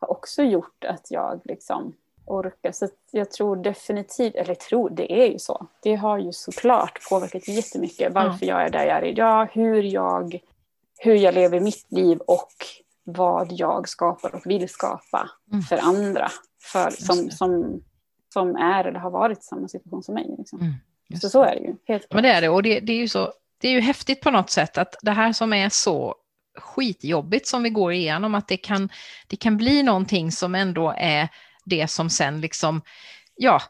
har 0.00 0.10
också 0.10 0.42
gjort 0.42 0.84
att 0.84 1.10
jag 1.10 1.40
liksom 1.44 1.92
orkar. 2.26 2.72
Så 2.72 2.88
jag 3.10 3.30
tror 3.30 3.56
definitivt, 3.56 4.34
eller 4.34 4.54
tror, 4.54 4.90
det 4.90 5.12
är 5.12 5.26
ju 5.26 5.38
så. 5.38 5.66
Det 5.82 5.94
har 5.94 6.18
ju 6.18 6.32
såklart 6.32 7.08
påverkat 7.10 7.48
jättemycket 7.48 8.12
varför 8.12 8.44
mm. 8.44 8.48
jag 8.48 8.62
är 8.62 8.70
där 8.70 8.84
jag 8.84 8.96
är 8.96 9.04
idag, 9.04 9.48
hur 9.52 9.82
jag, 9.82 10.40
hur 10.98 11.14
jag 11.14 11.34
lever 11.34 11.60
mitt 11.60 11.92
liv 11.92 12.18
och 12.18 12.52
vad 13.04 13.48
jag 13.52 13.88
skapar 13.88 14.34
och 14.34 14.42
vill 14.44 14.68
skapa 14.68 15.30
mm. 15.52 15.62
för 15.62 15.78
andra. 15.78 16.28
För, 16.62 16.90
som, 16.90 17.30
som, 17.30 17.82
som 18.32 18.56
är 18.56 18.84
eller 18.84 18.98
har 18.98 19.10
varit 19.10 19.38
i 19.38 19.42
samma 19.42 19.68
situation 19.68 20.02
som 20.02 20.14
mig. 20.14 20.34
Liksom. 20.38 20.60
Mm. 20.60 20.74
Så 21.20 21.28
så 21.28 21.42
är 21.42 21.54
det 21.54 21.60
ju. 21.60 21.76
Helt 21.84 22.12
Men 22.12 22.22
det 22.22 22.28
är 22.28 22.40
det, 22.40 22.48
och 22.48 22.62
det, 22.62 22.80
det 22.80 22.92
är 22.92 22.96
ju 22.96 23.08
så 23.08 23.32
det 23.60 23.68
är 23.68 23.72
ju 23.72 23.80
häftigt 23.80 24.20
på 24.20 24.30
något 24.30 24.50
sätt 24.50 24.78
att 24.78 24.94
det 25.02 25.10
här 25.10 25.32
som 25.32 25.52
är 25.52 25.68
så 25.68 26.14
skitjobbigt 26.58 27.46
som 27.46 27.62
vi 27.62 27.70
går 27.70 27.92
igenom, 27.92 28.34
att 28.34 28.48
det 28.48 28.56
kan, 28.56 28.88
det 29.26 29.36
kan 29.36 29.56
bli 29.56 29.82
någonting 29.82 30.32
som 30.32 30.54
ändå 30.54 30.94
är 30.96 31.28
det 31.64 31.88
som 31.88 32.10
sen 32.10 32.40
liksom, 32.40 32.82
ja, 33.36 33.60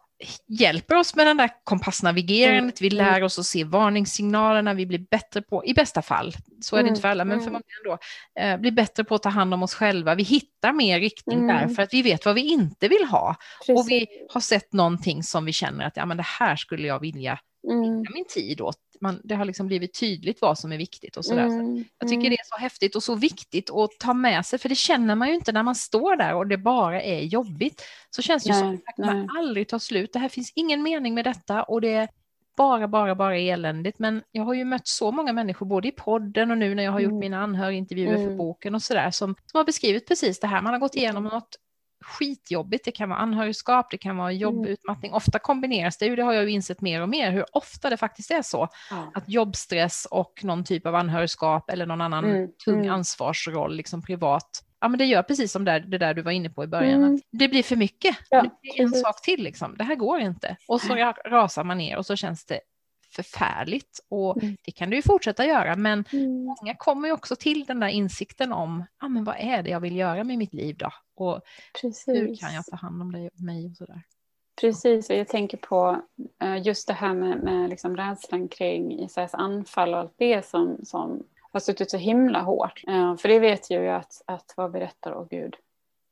hjälper 0.49 0.97
oss 0.97 1.15
med 1.15 1.27
den 1.27 1.37
där 1.37 1.51
kompassnavigerandet, 1.65 2.81
vi 2.81 2.87
mm. 2.87 2.97
lär 2.97 3.23
oss 3.23 3.39
att 3.39 3.47
se 3.47 3.65
varningssignalerna, 3.65 4.75
vi 4.75 4.87
blir 4.87 5.07
bättre 5.11 5.43
på, 5.43 5.65
i 5.65 5.75
bästa 5.75 6.03
fall, 6.03 6.35
så 6.61 6.77
är 6.77 6.83
det 6.83 6.89
inte 6.89 7.01
för 7.01 7.09
alla, 7.09 7.25
men 7.25 7.41
för 7.41 7.49
mm. 7.49 7.53
många 7.53 7.63
ändå, 7.85 7.99
eh, 8.41 8.61
blir 8.61 8.73
bättre 8.73 9.05
på 9.05 9.15
att 9.15 9.23
ta 9.23 9.29
hand 9.29 9.55
om 9.55 9.63
oss 9.63 9.75
själva. 9.75 10.15
Vi 10.15 10.23
hittar 10.23 10.73
mer 10.73 11.01
riktning 11.01 11.39
mm. 11.39 11.57
där 11.57 11.75
för 11.75 11.83
att 11.83 11.95
vi 11.95 12.03
vet 12.03 12.25
vad 12.25 12.35
vi 12.35 12.41
inte 12.41 12.89
vill 12.89 13.05
ha. 13.05 13.37
Precis. 13.59 13.81
Och 13.81 13.91
vi 13.91 14.07
har 14.31 14.41
sett 14.41 14.73
någonting 14.73 15.23
som 15.23 15.45
vi 15.45 15.53
känner 15.53 15.85
att 15.85 15.97
ja, 15.97 16.07
men 16.07 16.17
det 16.17 16.27
här 16.27 16.57
skulle 16.57 16.87
jag 16.87 17.01
vilja 17.01 17.39
mm. 17.71 18.05
min 18.15 18.25
tid 18.35 18.61
åt. 18.61 18.79
Man, 19.01 19.21
det 19.25 19.35
har 19.35 19.45
liksom 19.45 19.67
blivit 19.67 20.01
tydligt 20.01 20.41
vad 20.41 20.59
som 20.59 20.73
är 20.73 20.77
viktigt 20.77 21.17
och 21.17 21.25
sådär. 21.25 21.47
Mm. 21.47 21.77
Så 21.79 21.85
jag 21.99 22.09
tycker 22.09 22.21
mm. 22.21 22.31
det 22.31 22.37
är 22.37 22.57
så 22.57 22.57
häftigt 22.57 22.97
och 22.97 23.03
så 23.03 23.15
viktigt 23.15 23.71
att 23.71 23.91
ta 23.99 24.15
med 24.15 24.47
sig, 24.47 24.59
för 24.59 24.69
det 24.69 24.75
känner 24.75 25.15
man 25.15 25.29
ju 25.29 25.35
inte 25.35 25.53
när 25.53 25.63
man 25.63 25.75
står 25.75 26.17
där 26.17 26.35
och 26.35 26.47
det 26.47 26.59
bara 26.59 27.03
är 27.03 27.21
jobbigt. 27.21 27.83
Så 28.11 28.23
känns 28.23 28.45
det 28.45 28.51
nej, 28.51 28.61
som 28.61 28.81
att 28.87 28.99
man 28.99 29.29
aldrig 29.39 29.69
tar 29.69 29.79
slut. 29.79 30.13
Det 30.13 30.19
här 30.19 30.29
finns 30.29 30.53
ingen 30.55 30.83
mening 30.83 31.15
med 31.15 31.25
detta 31.25 31.63
och 31.63 31.81
det 31.81 31.95
är 31.95 32.09
bara, 32.57 32.89
bara, 32.89 33.15
bara 33.15 33.37
eländigt. 33.37 33.99
Men 33.99 34.23
jag 34.31 34.45
har 34.45 34.55
ju 34.55 34.65
mött 34.65 34.89
så 34.89 35.13
många 35.13 35.33
människor, 35.33 35.67
både 35.67 35.89
i 35.89 35.93
podden 35.93 36.51
och 36.51 36.59
nu 36.59 36.75
när 36.75 36.83
jag 36.83 36.93
har 36.93 37.01
gjort 37.01 37.11
mm. 37.11 37.21
mina 37.21 37.43
anhörigintervjuer 37.43 38.15
mm. 38.15 38.29
för 38.29 38.35
boken 38.35 38.75
och 38.75 38.83
sådär, 38.83 39.11
som, 39.11 39.35
som 39.47 39.59
har 39.59 39.65
beskrivit 39.65 40.09
precis 40.09 40.41
det 40.41 40.47
här. 40.47 40.63
Man 40.63 40.73
har 40.73 40.81
gått 40.81 40.95
igenom 40.95 41.25
något 41.25 41.57
skitjobbigt. 42.01 42.85
Det 42.85 42.91
kan 42.91 43.09
vara 43.09 43.19
anhörigskap, 43.19 43.91
det 43.91 43.99
kan 43.99 44.17
vara 44.17 44.31
mm. 44.31 44.41
jobbutmattning. 44.41 45.13
Ofta 45.13 45.39
kombineras 45.39 45.99
det, 45.99 46.17
det 46.17 46.23
har 46.23 46.33
jag 46.33 46.45
ju 46.45 46.51
insett 46.51 46.81
mer 46.81 47.03
och 47.03 47.09
mer, 47.09 47.31
hur 47.31 47.45
ofta 47.53 47.91
det 47.91 47.97
faktiskt 47.97 48.31
är 48.31 48.43
så. 48.43 48.69
Ja. 48.91 49.13
Att 49.15 49.29
jobbstress 49.29 50.07
och 50.11 50.41
någon 50.45 50.65
typ 50.65 50.87
av 50.87 50.95
anhörigskap 50.95 51.71
eller 51.71 51.87
någon 51.87 52.01
annan 52.01 52.25
mm. 52.25 52.49
tung 52.65 52.81
mm. 52.81 52.91
ansvarsroll, 52.91 53.77
liksom 53.77 54.03
privat, 54.03 54.65
ja 54.81 54.89
men 54.89 54.99
det 54.99 55.05
gör 55.05 55.23
precis 55.23 55.53
som 55.53 55.65
det, 55.65 55.79
det 55.79 55.99
där 55.99 56.15
du 56.15 56.23
var 56.23 56.33
inne 56.33 56.51
på 56.51 56.65
i 56.65 56.67
början, 56.67 57.05
mm. 57.05 57.21
det 57.31 57.49
blir 57.49 57.63
för 57.63 57.77
mycket. 57.77 58.17
Ja, 58.31 58.43
det 58.43 58.51
blir 58.61 58.81
en 58.81 58.93
sak 58.93 59.23
till 59.23 59.43
liksom, 59.43 59.77
det 59.77 59.85
här 59.85 59.95
går 59.95 60.21
inte. 60.21 60.57
Och 60.69 60.81
så 60.81 60.95
rasar 61.27 61.65
man 61.65 61.79
ner 61.79 61.97
och 61.97 62.07
så 62.07 62.17
känns 62.17 62.45
det 62.45 62.61
förfärligt 63.11 64.01
och 64.09 64.43
mm. 64.43 64.57
det 64.65 64.73
kan 64.73 64.91
du 64.91 64.97
ju 64.97 65.03
fortsätta 65.03 65.47
göra 65.47 65.77
men 65.77 66.05
mm. 66.13 66.45
många 66.45 66.75
kommer 66.79 67.09
ju 67.09 67.15
också 67.15 67.37
till 67.37 67.65
den 67.65 67.81
där 67.81 67.89
insikten 67.89 68.53
om 68.53 68.85
ah, 68.99 69.09
men 69.09 69.25
vad 69.25 69.37
är 69.39 69.63
det 69.63 69.71
jag 69.71 69.81
vill 69.81 69.97
göra 69.97 70.25
med 70.25 70.39
mitt 70.39 70.55
liv 70.55 70.77
då 70.79 70.91
och 71.15 71.41
Precis. 71.81 72.09
hur 72.09 72.37
kan 72.37 72.55
jag 72.55 72.65
ta 72.67 72.77
hand 72.77 73.03
om 73.03 73.13
det, 73.13 73.31
mig 73.35 73.67
och 73.67 73.77
sådär. 73.77 74.03
Precis, 74.61 75.11
och 75.11 75.17
jag 75.17 75.29
tänker 75.29 75.57
på 75.57 76.03
eh, 76.43 76.63
just 76.63 76.87
det 76.87 76.93
här 76.93 77.15
med, 77.15 77.43
med 77.43 77.71
liksom 77.71 77.97
rädslan 77.97 78.49
kring 78.49 79.01
Isaias 79.01 79.35
anfall 79.35 79.95
och 79.95 80.01
allt 80.01 80.15
det 80.17 80.47
som, 80.47 80.79
som 80.85 81.23
har 81.53 81.61
suttit 81.61 81.91
så 81.91 81.97
himla 81.97 82.41
hårt. 82.41 82.83
Eh, 82.89 83.17
för 83.17 83.29
det 83.29 83.39
vet 83.39 83.71
jag 83.71 83.83
ju 83.83 83.89
att, 83.89 84.23
att 84.25 84.55
vad 84.57 84.71
berättar, 84.71 85.15
åh 85.15 85.27
gud, 85.31 85.57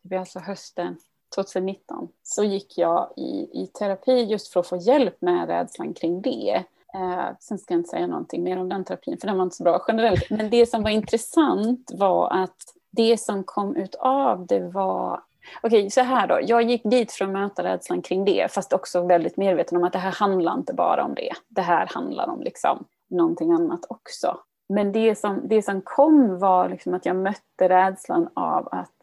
det 0.02 0.08
blir 0.08 0.18
alltså 0.18 0.38
hösten 0.38 0.96
2019 1.34 2.08
så 2.22 2.44
gick 2.44 2.78
jag 2.78 3.12
i, 3.16 3.62
i 3.62 3.70
terapi 3.78 4.24
just 4.24 4.52
för 4.52 4.60
att 4.60 4.66
få 4.66 4.76
hjälp 4.76 5.20
med 5.20 5.48
rädslan 5.48 5.94
kring 5.94 6.22
det. 6.22 6.64
Eh, 6.94 7.28
sen 7.40 7.58
ska 7.58 7.74
jag 7.74 7.80
inte 7.80 7.90
säga 7.90 8.06
någonting 8.06 8.42
mer 8.42 8.58
om 8.58 8.68
den 8.68 8.84
terapin, 8.84 9.18
för 9.20 9.26
den 9.26 9.36
var 9.36 9.44
inte 9.44 9.56
så 9.56 9.64
bra 9.64 9.84
generellt. 9.88 10.30
Men 10.30 10.50
det 10.50 10.66
som 10.66 10.82
var 10.82 10.90
intressant 10.90 11.90
var 11.94 12.30
att 12.30 12.56
det 12.90 13.20
som 13.20 13.44
kom 13.44 13.76
ut 13.76 13.94
av 13.94 14.46
det 14.46 14.60
var 14.60 15.20
Okej, 15.62 15.90
så 15.90 16.00
här 16.00 16.26
då. 16.26 16.38
Jag 16.42 16.62
gick 16.62 16.82
dit 16.84 17.12
för 17.12 17.24
att 17.24 17.30
möta 17.30 17.62
rädslan 17.62 18.02
kring 18.02 18.24
det, 18.24 18.52
fast 18.52 18.72
också 18.72 19.06
väldigt 19.06 19.36
medveten 19.36 19.78
om 19.78 19.84
att 19.84 19.92
det 19.92 19.98
här 19.98 20.12
handlar 20.12 20.54
inte 20.54 20.74
bara 20.74 21.04
om 21.04 21.14
det. 21.14 21.32
Det 21.48 21.60
här 21.60 21.86
handlar 21.94 22.28
om 22.28 22.40
liksom 22.40 22.84
någonting 23.10 23.52
annat 23.52 23.80
också. 23.88 24.38
Men 24.68 24.92
det 24.92 25.14
som, 25.14 25.48
det 25.48 25.62
som 25.62 25.80
kom 25.80 26.38
var 26.38 26.68
liksom 26.68 26.94
att 26.94 27.06
jag 27.06 27.16
mötte 27.16 27.68
rädslan 27.68 28.28
av 28.34 28.68
att, 28.70 28.96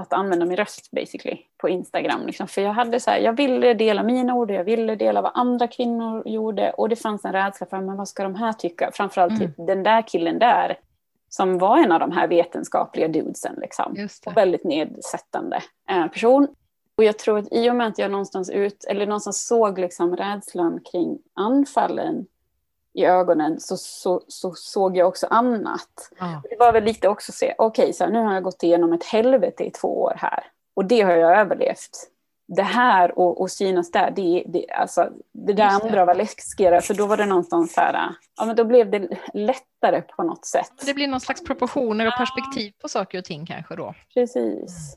att 0.00 0.12
använda 0.12 0.46
min 0.46 0.56
röst 0.56 0.90
basically 0.90 1.38
på 1.56 1.68
Instagram. 1.68 2.26
Liksom. 2.26 2.48
För 2.48 2.62
jag 2.62 2.72
hade 2.72 3.00
så 3.00 3.10
här, 3.10 3.18
jag 3.18 3.32
ville 3.32 3.74
dela 3.74 4.02
mina 4.02 4.34
ord 4.34 4.50
och 4.50 4.56
jag 4.56 4.64
ville 4.64 4.96
dela 4.96 5.22
vad 5.22 5.32
andra 5.34 5.66
kvinnor 5.66 6.22
gjorde. 6.28 6.70
Och 6.70 6.88
det 6.88 6.96
fanns 6.96 7.24
en 7.24 7.32
rädsla 7.32 7.66
för 7.66 7.80
men 7.80 7.96
vad 7.96 8.08
ska 8.08 8.22
de 8.22 8.34
här 8.34 8.52
tycka? 8.52 8.90
Framförallt 8.94 9.32
mm. 9.32 9.46
Typ 9.46 9.66
den 9.66 9.82
där 9.82 10.02
killen 10.02 10.38
där 10.38 10.78
som 11.28 11.58
var 11.58 11.78
en 11.78 11.92
av 11.92 12.00
de 12.00 12.12
här 12.12 12.28
vetenskapliga 12.28 13.08
dudesen. 13.08 13.54
Liksom. 13.60 14.08
Och 14.26 14.36
väldigt 14.36 14.64
nedsättande 14.64 15.62
eh, 15.90 16.06
person. 16.06 16.48
Och 16.96 17.04
jag 17.04 17.18
tror 17.18 17.38
att 17.38 17.52
i 17.52 17.70
och 17.70 17.76
med 17.76 17.86
att 17.86 17.98
jag 17.98 18.10
någonstans, 18.10 18.50
ut, 18.50 18.84
eller 18.84 19.06
någonstans 19.06 19.46
såg 19.46 19.78
liksom 19.78 20.16
rädslan 20.16 20.80
kring 20.92 21.18
anfallen 21.34 22.26
i 22.92 23.04
ögonen 23.04 23.60
så, 23.60 23.76
så, 23.76 24.22
så 24.28 24.54
såg 24.54 24.96
jag 24.96 25.08
också 25.08 25.26
annat. 25.26 26.12
Ah. 26.18 26.40
Det 26.50 26.56
var 26.58 26.72
väl 26.72 26.84
lite 26.84 27.08
också 27.08 27.32
se, 27.32 27.54
okej, 27.58 27.90
okay, 27.90 28.10
nu 28.10 28.18
har 28.18 28.34
jag 28.34 28.42
gått 28.42 28.62
igenom 28.62 28.92
ett 28.92 29.04
helvete 29.04 29.64
i 29.64 29.70
två 29.70 30.02
år 30.02 30.14
här. 30.16 30.44
Och 30.74 30.84
det 30.84 31.00
har 31.00 31.12
jag 31.12 31.38
överlevt. 31.38 32.06
Det 32.48 32.62
här 32.62 33.18
och, 33.18 33.40
och 33.40 33.50
synas 33.50 33.90
där, 33.90 34.10
det, 34.10 34.44
det, 34.46 34.70
alltså, 34.70 35.08
det 35.32 35.52
där 35.52 35.66
andra 35.66 36.04
var 36.04 36.14
läskigare. 36.14 36.80
För 36.80 36.94
då 36.94 37.06
var 37.06 37.16
det 37.16 37.26
någonstans 37.26 37.72
så 37.74 37.80
här, 37.80 38.14
ja 38.36 38.44
men 38.44 38.56
då 38.56 38.64
blev 38.64 38.90
det 38.90 39.08
lättare 39.34 40.02
på 40.02 40.22
något 40.22 40.44
sätt. 40.44 40.72
Det 40.86 40.94
blir 40.94 41.08
någon 41.08 41.20
slags 41.20 41.44
proportioner 41.44 42.06
och 42.06 42.16
perspektiv 42.18 42.72
på 42.82 42.88
saker 42.88 43.18
och 43.18 43.24
ting 43.24 43.46
kanske 43.46 43.76
då. 43.76 43.94
Precis. 44.14 44.96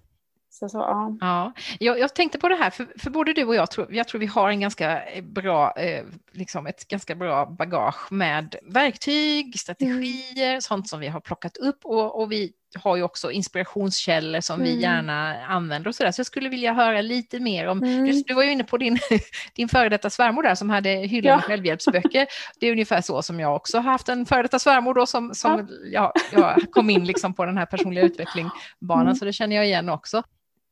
Så, 0.54 0.70
så, 0.70 0.78
ja. 0.78 1.18
Ja, 1.22 1.54
jag, 1.80 2.00
jag, 2.00 2.16
tänkte 2.16 2.40
på 2.40 2.50
det 2.50 2.56
här, 2.56 2.70
för, 2.70 2.88
för 3.00 3.10
både 3.10 3.34
du 3.34 3.46
och 3.46 3.56
jag 3.56 3.72
tror, 3.72 3.94
jag 3.94 4.08
tror 4.08 4.20
vi 4.20 4.26
har 4.26 4.50
en 4.50 4.60
ganska 4.60 5.02
bra, 5.22 5.74
eh, 5.78 6.06
liksom 6.32 6.68
ett 6.68 6.88
ganska 6.88 7.16
bra 7.16 7.46
bagage 7.46 8.12
med 8.12 8.56
verktyg, 8.64 9.60
strategier, 9.60 10.50
mm. 10.50 10.62
sånt 10.62 10.90
som 10.90 11.00
vi 11.00 11.08
har 11.08 11.20
plockat 11.20 11.58
upp 11.58 11.86
och, 11.86 12.22
och 12.22 12.32
vi 12.32 12.54
har 12.76 12.96
ju 12.96 13.04
också 13.04 13.32
inspirationskällor 13.32 14.42
som 14.42 14.62
mm. 14.62 14.66
vi 14.66 14.82
gärna 14.82 15.46
använder 15.46 15.90
och 15.90 15.96
sådär. 15.96 16.12
Så 16.12 16.20
jag 16.20 16.26
skulle 16.26 16.50
vilja 16.50 16.74
höra 16.74 17.02
lite 17.02 17.40
mer 17.40 17.68
om, 17.68 17.84
mm. 17.84 18.06
du, 18.06 18.24
du, 18.28 18.34
var 18.34 18.44
ju 18.44 18.52
inne 18.52 18.64
på 18.64 18.78
din, 18.78 19.00
din 19.56 19.70
före 19.70 19.90
detta 19.90 20.10
svärmor 20.10 20.44
där 20.44 20.56
som 20.56 20.70
hade 20.70 20.90
hyllan 20.90 21.30
ja. 21.30 21.36
med 21.36 21.44
självhjälpsböcker. 21.44 22.28
Det 22.60 22.68
är 22.68 22.72
ungefär 22.72 23.02
så 23.02 23.22
som 23.22 23.40
jag 23.40 23.56
också 23.56 23.78
har 23.78 23.92
haft 23.92 24.10
en 24.10 24.26
före 24.26 24.42
detta 24.42 24.60
svärmor 24.60 24.94
då 24.94 25.06
som, 25.06 25.34
som 25.34 25.68
ja. 25.92 26.14
jag, 26.32 26.42
jag 26.42 26.72
kom 26.72 26.90
in 26.90 27.06
liksom 27.06 27.34
på 27.34 27.46
den 27.46 27.58
här 27.58 27.66
personliga 27.66 28.06
utvecklingsbanan, 28.06 29.08
mm. 29.08 29.16
så 29.16 29.26
det 29.26 29.34
känner 29.34 29.56
jag 29.56 29.66
igen 29.66 29.90
också. 29.90 30.24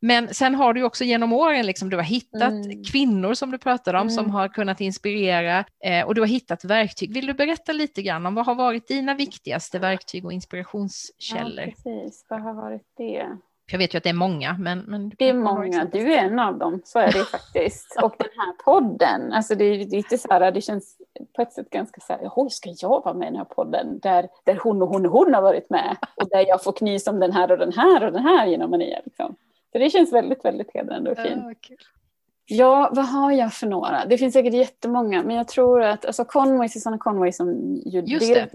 Men 0.04 0.34
sen 0.34 0.56
har 0.56 0.74
du 0.74 0.84
också 0.84 1.04
genom 1.04 1.34
åren, 1.34 1.66
liksom, 1.66 1.89
du 1.89 1.95
har 1.95 2.04
hittat 2.04 2.52
mm. 2.52 2.84
kvinnor 2.84 3.34
som 3.34 3.52
du 3.52 3.58
pratade 3.58 3.97
om 3.97 4.02
mm. 4.02 4.10
som 4.10 4.30
har 4.30 4.47
kunnat 4.47 4.82
inspirera 4.82 5.66
eh, 5.84 6.06
och 6.06 6.16
du 6.16 6.22
har 6.22 6.28
hittat 6.28 6.66
verktyg. 6.66 7.14
Vill 7.14 7.26
du 7.26 7.34
berätta 7.34 7.72
lite 7.72 8.02
grann 8.02 8.26
om 8.26 8.36
vad 8.36 8.45
har 8.45 8.56
varit 8.56 8.88
dina 8.88 9.14
viktigaste 9.14 9.80
verktyg 9.80 10.26
och 10.26 10.34
inspirationskällor? 10.34 11.66
Ja, 11.66 11.72
precis, 11.72 12.26
vad 12.30 12.41
har 12.41 12.54
varit 12.54 12.88
det? 12.97 13.28
Jag 13.72 13.78
vet 13.78 13.93
ju 13.93 13.97
att 13.97 14.04
det 14.04 14.10
är 14.10 14.14
många, 14.14 14.56
men... 14.60 14.80
men 14.80 15.12
det 15.18 15.30
är 15.30 15.34
många, 15.34 15.86
du 15.86 16.14
är 16.14 16.18
en 16.18 16.39
av 16.39 16.58
dem, 16.58 16.82
så 16.86 16.99
är 16.99 17.12
det 17.12 17.24
faktiskt. 17.32 17.97
och 18.04 18.16
den 18.18 18.30
här 18.38 18.54
podden, 18.64 19.34
alltså 19.34 19.56
det 19.56 19.66
är 19.66 19.86
lite 19.86 20.18
så 20.18 20.28
här, 20.30 20.52
det 20.52 20.62
känns 20.62 20.97
på 21.36 21.41
ett 21.41 21.54
sätt 21.54 21.70
ganska 21.70 22.02
så 22.02 22.14
här, 22.14 22.20
jaha, 22.24 22.49
ska 22.49 22.74
jag 22.82 23.04
vara 23.04 23.14
med 23.14 23.28
i 23.28 23.30
den 23.30 23.38
här 23.38 23.45
podden 23.45 23.99
där, 23.99 24.28
där 24.43 24.60
hon 24.64 24.82
och 24.82 24.88
hon 24.88 25.06
och 25.06 25.12
hon 25.12 25.34
har 25.34 25.41
varit 25.41 25.70
med 25.70 25.97
och 26.16 26.30
där 26.30 26.47
jag 26.47 26.64
får 26.64 26.72
knys 26.72 27.08
om 27.08 27.20
den 27.20 27.32
här 27.32 27.52
och 27.52 27.58
den 27.58 27.74
här 27.74 28.06
och 28.06 28.12
den 28.12 28.24
här 28.24 28.47
genom 28.47 28.72
Maria. 28.72 28.99
Liksom. 29.06 29.36
Så 29.72 29.78
det 29.78 29.89
känns 29.89 30.13
väldigt, 30.13 30.45
väldigt 30.45 30.74
hedrande 30.74 31.11
och 31.11 31.17
fint. 31.17 31.43
Ja, 31.69 31.76
Ja, 32.53 32.89
vad 32.93 33.05
har 33.05 33.32
jag 33.32 33.53
för 33.53 33.67
några? 33.67 34.05
Det 34.05 34.17
finns 34.17 34.34
säkert 34.34 34.53
jättemånga, 34.53 35.24
men 35.24 35.36
jag 35.36 35.47
tror 35.47 35.84
att 35.84 36.05
alltså 36.05 36.26
Conway, 36.26 36.69
Susanna 36.69 36.97
Conway 36.97 37.32
som 37.32 37.76
ju 37.86 38.01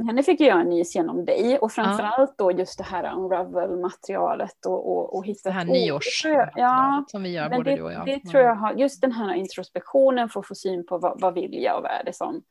henne 0.07 0.23
fick 0.23 0.41
jag 0.41 0.61
en 0.61 0.71
nys 0.71 0.95
genom 0.95 1.25
dig 1.25 1.59
och 1.59 1.73
framförallt 1.73 2.35
ja. 2.37 2.45
då 2.45 2.53
just 2.53 2.79
det 2.79 2.85
här 2.85 3.15
Unravel-materialet 3.17 4.67
och, 4.67 4.93
och, 4.93 5.17
och 5.17 5.27
hitta... 5.27 5.49
Det 5.49 5.55
här 5.55 5.65
nyårsmaterialet 5.65 6.55
ja, 6.57 7.05
som 7.09 7.23
vi 7.23 7.29
gör 7.29 7.49
både 7.49 7.71
det, 7.71 7.77
du 7.77 7.83
och 7.83 7.93
jag. 7.93 8.07
Det 8.07 8.21
tror 8.21 8.43
jag 8.43 8.55
har, 8.55 8.73
just 8.73 9.01
den 9.01 9.13
här 9.13 9.35
introspektionen 9.35 10.29
för 10.29 10.41
att 10.41 10.47
få 10.47 10.55
syn 10.55 10.87
på 10.87 10.99
vad, 10.99 11.21
vad 11.21 11.35
vill 11.35 11.63
jag 11.63 11.77
och 11.77 11.83
vad 11.83 11.93
är 11.93 12.05
det 12.05 12.13
som 12.13 12.43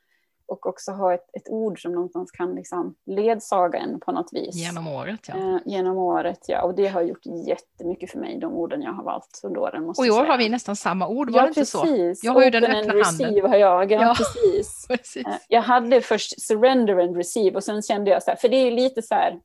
och 0.47 0.65
också 0.65 0.91
ha 0.91 1.13
ett, 1.13 1.29
ett 1.33 1.49
ord 1.49 1.81
som 1.81 1.91
någonstans 1.91 2.31
kan 2.31 2.55
liksom 2.55 2.95
ledsaga 3.05 3.79
en 3.79 3.99
på 3.99 4.11
något 4.11 4.33
vis. 4.33 4.55
Genom 4.55 4.87
året 4.87 5.19
ja. 5.27 5.35
Eh, 5.35 5.57
genom 5.65 5.97
året 5.97 6.39
ja, 6.47 6.61
och 6.61 6.75
det 6.75 6.87
har 6.87 7.01
gjort 7.01 7.25
jättemycket 7.47 8.11
för 8.11 8.19
mig, 8.19 8.39
de 8.39 8.53
orden 8.53 8.81
jag 8.81 8.91
har 8.91 9.03
valt 9.03 9.41
under 9.43 9.61
åren. 9.61 9.83
Måste 9.83 10.01
och 10.01 10.07
i 10.07 10.09
år 10.09 10.15
säga. 10.15 10.31
har 10.31 10.37
vi 10.37 10.49
nästan 10.49 10.75
samma 10.75 11.07
ord, 11.07 11.29
var 11.29 11.39
ja, 11.39 11.43
det 11.43 11.47
inte 11.47 11.59
precis. 11.59 12.19
så? 12.21 12.27
Jag 12.27 12.33
har 12.33 12.43
ju 12.43 12.49
den 12.49 12.63
öppna 12.63 13.03
handen. 13.03 13.49
har 13.49 13.57
jag, 13.57 13.91
ja, 13.91 14.01
ja. 14.01 14.15
precis. 14.17 14.87
precis. 14.87 15.25
Eh, 15.25 15.35
jag 15.47 15.61
hade 15.61 16.01
först 16.01 16.41
surrender 16.41 16.99
and 16.99 17.17
receive 17.17 17.55
och 17.55 17.63
sen 17.63 17.81
kände 17.81 18.11
jag 18.11 18.23
så 18.23 18.31
här, 18.31 18.37
för 18.37 18.49
det 18.49 18.57
är 18.57 18.71
lite 18.71 19.01
så 19.01 19.15
här, 19.15 19.39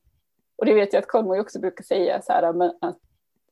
och 0.57 0.65
det 0.65 0.73
vet 0.73 0.93
jag 0.93 1.01
att 1.01 1.07
Conway 1.07 1.39
också 1.39 1.59
brukar 1.59 1.83
säga 1.83 2.21
så 2.21 2.33
här, 2.33 2.43
att 2.81 2.97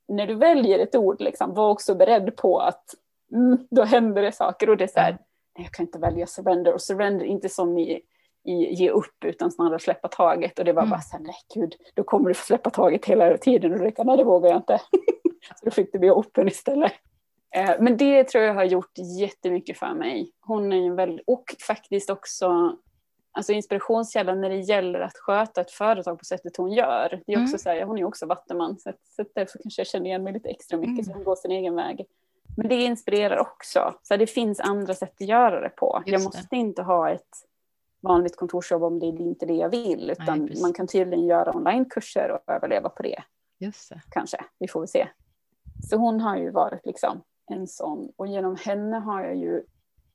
när 0.08 0.28
du 0.28 0.36
väljer 0.36 0.80
ett 0.80 0.96
ord, 0.96 1.22
liksom, 1.22 1.54
var 1.54 1.70
också 1.70 1.96
beredd 1.96 2.36
på 2.36 2.60
att 2.60 2.84
mm, 3.32 3.68
då 3.72 3.84
händer 3.84 4.22
det 4.22 4.32
saker 4.32 4.70
och 4.70 4.78
det 4.78 4.84
är 4.84 4.88
så 4.88 5.00
här, 5.00 5.18
jag 5.62 5.72
kan 5.72 5.86
inte 5.86 6.00
välja 6.00 6.28
surrender 6.28 6.74
och 6.74 6.82
surrender 6.82 7.26
inte 7.26 7.50
som 7.50 7.78
i, 7.78 8.02
i 8.46 8.74
ge 8.74 8.90
upp 8.90 9.26
utan 9.26 9.52
snarare 9.52 9.80
släppa 9.80 10.08
taget 10.08 10.60
och 10.60 10.66
det 10.66 10.74
var 10.74 10.82
mm. 10.82 10.90
bara 10.90 11.02
så 11.02 11.18
här, 11.18 11.24
nej 11.24 11.36
gud, 11.54 11.76
då 11.94 12.04
kommer 12.04 12.30
du 12.30 12.34
få 12.34 12.46
släppa 12.46 12.70
taget 12.70 13.06
hela 13.06 13.38
tiden 13.38 13.74
och 13.74 13.80
det, 13.80 14.04
nej, 14.04 14.18
det 14.18 14.24
vågar 14.24 14.50
jag 14.50 14.58
inte. 14.58 14.82
så 15.56 15.66
då 15.66 15.72
fick 15.72 15.92
det 15.92 16.00
bli 16.00 16.10
open 16.10 16.48
istället. 16.48 16.94
Eh, 17.56 17.76
men 17.80 17.98
det 17.98 18.24
tror 18.24 18.44
jag 18.44 18.54
har 18.54 18.64
gjort 18.64 18.98
jättemycket 19.20 19.78
för 19.78 19.94
mig. 19.94 20.32
Hon 20.42 20.74
är 20.74 20.78
ju 20.78 20.96
väldigt, 20.96 21.24
och 21.28 21.56
faktiskt 21.68 22.10
också 22.10 22.78
alltså 23.32 23.54
inspirationskällan 23.54 24.42
när 24.42 24.50
det 24.50 24.60
gäller 24.60 25.00
att 25.00 25.18
sköta 25.18 25.62
ett 25.62 25.72
företag 25.72 26.20
på 26.20 26.26
sättet 26.26 26.58
hon 26.58 26.72
gör. 26.72 27.24
Det 27.26 27.34
är 27.34 27.38
också 27.38 27.48
mm. 27.48 27.60
så 27.60 27.70
här, 27.70 27.84
hon 27.84 27.98
är 27.98 28.04
också 28.04 28.26
vattenman 28.26 28.80
så, 28.80 28.94
så 29.04 29.26
därför 29.36 29.60
kanske 29.64 29.80
jag 29.80 29.88
känner 29.88 30.06
igen 30.06 30.24
mig 30.24 30.34
lite 30.34 30.50
extra 30.50 30.78
mycket 30.78 30.94
mm. 30.94 31.04
så 31.04 31.12
hon 31.12 31.24
går 31.24 31.36
sin 31.36 31.52
egen 31.52 31.76
väg. 31.76 32.06
Men 32.58 32.70
det 32.70 32.76
inspirerar 32.76 33.38
också. 33.38 33.94
Så 34.04 34.18
det 34.18 34.28
finns 34.28 34.60
andra 34.60 34.94
sätt 34.94 35.14
att 35.22 35.28
göra 35.28 35.62
det 35.62 35.70
på. 35.70 36.04
Just 36.06 36.12
jag 36.12 36.24
måste 36.24 36.48
det. 36.50 36.56
inte 36.56 36.82
ha 36.82 37.10
ett 37.10 37.46
vanligt 38.02 38.36
kontorsjobb 38.36 38.84
om 38.84 39.00
det 39.00 39.06
är 39.06 39.22
inte 39.22 39.46
det 39.46 39.54
jag 39.54 39.70
vill. 39.70 40.10
Utan 40.10 40.46
Nej, 40.46 40.62
man 40.62 40.74
kan 40.74 40.88
tydligen 40.88 41.26
göra 41.26 41.56
onlinekurser 41.56 42.32
och 42.32 42.54
överleva 42.54 42.90
på 42.90 43.04
det. 43.04 43.24
Just 43.60 43.90
det. 43.90 44.02
Kanske, 44.10 44.38
vi 44.60 44.68
får 44.68 44.80
väl 44.80 44.88
se. 44.88 45.08
Så 45.90 45.98
hon 45.98 46.22
har 46.22 46.38
ju 46.38 46.52
varit 46.52 46.86
liksom 46.86 47.22
en 47.52 47.68
sån. 47.68 48.12
Och 48.16 48.28
genom 48.28 48.56
henne 48.56 48.98
har 48.98 49.24
jag 49.24 49.36
ju 49.36 49.64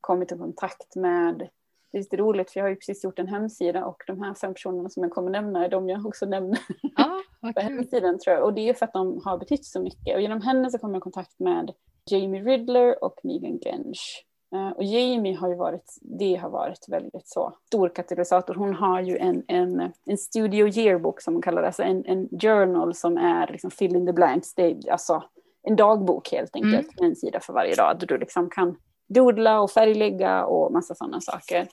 kommit 0.01 0.33
i 0.33 0.39
kontakt 0.39 0.97
med 0.97 1.49
det 1.95 1.99
är 1.99 2.03
lite 2.03 2.17
roligt 2.17 2.51
för 2.51 2.61
jag 2.61 2.65
har 2.65 2.71
ju 2.71 2.77
precis 2.77 3.05
gjort 3.05 3.19
en 3.19 3.29
hemsida 3.29 3.85
och 3.85 4.03
de 4.07 4.23
här 4.23 4.35
fem 4.35 4.55
personerna 4.55 4.89
som 4.89 5.03
jag 5.03 5.13
kommer 5.13 5.31
nämna 5.31 5.65
är 5.65 5.69
de 5.69 5.89
jag 5.89 6.07
också 6.07 6.27
nämner 6.27 6.59
ah, 6.97 7.53
på 7.53 7.61
hemsidan 7.61 8.19
tror 8.19 8.37
jag. 8.37 8.45
Och 8.45 8.55
det 8.55 8.69
är 8.69 8.75
för 8.75 8.85
att 8.87 8.93
de 8.93 9.21
har 9.25 9.39
betytt 9.39 9.65
så 9.65 9.81
mycket. 9.81 10.15
Och 10.15 10.21
genom 10.21 10.41
henne 10.41 10.71
så 10.71 10.79
kom 10.79 10.95
jag 10.95 11.01
i 11.01 11.01
kontakt 11.01 11.39
med 11.39 11.73
Jamie 12.11 12.43
Riddler 12.43 13.05
och 13.05 13.21
Megan 13.23 13.59
Gensch. 13.59 14.25
Uh, 14.55 14.71
och 14.71 14.85
Jamie 14.85 15.37
har 15.37 15.49
ju 15.49 15.55
varit, 15.55 15.99
det 16.01 16.35
har 16.35 16.51
varit 16.51 16.89
väldigt 16.89 17.29
så 17.29 17.57
stor 17.67 17.89
katalysator. 17.89 18.55
Hon 18.55 18.75
har 18.75 19.01
ju 19.01 19.17
en, 19.17 19.45
en, 19.49 19.93
en 20.07 20.19
studio 20.19 20.69
yearbook 20.69 21.21
som 21.21 21.35
hon 21.35 21.43
kallar 21.43 21.63
det, 21.63 21.67
alltså 21.67 21.83
en, 21.83 22.05
en 22.05 22.29
journal 22.41 22.95
som 22.95 23.17
är 23.17 23.47
liksom 23.53 23.71
fill 23.71 23.97
in 23.97 24.07
the 24.07 24.13
blanks, 24.13 24.55
det 24.55 24.63
är 24.63 24.91
alltså 24.91 25.23
en 25.63 25.77
dagbok 25.77 26.33
helt 26.33 26.57
enkelt, 26.57 27.01
mm. 27.01 27.11
en 27.11 27.17
sida 27.17 27.41
för 27.41 27.53
varje 27.53 27.75
dag, 27.75 27.97
där 27.99 28.07
du 28.07 28.19
liksom 28.19 28.51
kan 28.51 28.77
dodla 29.09 29.61
och 29.61 29.71
färglägga 29.71 30.45
och 30.45 30.73
massa 30.73 30.95
sådana 30.95 31.21
saker. 31.21 31.69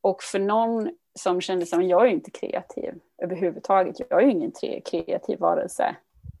Och 0.00 0.22
för 0.22 0.38
någon 0.38 0.90
som 1.18 1.40
kände 1.40 1.66
som 1.66 1.82
jag 1.82 2.06
är 2.06 2.10
inte 2.10 2.30
kreativ 2.30 2.94
överhuvudtaget, 3.22 3.96
jag 4.10 4.22
är 4.22 4.26
ju 4.26 4.30
ingen 4.30 4.52
kreativ 4.84 5.38
varelse, 5.38 5.96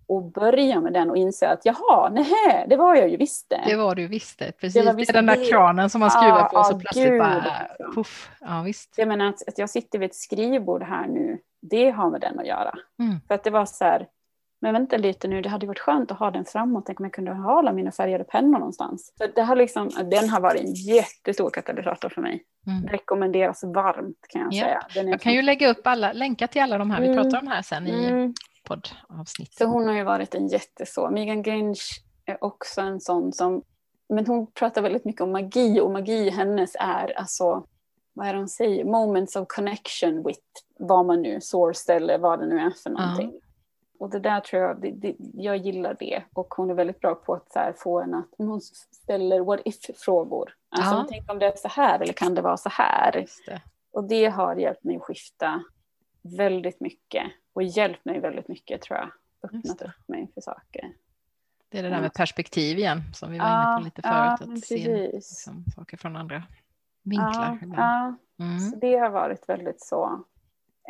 och 0.06 0.22
börja 0.22 0.80
med 0.80 0.92
den 0.92 1.10
och 1.10 1.16
inse 1.16 1.48
att 1.48 1.60
jaha, 1.64 2.08
nej, 2.08 2.66
det 2.68 2.76
var 2.76 2.94
jag 2.94 3.08
ju 3.08 3.16
visst 3.16 3.50
det. 3.50 3.62
Det 3.66 3.76
var 3.76 3.94
du 3.94 4.06
visst 4.06 4.38
det, 4.38 4.52
precis. 4.52 4.82
Det, 4.82 4.86
var 4.86 4.94
visst 4.94 5.12
det 5.12 5.18
är 5.18 5.22
den 5.22 5.38
där 5.38 5.50
kranen 5.50 5.90
som 5.90 6.00
man 6.00 6.10
skruvar 6.10 6.40
ah, 6.40 6.48
på 6.48 6.56
och 6.56 6.66
så 6.66 6.78
plötsligt 6.78 7.08
gud, 7.08 7.18
bara 7.18 7.44
liksom. 7.78 7.94
puff. 7.94 8.30
Ja, 8.40 8.62
visst. 8.62 8.94
Jag 8.96 9.08
menar 9.08 9.26
att, 9.26 9.48
att 9.48 9.58
jag 9.58 9.70
sitter 9.70 9.98
vid 9.98 10.10
ett 10.10 10.16
skrivbord 10.16 10.82
här 10.82 11.06
nu, 11.06 11.38
det 11.62 11.90
har 11.90 12.10
med 12.10 12.20
den 12.20 12.38
att 12.38 12.46
göra. 12.46 12.74
Mm. 12.98 13.20
För 13.28 13.34
att 13.34 13.44
det 13.44 13.50
var 13.50 13.66
så 13.66 13.84
här, 13.84 14.06
men 14.60 14.72
vänta 14.72 14.96
lite 14.96 15.28
nu, 15.28 15.42
det 15.42 15.48
hade 15.48 15.66
varit 15.66 15.78
skönt 15.78 16.10
att 16.10 16.18
ha 16.18 16.30
den 16.30 16.44
framåt, 16.44 16.86
tänk 16.86 17.00
om 17.00 17.04
jag 17.04 17.12
kunde 17.12 17.32
ha 17.32 17.58
alla 17.58 17.72
mina 17.72 17.92
färgade 17.92 18.24
pennor 18.24 18.58
någonstans. 18.58 19.12
Så 19.18 19.26
det 19.34 19.42
har 19.42 19.56
liksom, 19.56 19.90
den 20.10 20.28
har 20.28 20.40
varit 20.40 20.60
en 20.60 20.74
jättestor 20.74 21.50
katalysator 21.50 22.08
för 22.08 22.20
mig. 22.20 22.44
Mm. 22.66 22.86
Rekommenderas 22.86 23.64
varmt 23.64 24.26
kan 24.28 24.42
jag 24.42 24.52
ja. 24.52 24.80
säga. 24.94 25.10
jag 25.10 25.20
kan 25.20 25.32
ju 25.32 25.42
lägga 25.42 25.70
upp 25.70 25.86
alla, 25.86 26.12
länkar 26.12 26.46
till 26.46 26.62
alla 26.62 26.78
de 26.78 26.90
här 26.90 27.00
vi 27.00 27.14
pratar 27.14 27.40
om 27.40 27.46
här 27.46 27.62
sen 27.62 27.86
i 27.86 28.06
mm 28.06 28.34
poddavsnitt. 28.64 29.54
Så 29.54 29.64
hon 29.64 29.88
har 29.88 29.94
ju 29.94 30.04
varit 30.04 30.34
en 30.34 30.48
jätteså. 30.48 31.10
Megan 31.10 31.42
Grinch 31.42 32.02
är 32.24 32.44
också 32.44 32.80
en 32.80 33.00
sån 33.00 33.32
som, 33.32 33.62
men 34.08 34.26
hon 34.26 34.46
pratar 34.46 34.82
väldigt 34.82 35.04
mycket 35.04 35.20
om 35.20 35.32
magi 35.32 35.80
och 35.80 35.90
magi 35.90 36.30
hennes 36.30 36.76
är 36.80 37.18
alltså 37.18 37.66
vad 38.14 38.26
är 38.26 38.32
det 38.32 38.38
hon 38.38 38.48
säger, 38.48 38.84
moments 38.84 39.36
of 39.36 39.48
connection 39.48 40.22
with 40.22 40.40
vad 40.78 41.06
man 41.06 41.22
nu, 41.22 41.40
source 41.40 41.94
eller 41.94 42.18
vad 42.18 42.40
det 42.40 42.46
nu 42.46 42.58
är 42.58 42.70
för 42.70 42.90
någonting. 42.90 43.28
Uh. 43.28 43.38
Och 43.98 44.10
det 44.10 44.20
där 44.20 44.40
tror 44.40 44.62
jag, 44.62 44.80
det, 44.80 44.90
det, 44.90 45.16
jag 45.34 45.56
gillar 45.56 45.96
det. 45.98 46.22
Och 46.32 46.54
hon 46.54 46.70
är 46.70 46.74
väldigt 46.74 47.00
bra 47.00 47.14
på 47.14 47.34
att 47.34 47.52
så 47.52 47.58
här, 47.58 47.74
få 47.78 48.00
en 48.00 48.14
att, 48.14 48.28
hon 48.38 48.60
ställer 49.02 49.40
what 49.40 49.60
if-frågor. 49.64 50.54
Alltså, 50.68 50.94
uh. 50.94 51.06
tänk 51.08 51.30
om 51.30 51.38
det 51.38 51.46
är 51.46 51.56
så 51.56 51.68
här 51.68 52.00
eller 52.00 52.12
kan 52.12 52.34
det 52.34 52.42
vara 52.42 52.56
så 52.56 52.68
här? 52.68 53.26
Det. 53.46 53.62
Och 53.92 54.04
det 54.04 54.26
har 54.26 54.56
hjälpt 54.56 54.84
mig 54.84 54.96
att 54.96 55.02
skifta 55.02 55.62
väldigt 56.22 56.80
mycket. 56.80 57.24
Och 57.54 57.62
hjälpt 57.62 58.04
mig 58.04 58.20
väldigt 58.20 58.48
mycket 58.48 58.82
tror 58.82 58.98
jag. 58.98 59.10
Öppnat 59.42 59.82
upp 59.82 60.08
mig 60.08 60.30
för 60.34 60.40
saker. 60.40 60.92
Det 61.68 61.78
är 61.78 61.82
det 61.82 61.88
där 61.88 62.00
med 62.00 62.14
perspektiv 62.14 62.78
igen, 62.78 63.02
som 63.14 63.32
vi 63.32 63.38
var 63.38 63.46
inne 63.46 63.78
på 63.78 63.84
lite 63.84 64.02
förut. 64.02 64.38
Ja, 64.40 64.52
att 64.54 64.64
se 64.64 65.10
liksom, 65.12 65.64
saker 65.76 65.96
från 65.96 66.16
andra 66.16 66.42
vinklar. 67.02 67.58
Ja. 67.76 68.14
Mm. 68.38 68.58
Så 68.58 68.76
det 68.76 68.96
har 68.96 69.10
varit 69.10 69.48
väldigt 69.48 69.80
så. 69.80 70.24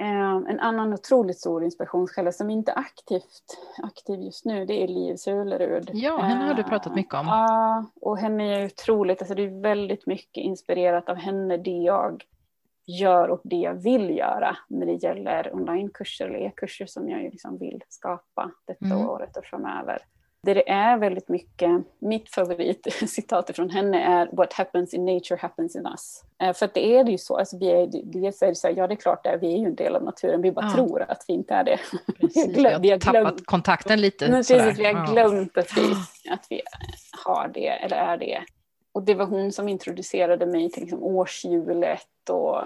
Um, 0.01 0.47
en 0.47 0.61
annan 0.61 0.93
otroligt 0.93 1.39
stor 1.39 1.65
inspirationskälla 1.65 2.33
som 2.33 2.51
inte 2.51 2.73
är 2.73 2.79
aktivt 2.79 3.59
aktiv 3.83 4.21
just 4.21 4.45
nu, 4.45 4.67
det 4.67 4.83
är 4.83 4.89
Liv 4.89 5.17
Sulerud. 5.17 5.91
Ja, 5.93 6.19
henne 6.21 6.45
har 6.45 6.55
du 6.55 6.63
pratat 6.63 6.95
mycket 6.95 7.15
om. 7.15 7.27
Ja, 7.27 7.85
och 8.01 8.19
henne 8.19 8.45
är 8.45 8.67
otroligt, 8.67 9.23
alltså 9.23 9.35
det 9.35 9.43
är 9.43 9.63
väldigt 9.63 10.07
mycket 10.07 10.45
inspirerat 10.45 11.09
av 11.09 11.17
henne, 11.17 11.57
det 11.57 11.71
jag 11.71 12.25
gör 12.87 13.29
och 13.29 13.41
det 13.45 13.57
jag 13.57 13.75
vill 13.75 14.17
göra 14.17 14.57
när 14.69 14.87
det 14.87 14.93
gäller 14.93 15.55
onlinekurser 15.55 16.27
eller 16.27 16.39
e-kurser 16.39 16.87
som 16.87 17.09
jag 17.09 17.23
liksom 17.23 17.59
vill 17.59 17.83
skapa 17.89 18.51
detta 18.67 18.85
mm. 18.85 19.09
året 19.09 19.37
och 19.37 19.45
framöver. 19.45 19.99
Det 20.45 20.71
är 20.71 20.99
väldigt 20.99 21.29
mycket, 21.29 21.71
mitt 21.99 22.31
favoritcitat 22.31 23.51
från 23.57 23.71
henne 23.71 24.05
är 24.05 24.29
What 24.33 24.53
happens 24.53 24.95
in 24.95 25.05
nature 25.05 25.39
happens 25.41 25.77
in 25.77 25.87
us. 25.87 26.23
Eh, 26.43 26.53
för 26.53 26.67
att 26.67 26.75
det 26.75 26.97
är 26.97 27.05
det 27.05 27.11
ju 27.11 27.19
så, 27.19 27.37
alltså 27.37 27.59
vi 27.59 27.71
är, 27.71 27.87
dels 28.05 28.43
är 28.43 28.47
det 28.47 28.55
så 28.55 28.69
här, 28.69 28.75
ja 28.77 28.87
det 28.87 28.95
är 28.95 28.97
klart 28.97 29.25
det 29.25 29.31
är, 29.31 29.39
vi 29.39 29.55
är 29.55 29.59
ju 29.59 29.67
en 29.67 29.75
del 29.75 29.97
av 29.97 30.03
naturen, 30.03 30.43
vi 30.43 30.53
bara 30.53 30.67
ja. 30.67 30.73
tror 30.75 31.03
att 31.03 31.25
vi 31.29 31.35
inte 31.35 31.55
är 31.55 31.65
det. 31.65 31.79
Precis, 32.21 32.57
vi, 32.57 32.65
har, 32.65 32.81
vi 32.81 32.91
har 32.91 32.99
tappat 32.99 33.23
glömt, 33.23 33.47
kontakten 33.47 34.01
lite. 34.01 34.27
Precis, 34.27 34.79
vi 34.79 34.85
har 34.85 35.13
glömt 35.13 35.59
att 35.59 35.77
vi, 35.77 35.93
att 36.31 36.47
vi 36.51 36.63
har 37.25 37.51
det, 37.55 37.69
eller 37.69 37.97
är 37.97 38.17
det. 38.17 38.43
Och 38.95 39.03
det 39.03 39.15
var 39.15 39.27
hon 39.27 39.53
som 39.53 39.69
introducerade 39.69 40.47
mig 40.47 40.71
till 40.71 40.83
liksom 40.83 41.03
årshjulet 41.03 42.31
och 42.31 42.63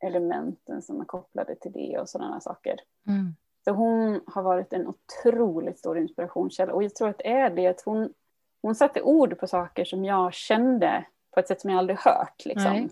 elementen 0.00 0.82
som 0.82 1.00
är 1.00 1.04
kopplade 1.04 1.54
till 1.54 1.72
det 1.72 1.98
och 1.98 2.08
sådana 2.08 2.40
saker. 2.40 2.76
Mm. 3.08 3.34
Så 3.64 3.70
hon 3.70 4.20
har 4.26 4.42
varit 4.42 4.72
en 4.72 4.86
otroligt 4.86 5.78
stor 5.78 5.98
inspirationskälla 5.98 6.72
och 6.72 6.82
jag 6.82 6.94
tror 6.94 7.08
att 7.08 7.18
det 7.18 7.30
är 7.30 7.50
det 7.50 7.66
att 7.66 7.82
hon, 7.84 8.12
hon 8.62 8.74
satte 8.74 9.02
ord 9.02 9.38
på 9.38 9.46
saker 9.46 9.84
som 9.84 10.04
jag 10.04 10.34
kände 10.34 11.04
på 11.34 11.40
ett 11.40 11.48
sätt 11.48 11.60
som 11.60 11.70
jag 11.70 11.78
aldrig 11.78 11.98
hört. 11.98 12.44
Liksom. 12.44 12.88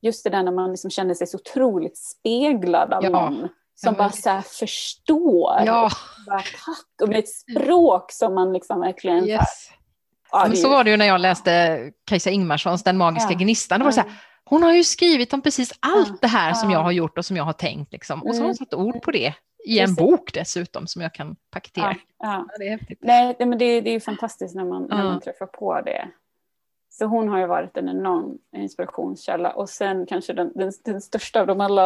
Just 0.00 0.24
det 0.24 0.30
där 0.30 0.42
när 0.42 0.52
man 0.52 0.70
liksom 0.70 0.90
känner 0.90 1.14
sig 1.14 1.26
så 1.26 1.36
otroligt 1.36 1.98
speglad 1.98 2.92
av 2.92 3.04
ja. 3.04 3.10
någon 3.10 3.48
som 3.74 3.94
bara 3.94 4.10
så 4.10 4.40
förstår. 4.42 5.60
Ja. 5.66 5.90
Bara, 6.26 6.38
tack, 6.38 7.02
och 7.02 7.08
med 7.08 7.18
ett 7.18 7.28
språk 7.28 8.12
som 8.12 8.34
man 8.34 8.52
liksom 8.52 8.80
verkligen... 8.80 9.28
Yes. 9.28 9.70
Ja, 10.34 10.56
så 10.56 10.68
var 10.68 10.84
det 10.84 10.90
ju 10.90 10.96
när 10.96 11.06
jag 11.06 11.20
läste 11.20 11.80
Kajsa 12.06 12.30
Ingmarssons 12.30 12.82
Den 12.82 12.96
magiska 12.96 13.32
ja. 13.32 13.38
gnistan. 13.38 13.78
Det 13.78 13.84
var 13.84 13.92
så 13.92 14.00
här, 14.00 14.10
hon 14.44 14.62
har 14.62 14.72
ju 14.72 14.84
skrivit 14.84 15.32
om 15.32 15.42
precis 15.42 15.72
allt 15.80 16.20
det 16.20 16.26
här 16.26 16.54
som 16.54 16.70
jag 16.70 16.82
har 16.82 16.92
gjort 16.92 17.18
och 17.18 17.24
som 17.24 17.36
jag 17.36 17.44
har 17.44 17.52
tänkt. 17.52 17.92
Liksom. 17.92 18.22
Och 18.22 18.34
så 18.34 18.40
har 18.40 18.46
hon 18.48 18.50
mm. 18.50 18.54
satt 18.54 18.74
ord 18.74 19.02
på 19.02 19.10
det 19.10 19.34
i 19.66 19.78
en 19.78 19.94
bok 19.94 20.32
dessutom 20.34 20.86
som 20.86 21.02
jag 21.02 21.14
kan 21.14 21.36
paketera. 21.50 21.86
Ja, 21.86 21.96
ja. 22.18 22.46
ja 22.48 22.56
det 22.58 22.68
är. 22.68 22.80
Nej, 23.00 23.36
men 23.38 23.58
det, 23.58 23.80
det 23.80 23.90
är 23.90 24.00
fantastiskt 24.00 24.54
när 24.54 24.64
man, 24.64 24.82
när 24.82 25.04
man 25.04 25.20
träffar 25.20 25.46
på 25.46 25.80
det. 25.80 26.08
Så 26.90 27.04
hon 27.04 27.28
har 27.28 27.38
ju 27.38 27.46
varit 27.46 27.76
en 27.76 27.88
enorm 27.88 28.38
inspirationskälla 28.56 29.50
och 29.50 29.68
sen 29.68 30.06
kanske 30.06 30.32
den, 30.32 30.52
den, 30.54 30.72
den 30.84 31.00
största 31.00 31.40
av 31.40 31.46
dem 31.46 31.60
alla, 31.60 31.84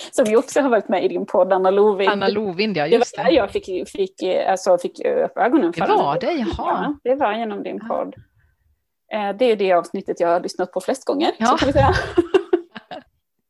som 0.12 0.24
ju 0.24 0.36
också 0.36 0.60
har 0.60 0.70
varit 0.70 0.88
med 0.88 1.04
i 1.04 1.08
din 1.08 1.26
podd, 1.26 1.52
Anna 1.52 1.70
Lovind. 1.70 2.12
Anna 2.12 2.28
Lovind, 2.28 2.76
ja 2.76 2.86
just 2.86 3.16
det. 3.16 3.22
Var 3.22 3.30
det 3.30 3.36
jag 3.36 3.50
fick, 3.50 3.88
fick, 3.88 4.22
alltså, 4.48 4.78
fick 4.78 5.00
upp 5.04 5.38
ögonen 5.38 5.72
för. 5.72 5.80
Det 5.80 5.92
var 5.92 6.20
det, 6.20 6.32
jaha. 6.32 6.46
Ja, 6.56 6.96
det 7.04 7.14
var 7.14 7.32
genom 7.32 7.62
din 7.62 7.88
podd. 7.88 8.14
Eh, 9.12 9.36
det 9.38 9.44
är 9.44 9.56
det 9.56 9.72
avsnittet 9.72 10.20
jag 10.20 10.28
har 10.28 10.40
lyssnat 10.40 10.72
på 10.72 10.80
flest 10.80 11.04
gånger. 11.04 11.32
Ja. 11.38 11.46
Så 11.46 11.56
kan 11.56 11.66
vi 11.66 11.72
säga. 11.72 11.94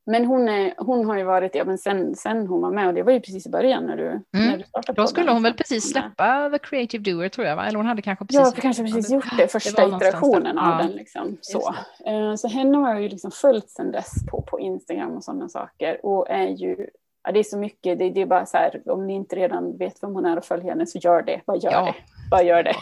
Men 0.06 0.24
hon, 0.24 0.48
är, 0.48 0.74
hon 0.78 1.06
har 1.06 1.18
ju 1.18 1.24
varit, 1.24 1.54
ja 1.54 1.64
men 1.64 1.78
sen, 1.78 2.14
sen 2.14 2.46
hon 2.46 2.60
var 2.60 2.70
med 2.70 2.88
och 2.88 2.94
det 2.94 3.02
var 3.02 3.12
ju 3.12 3.20
precis 3.20 3.46
i 3.46 3.50
början 3.50 3.86
när 3.86 3.96
du, 3.96 4.06
mm. 4.06 4.22
när 4.32 4.58
du 4.58 4.64
startade 4.64 5.02
Då 5.02 5.06
skulle 5.06 5.30
hon 5.30 5.42
väl 5.42 5.54
precis 5.54 5.90
släppa 5.90 6.50
The 6.50 6.58
Creative 6.58 7.12
Doer 7.12 7.28
tror 7.28 7.46
jag 7.46 7.56
va? 7.56 7.66
Eller 7.66 7.76
hon 7.76 7.86
hade 7.86 8.02
kanske 8.02 8.24
precis 8.24 8.54
Ja, 8.56 8.62
kanske 8.62 8.82
precis 8.82 9.10
gjort 9.10 9.36
det, 9.38 9.48
första 9.48 9.86
det 9.86 9.96
iterationen 9.96 10.58
av 10.58 10.80
ja. 10.80 10.86
den. 10.86 10.96
Liksom, 10.96 11.36
så. 11.40 11.74
Uh, 12.08 12.34
så 12.34 12.48
henne 12.48 12.78
har 12.78 12.92
jag 12.92 13.02
ju 13.02 13.08
liksom 13.08 13.30
följt 13.30 13.70
sedan 13.70 13.92
dess 13.92 14.26
på, 14.30 14.42
på 14.42 14.60
Instagram 14.60 15.16
och 15.16 15.24
sådana 15.24 15.48
saker 15.48 16.06
och 16.06 16.30
är 16.30 16.48
ju 16.48 16.86
Ja, 17.24 17.32
det 17.32 17.38
är 17.38 17.44
så 17.44 17.58
mycket, 17.58 17.98
det, 17.98 18.10
det, 18.10 18.20
är 18.20 18.26
bara 18.26 18.46
så 18.46 18.56
här, 18.56 18.82
om 18.86 19.06
ni 19.06 19.14
inte 19.14 19.36
redan 19.36 19.76
vet 19.76 20.02
vem 20.02 20.14
hon 20.14 20.24
är 20.24 20.36
och 20.36 20.44
följer 20.44 20.68
henne 20.68 20.86
så 20.86 20.98
gör 20.98 21.22
det, 21.22 21.40
bara 21.46 21.56
gör 21.56 21.72
ja. 21.72 21.84
det. 21.84 21.94
Bara 22.30 22.42
gör 22.42 22.62
det. 22.62 22.74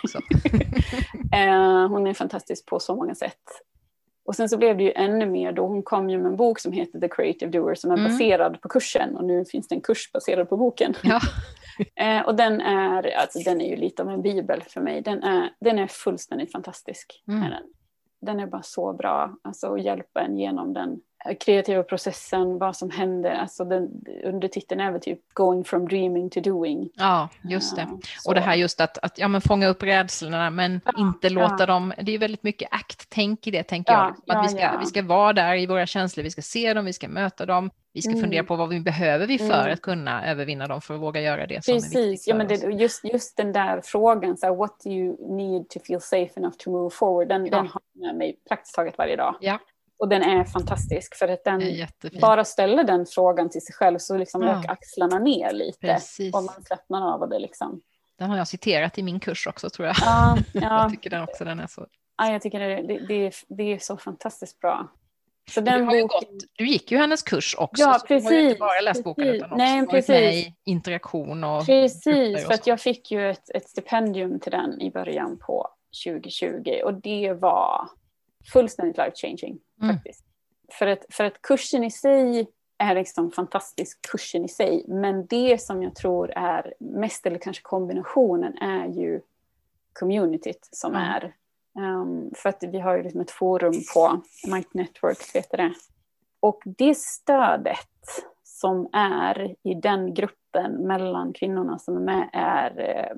uh, 1.36 1.88
hon 1.88 2.06
är 2.06 2.14
fantastisk 2.14 2.66
på 2.66 2.80
så 2.80 2.94
många 2.96 3.14
sätt. 3.14 3.42
Och 4.24 4.36
sen 4.36 4.48
så 4.48 4.58
blev 4.58 4.76
det 4.76 4.84
ju 4.84 4.92
ännu 4.92 5.26
mer 5.26 5.52
då, 5.52 5.66
hon 5.66 5.82
kom 5.82 6.10
ju 6.10 6.18
med 6.18 6.26
en 6.26 6.36
bok 6.36 6.58
som 6.58 6.72
heter 6.72 7.00
The 7.00 7.08
Creative 7.08 7.50
Doer 7.50 7.74
som 7.74 7.90
är 7.90 7.96
mm. 7.96 8.12
baserad 8.12 8.60
på 8.60 8.68
kursen 8.68 9.16
och 9.16 9.24
nu 9.24 9.44
finns 9.44 9.68
det 9.68 9.74
en 9.74 9.80
kurs 9.80 10.12
baserad 10.12 10.48
på 10.48 10.56
boken. 10.56 10.94
Ja. 11.02 11.20
eh, 12.04 12.26
och 12.26 12.34
den 12.34 12.60
är, 12.60 13.16
alltså 13.16 13.38
den 13.38 13.60
är 13.60 13.68
ju 13.68 13.76
lite 13.76 14.02
av 14.02 14.10
en 14.10 14.22
bibel 14.22 14.62
för 14.62 14.80
mig, 14.80 15.02
den 15.02 15.22
är, 15.22 15.50
den 15.60 15.78
är 15.78 15.86
fullständigt 15.86 16.52
fantastisk. 16.52 17.22
Mm. 17.28 17.52
Den 18.20 18.40
är 18.40 18.46
bara 18.46 18.62
så 18.62 18.92
bra, 18.92 19.36
alltså 19.42 19.74
att 19.74 19.82
hjälpa 19.82 20.20
en 20.20 20.38
genom 20.38 20.72
den 20.72 21.00
kreativa 21.40 21.82
processen, 21.82 22.58
vad 22.58 22.76
som 22.76 22.90
händer. 22.90 23.30
Alltså 23.30 23.64
den, 23.64 23.90
undertiteln 24.24 24.80
är 24.80 24.92
väl 24.92 25.00
typ 25.00 25.34
going 25.34 25.64
from 25.64 25.88
dreaming 25.88 26.30
to 26.30 26.40
doing. 26.40 26.90
Ja, 26.94 27.28
just 27.42 27.76
det. 27.76 27.86
Ja, 27.90 27.98
och 28.26 28.34
det 28.34 28.40
här 28.40 28.54
just 28.54 28.80
att, 28.80 28.98
att 28.98 29.18
ja, 29.18 29.28
men 29.28 29.40
fånga 29.40 29.68
upp 29.68 29.82
rädslorna 29.82 30.50
men 30.50 30.80
ja, 30.84 30.92
inte 30.98 31.28
låta 31.28 31.56
ja. 31.58 31.66
dem, 31.66 31.92
det 32.02 32.14
är 32.14 32.18
väldigt 32.18 32.42
mycket 32.42 32.68
akt-tänk 32.72 33.46
i 33.46 33.50
det 33.50 33.62
tänker 33.62 33.92
jag. 33.92 34.14
Att 34.26 34.44
vi, 34.44 34.48
ska, 34.48 34.78
vi 34.78 34.86
ska 34.86 35.02
vara 35.02 35.32
där 35.32 35.54
i 35.54 35.66
våra 35.66 35.86
känslor, 35.86 36.24
vi 36.24 36.30
ska 36.30 36.42
se 36.42 36.74
dem, 36.74 36.84
vi 36.84 36.92
ska 36.92 37.08
möta 37.08 37.46
dem, 37.46 37.70
vi 37.92 38.02
ska 38.02 38.10
mm. 38.10 38.20
fundera 38.20 38.44
på 38.44 38.56
vad 38.56 38.68
vi 38.68 38.80
behöver 38.80 39.26
vi 39.26 39.38
för 39.38 39.60
mm. 39.60 39.72
att 39.72 39.82
kunna 39.82 40.26
övervinna 40.30 40.66
dem 40.66 40.80
för 40.80 40.94
att 40.94 41.00
våga 41.00 41.20
göra 41.20 41.46
det 41.46 41.64
som 41.64 41.74
Precis. 41.74 41.94
är 41.94 42.10
viktigt 42.10 42.28
ja, 42.28 42.34
men 42.34 42.48
det, 42.48 42.54
just, 42.54 43.04
just 43.04 43.36
den 43.36 43.52
där 43.52 43.80
frågan, 43.84 44.36
så 44.36 44.46
här, 44.46 44.54
what 44.54 44.80
do 44.84 44.90
you 44.90 45.36
need 45.36 45.68
to 45.68 45.80
feel 45.86 46.00
safe 46.00 46.30
enough 46.36 46.56
to 46.56 46.70
move 46.70 46.90
forward, 46.90 47.28
den, 47.28 47.44
den 47.44 47.66
har 47.66 47.80
jag 47.92 48.06
med 48.06 48.16
mig 48.16 48.36
praktiskt 48.48 48.74
taget 48.74 48.98
varje 48.98 49.16
dag. 49.16 49.34
Ja. 49.40 49.58
Och 50.00 50.08
den 50.08 50.22
är 50.22 50.44
fantastisk 50.44 51.14
för 51.14 51.28
att 51.28 51.44
den 51.44 51.62
bara 52.20 52.44
ställer 52.44 52.84
den 52.84 53.06
frågan 53.06 53.50
till 53.50 53.60
sig 53.60 53.74
själv 53.74 53.98
så 53.98 54.16
liksom 54.16 54.42
ja. 54.42 54.62
axlarna 54.68 55.18
ner 55.18 55.52
lite. 55.52 55.78
Precis. 55.80 56.34
Och 56.34 56.42
man 56.42 56.62
slappnar 56.62 57.14
av 57.14 57.20
och 57.20 57.28
det 57.28 57.38
liksom. 57.38 57.80
Den 58.18 58.30
har 58.30 58.36
jag 58.36 58.48
citerat 58.48 58.98
i 58.98 59.02
min 59.02 59.20
kurs 59.20 59.46
också 59.46 59.70
tror 59.70 59.88
jag. 59.88 59.96
Ja, 60.00 60.36
ja. 60.52 60.82
jag 60.82 60.90
tycker 60.90 61.10
den 61.10 61.22
också 61.22 61.44
den 61.44 61.60
är 61.60 61.66
så. 61.66 61.86
Ja, 62.16 62.32
jag 62.32 62.42
tycker 62.42 62.60
det, 62.60 62.82
det, 62.82 63.06
det, 63.08 63.26
är, 63.26 63.34
det 63.48 63.62
är 63.62 63.78
så 63.78 63.96
fantastiskt 63.96 64.60
bra. 64.60 64.88
Så 65.50 65.60
den 65.60 65.78
du, 65.78 65.84
boken... 65.84 66.06
gått, 66.06 66.44
du 66.52 66.66
gick 66.66 66.90
ju 66.90 66.98
hennes 66.98 67.22
kurs 67.22 67.54
också, 67.58 67.82
ja, 67.82 68.00
precis, 68.08 68.24
så 68.24 68.30
du 68.30 68.36
har 68.36 68.42
ju 68.42 68.48
inte 68.48 68.58
bara 68.58 68.80
läst 68.80 69.04
boken 69.04 69.24
precis. 69.24 69.36
utan 69.36 69.52
också 69.52 69.56
Nej, 69.64 69.86
varit 69.86 70.08
med 70.08 70.34
i 70.34 70.54
interaktion 70.64 71.44
och 71.44 71.66
Precis, 71.66 72.46
för 72.46 72.54
att 72.54 72.66
jag 72.66 72.80
fick 72.80 73.10
ju 73.10 73.30
ett, 73.30 73.50
ett 73.54 73.68
stipendium 73.68 74.40
till 74.40 74.52
den 74.52 74.80
i 74.80 74.90
början 74.90 75.38
på 75.38 75.68
2020 76.04 76.80
och 76.84 76.94
det 76.94 77.32
var 77.32 77.88
fullständigt 78.52 78.96
life 78.96 79.16
changing. 79.16 79.58
Mm. 79.82 79.94
faktiskt. 79.94 80.24
För 80.72 80.86
att, 80.86 81.06
för 81.10 81.24
att 81.24 81.42
kursen 81.42 81.84
i 81.84 81.90
sig 81.90 82.46
är 82.78 82.94
liksom 82.94 83.30
fantastisk, 83.30 84.10
kursen 84.10 84.44
i 84.44 84.48
sig. 84.48 84.84
Men 84.88 85.26
det 85.26 85.62
som 85.62 85.82
jag 85.82 85.94
tror 85.94 86.32
är 86.36 86.74
mest, 86.78 87.26
eller 87.26 87.38
kanske 87.38 87.62
kombinationen, 87.62 88.58
är 88.58 88.86
ju 88.86 89.20
communityt 89.92 90.68
som 90.72 90.94
mm. 90.94 91.02
är. 91.02 91.34
Um, 91.78 92.30
för 92.36 92.48
att 92.48 92.62
vi 92.62 92.80
har 92.80 92.96
ju 92.96 93.02
liksom 93.02 93.20
ett 93.20 93.30
forum 93.30 93.74
på 93.94 94.22
Might 94.52 94.74
Network, 94.74 95.18
heter 95.34 95.56
det. 95.56 95.72
Och 96.40 96.62
det 96.64 96.96
stödet 96.96 98.24
som 98.44 98.88
är 98.92 99.54
i 99.62 99.74
den 99.74 100.14
gruppen 100.14 100.72
mellan 100.72 101.32
kvinnorna 101.32 101.78
som 101.78 101.96
är 101.96 102.00
med 102.00 102.30
är, 102.32 102.80
eh, 102.80 103.16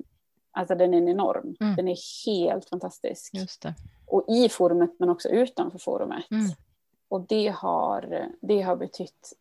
alltså 0.50 0.74
den 0.74 0.94
är 0.94 1.10
enorm. 1.10 1.56
Mm. 1.60 1.76
Den 1.76 1.88
är 1.88 2.26
helt 2.26 2.68
fantastisk. 2.68 3.34
Just 3.34 3.62
det 3.62 3.74
och 4.12 4.24
i 4.28 4.48
forumet 4.48 4.90
men 4.98 5.08
också 5.08 5.28
utanför 5.28 5.78
forumet. 5.78 6.30
Mm. 6.30 6.46
Och 7.08 7.26
det 7.28 7.48
har, 7.48 8.28
det 8.40 8.62
har 8.62 8.76
betytt 8.76 9.32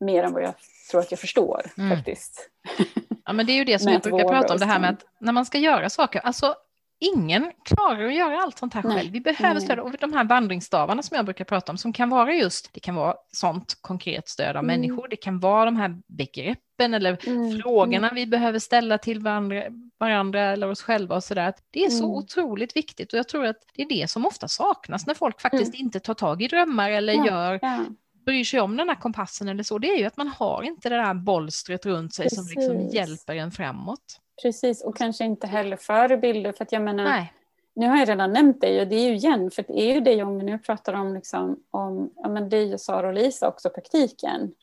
mer 0.00 0.22
än 0.22 0.32
vad 0.32 0.42
jag 0.42 0.54
tror 0.90 1.00
att 1.00 1.10
jag 1.10 1.20
förstår 1.20 1.62
mm. 1.78 1.96
faktiskt. 1.96 2.50
Ja 3.24 3.34
men 3.34 3.46
det 3.46 3.52
är 3.52 3.56
ju 3.56 3.64
det 3.64 3.78
som 3.78 3.92
jag 3.92 4.02
brukar 4.02 4.28
prata 4.28 4.52
om, 4.52 4.58
det 4.58 4.66
här 4.66 4.80
med 4.80 4.90
att 4.90 5.04
när 5.18 5.32
man 5.32 5.46
ska 5.46 5.58
göra 5.58 5.90
saker, 5.90 6.20
alltså 6.20 6.54
ingen 6.98 7.52
klarar 7.64 8.06
att 8.06 8.14
göra 8.14 8.42
allt 8.42 8.58
sånt 8.58 8.74
här 8.74 8.82
Nej. 8.82 8.96
själv. 8.96 9.12
Vi 9.12 9.20
behöver 9.20 9.60
stöd 9.60 9.78
och 9.78 9.92
de 10.00 10.12
här 10.12 10.24
vandringsstavarna 10.24 11.02
som 11.02 11.16
jag 11.16 11.24
brukar 11.24 11.44
prata 11.44 11.72
om 11.72 11.78
som 11.78 11.92
kan 11.92 12.10
vara 12.10 12.32
just, 12.32 12.72
det 12.72 12.80
kan 12.80 12.94
vara 12.94 13.14
sånt 13.32 13.78
konkret 13.80 14.28
stöd 14.28 14.56
av 14.56 14.64
mm. 14.64 14.66
människor, 14.66 15.08
det 15.08 15.16
kan 15.16 15.40
vara 15.40 15.64
de 15.64 15.76
här 15.76 16.00
begreppen 16.06 16.69
eller 16.80 17.28
mm. 17.28 17.60
frågorna 17.60 18.08
mm. 18.08 18.14
vi 18.14 18.26
behöver 18.26 18.58
ställa 18.58 18.98
till 18.98 19.20
varandra, 19.20 19.62
varandra 19.98 20.40
eller 20.40 20.70
oss 20.70 20.82
själva 20.82 21.16
och 21.16 21.24
sådär. 21.24 21.54
Det 21.70 21.84
är 21.84 21.90
så 21.90 22.04
mm. 22.04 22.16
otroligt 22.16 22.76
viktigt 22.76 23.12
och 23.12 23.18
jag 23.18 23.28
tror 23.28 23.46
att 23.46 23.56
det 23.74 23.82
är 23.82 23.88
det 23.88 24.10
som 24.10 24.26
ofta 24.26 24.48
saknas 24.48 25.06
när 25.06 25.14
folk 25.14 25.40
faktiskt 25.40 25.74
mm. 25.74 25.84
inte 25.84 26.00
tar 26.00 26.14
tag 26.14 26.42
i 26.42 26.48
drömmar 26.48 26.90
eller 26.90 27.12
ja. 27.12 27.26
gör 27.26 27.58
ja 27.62 27.84
bryr 28.24 28.44
sig 28.44 28.60
om 28.60 28.76
den 28.76 28.88
här 28.88 28.96
kompassen 28.96 29.48
eller 29.48 29.62
så, 29.62 29.78
det 29.78 29.90
är 29.90 29.96
ju 29.96 30.04
att 30.04 30.16
man 30.16 30.28
har 30.28 30.62
inte 30.62 30.88
det 30.88 30.96
där 30.96 31.14
bolstret 31.14 31.86
runt 31.86 32.14
sig 32.14 32.30
som 32.30 32.44
liksom 32.46 32.76
Precis. 32.76 32.94
hjälper 32.94 33.34
en 33.34 33.50
framåt. 33.50 34.20
Precis, 34.42 34.82
och 34.82 34.96
kanske 34.96 35.24
inte 35.24 35.46
heller 35.46 35.76
förebilder. 35.76 36.52
För 36.52 36.64
att 36.64 36.72
jag 36.72 36.82
menar, 36.82 37.04
Nej. 37.04 37.32
nu 37.74 37.88
har 37.88 37.96
jag 37.96 38.08
redan 38.08 38.32
nämnt 38.32 38.60
dig 38.60 38.80
och 38.80 38.88
det 38.88 38.96
är 38.96 39.08
ju 39.08 39.14
igen, 39.14 39.50
för 39.50 39.64
det 39.68 39.80
är 39.80 39.94
ju 39.94 40.00
det 40.00 40.22
om 40.22 40.38
vi 40.38 40.44
nu 40.44 40.58
pratar 40.58 40.92
om, 40.92 41.14
liksom, 41.14 41.62
om 41.70 42.10
ja, 42.16 42.28
men 42.28 42.48
dig 42.48 42.74
och 42.74 42.80
Sara 42.80 43.08
och 43.08 43.14
Lisa 43.14 43.48
också, 43.48 43.70
praktiken 43.70 44.54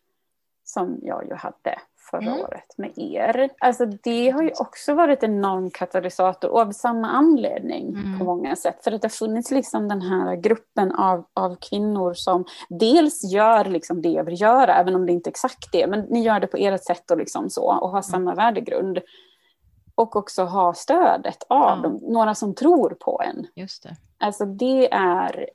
som 0.64 1.00
jag 1.04 1.28
ju 1.28 1.34
hade 1.36 1.80
förra 2.12 2.22
Mm. 2.32 2.40
året 2.40 2.78
med 2.78 2.98
er. 2.98 3.50
Alltså 3.60 3.86
det 3.86 4.30
har 4.30 4.42
ju 4.44 4.52
också 4.60 4.94
varit 4.94 5.24
en 5.24 5.34
enorm 5.36 5.70
katalysator 5.70 6.50
och 6.50 6.60
av 6.60 6.72
samma 6.72 7.08
anledning 7.10 7.88
Mm. 7.90 8.20
på 8.20 8.26
många 8.26 8.56
sätt. 8.56 8.84
För 8.84 8.92
att 8.92 9.02
det 9.02 9.06
har 9.06 9.10
funnits 9.28 9.52
liksom 9.52 9.88
den 9.88 10.02
här 10.02 10.36
gruppen 10.36 10.92
av, 10.96 11.26
av 11.34 11.56
kvinnor 11.70 12.14
som 12.14 12.46
dels 12.70 13.24
gör 13.34 13.66
liksom 13.66 14.02
det 14.02 14.10
jag 14.10 14.24
vill 14.24 14.42
göra, 14.42 14.76
även 14.76 14.96
om 14.96 15.06
det 15.06 15.12
inte 15.12 15.28
är 15.30 15.32
exakt 15.32 15.72
det, 15.72 15.88
men 15.88 16.00
ni 16.00 16.22
gör 16.24 16.40
det 16.40 16.48
på 16.48 16.58
ert 16.58 16.84
sätt 16.84 17.12
och 17.12 17.18
liksom 17.18 17.50
så 17.50 17.72
och 17.82 17.90
har 17.90 18.02
samma 18.02 18.36
värdegrund. 18.36 19.00
Och 19.96 20.16
också 20.16 20.44
ha 20.44 20.74
stödet 20.74 21.44
av 21.50 21.82
dem, 21.82 22.00
några 22.02 22.36
som 22.36 22.56
tror 22.56 22.90
på 22.90 23.22
en. 23.26 23.48
Just 23.56 23.84
det. 23.84 23.96
Alltså 24.20 24.46
det 24.46 24.94
är, 24.94 25.50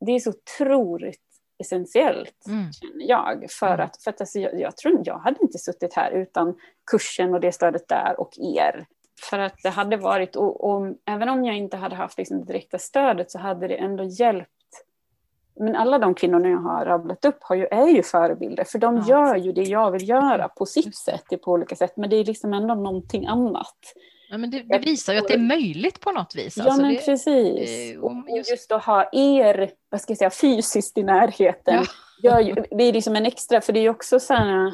det 0.00 0.12
är 0.12 0.18
så 0.20 0.30
otroligt 0.30 1.27
essentiellt 1.58 2.46
Mm. 2.46 2.72
känner 2.72 3.08
jag. 3.08 3.46
För 3.50 3.66
Mm. 3.74 3.80
att, 3.86 4.02
för 4.02 4.10
att 4.10 4.20
alltså, 4.20 4.38
jag, 4.38 4.60
jag 4.60 4.76
tror 4.76 5.00
jag 5.04 5.18
hade 5.18 5.36
inte 5.42 5.58
suttit 5.58 5.94
här 5.94 6.10
utan 6.10 6.54
kursen 6.90 7.34
och 7.34 7.40
det 7.40 7.52
stödet 7.52 7.88
där 7.88 8.20
och 8.20 8.30
er. 8.38 8.86
För 9.30 9.38
att 9.38 9.54
det 9.62 9.68
hade 9.70 9.96
varit, 9.96 10.36
och, 10.36 10.64
och 10.70 10.86
även 11.04 11.28
om 11.28 11.44
jag 11.44 11.56
inte 11.56 11.76
hade 11.76 11.96
haft 11.96 12.18
liksom, 12.18 12.38
det 12.40 12.44
direkta 12.44 12.78
stödet 12.78 13.30
så 13.30 13.38
hade 13.38 13.68
det 13.68 13.76
ändå 13.76 14.04
hjälpt. 14.04 14.50
Men 15.60 15.76
alla 15.76 15.98
de 15.98 16.14
kvinnorna 16.14 16.48
jag 16.48 16.58
har 16.58 16.84
rabblat 16.84 17.24
upp 17.24 17.38
har 17.40 17.56
ju, 17.56 17.66
är 17.66 17.86
ju 17.86 18.02
förebilder, 18.02 18.64
för 18.64 18.78
de 18.78 18.98
gör 18.98 19.36
ju 19.36 19.52
det 19.52 19.62
jag 19.62 19.90
vill 19.90 20.08
göra 20.08 20.48
på 20.48 20.66
sitt 20.66 20.96
sätt, 20.96 21.24
på 21.44 21.52
olika 21.52 21.76
sätt. 21.76 21.96
Men 21.96 22.10
det 22.10 22.16
är 22.16 22.24
liksom 22.24 22.54
ändå 22.54 22.74
någonting 22.74 23.26
annat. 23.26 23.78
Ja, 24.30 24.38
men 24.38 24.50
det, 24.50 24.62
det 24.62 24.78
visar 24.78 25.12
ju 25.12 25.18
att 25.18 25.28
det 25.28 25.34
är 25.34 25.38
möjligt 25.38 26.00
på 26.00 26.12
något 26.12 26.34
vis. 26.34 26.56
Ja 26.56 26.64
Alltså, 26.64 26.80
men 26.82 26.90
det, 26.94 27.04
precis. 27.04 27.70
eh, 27.94 28.00
Och 28.00 28.12
just- 28.36 28.50
just 28.50 28.72
att 28.72 28.84
ha 28.84 29.08
er, 29.12 29.70
vad 29.90 30.00
ska 30.00 30.10
jag 30.10 30.18
säga, 30.18 30.30
fysiskt 30.30 30.98
i 30.98 31.02
närheten. 31.02 31.84
Ja. 32.22 32.40
Ju, 32.40 32.54
det 32.54 32.84
är 32.84 32.92
liksom 32.92 33.16
en 33.16 33.26
extra, 33.26 33.60
för 33.60 33.72
det 33.72 33.80
är 33.80 33.88
också 33.90 34.20
så 34.20 34.34
här, 34.34 34.72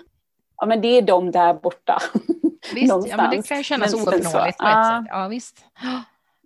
ja 0.57 0.67
men 0.67 0.81
det 0.81 0.89
är 0.89 1.03
de 1.03 1.31
där 1.31 1.55
borta. 1.55 1.99
visst, 2.75 2.95
ja, 3.09 3.17
men 3.17 3.31
det 3.31 3.49
kan 3.49 3.57
ju 3.59 3.63
kännas 3.65 3.93
Men- 3.93 4.01
ouppnåeligt 4.01 4.31
på 4.33 4.39
ett 4.45 4.57
ja. 4.59 5.01
sätt. 5.03 5.09
Ja, 5.11 5.29
visst. 5.29 5.65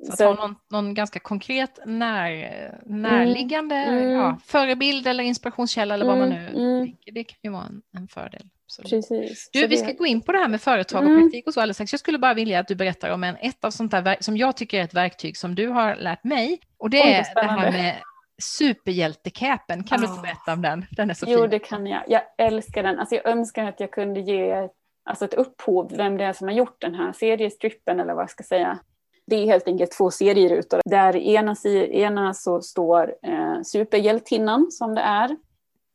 Så 0.07 0.13
att 0.13 0.19
Så- 0.19 0.25
ha 0.27 0.35
någon, 0.35 0.57
någon 0.71 0.95
ganska 0.95 1.19
konkret 1.19 1.79
när, 1.87 2.81
närliggande 2.87 3.75
Mm. 3.77 4.11
Ja, 4.11 4.39
förebild 4.47 5.07
eller 5.07 5.25
inspirationskälla 5.25 5.95
eller 5.95 6.07
vad 6.07 6.19
man 6.19 6.29
nu 6.29 6.37
Mm, 6.49 6.55
mm. 6.63 6.87
tänker, 6.87 7.13
det 7.13 7.25
kan 7.25 7.39
ju 7.43 7.51
vara 7.51 7.65
en, 7.65 7.83
en 7.97 8.09
fördel. 8.09 8.47
Absolut. 8.69 8.91
Precis. 9.09 9.51
Du, 9.53 9.61
vi 9.61 9.66
det- 9.66 9.77
ska 9.77 9.93
gå 9.93 10.07
in 10.07 10.21
på 10.21 10.33
det 10.33 10.39
här 10.39 10.49
med 10.49 10.61
företag 10.61 11.03
och 11.05 11.11
Mm. 11.11 11.23
praktik 11.23 11.47
och 11.47 11.55
så 11.55 11.61
alldeles 11.61 11.77
strax. 11.77 11.93
Jag 11.93 12.01
skulle 12.01 12.19
bara 12.19 12.35
vilja 12.35 12.61
att 12.61 12.69
du 12.69 12.75
berättar 12.75 13.11
om 13.11 13.25
en, 13.25 13.37
ett 13.41 13.64
av 13.64 13.71
sånt 13.71 13.91
där 13.91 14.03
verk, 14.03 14.23
som 14.25 14.37
jag 14.37 14.57
tycker 14.57 14.81
är 14.81 14.85
ett 14.85 14.95
verktyg 14.95 15.37
som 15.37 15.55
du 15.55 15.69
har 15.69 15.97
lärt 15.97 16.25
mig. 16.25 16.61
Och 16.79 16.91
det 16.91 17.03
Oj, 17.03 17.11
är 17.11 17.35
det 17.35 17.41
här 17.49 17.73
med 17.73 17.97
superhjältecapen. 18.43 19.85
Kan 19.85 20.01
du 20.01 20.07
inte 20.07 20.19
Ah. 20.19 20.23
berätta 20.23 20.53
om 20.53 20.62
den? 20.62 20.87
Den 20.91 21.11
är 21.11 21.14
så 21.14 21.27
Jo, 21.29 21.41
fin. 21.41 21.51
det 21.51 21.59
kan 21.59 21.87
jag. 21.87 22.03
Jag 22.09 22.23
älskar 22.39 22.83
den. 22.83 22.99
Alltså, 22.99 23.14
jag 23.14 23.27
önskar 23.27 23.64
att 23.64 23.81
jag 23.81 23.91
kunde 23.91 24.21
ge 24.21 24.69
alltså, 25.05 25.25
ett 25.25 25.35
upphov, 25.35 25.93
vem 25.97 26.16
det 26.16 26.25
är 26.25 26.33
som 26.33 26.49
har 26.49 26.55
gjort 26.55 26.81
den 26.81 26.95
här 26.95 27.12
seriestrippen 27.12 28.01
eller 28.01 28.14
vad 28.14 28.23
jag 28.23 28.31
ska 28.31 28.45
säga. 28.45 28.79
Det 29.27 29.37
är 29.37 29.47
helt 29.47 29.69
enkelt 29.69 29.93
två 29.93 30.11
serierutor. 30.11 30.81
Där 30.85 31.16
ena, 31.16 31.57
ena 31.91 32.35
så 32.35 32.61
står 32.61 33.14
eh, 33.23 33.62
superhjältinnan 33.64 34.66
som 34.71 34.95
det 34.95 35.01
är. 35.01 35.37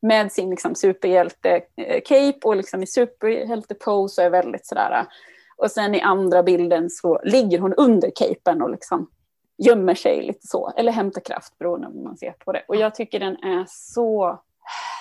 Med 0.06 0.32
sin 0.32 0.50
liksom, 0.50 0.74
superhjälte-cape 0.74 2.44
och 2.44 2.56
liksom 2.56 2.82
i 2.82 2.86
superhjälte-pose 2.86 4.20
och 4.20 4.26
är 4.26 4.30
väldigt 4.30 4.66
sådär. 4.66 5.06
Och 5.56 5.70
sen 5.70 5.94
i 5.94 6.00
andra 6.00 6.42
bilden 6.42 6.90
så 6.90 7.20
ligger 7.24 7.58
hon 7.58 7.74
under 7.74 8.10
capen 8.14 8.62
och 8.62 8.70
liksom 8.70 9.10
gömmer 9.58 9.94
sig 9.94 10.22
lite 10.22 10.46
så. 10.46 10.72
Eller 10.76 10.92
hämtar 10.92 11.20
kraft 11.20 11.58
beroende 11.58 11.86
på 11.86 11.92
hur 11.92 12.02
man 12.04 12.16
ser 12.16 12.32
på 12.32 12.52
det. 12.52 12.62
Och 12.68 12.76
jag 12.76 12.94
tycker 12.94 13.20
den 13.20 13.36
är 13.44 13.64
så 13.68 14.38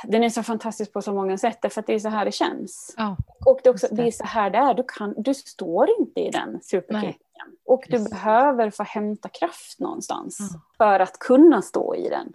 den 0.07 0.23
är 0.23 0.29
så 0.29 0.43
fantastisk 0.43 0.93
på 0.93 1.01
så 1.01 1.13
många 1.13 1.37
sätt, 1.37 1.57
därför 1.61 1.79
att 1.79 1.87
det 1.87 1.93
är 1.93 1.99
så 1.99 2.09
här 2.09 2.25
det 2.25 2.31
känns. 2.31 2.93
Ja, 2.97 3.17
Och 3.45 3.59
det 3.63 3.69
är, 3.69 3.73
också, 3.73 3.87
det. 3.91 4.07
är 4.07 4.11
så 4.11 4.23
här 4.23 4.49
det 4.49 4.57
är, 4.57 4.73
du, 4.73 4.83
kan, 4.87 5.13
du 5.17 5.33
står 5.33 5.89
inte 5.99 6.21
i 6.21 6.29
den 6.29 6.59
superkicken. 6.63 7.47
Och 7.65 7.83
du 7.89 8.09
behöver 8.09 8.69
få 8.69 8.83
hämta 8.83 9.29
kraft 9.29 9.79
någonstans 9.79 10.37
Ja. 10.39 10.59
för 10.77 10.99
att 10.99 11.19
kunna 11.19 11.61
stå 11.61 11.95
i 11.95 12.09
den. 12.09 12.33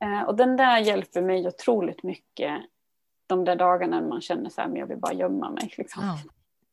Eh, 0.00 0.22
och 0.22 0.36
den 0.36 0.56
där 0.56 0.78
hjälper 0.78 1.22
mig 1.22 1.46
otroligt 1.46 2.02
mycket 2.02 2.62
de 3.26 3.44
där 3.44 3.56
dagarna 3.56 4.00
när 4.00 4.08
man 4.08 4.20
känner 4.20 4.50
så 4.50 4.60
här, 4.60 4.68
men 4.68 4.76
jag 4.76 4.86
vill 4.86 4.98
bara 4.98 5.12
gömma 5.12 5.50
mig. 5.50 5.74
Liksom. 5.76 6.02
ja. 6.04 6.18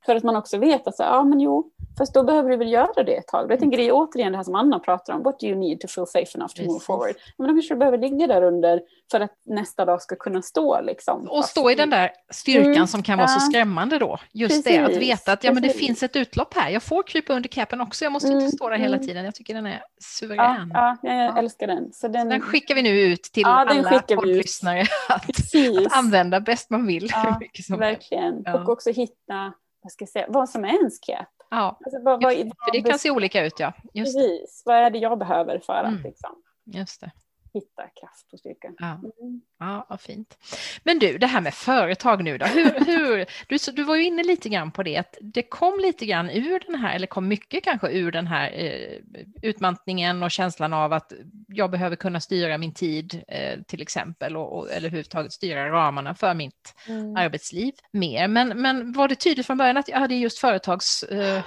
För 0.08 0.16
att 0.16 0.24
man 0.24 0.36
också 0.36 0.58
vet 0.58 0.88
att 0.88 0.96
så, 0.96 1.04
ja 1.04 1.24
men 1.24 1.40
jo, 1.40 1.72
fast 1.98 2.14
då 2.14 2.24
behöver 2.24 2.50
du 2.50 2.58
väl 2.58 2.72
göra 2.72 3.04
det 3.04 3.16
ett 3.16 3.28
tag. 3.28 3.52
Jag 3.52 3.60
tänker 3.60 3.78
det 3.78 3.88
är 3.88 3.92
återigen 3.94 4.32
det 4.32 4.38
här 4.38 4.44
som 4.44 4.56
Anna 4.56 4.80
pratar 4.80 5.14
om, 5.14 5.24
what 5.24 5.40
do 5.40 5.48
you 5.48 5.60
need 5.60 5.80
to 5.80 5.88
feel 5.88 6.08
safe 6.08 6.38
enough 6.38 6.54
to 6.54 6.62
move 6.62 6.74
Precis. 6.74 6.86
forward? 6.86 7.16
Men 7.38 7.48
då 7.48 7.54
kanske 7.54 7.74
du 7.74 7.78
behöver 7.78 7.98
ligga 7.98 8.28
där 8.28 8.42
under 8.42 8.82
för 9.12 9.20
att 9.22 9.32
nästa 9.46 9.86
dag 9.86 10.02
ska 10.02 10.16
kunna 10.16 10.42
stå 10.42 10.82
liksom. 10.82 11.28
Och 11.30 11.46
stå 11.46 11.72
i 11.72 11.76
den 11.76 11.90
där 11.90 12.12
styrkan 12.32 12.68
Mm, 12.74 12.88
som 12.88 13.04
kan 13.04 13.18
vara 13.18 13.28
så 13.28 13.40
skrämmande 13.40 14.00
då. 14.00 14.18
Just 14.34 14.64
det, 14.66 14.78
att 14.80 14.86
Precis, 14.88 15.02
veta 15.02 15.32
att 15.32 15.44
ja, 15.44 15.54
men 15.54 15.64
det 15.64 15.70
precis. 15.70 15.88
finns 15.88 16.04
ett 16.04 16.16
utlopp 16.16 16.54
här. 16.54 16.70
Jag 16.70 16.84
får 16.84 17.04
krypa 17.04 17.34
under 17.34 17.50
capen 17.50 17.82
också. 17.82 18.06
Jag 18.06 18.12
måste 18.12 18.28
Mm, 18.30 18.40
inte 18.44 18.56
stå 18.58 18.70
där 18.70 18.78
hela 18.78 18.96
mm. 18.96 19.08
tiden. 19.08 19.26
Jag 19.26 19.36
tycker 19.36 19.54
den 19.54 19.66
är 19.66 19.82
suverän. 20.20 20.72
ja, 20.74 20.98
jag 21.02 21.16
Ja. 21.16 21.38
älskar 21.40 21.68
den. 21.68 21.94
Så 21.94 22.08
den, 22.08 22.30
Den 22.30 22.42
skickar 22.42 22.76
vi 22.76 22.82
nu 22.82 23.02
ut 23.02 23.24
till 23.24 23.44
Ja, 23.44 23.50
alla 23.50 24.00
poddlyssnare 24.00 24.84
att, 25.10 25.28
precis, 25.28 25.88
att 25.88 25.98
använda 25.98 26.40
bäst 26.40 26.70
man 26.70 26.88
vill. 26.88 27.10
Ja, 27.12 27.40
verkligen. 27.78 28.46
Och 28.48 28.70
också 28.70 28.92
hitta, 28.92 29.54
vad 29.88 29.92
ska 29.92 30.04
jag 30.04 30.10
säga, 30.10 30.26
vad 30.30 30.50
som 30.50 30.64
är 30.66 30.68
ens 30.70 31.00
cap. 31.00 31.28
Ja, 31.50 31.80
Alltså, 31.86 32.02
vad, 32.04 32.24
vad, 32.24 32.38
det, 32.38 32.44
för 32.66 32.72
det 32.72 32.82
kan 32.82 33.00
se 33.00 33.12
olika 33.12 33.46
ut 33.46 33.60
ja. 33.60 33.74
Just, 33.94 34.18
precis, 34.18 34.64
vad 34.66 34.76
är 34.76 34.90
det 34.90 34.98
jag 35.00 35.20
behöver 35.20 35.60
för 35.60 35.74
att 35.74 35.88
Mm. 35.92 36.04
liksom, 36.04 36.44
just 36.66 37.02
det. 37.02 37.12
Hitta 37.58 37.84
kraft 38.00 38.34
och 38.34 38.40
styrka? 38.40 38.74
Ja. 38.78 38.92
Mm. 39.22 39.42
Ja, 39.60 39.86
vad 39.90 40.02
fint. 40.02 40.38
Men 40.84 41.00
du, 41.00 41.18
det 41.18 41.28
här 41.28 41.42
med 41.42 41.54
företag 41.54 42.24
nu 42.24 42.38
då. 42.38 42.46
Hur, 42.46 42.86
hur, 42.86 43.26
du, 43.48 43.58
du 43.72 43.84
var 43.84 43.96
ju 43.96 44.04
inne 44.04 44.24
lite 44.24 44.50
grann 44.50 44.72
på 44.72 44.84
det, 44.84 44.98
att 44.98 45.18
det 45.22 45.44
kom 45.44 45.80
lite 45.80 46.06
grann 46.06 46.30
ur 46.30 46.64
den 46.66 46.76
här, 46.76 46.96
eller 46.96 47.08
kom 47.08 47.28
mycket 47.28 47.64
kanske 47.64 47.92
ur 47.92 48.12
den 48.12 48.28
här 48.28 48.52
eh, 48.54 49.00
utmattningen 49.42 50.24
och 50.24 50.32
känslan 50.32 50.74
av 50.74 50.94
att 50.94 51.14
jag 51.48 51.72
behöver 51.72 51.96
kunna 51.96 52.20
styra 52.20 52.58
min 52.58 52.74
tid 52.74 53.24
eh, 53.28 53.62
till 53.68 53.82
exempel, 53.82 54.38
och, 54.38 54.58
och, 54.58 54.70
eller 54.70 54.88
överhuvudtaget 54.88 55.34
styra 55.34 55.70
ramarna 55.70 56.16
för 56.16 56.34
mitt 56.34 56.74
Mm. 56.88 57.16
arbetsliv 57.16 57.74
mer. 57.92 58.28
Men, 58.28 58.62
men 58.62 58.94
var 58.94 59.08
det 59.08 59.16
tydligt 59.16 59.46
från 59.46 59.58
början 59.58 59.78
att 59.78 59.90
ja, 59.90 60.08
det 60.08 60.16
är 60.16 60.20
just 60.20 60.40
företagsformen 60.40 61.44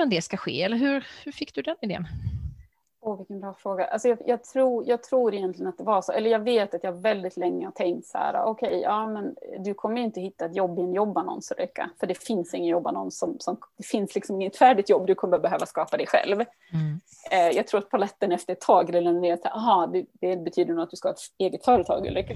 eh, 0.00 0.08
det 0.10 0.22
ska 0.22 0.36
ske, 0.36 0.62
eller 0.62 0.76
hur, 0.76 1.06
hur 1.24 1.32
fick 1.32 1.54
du 1.54 1.62
den 1.62 1.76
idén? 1.82 2.06
Åh, 3.02 3.18
vilken 3.18 3.40
bra 3.40 3.54
fråga. 3.54 3.86
Alltså 3.86 4.08
jag, 4.08 4.18
jag, 4.26 4.44
tror, 4.44 4.84
jag 4.88 5.02
tror 5.02 5.34
egentligen 5.34 5.68
att 5.68 5.78
det 5.78 5.84
var 5.84 6.02
så. 6.02 6.12
Eller 6.12 6.30
jag 6.30 6.38
vet 6.38 6.74
att 6.74 6.84
jag 6.84 6.92
väldigt 6.92 7.36
länge 7.36 7.66
har 7.66 7.72
tänkt 7.72 8.06
så 8.06 8.18
här, 8.18 8.42
okej, 8.44 8.80
ja 8.80 9.06
men 9.06 9.36
du 9.58 9.74
kommer 9.74 10.00
inte 10.00 10.20
hitta 10.20 10.44
ett 10.44 10.56
jobb 10.56 10.78
i 10.78 10.82
en 10.82 10.92
jobbannons 10.92 11.52
Ulrika. 11.52 11.90
För 12.00 12.06
det 12.06 12.14
finns 12.14 12.54
ingen 12.54 12.68
jobbannons 12.68 13.18
som, 13.18 13.36
som, 13.38 13.56
det 13.76 13.86
finns 13.86 14.14
liksom 14.14 14.40
inget 14.40 14.56
färdigt 14.56 14.90
jobb, 14.90 15.06
du 15.06 15.14
kommer 15.14 15.38
behöva 15.38 15.66
skapa 15.66 15.96
det 15.96 16.06
själv. 16.06 16.40
Eh, 17.30 17.56
jag 17.56 17.66
tror 17.66 17.78
att 17.78 17.90
paletten 17.90 18.32
efter 18.32 18.52
ett 18.52 18.60
tag 18.60 18.94
redan 18.94 19.20
ner 19.20 19.36
till, 19.36 19.50
aha, 19.50 19.86
det, 19.86 20.06
det 20.12 20.36
betyder 20.36 20.74
nog 20.74 20.82
att 20.82 20.90
du 20.90 20.96
ska 20.96 21.08
ha 21.08 21.14
ett 21.14 21.20
eget 21.38 21.64
företag 21.64 22.06
Ulrika. 22.06 22.34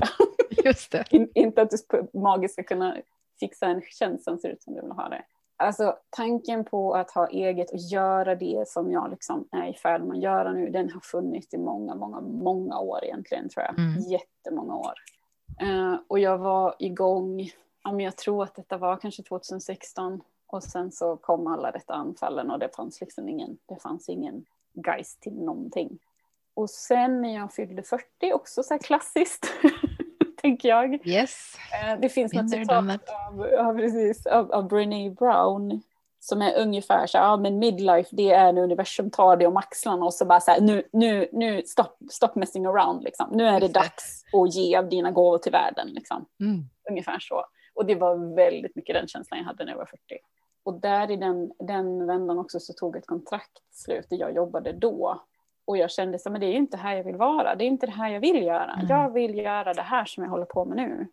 Just 0.64 0.92
det. 0.92 1.04
In, 1.10 1.30
inte 1.34 1.62
att 1.62 1.70
du 1.70 2.08
magiskt 2.18 2.54
ska 2.54 2.62
kunna 2.62 2.96
fixa 3.40 3.66
en 3.66 3.82
tjänst 3.82 4.24
som 4.24 4.38
ser 4.38 4.48
ut 4.48 4.62
som 4.62 4.74
du 4.74 4.80
vill 4.80 4.90
ha 4.90 5.08
det. 5.08 5.22
Alltså 5.56 5.96
tanken 6.10 6.64
på 6.64 6.94
att 6.94 7.10
ha 7.10 7.28
eget 7.28 7.70
och 7.70 7.78
göra 7.78 8.34
det 8.34 8.68
som 8.68 8.92
jag 8.92 9.10
liksom 9.10 9.48
är 9.52 9.68
i 9.68 9.74
färd 9.74 10.02
med 10.02 10.16
att 10.16 10.22
göra 10.22 10.52
nu, 10.52 10.70
den 10.70 10.90
har 10.90 11.00
funnits 11.00 11.54
i 11.54 11.58
många, 11.58 11.94
många, 11.94 12.20
många 12.20 12.78
år 12.78 13.04
egentligen 13.04 13.48
tror 13.48 13.64
jag. 13.64 13.78
Mm. 13.78 14.00
Jättemånga 14.00 14.76
år. 14.76 14.94
Eh, 15.60 15.94
och 16.08 16.18
jag 16.18 16.38
var 16.38 16.74
igång, 16.78 17.50
ja, 17.84 17.92
men 17.92 18.00
jag 18.00 18.16
tror 18.16 18.42
att 18.42 18.54
detta 18.54 18.78
var 18.78 18.96
kanske 18.96 19.22
2016 19.22 20.22
och 20.46 20.62
sen 20.62 20.92
så 20.92 21.16
kom 21.16 21.46
alla 21.46 21.70
detta 21.70 21.94
anfallen 21.94 22.50
och 22.50 22.58
det 22.58 22.76
fanns 22.76 23.00
liksom 23.00 23.28
ingen, 23.28 23.58
det 23.66 23.76
fanns 23.82 24.08
ingen 24.08 24.44
geist 24.86 25.20
till 25.20 25.34
någonting. 25.34 25.98
Och 26.54 26.70
sen 26.70 27.22
när 27.22 27.34
jag 27.34 27.52
fyllde 27.52 27.82
40, 27.82 28.04
också 28.32 28.62
så 28.62 28.74
här 28.74 28.78
klassiskt, 28.78 29.46
tänker 30.48 30.68
jag. 30.68 31.06
Yes. 31.06 31.56
Eh, 31.72 32.00
Det 32.00 32.08
finns 32.08 32.32
något 32.32 32.50
citat 32.50 33.08
av, 33.28 33.48
ja, 33.52 33.74
precis, 33.76 34.26
av, 34.26 34.52
av 34.52 34.68
Brené 34.68 35.10
Brown 35.10 35.82
som 36.20 36.42
är 36.42 36.58
ungefär 36.58 37.06
så 37.06 37.18
här, 37.18 37.24
ja 37.24 37.36
men 37.36 37.58
midlife 37.58 38.08
det 38.16 38.30
är 38.30 38.52
när 38.52 38.62
universum 38.62 39.10
tar 39.10 39.36
det 39.36 39.46
om 39.46 39.56
axlarna 39.56 40.06
och 40.06 40.14
så 40.14 40.24
bara 40.24 40.40
så 40.40 40.50
här, 40.50 40.60
nu, 40.60 40.82
nu, 40.92 41.28
nu, 41.32 41.62
stop, 41.66 41.88
stop 42.10 42.32
messing 42.34 42.66
around 42.66 43.02
liksom. 43.02 43.28
Nu 43.32 43.46
är 43.46 43.60
det 43.60 43.66
det. 43.66 43.72
dags 43.72 44.24
att 44.32 44.54
ge 44.54 44.76
av 44.76 44.88
dina 44.88 45.10
gåvor 45.10 45.38
till 45.38 45.52
världen 45.52 45.88
liksom. 45.88 46.24
Mm. 46.40 46.64
Ungefär 46.90 47.18
så. 47.18 47.44
Och 47.74 47.86
det 47.86 47.94
var 47.94 48.36
väldigt 48.36 48.76
mycket 48.76 48.94
den 48.94 49.08
känslan 49.08 49.38
jag 49.38 49.46
hade 49.46 49.64
när 49.64 49.72
jag 49.72 49.78
var 49.78 49.86
40. 49.86 50.00
Och 50.64 50.80
där 50.80 51.10
i 51.10 51.16
den, 51.16 51.52
den 51.58 52.06
vändan 52.06 52.38
också 52.38 52.60
så 52.60 52.72
tog 52.72 52.96
ett 52.96 53.06
kontrakt 53.06 53.58
slut 53.72 54.06
där 54.10 54.16
jag 54.16 54.34
jobbade 54.34 54.72
då. 54.72 55.22
Och 55.64 55.76
jag 55.76 55.90
kände 55.90 56.18
men 56.30 56.40
det 56.40 56.46
är 56.46 56.52
inte 56.52 56.76
här 56.76 56.96
jag 56.96 57.04
vill 57.04 57.16
vara, 57.16 57.54
det 57.54 57.64
är 57.64 57.66
inte 57.66 57.86
det 57.86 57.92
här 57.92 58.08
jag 58.08 58.20
vill 58.20 58.42
göra. 58.42 58.72
Mm. 58.72 58.86
Jag 58.88 59.10
vill 59.10 59.38
göra 59.38 59.74
det 59.74 59.82
här 59.82 60.04
som 60.04 60.22
jag 60.24 60.30
håller 60.30 60.44
på 60.44 60.64
med 60.64 60.76
nu. 60.76 61.06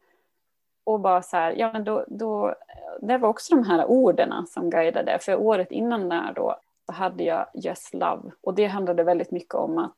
Och 0.84 0.99
bara 0.99 1.22
så 1.22 1.38
här, 1.38 1.54
ja 1.58 1.72
men 1.74 1.84
då, 1.84 2.06
då, 2.08 2.56
det 3.02 3.18
var 3.18 3.30
också 3.30 3.56
de 3.56 3.64
här 3.64 3.86
orden 3.86 4.47
som 4.47 4.70
guidade. 4.70 5.18
För 5.22 5.36
året 5.36 5.72
innan 5.72 6.10
där 6.10 6.34
då 6.36 6.56
så 6.86 6.93
hade 6.93 7.24
jag 7.24 7.45
Yes 7.66 7.93
Love. 7.93 8.32
Och 8.41 8.54
det 8.54 8.66
handlade 8.66 9.04
väldigt 9.04 9.32
mycket 9.32 9.56
om 9.56 9.78
att 9.78 9.95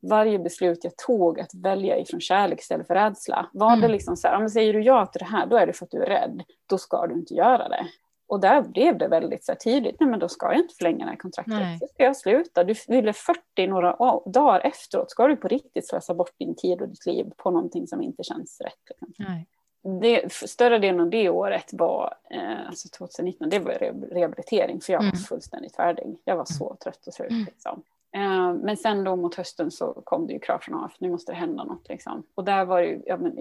varje 0.00 0.38
beslut 0.38 0.84
jag 0.84 0.96
tog 0.96 1.40
att 1.40 1.54
välja 1.54 1.98
ifrån 1.98 2.20
kärlek 2.20 2.60
istället 2.60 2.86
för 2.86 2.94
rädsla. 2.94 3.46
Var 3.52 3.70
det 3.70 3.76
Mm. 3.76 3.90
liksom 3.90 4.16
så 4.16 4.28
här, 4.28 4.36
om 4.36 4.48
säger 4.50 4.72
du 4.72 4.82
ja 4.82 5.06
till 5.06 5.18
det 5.18 5.24
här, 5.24 5.46
då 5.46 5.56
är 5.56 5.66
det 5.66 5.72
för 5.72 5.84
att 5.84 5.90
du 5.90 6.02
är 6.02 6.06
rädd. 6.06 6.42
Då 6.66 6.78
ska 6.78 7.06
du 7.06 7.14
inte 7.14 7.34
göra 7.34 7.68
det. 7.68 7.86
Och 8.26 8.40
där 8.40 8.62
blev 8.62 8.98
det 8.98 9.08
väldigt 9.08 9.44
så 9.44 9.52
här 9.52 9.56
tydligt, 9.58 10.00
nej 10.00 10.08
men 10.10 10.18
då 10.20 10.28
ska 10.28 10.46
jag 10.46 10.56
inte 10.60 10.74
förlänga 10.74 11.04
det 11.04 11.10
här 11.10 11.16
kontraktet. 11.18 11.54
Nej. 11.54 11.78
Så 11.78 11.86
ska 11.86 12.04
jag 12.04 12.16
sluta. 12.16 12.64
Du 12.64 12.74
fyller 12.74 13.12
40 13.12 13.66
några 13.66 13.96
dagar 14.26 14.60
efteråt, 14.60 15.10
ska 15.10 15.26
du 15.26 15.36
på 15.36 15.48
riktigt 15.48 15.88
slösa 15.88 16.14
bort 16.14 16.32
din 16.38 16.54
tid 16.54 16.82
och 16.82 16.88
ditt 16.88 17.06
liv 17.06 17.32
på 17.36 17.50
någonting 17.50 17.86
som 17.86 18.02
inte 18.02 18.22
känns 18.24 18.60
rätt. 18.60 18.74
Liksom 19.00 19.14
Nej. 19.28 19.46
det, 20.00 20.32
större 20.32 20.78
delen 20.78 21.00
av 21.00 21.10
det 21.10 21.28
året 21.28 21.70
var, 21.72 22.14
eh, 22.30 22.66
alltså 22.68 22.88
2019, 22.88 23.48
det 23.50 23.58
var 23.58 23.72
re- 23.72 24.10
rehabilitering 24.14 24.80
för 24.80 24.92
jag 24.92 25.00
var 25.00 25.04
Mm. 25.08 25.16
fullständigt 25.16 25.76
färdig. 25.76 26.16
Jag 26.24 26.36
var 26.36 26.44
så 26.44 26.76
trött 26.84 27.06
och 27.06 27.14
slut. 27.14 27.30
Mm. 27.30 27.44
Liksom. 27.44 27.82
Eh, 28.14 28.52
men 28.52 28.76
sen 28.76 29.04
då 29.04 29.16
mot 29.16 29.34
hösten 29.34 29.70
så 29.70 30.02
kom 30.04 30.26
det 30.26 30.32
ju 30.32 30.38
krav 30.38 30.58
från 30.58 30.84
AF, 30.84 30.92
nu 30.98 31.10
måste 31.10 31.32
det 31.32 31.36
hända 31.36 31.64
något. 31.64 31.88
Liksom. 31.88 32.26
Och 32.34 32.44
där 32.44 32.64
var 32.64 32.80
ju 32.80 33.02
ja, 33.06 33.16
men, 33.16 33.32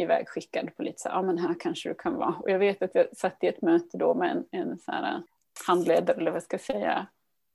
på 0.77 0.83
lite 0.83 1.01
så 1.01 1.09
här, 1.09 1.15
ja 1.15 1.21
men 1.21 1.37
här 1.37 1.55
kanske 1.59 1.89
du 1.89 1.95
kan 1.95 2.15
vara. 2.15 2.35
Och 2.39 2.49
jag 2.49 2.59
vet 2.59 2.81
att 2.81 2.95
jag 2.95 3.17
satt 3.17 3.43
i 3.43 3.47
ett 3.47 3.61
möte 3.61 3.97
då 3.97 4.13
med 4.13 4.31
en, 4.31 4.61
en 4.61 4.77
så 4.77 4.91
här, 4.91 5.03
eh, 5.03 5.19
handledare, 5.67 6.17
eller 6.17 6.31
vad 6.31 6.35
jag 6.35 6.43
ska 6.43 6.57
säga, 6.57 7.07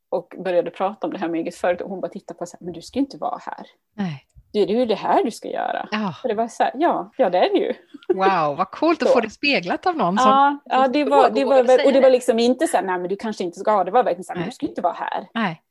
och 0.09 0.35
började 0.39 0.71
prata 0.71 1.07
om 1.07 1.13
det 1.13 1.19
här 1.19 1.29
med 1.29 1.41
eget 1.41 1.55
företag. 1.55 1.85
Och 1.85 1.91
hon 1.91 2.01
bara 2.01 2.09
tittade 2.09 2.39
på 2.39 2.47
så 2.47 2.57
här, 2.61 2.65
men 2.65 2.75
du 2.75 2.83
ska 2.83 2.99
ju 2.99 3.05
inte 3.05 3.19
vara 3.19 3.39
här. 3.43 3.67
Nej. 3.95 4.25
Det 4.53 4.63
är 4.63 4.67
ju 4.67 4.87
det 4.87 4.95
här 4.95 5.25
du 5.25 5.31
ska 5.31 5.49
göra. 5.49 5.89
Ja. 5.91 6.15
Och 6.23 6.29
det 6.29 6.35
var 6.35 6.49
så 6.49 6.63
här, 6.63 6.73
ja, 6.75 7.11
ja 7.17 7.31
det 7.31 7.39
är 7.39 7.51
det 7.51 7.59
ju. 7.59 7.75
Wow, 8.15 8.57
vad 8.57 8.71
coolt 8.71 9.03
att 9.03 9.13
få 9.13 9.21
det 9.21 9.31
speglat 9.31 9.87
av 9.87 9.97
någon 9.97 10.19
som... 10.19 10.31
Ja, 10.31 10.59
ja 10.65 10.89
det 10.89 11.05
var, 11.05 11.31
det 11.31 11.45
var, 11.45 11.87
och 11.87 11.93
det 11.93 12.01
var 12.01 12.11
liksom 12.11 12.39
inte 12.39 12.67
så 12.67 12.77
här, 12.77 12.85
nej 12.85 12.99
men 12.99 13.09
du 13.09 13.17
kanske 13.17 13.45
inte 13.45 13.59
ska, 13.59 13.85
det 13.85 13.91
var 13.91 14.05
verkligen 14.05 14.25
så 14.25 14.33
här, 14.33 14.41
men 14.41 14.49
du 14.49 14.55
ska 14.55 14.67
inte 14.67 14.81
vara 14.81 14.93
här. 14.93 15.29
Nej. 15.35 15.63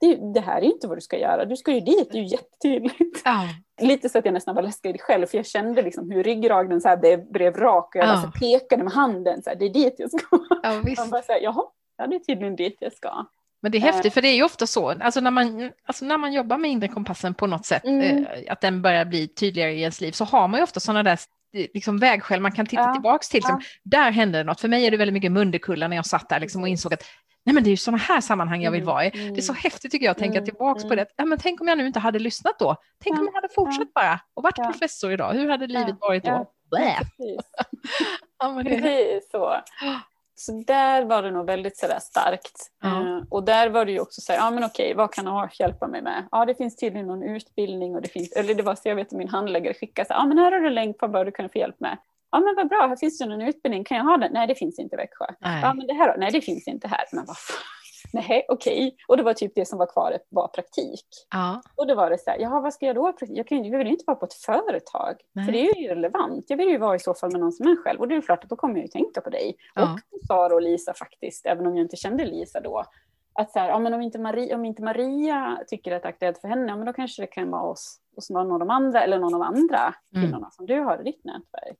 Det, 0.00 0.32
det 0.34 0.40
här 0.40 0.56
är 0.58 0.62
ju 0.64 0.70
inte 0.72 0.88
vad 0.88 0.96
du 0.96 1.00
ska 1.00 1.18
göra, 1.18 1.44
du 1.44 1.56
ska 1.56 1.72
ju 1.72 1.80
dit, 1.80 2.08
det 2.12 2.18
är 2.18 2.22
ju 2.22 2.28
jättetydligt. 2.28 3.22
Ja. 3.24 3.48
Lite 3.80 4.08
så 4.08 4.18
att 4.18 4.24
jag 4.24 4.34
nästan 4.34 4.54
var 4.54 4.62
läskig 4.62 5.00
själv, 5.00 5.26
för 5.26 5.36
jag 5.38 5.46
kände 5.46 5.82
liksom 5.82 6.10
hur 6.10 6.24
ryggraden 6.24 6.80
så 6.80 6.88
här 6.88 6.96
blev, 6.96 7.32
blev 7.32 7.56
rak 7.56 7.94
och 7.94 8.00
jag 8.00 8.08
Ja. 8.08 8.22
så 8.22 8.30
pekade 8.38 8.84
med 8.84 8.92
handen, 8.92 9.42
så 9.42 9.50
här, 9.50 9.56
det 9.56 9.64
är 9.64 9.72
dit 9.72 9.94
jag 9.98 10.10
ska. 10.10 10.26
ja, 10.62 10.80
visst. 10.84 10.98
Man 10.98 11.10
bara 11.10 11.22
så 11.22 11.32
här, 11.32 11.40
jaha, 11.40 11.62
ja 11.98 12.06
det 12.06 12.14
är 12.16 12.20
tydligen 12.20 12.56
dit 12.56 12.76
jag 12.80 12.92
ska. 12.92 13.26
Men 13.62 13.72
det 13.72 13.78
är 13.78 13.82
häftigt, 13.82 14.14
för 14.14 14.22
det 14.22 14.28
är 14.28 14.34
ju 14.36 14.42
ofta 14.42 14.66
så, 14.66 14.88
alltså 14.90 15.20
när 15.20 15.30
man, 15.30 15.70
alltså 15.86 16.04
när 16.04 16.18
man 16.18 16.32
jobbar 16.32 16.58
med 16.58 16.70
inre 16.70 16.88
kompassen 16.88 17.34
på 17.34 17.46
något 17.46 17.66
sätt, 17.66 17.84
Mm. 17.84 18.26
eh, 18.26 18.52
att 18.52 18.60
den 18.60 18.82
börjar 18.82 19.04
bli 19.04 19.28
tydligare 19.28 19.72
i 19.72 19.80
ens 19.80 20.00
liv, 20.00 20.12
så 20.12 20.24
har 20.24 20.48
man 20.48 20.60
ju 20.60 20.64
ofta 20.64 20.80
sådana 20.80 21.02
där 21.02 21.18
eh, 21.56 21.66
liksom 21.74 21.98
vägskäl 21.98 22.40
man 22.40 22.52
kan 22.52 22.66
titta 22.66 22.82
Ja. 22.82 22.92
tillbaks 22.92 23.28
till. 23.28 23.42
Som, 23.42 23.60
Där 23.84 24.10
hände 24.10 24.38
det 24.38 24.44
något. 24.44 24.60
För 24.60 24.68
mig 24.68 24.86
är 24.86 24.90
det 24.90 24.96
väldigt 24.96 25.12
mycket 25.12 25.32
Munderkulla 25.32 25.88
när 25.88 25.96
jag 25.96 26.06
satt 26.06 26.28
där 26.28 26.40
liksom 26.40 26.62
och 26.62 26.68
insåg 26.68 26.94
att 26.94 27.02
nej 27.48 27.54
men 27.54 27.64
det 27.64 27.68
är 27.68 27.70
ju 27.70 27.76
sådana 27.76 27.98
här 27.98 28.20
sammanhang 28.20 28.62
jag 28.62 28.70
vill 28.70 28.82
Mm, 28.82 28.94
vara 28.94 29.04
i. 29.04 29.10
mm. 29.14 29.34
Det 29.34 29.40
är 29.40 29.42
så 29.42 29.52
häftigt 29.52 29.90
tycker 29.92 30.06
jag 30.06 30.10
att 30.12 30.18
tänka 30.18 30.38
Mm, 30.38 30.44
tillbaks 30.44 30.82
på 30.82 30.92
mm. 30.92 30.96
det. 30.96 31.06
Ja, 31.16 31.24
men 31.24 31.38
tänk 31.38 31.60
om 31.60 31.68
jag 31.68 31.78
nu 31.78 31.86
inte 31.86 31.98
hade 32.00 32.18
lyssnat 32.18 32.58
då? 32.58 32.76
Tänk 33.04 33.18
om 33.18 33.24
Ja, 33.24 33.30
jag 33.34 33.40
hade 33.40 33.54
fortsatt 33.54 33.94
bara 33.94 34.20
och 34.34 34.42
varit 34.42 34.56
professor 34.56 35.12
idag? 35.12 35.32
Hur 35.32 35.48
hade 35.48 35.66
livet 35.66 35.96
varit 36.00 36.24
då? 36.24 36.50
Precis. 36.76 37.40
Ja, 38.38 38.52
men 38.52 38.64
det, 38.64 38.70
Precis 38.80 39.30
så. 39.30 39.56
Så 40.34 40.52
där 40.66 41.04
var 41.04 41.22
det 41.22 41.30
nog 41.30 41.46
väldigt 41.46 41.76
sådär 41.76 41.98
starkt. 42.00 42.70
Eh, 42.84 43.18
och 43.30 43.44
där 43.44 43.68
var 43.68 43.84
det 43.84 43.92
ju 43.92 44.00
också 44.00 44.20
så 44.20 44.32
här, 44.32 44.38
ja 44.40 44.50
men 44.50 44.64
okej, 44.64 44.94
vad 44.94 45.12
kan 45.12 45.28
AF 45.28 45.60
hjälpa 45.60 45.86
mig 45.86 46.02
med? 46.02 46.24
Ja, 46.30 46.44
det 46.44 46.54
finns 46.54 46.76
tydligen 46.76 47.06
någon 47.06 47.22
utbildning 47.22 47.94
och 47.94 48.02
det 48.02 48.08
finns, 48.08 48.32
eller 48.32 48.54
det 48.54 48.62
var 48.62 48.74
så 48.74 48.88
jag 48.88 48.96
vet 48.96 49.06
att 49.06 49.18
min 49.18 49.28
handläggare 49.28 49.74
skickade 49.74 50.06
så 50.08 50.14
här, 50.14 50.20
ja 50.20 50.26
men 50.26 50.38
här 50.38 50.52
har 50.52 50.60
du 50.60 50.66
en 50.66 50.74
länk 50.74 50.98
på 50.98 51.06
vad 51.06 51.26
du 51.26 51.32
kan 51.32 51.48
få 51.48 51.58
hjälp 51.58 51.80
med. 51.80 51.98
Ja 52.30 52.40
men 52.40 52.54
vad 52.56 52.68
bra, 52.68 52.86
här 52.86 52.96
finns 52.96 53.18
det 53.18 53.26
någon 53.26 53.42
utbildning, 53.42 53.84
kan 53.84 53.96
jag 53.96 54.04
ha 54.04 54.16
den? 54.16 54.32
Nej 54.32 54.46
det 54.46 54.54
finns 54.54 54.78
inte 54.78 54.94
i 54.94 54.96
Växjö. 54.96 55.24
nej. 55.40 55.60
Ja 55.62 55.74
men 55.74 55.86
det 55.86 55.92
här 55.94 56.08
då? 56.12 56.14
Nej 56.20 56.30
det 56.32 56.40
finns 56.40 56.68
inte 56.68 56.88
här. 56.88 57.04
Men 57.12 57.24
vad. 57.26 57.36
Nej 58.12 58.46
okej. 58.48 58.96
Och 59.08 59.16
det 59.16 59.22
var 59.22 59.34
typ 59.34 59.52
det 59.54 59.66
som 59.68 59.78
var 59.78 59.86
kvar, 59.86 60.18
var 60.28 60.48
praktik. 60.48 61.06
Ja, 61.30 61.62
Och 61.76 61.86
då 61.86 61.94
var 61.94 62.10
det 62.10 62.18
så 62.18 62.30
här, 62.30 62.38
jaha 62.38 62.60
vad 62.60 62.74
ska 62.74 62.86
jag 62.86 62.96
då? 62.96 63.12
Jag, 63.20 63.46
kan, 63.48 63.64
jag 63.64 63.78
vill 63.78 63.86
ju 63.86 63.92
inte 63.92 64.04
vara 64.06 64.16
på 64.16 64.24
ett 64.26 64.34
företag. 64.34 65.14
Nej. 65.32 65.44
För 65.44 65.52
det 65.52 65.70
är 65.70 65.76
ju 65.76 65.88
relevant. 65.88 66.44
Jag 66.48 66.56
vill 66.56 66.68
ju 66.68 66.78
vara 66.78 66.96
i 66.96 66.98
så 66.98 67.14
fall 67.14 67.32
med 67.32 67.40
någon 67.40 67.52
som 67.52 67.66
är 67.66 67.76
själv. 67.76 68.00
Och 68.00 68.08
det 68.08 68.14
är 68.14 68.16
ju 68.16 68.22
klart 68.22 68.44
att 68.44 68.50
då 68.50 68.56
kommer 68.56 68.74
jag 68.74 68.82
ju 68.82 68.88
tänka 68.88 69.20
på 69.20 69.30
dig. 69.30 69.56
Ja. 69.74 69.92
Och 70.12 70.20
Sara 70.26 70.54
och 70.54 70.62
Lisa 70.62 70.94
faktiskt, 70.94 71.46
även 71.46 71.66
om 71.66 71.76
jag 71.76 71.84
inte 71.84 71.96
kände 71.96 72.24
Lisa 72.24 72.60
då. 72.60 72.84
Att 73.34 73.52
så 73.52 73.58
här, 73.58 73.68
ja, 73.68 73.78
men 73.78 73.94
om, 73.94 74.02
inte 74.02 74.18
Maria, 74.18 74.54
om 74.56 74.64
inte 74.64 74.82
Maria 74.82 75.58
tycker 75.68 75.92
att 75.92 76.02
det 76.02 76.06
är 76.08 76.12
aktuellt 76.12 76.38
för 76.38 76.48
henne, 76.48 76.66
ja, 76.68 76.76
men 76.76 76.86
då 76.86 76.92
kanske 76.92 77.22
det 77.22 77.26
kan 77.26 77.50
vara 77.50 77.62
hos, 77.62 78.00
hos 78.14 78.30
någon 78.30 78.52
av 78.52 78.58
de 78.58 78.70
andra 78.70 79.02
eller 79.02 79.18
någon 79.18 79.34
av 79.34 79.42
andra 79.42 79.94
Mm. 80.14 80.24
kvinnorna 80.26 80.50
som 80.50 80.66
du 80.66 80.80
har 80.80 81.00
i 81.00 81.04
ditt 81.04 81.24
nätverk. 81.24 81.78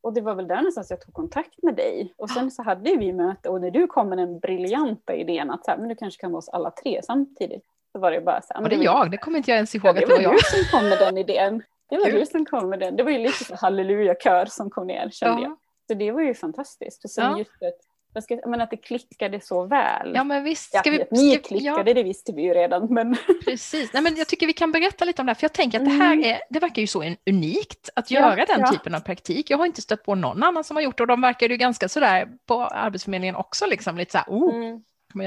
Och 0.00 0.12
det 0.12 0.20
var 0.20 0.34
väl 0.34 0.48
där 0.48 0.56
någonstans 0.56 0.90
jag 0.90 1.00
tog 1.00 1.14
kontakt 1.14 1.62
med 1.62 1.74
dig. 1.74 2.14
Och 2.16 2.30
sen 2.30 2.50
så 2.50 2.62
hade 2.62 2.96
vi 2.96 3.12
möte 3.12 3.48
och 3.48 3.60
när 3.60 3.70
du 3.70 3.86
kom 3.86 4.08
med 4.08 4.18
den 4.18 4.38
briljanta 4.38 5.14
idén 5.14 5.50
att 5.50 5.64
så 5.64 5.70
här, 5.70 5.78
men 5.78 5.88
du 5.88 5.94
kanske 5.94 6.20
kan 6.20 6.30
vara 6.32 6.38
hos 6.38 6.48
alla 6.48 6.70
tre 6.70 7.00
samtidigt. 7.04 7.64
Så 7.92 7.98
var 7.98 8.10
det 8.10 8.20
bara 8.20 8.42
så 8.42 8.46
här, 8.54 8.56
och 8.58 8.62
men 8.62 8.70
det 8.70 8.76
är 8.76 8.78
var- 8.78 8.84
jag, 8.84 9.10
det 9.10 9.16
kommer 9.18 9.38
inte 9.38 9.50
jag 9.50 9.56
ens 9.56 9.74
Ja, 9.74 9.80
ihåg 9.80 9.94
det 9.94 10.02
att 10.02 10.08
det 10.08 10.12
var 10.14 10.16
var 10.16 10.22
jag. 10.22 10.32
du 10.32 10.38
som 10.38 10.78
kom 10.78 10.88
med 10.88 10.98
den 10.98 11.18
idén. 11.18 11.62
Det 11.88 11.96
var 11.98 12.04
Kul. 12.04 12.20
du 12.20 12.26
som 12.26 12.44
kom 12.46 12.68
med 12.70 12.80
den. 12.80 12.96
Det 12.96 13.02
var 13.02 13.10
ju 13.10 13.18
lite 13.18 13.44
så 13.44 13.54
halleluja-kör 13.54 14.46
som 14.46 14.70
kom 14.70 14.86
ner 14.86 15.10
kände 15.10 15.42
jag. 15.42 15.50
Ja. 15.50 15.56
Så 15.88 15.94
det 15.94 16.12
var 16.12 16.20
ju 16.20 16.34
fantastiskt. 16.34 17.04
Och 17.04 17.10
sen 17.10 17.30
Ja. 17.30 17.38
just 17.38 17.50
att, 17.62 17.78
jag 18.18 18.24
ska, 18.24 18.48
men 18.50 18.60
att 18.60 18.70
det 18.70 18.76
klickade 18.76 19.40
så 19.40 19.64
väl. 19.66 20.12
Ja, 20.14 20.24
men 20.24 20.44
visst. 20.44 20.74
Ja, 20.74 20.80
Ska 20.80 20.90
vi, 20.90 21.02
att 21.02 21.10
ni 21.10 21.18
ska, 21.18 21.26
vi- 21.54 21.64
ja, 21.64 21.74
klickade, 21.74 21.94
det 21.94 22.02
visste 22.02 22.32
vi 22.32 22.42
ju 22.42 22.54
redan. 22.54 22.86
Men 22.94 23.16
Precis. 23.44 23.92
Nej, 23.92 24.02
men 24.02 24.16
jag 24.16 24.26
tycker 24.28 24.46
vi 24.46 24.52
kan 24.52 24.72
berätta 24.72 25.04
lite 25.04 25.22
om 25.22 25.26
det 25.26 25.30
här, 25.30 25.34
för 25.34 25.44
jag 25.44 25.52
tänker 25.52 25.78
att 25.78 25.84
det 25.84 25.90
här 25.90 26.12
Mm. 26.12 26.24
är, 26.24 26.40
det 26.50 26.58
verkar 26.58 26.82
ju 26.82 26.86
så 26.86 27.02
un- 27.02 27.16
unikt 27.30 27.90
att 27.96 28.10
Ja, 28.10 28.20
göra 28.20 28.44
den 28.46 28.60
ja. 28.60 28.66
typen 28.72 28.94
av 28.94 29.00
praktik. 29.00 29.50
Jag 29.50 29.58
har 29.58 29.66
inte 29.66 29.82
stött 29.82 30.04
på 30.04 30.14
någon 30.14 30.42
annan 30.42 30.64
som 30.64 30.76
har 30.76 30.82
gjort 30.82 30.96
det 30.96 31.02
och 31.02 31.06
de 31.06 31.20
verkar 31.20 31.48
ju 31.48 31.56
ganska 31.56 31.88
sådär 31.88 32.28
på 32.46 32.64
Arbetsförmedlingen 32.64 33.36
också, 33.36 33.66
liksom 33.66 33.96
lite 33.98 34.12
såhär, 34.12 34.26
oh, 34.28 34.54
mm. 34.54 34.82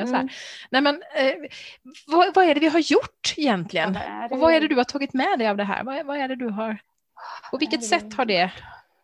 så? 0.08 0.16
Mm. 0.16 0.28
Nej 0.72 0.82
men, 0.82 0.96
eh, 1.16 1.34
vad, 2.08 2.36
vad 2.36 2.46
är 2.46 2.54
det 2.54 2.60
vi 2.62 2.68
har 2.70 2.80
gjort 2.80 3.34
egentligen? 3.38 3.98
Ja, 4.08 4.28
och 4.32 4.40
vad 4.40 4.52
är 4.54 4.56
det 4.60 4.68
vi- 4.68 4.74
du 4.74 4.76
har 4.76 4.84
tagit 4.84 5.14
med 5.14 5.40
dig 5.40 5.48
av 5.48 5.58
det 5.58 5.64
här? 5.64 5.84
Vad, 5.84 6.06
vad 6.06 6.18
är 6.18 6.28
det 6.28 6.36
du 6.36 6.50
har, 6.50 6.78
på 7.52 7.58
vilket 7.58 7.84
sätt 7.84 8.04
vi- 8.04 8.16
har 8.18 8.26
det 8.26 8.52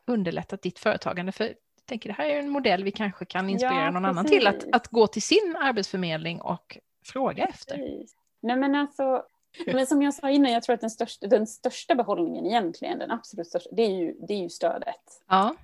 underlättat 0.08 0.62
ditt 0.62 0.80
företagande? 0.80 1.32
För 1.32 1.54
tänker 1.88 2.10
det 2.10 2.16
här 2.16 2.26
är 2.30 2.40
en 2.40 2.50
modell 2.50 2.84
vi 2.84 2.92
kanske 2.92 3.26
kan 3.26 3.50
inspirera 3.50 3.84
Ja, 3.84 3.92
någon 3.92 4.06
annan 4.06 4.26
till, 4.26 4.48
att, 4.48 4.56
precis. 4.56 4.74
att 4.74 4.88
gå 4.88 5.08
till 5.08 5.22
sin 5.22 5.56
arbetsförmedling 5.60 6.42
och 6.42 6.78
fråga 7.06 7.46
efter. 7.46 7.76
Precis. 7.78 8.16
Nej 8.42 8.56
men 8.56 8.76
alltså, 8.76 9.24
men 9.66 9.88
som 9.88 10.02
jag 10.02 10.14
sa 10.14 10.30
innan, 10.30 10.52
jag 10.52 10.64
tror 10.64 10.74
att 10.74 10.82
den 10.82 10.90
största, 10.90 11.28
den 11.28 11.48
största 11.48 11.96
behållningen 11.96 12.46
egentligen, 12.46 13.00
den 13.00 13.12
absolut 13.12 13.48
största, 13.48 13.70
det 13.72 13.82
är 13.82 13.92
ju, 13.92 14.16
det 14.28 14.34
är 14.34 14.38
ju 14.42 14.50
stödet. 14.50 15.22
Ja, 15.28 15.56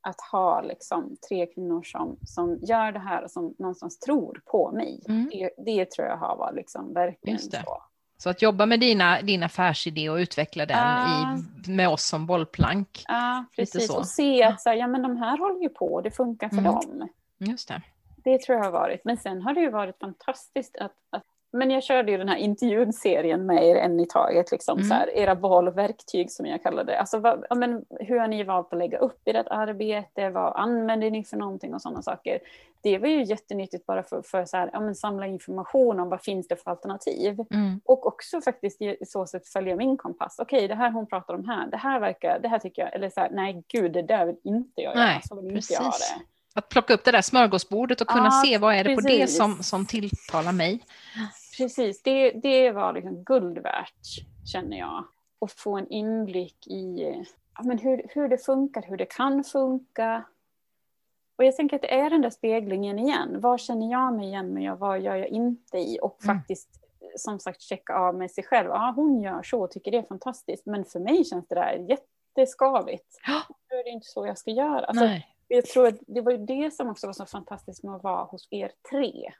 Att 0.00 0.20
ha 0.32 0.60
liksom 0.62 1.16
tre 1.28 1.46
kvinnor 1.46 1.82
som, 1.82 2.18
som 2.26 2.58
gör 2.62 2.92
det 2.92 2.98
här 2.98 3.24
och 3.24 3.30
som 3.30 3.54
någonstans 3.58 3.98
tror 3.98 4.40
på 4.46 4.72
mig. 4.72 5.02
Mm. 5.08 5.30
Det, 5.32 5.50
det 5.58 5.90
tror 5.90 6.08
jag 6.08 6.16
har 6.16 6.36
varit 6.36 6.56
liksom 6.56 6.94
verkligen 6.94 7.38
så. 7.38 7.82
Så 8.22 8.30
att 8.30 8.42
jobba 8.42 8.66
med 8.66 8.80
dina, 8.80 9.22
din 9.22 9.42
affärsidé 9.42 10.08
och 10.10 10.16
utveckla 10.16 10.66
den 10.66 10.78
Ah. 10.80 11.36
i, 11.66 11.70
med 11.70 11.88
oss 11.88 12.04
som 12.04 12.26
bollplank. 12.26 13.04
Ja, 13.08 13.44
Lite 13.56 13.72
precis. 13.72 13.90
Och 13.90 14.06
se 14.06 14.42
att 14.42 14.60
så 14.60 14.68
här, 14.68 14.76
ja, 14.76 14.86
men 14.86 15.02
de 15.02 15.16
här 15.16 15.38
håller 15.38 15.60
ju 15.62 15.68
på, 15.68 16.00
det 16.00 16.10
funkar 16.10 16.48
för 16.48 16.56
Mm. 16.58 16.72
dem. 16.72 17.08
Just 17.38 17.68
det. 17.68 17.82
Det 18.16 18.40
tror 18.40 18.58
jag 18.58 18.64
har 18.64 18.70
varit. 18.72 19.04
Men 19.04 19.16
sen 19.16 19.42
har 19.42 19.54
det 19.54 19.60
ju 19.60 19.70
varit 19.70 19.98
fantastiskt 19.98 20.76
att, 20.76 20.92
att 21.10 21.24
men 21.52 21.70
jag 21.70 21.82
körde 21.82 22.12
ju 22.12 22.18
den 22.18 22.28
här 22.28 22.36
intervjuserien 22.36 23.46
med 23.46 23.64
er 23.64 23.76
en 23.76 24.00
i 24.00 24.06
taget, 24.06 24.50
liksom, 24.52 24.78
Mm. 24.78 24.88
så 24.88 24.94
här, 24.94 25.10
era 25.16 25.34
val 25.34 25.68
och 25.68 25.78
verktyg 25.78 26.30
som 26.30 26.46
jag 26.46 26.62
kallar 26.62 26.84
det. 26.84 26.98
Alltså, 27.00 27.18
vad, 27.18 27.44
ja, 27.50 27.54
men, 27.54 27.84
hur 28.00 28.18
har 28.18 28.28
ni 28.28 28.44
valt 28.44 28.72
att 28.72 28.78
lägga 28.78 28.98
upp 28.98 29.20
ert 29.24 29.46
arbete? 29.50 30.30
Vad 30.30 30.56
använder 30.56 31.10
ni 31.10 31.24
för 31.24 31.36
någonting 31.36 31.74
och 31.74 31.82
sådana 31.82 32.02
saker? 32.02 32.38
Det 32.82 32.98
var 32.98 33.08
ju 33.08 33.22
jättenyttigt 33.24 33.86
bara 33.86 34.02
för, 34.02 34.22
för 34.22 34.44
så 34.44 34.56
här, 34.56 34.70
ja, 34.72 34.80
men, 34.80 34.94
samla 34.94 35.26
information 35.26 36.00
om 36.00 36.08
vad 36.08 36.22
finns 36.22 36.48
det 36.48 36.56
för 36.56 36.70
alternativ. 36.70 37.40
Mm. 37.50 37.80
Och 37.84 38.06
också 38.06 38.40
faktiskt 38.40 38.82
i 38.82 38.96
så 39.06 39.26
sätt 39.26 39.48
följa 39.48 39.76
min 39.76 39.96
kompass. 39.96 40.36
Okej, 40.38 40.68
det 40.68 40.74
här 40.74 40.90
hon 40.90 41.06
pratar 41.06 41.34
om 41.34 41.48
här, 41.48 41.66
det 41.66 41.76
här 41.76 42.00
verkar, 42.00 42.38
det 42.38 42.48
här 42.48 42.58
tycker 42.58 42.82
jag, 42.82 42.94
eller 42.94 43.10
så 43.10 43.20
här, 43.20 43.30
nej 43.32 43.62
gud, 43.68 43.92
det 43.92 44.02
där 44.02 44.26
vill 44.26 44.36
inte 44.44 44.82
jag 44.82 44.96
Nej, 44.96 45.12
göra, 45.12 45.20
så 45.22 45.40
vill 45.40 45.56
inte 45.56 45.72
jag 45.72 45.80
ha 45.80 45.90
precis. 45.90 46.14
det. 46.18 46.24
Att 46.54 46.68
plocka 46.68 46.94
upp 46.94 47.04
det 47.04 47.10
där 47.12 47.20
smörgåsbordet 47.22 48.00
och 48.00 48.06
kunna 48.06 48.24
Ja, 48.24 48.42
se 48.46 48.58
vad 48.58 48.74
är 48.74 48.84
det 48.84 48.94
på 48.94 49.00
det 49.00 49.08
precis. 49.08 49.36
som, 49.36 49.62
som 49.62 49.86
tilltalar 49.86 50.52
mig. 50.52 50.80
Precis, 51.56 52.02
det, 52.02 52.30
det 52.30 52.70
var 52.72 52.92
liksom 52.92 53.24
guld 53.24 53.58
värt, 53.58 54.06
känner 54.52 54.78
jag. 54.78 55.04
Att 55.40 55.52
få 55.52 55.76
en 55.76 55.88
inblick 55.88 56.66
i 56.66 57.14
ja, 57.56 57.62
men 57.64 57.78
hur, 57.78 58.06
hur 58.10 58.28
det 58.28 58.38
funkar, 58.38 58.82
hur 58.82 58.96
det 58.96 59.06
kan 59.06 59.44
funka. 59.44 60.24
Och 61.36 61.44
jag 61.44 61.56
tänker 61.56 61.76
att 61.76 61.82
det 61.82 61.94
är 61.94 62.10
den 62.10 62.20
där 62.22 62.30
speglingen 62.30 62.98
igen. 62.98 63.40
Vad 63.40 63.60
känner 63.60 63.90
jag 63.92 64.14
mig 64.14 64.26
igen 64.26 64.54
med 64.54 64.72
och 64.72 64.78
vad 64.78 65.00
gör 65.00 65.16
jag 65.16 65.28
inte 65.28 65.78
i? 65.78 65.98
Och 66.02 66.24
Mm. 66.24 66.36
faktiskt 66.36 66.68
som 67.16 67.38
sagt 67.38 67.62
checka 67.62 67.94
av 67.94 68.14
med 68.14 68.30
sig 68.30 68.44
själv. 68.44 68.68
Ja, 68.68 68.92
hon 68.96 69.20
gör 69.22 69.42
så 69.42 69.62
och 69.62 69.70
tycker 69.70 69.90
det 69.90 69.98
är 69.98 70.02
fantastiskt. 70.02 70.66
Men 70.66 70.84
för 70.84 71.00
mig 71.00 71.24
känns 71.24 71.48
det 71.48 71.54
där 71.54 71.86
jätteskavigt. 71.88 73.18
Nu 73.70 73.76
är 73.78 73.84
det 73.84 73.90
inte 73.90 74.06
så 74.06 74.26
jag 74.26 74.38
ska 74.38 74.50
göra. 74.50 74.84
Alltså, 74.84 75.04
Nej. 75.04 75.26
jag 75.48 75.66
tror 75.66 75.86
att 75.86 75.94
det 76.06 76.20
var 76.20 76.32
ju 76.32 76.38
det 76.38 76.74
som 76.74 76.88
också 76.90 77.06
var 77.06 77.14
så 77.14 77.26
fantastiskt 77.26 77.82
med 77.82 77.94
att 77.94 78.02
vara 78.02 78.24
hos 78.24 78.48
er 78.50 78.72
tre. 78.90 79.32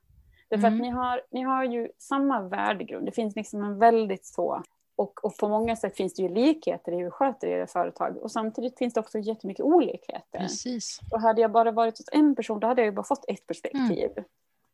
Därför 0.52 0.66
Mm. 0.68 0.74
att 0.80 0.82
ni 0.82 0.90
har, 0.90 1.22
ni 1.30 1.42
har 1.42 1.64
ju 1.64 1.88
samma 1.98 2.40
värdegrund. 2.48 3.06
Det 3.06 3.12
finns 3.12 3.36
liksom 3.36 3.62
en 3.64 3.78
väldigt 3.78 4.26
så 4.26 4.62
och, 4.96 5.24
och 5.24 5.36
på 5.36 5.48
många 5.48 5.76
sätt 5.76 5.96
finns 5.96 6.14
det 6.14 6.22
ju 6.22 6.28
likheter 6.28 6.92
i 6.92 6.96
hur 6.96 7.10
sköter 7.10 7.48
era 7.48 7.66
företag. 7.66 8.16
Och 8.16 8.30
samtidigt 8.32 8.78
finns 8.78 8.94
det 8.94 9.00
också 9.00 9.18
jättemycket 9.18 9.64
olikheter. 9.64 10.38
Precis. 10.38 11.00
Och 11.12 11.20
hade 11.20 11.40
jag 11.40 11.52
bara 11.52 11.70
varit 11.70 11.98
hos 11.98 12.08
en 12.12 12.34
person 12.36 12.60
då 12.60 12.66
hade 12.66 12.80
jag 12.82 12.86
ju 12.86 12.92
bara 12.92 13.04
fått 13.04 13.24
ett 13.28 13.46
perspektiv. 13.46 14.10
Och 14.16 14.24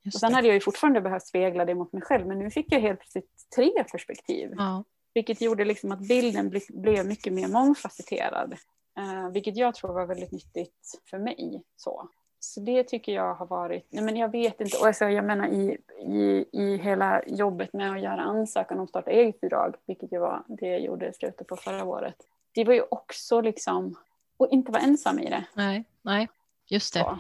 Just 0.03 0.21
sen 0.21 0.31
det. 0.31 0.35
hade 0.37 0.47
jag 0.49 0.55
ju 0.55 0.61
fortfarande 0.61 1.01
behövt 1.01 1.27
spegla 1.27 1.65
det 1.65 1.75
mot 1.75 1.93
mig 1.93 2.03
själv. 2.03 2.27
Men 2.27 2.39
nu 2.39 2.51
fick 2.51 2.73
jag 2.73 2.81
helt 2.81 3.01
plötsligt 3.01 3.31
tre 3.57 3.85
perspektiv. 3.93 4.53
Ja. 4.57 4.85
Vilket 5.15 5.41
gjorde 5.41 5.65
liksom 5.65 5.93
att 5.93 6.01
bilden 6.09 6.51
bli, 6.51 6.61
blev 6.69 7.07
mycket 7.07 7.33
mer 7.33 7.49
mångfacetterad. 7.49 8.53
Eh, 8.99 9.31
vilket 9.33 9.57
jag 9.57 9.75
tror 9.75 9.93
var 9.93 10.07
väldigt 10.07 10.33
nyttigt 10.33 11.01
för 11.11 11.19
mig. 11.19 11.63
Så, 11.77 12.09
så 12.41 12.61
det 12.61 12.85
tycker 12.85 13.13
jag 13.13 13.35
har 13.35 13.47
varit, 13.47 13.87
nej 13.91 14.05
men 14.05 14.17
jag 14.17 14.33
vet 14.33 14.61
inte, 14.61 14.79
och 14.79 14.87
alltså 14.87 15.05
jag 15.05 15.25
menar 15.25 15.49
i, 15.49 15.79
i, 15.99 16.45
i 16.53 16.77
hela 16.77 17.23
jobbet 17.27 17.73
med 17.73 17.93
att 17.93 18.01
göra 18.01 18.21
ansökan 18.21 18.81
om 18.81 18.87
starta 18.87 19.11
eget-bidrag, 19.11 19.75
vilket 19.87 20.13
ju 20.13 20.19
var 20.19 20.43
det 20.47 20.67
jag 20.67 20.81
gjorde 20.81 21.09
i 21.09 21.13
slutet 21.13 21.47
på 21.47 21.57
förra 21.57 21.85
året. 21.85 22.17
Det 22.55 22.65
var 22.65 22.75
ju 22.75 22.83
också 22.91 23.41
liksom, 23.41 23.97
och 24.37 24.49
inte 24.51 24.73
vara 24.73 24.83
ensam 24.83 25.19
i 25.19 25.31
det. 25.31 25.45
Nej, 25.55 25.85
nej, 26.03 26.29
just 26.69 26.95
det. 26.95 27.01
Så. 27.01 27.19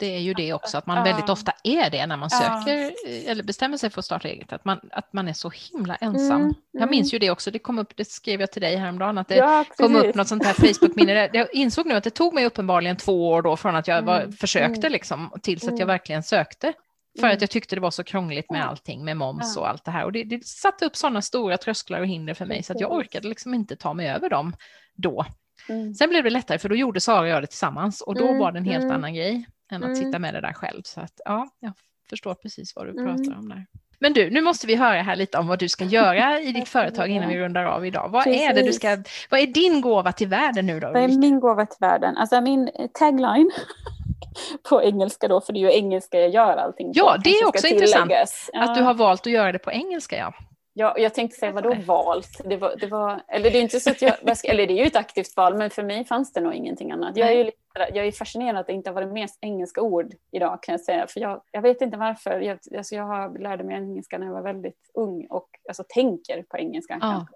Det 0.00 0.16
är 0.16 0.20
ju 0.20 0.34
det 0.34 0.52
också, 0.52 0.78
att 0.78 0.86
man 0.86 1.04
väldigt 1.04 1.28
ofta 1.28 1.52
är 1.64 1.90
det 1.90 2.06
när 2.06 2.16
man 2.16 2.30
söker 2.30 2.78
eh, 3.06 3.30
eller 3.30 3.42
bestämmer 3.42 3.76
sig 3.76 3.90
för 3.90 3.98
att 4.00 4.04
starta 4.04 4.28
eget, 4.28 4.52
att 4.52 4.64
man, 4.64 4.80
att 4.92 5.12
man 5.12 5.28
är 5.28 5.32
så 5.32 5.50
himla 5.72 5.96
ensam. 5.96 6.40
Mm, 6.40 6.54
Jag 6.72 6.82
mm. 6.82 6.90
minns 6.90 7.14
ju 7.14 7.18
det 7.18 7.30
också, 7.30 7.50
det 7.50 7.58
kom 7.58 7.78
upp, 7.78 7.96
det 7.96 8.04
skrev 8.04 8.40
jag 8.40 8.52
till 8.52 8.62
dig 8.62 8.76
häromdagen, 8.76 9.18
att 9.18 9.28
det 9.28 9.36
Ja, 9.36 9.64
kom 9.76 9.96
upp 9.96 10.14
något 10.14 10.28
sånt 10.28 10.44
här 10.44 10.54
Facebook-minne. 10.54 11.14
Det- 11.14 11.30
Jag 11.32 11.54
insåg 11.54 11.86
nu 11.86 11.94
att 11.94 12.04
det 12.04 12.10
tog 12.10 12.34
mig 12.34 12.46
uppenbarligen 12.46 12.96
två 12.96 13.28
år 13.30 13.42
då 13.42 13.56
från 13.56 13.76
att 13.76 13.88
jag 13.88 14.02
var, 14.02 14.20
Mm, 14.20 14.32
försökte 14.32 14.80
mm. 14.86 14.92
liksom, 14.92 15.30
tills 15.42 15.62
att 15.62 15.70
jag 15.70 15.76
Mm. 15.78 15.88
verkligen 15.88 16.22
sökte. 16.22 16.72
För 17.18 17.24
Mm. 17.26 17.34
att 17.36 17.40
jag 17.40 17.50
tyckte 17.50 17.76
det 17.76 17.80
var 17.80 17.90
så 17.90 18.04
krångligt 18.04 18.50
med 18.50 18.66
allting, 18.68 19.04
med 19.04 19.16
moms 19.16 19.56
och 19.56 19.68
allt 19.68 19.84
det 19.84 19.90
här. 19.90 20.04
Och 20.04 20.12
det, 20.12 20.24
det 20.24 20.44
satte 20.46 20.84
upp 20.86 20.96
sådana 20.96 21.22
stora 21.22 21.56
trösklar 21.56 22.00
och 22.00 22.06
hinder 22.06 22.34
för 22.34 22.46
mig, 22.46 22.62
så 22.62 22.72
att 22.72 22.80
jag 22.80 22.92
orkade 22.92 23.28
liksom 23.28 23.54
inte 23.54 23.76
ta 23.76 23.94
mig 23.94 24.08
över 24.10 24.28
dem 24.30 24.56
då. 24.96 25.24
Mm. 25.68 25.94
Sen 25.94 26.08
blev 26.10 26.24
det 26.24 26.30
lättare, 26.30 26.58
för 26.58 26.68
då 26.68 26.74
gjorde 26.76 27.00
Sara 27.00 27.20
och 27.20 27.28
jag 27.28 27.42
det 27.42 27.46
tillsammans 27.46 28.00
och 28.00 28.14
då 28.14 28.26
Mm, 28.26 28.38
var 28.38 28.52
det 28.52 28.58
en 28.58 28.64
helt 28.64 28.84
mm. 28.84 28.96
annan 28.96 29.14
grej 29.14 29.44
än 29.70 29.82
att 29.82 29.88
Mm. 29.90 30.04
sitta 30.04 30.18
med 30.18 30.34
det 30.34 30.40
där 30.40 30.52
själv. 30.52 30.82
Så 30.84 31.00
att 31.00 31.20
ja, 31.24 31.48
jag 31.60 31.72
förstår 32.10 32.34
precis 32.34 32.76
vad 32.76 32.86
du 32.86 32.90
Mm. 32.90 33.04
pratar 33.06 33.38
om 33.38 33.48
där. 33.48 33.66
Men 34.02 34.12
du, 34.12 34.30
nu 34.30 34.40
måste 34.40 34.66
vi 34.66 34.76
höra 34.76 35.02
här 35.02 35.16
lite 35.16 35.38
om 35.38 35.46
vad 35.46 35.58
du 35.58 35.68
ska 35.68 35.84
göra 35.84 36.40
i 36.40 36.52
ditt 36.52 36.68
företag 36.78 37.08
innan 37.08 37.28
vi 37.28 37.38
rundar 37.38 37.64
av 37.64 37.86
idag. 37.86 38.08
Vad 38.08 38.26
är 38.26 38.54
det 38.54 38.62
du 38.62 38.72
ska, 38.72 38.88
vad 39.30 39.40
är 39.40 39.46
din 39.46 39.80
gåva 39.80 40.12
till 40.12 40.28
världen 40.28 40.66
nu 40.66 40.80
då? 40.80 40.86
Vad 40.92 41.02
är 41.02 41.08
min 41.08 41.40
gåva 41.40 41.66
till 41.66 41.76
världen? 41.80 42.16
Alltså 42.16 42.40
min 42.40 42.68
eh, 42.68 42.86
tagline 42.94 43.50
på 44.68 44.82
engelska 44.82 45.28
då, 45.28 45.40
för 45.40 45.52
det 45.52 45.58
är 45.58 45.60
ju 45.60 45.72
engelska 45.72 46.20
jag 46.20 46.30
gör 46.30 46.56
allting 46.56 46.90
Ja, 46.94 47.12
på, 47.16 47.22
det 47.24 47.30
är 47.30 47.46
också 47.48 47.66
intressant. 47.66 48.12
Att 48.54 48.74
du 48.74 48.80
Ja. 48.80 48.86
har 48.86 48.94
valt 48.94 49.26
att 49.26 49.32
göra 49.32 49.52
det 49.52 49.58
på 49.58 49.72
engelska, 49.72 50.16
ja. 50.16 50.34
Ja, 50.72 50.98
jag 50.98 51.14
tänkte 51.14 51.38
säga, 51.38 51.52
vadå 51.52 51.74
valt? 51.86 52.40
Det 52.44 52.56
var, 52.56 52.76
det 52.76 52.86
var, 52.86 53.22
eller 53.28 53.50
det 53.50 53.58
är 53.58 53.62
inte 53.62 53.80
så 53.80 53.90
att 53.90 54.02
jag, 54.02 54.14
eller 54.44 54.66
det 54.66 54.72
är 54.72 54.82
ju 54.82 54.86
ett 54.86 54.96
aktivt 54.96 55.36
val, 55.36 55.58
men 55.58 55.70
för 55.70 55.82
mig 55.82 56.04
fanns 56.04 56.32
det 56.32 56.40
nog 56.40 56.54
ingenting 56.54 56.92
annat. 56.92 57.16
Jag 57.16 57.28
är 57.28 57.36
ju 57.36 57.44
lite, 57.44 57.56
jag 57.74 58.06
är 58.06 58.12
fascinerad 58.12 58.56
att 58.56 58.66
det 58.66 58.72
inte 58.72 58.90
har 58.90 58.94
varit 58.94 59.12
mer 59.12 59.28
engelska 59.40 59.80
ord 59.82 60.14
idag 60.30 60.62
kan 60.62 60.72
jag 60.72 60.80
säga, 60.80 61.06
för 61.06 61.20
jag, 61.20 61.42
jag 61.50 61.62
vet 61.62 61.80
inte 61.80 61.96
varför. 61.96 62.40
Jag, 62.40 62.58
alltså 62.76 62.94
jag 62.94 63.40
lärde 63.40 63.64
mig 63.64 63.76
engelska 63.76 64.18
när 64.18 64.26
jag 64.26 64.32
var 64.32 64.42
väldigt 64.42 64.90
ung 64.94 65.26
och 65.26 65.48
alltså, 65.68 65.84
tänker 65.88 66.42
på 66.42 66.58
engelska 66.58 66.98
Ja. 67.00 67.26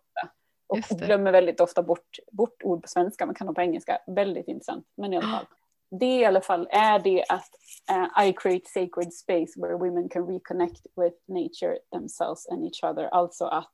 Och 0.67 0.79
glömmer 0.79 1.33
väldigt 1.33 1.61
ofta 1.61 1.83
bort, 1.83 2.19
bort 2.33 2.63
ord 2.63 2.83
på 2.83 2.89
svenska, 2.89 3.27
man 3.27 3.35
kan 3.35 3.47
dem 3.47 3.55
på 3.55 3.61
engelska. 3.61 3.99
Väldigt 4.07 4.49
intressant, 4.49 4.87
men 4.97 5.13
i 5.13 5.17
alla 5.17 5.27
fall. 5.27 5.47
Det 6.01 6.17
i 6.21 6.25
alla 6.25 6.41
fall 6.41 6.69
är 6.71 6.99
det 6.99 7.25
att 7.29 7.49
eh, 7.91 8.27
I 8.27 8.33
create 8.33 8.67
sacred 8.71 9.13
space 9.15 9.61
where 9.61 9.75
women 9.77 10.09
can 10.09 10.27
reconnect 10.27 10.87
with 10.97 11.17
nature, 11.29 11.79
themselves 11.93 12.47
and 12.51 12.65
each 12.65 12.83
other. 12.85 13.05
Alltså 13.15 13.45
att 13.45 13.73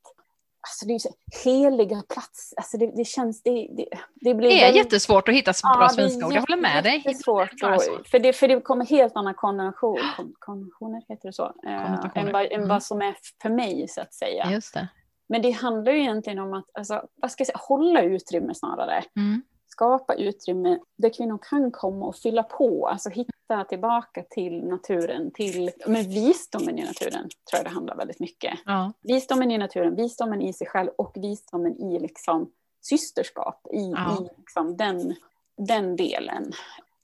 Alltså 0.69 0.87
det 0.87 0.95
är 0.95 0.99
så 0.99 1.09
heliga 1.45 2.03
plats. 2.13 2.55
Alltså 2.57 2.77
det, 2.79 2.87
det 2.97 3.05
känns, 3.05 3.43
det, 3.43 3.51
det, 3.77 3.87
det 4.15 4.35
blir 4.35 4.49
Det 4.49 4.55
är 4.61 4.65
väldigt- 4.67 4.85
jättesvårt 4.85 5.29
att 5.29 5.35
hitta 5.35 5.53
Ja, 5.63 5.77
bra 5.77 5.85
är 5.85 5.89
svenska 5.89 6.27
ord, 6.27 6.33
jag 6.33 6.41
håller 6.41 6.63
med 6.63 6.85
dig. 6.85 6.97
jättesvårt 7.07 7.53
och- 7.53 8.07
för, 8.07 8.19
det, 8.19 8.33
för 8.33 8.49
det 8.49 8.61
kommer 8.61 8.85
helt 8.87 9.17
andra 9.17 9.35
konvention, 9.35 9.99
kon, 10.17 10.35
konventioner, 10.39 11.03
heter 11.09 11.29
det 11.29 11.33
så? 11.33 11.45
Eh, 11.67 11.93
än, 12.17 12.33
vad, 12.33 12.45
än 12.45 12.53
Mm. 12.53 12.69
vad 12.69 12.83
som 12.83 13.03
är 13.03 13.15
för 13.43 13.49
mig 13.49 13.89
så 13.89 14.01
att 14.01 14.15
säga. 14.15 14.51
Just 14.51 14.75
det. 14.75 14.89
Men 15.29 15.43
det 15.43 15.51
handlar 15.51 15.93
ju 15.93 16.01
egentligen 16.01 16.39
om 16.39 16.53
att 16.55 16.65
alltså, 16.75 17.03
vad 17.15 17.31
ska 17.31 17.41
jag 17.41 17.47
säga, 17.47 17.59
hålla 17.69 18.03
utrymme 18.03 18.55
snarare. 18.55 19.05
Mm. 19.17 19.43
Skapa 19.81 20.15
utrymme 20.15 20.79
där 20.99 21.09
kvinnor 21.09 21.39
kan 21.43 21.71
komma 21.71 22.07
och 22.07 22.17
fylla 22.17 22.43
på, 22.43 22.87
alltså 22.87 23.09
hitta 23.11 23.65
tillbaka 23.69 24.23
till 24.31 24.65
naturen, 24.65 25.31
till 25.31 25.71
men 25.87 26.09
visdomen 26.09 26.79
i 26.79 26.85
naturen 26.85 27.23
tror 27.23 27.59
jag 27.59 27.65
det 27.65 27.71
handlar 27.71 27.97
väldigt 27.97 28.21
mycket. 28.21 28.59
Ja, 28.67 28.93
Visdomen 29.01 29.51
i 29.51 29.59
naturen, 29.59 29.95
visdomen 29.97 30.43
i 30.43 30.53
sig 30.53 30.67
själv 30.67 30.91
och 30.99 31.13
visdomen 31.17 31.81
i 31.81 31.99
liksom 31.99 32.53
systerskap, 32.81 33.67
i, 33.73 33.91
Ja. 33.97 34.19
i 34.21 34.29
liksom 34.39 34.77
den, 34.77 35.15
den 35.57 35.97
delen. 35.97 36.53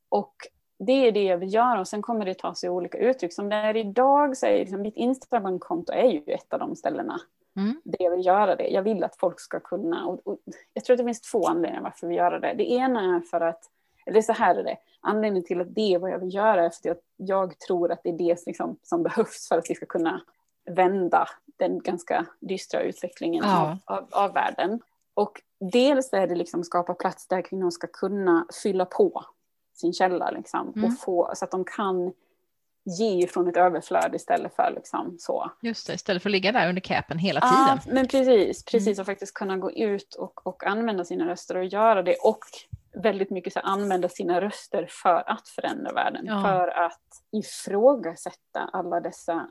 Och 0.09 0.35
det 0.79 0.93
är 0.93 1.12
det 1.12 1.24
jag 1.24 1.39
vill 1.39 1.55
göra 1.55 1.81
och 1.81 1.89
sen 1.89 2.03
kommer 2.03 2.24
det 2.24 2.35
ta 2.35 2.55
sig 2.55 2.70
olika 2.70 2.99
uttryck. 2.99 3.33
Som 3.33 3.49
det 3.49 3.57
är 3.57 3.77
idag 3.77 4.37
så 4.37 4.47
är 4.47 4.59
liksom, 4.59 4.83
mitt 4.83 4.97
Instagramkonto 4.97 5.93
är 5.93 6.11
ju 6.11 6.22
ett 6.27 6.53
av 6.53 6.59
de 6.59 6.77
ställena 6.77 7.20
Mm. 7.57 7.80
jag 7.84 8.11
vill 8.11 8.26
göra 8.26 8.57
det. 8.57 8.68
Jag 8.68 8.82
vill 8.82 9.04
att 9.04 9.16
folk 9.16 9.40
ska 9.40 9.61
kunna, 9.61 10.07
och, 10.07 10.20
och 10.24 10.38
jag 10.74 10.84
tror 10.84 10.94
att 10.94 10.98
det 10.98 11.04
finns 11.04 11.20
två 11.20 11.46
anledningar 11.46 11.82
varför 11.82 12.07
vi 12.07 12.14
gör 12.14 12.38
det. 12.40 12.54
Det 12.54 12.70
ena 12.72 13.16
är 13.16 13.20
för 13.20 13.40
att, 13.40 13.70
eller 14.07 14.22
så 14.22 14.32
här 14.32 14.54
är 14.54 14.64
det, 14.64 14.76
anledningen 15.00 15.46
till 15.46 15.61
att 15.61 15.74
det 15.74 15.94
är 15.94 15.98
vad 15.98 16.11
jag 16.11 16.18
vill 16.18 16.34
göra 16.34 16.64
är 16.64 16.70
för 16.70 16.90
att 16.90 17.00
jag 17.16 17.59
tror 17.59 17.92
att 17.92 18.00
det 18.02 18.09
är 18.09 18.18
det 18.18 18.46
liksom, 18.46 18.76
som 18.82 19.02
behövs 19.02 19.48
för 19.48 19.59
att 19.59 19.70
vi 19.70 19.74
ska 19.74 19.86
kunna 19.86 20.20
vända 20.70 21.28
den 21.57 21.78
ganska 21.78 22.26
dystra 22.40 22.80
utvecklingen 22.80 23.44
Ja. 23.46 23.78
av, 23.86 23.96
av, 23.96 24.09
av 24.11 24.32
världen. 24.32 24.80
Och 25.14 25.42
dels 25.61 26.12
är 26.12 26.26
det 26.26 26.34
liksom 26.34 26.64
skapa 26.64 26.94
plats 26.94 27.26
där 27.28 27.42
kvinnor 27.42 27.70
ska 27.70 27.86
kunna 27.86 28.46
fylla 28.62 28.84
på 28.84 29.24
sin 29.74 29.92
källa 29.92 30.30
liksom, 30.30 30.72
Mm. 30.76 30.84
och 30.84 30.98
få, 30.98 31.30
så 31.34 31.44
att 31.44 31.50
de 31.50 31.64
kan 31.64 32.12
ge 32.87 33.26
från 33.26 33.49
ett 33.49 33.57
överflöd 33.57 34.14
istället 34.14 34.55
för 34.57 34.70
liksom 34.74 35.16
så. 35.18 35.51
just 35.62 35.87
det. 35.87 35.95
Istället 35.95 36.22
för 36.22 36.30
att 36.30 36.32
ligga 36.32 36.53
där 36.53 36.68
under 36.68 36.80
capen 36.80 37.18
hela 37.18 37.41
Ja, 37.43 37.49
tiden. 37.49 37.78
Mm. 37.84 37.95
men 37.95 38.09
precis, 38.09 38.64
precis 38.64 38.99
och 38.99 39.07
faktiskt 39.07 39.34
kunna 39.34 39.57
gå 39.57 39.72
ut 39.72 40.14
och, 40.14 40.47
och 40.47 40.66
använda 40.66 41.05
sina 41.05 41.28
röster 41.28 41.57
och 41.57 41.64
göra 41.64 42.03
det 42.03 42.16
och 42.22 42.39
väldigt 43.03 43.30
mycket 43.30 43.53
så 43.53 43.61
använda 43.61 44.09
sina 44.09 44.41
röster 44.41 44.87
för 44.91 45.30
att 45.30 45.49
förändra 45.49 45.93
världen, 45.93 46.24
Ja. 46.26 46.43
för 46.43 46.68
att 46.68 47.01
ifrågasätta 47.32 48.61
alla 48.72 49.01
dessa 49.01 49.49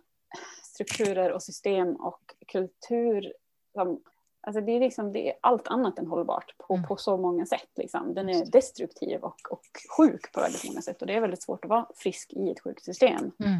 strukturer 0.63 1.31
och 1.31 1.43
system 1.43 1.95
och 1.95 2.21
kultur. 2.47 3.33
Som, 3.73 4.01
alltså 4.45 4.61
det, 4.61 4.71
är 4.71 4.79
liksom, 4.79 5.11
det 5.11 5.29
är 5.29 5.33
allt 5.41 5.67
annat 5.67 5.99
än 5.99 6.07
hållbart 6.07 6.57
på, 6.57 6.73
Mm. 6.73 6.87
på 6.87 6.95
så 6.97 7.17
många 7.17 7.45
sätt. 7.45 7.69
Liksom. 7.75 8.13
Den 8.13 8.29
är 8.29 8.45
destruktiv 8.45 9.19
och, 9.21 9.39
och 9.49 9.61
sjuk 9.97 10.31
på 10.31 10.41
väldigt 10.41 10.63
många 10.67 10.81
sätt 10.81 11.01
och 11.01 11.07
det 11.07 11.13
är 11.15 11.21
väldigt 11.21 11.43
svårt 11.43 11.65
att 11.65 11.69
vara 11.69 11.85
frisk 11.95 12.33
i 12.33 12.51
ett 12.51 12.59
sjukt 12.59 12.83
system. 12.85 13.31
Mm. 13.39 13.57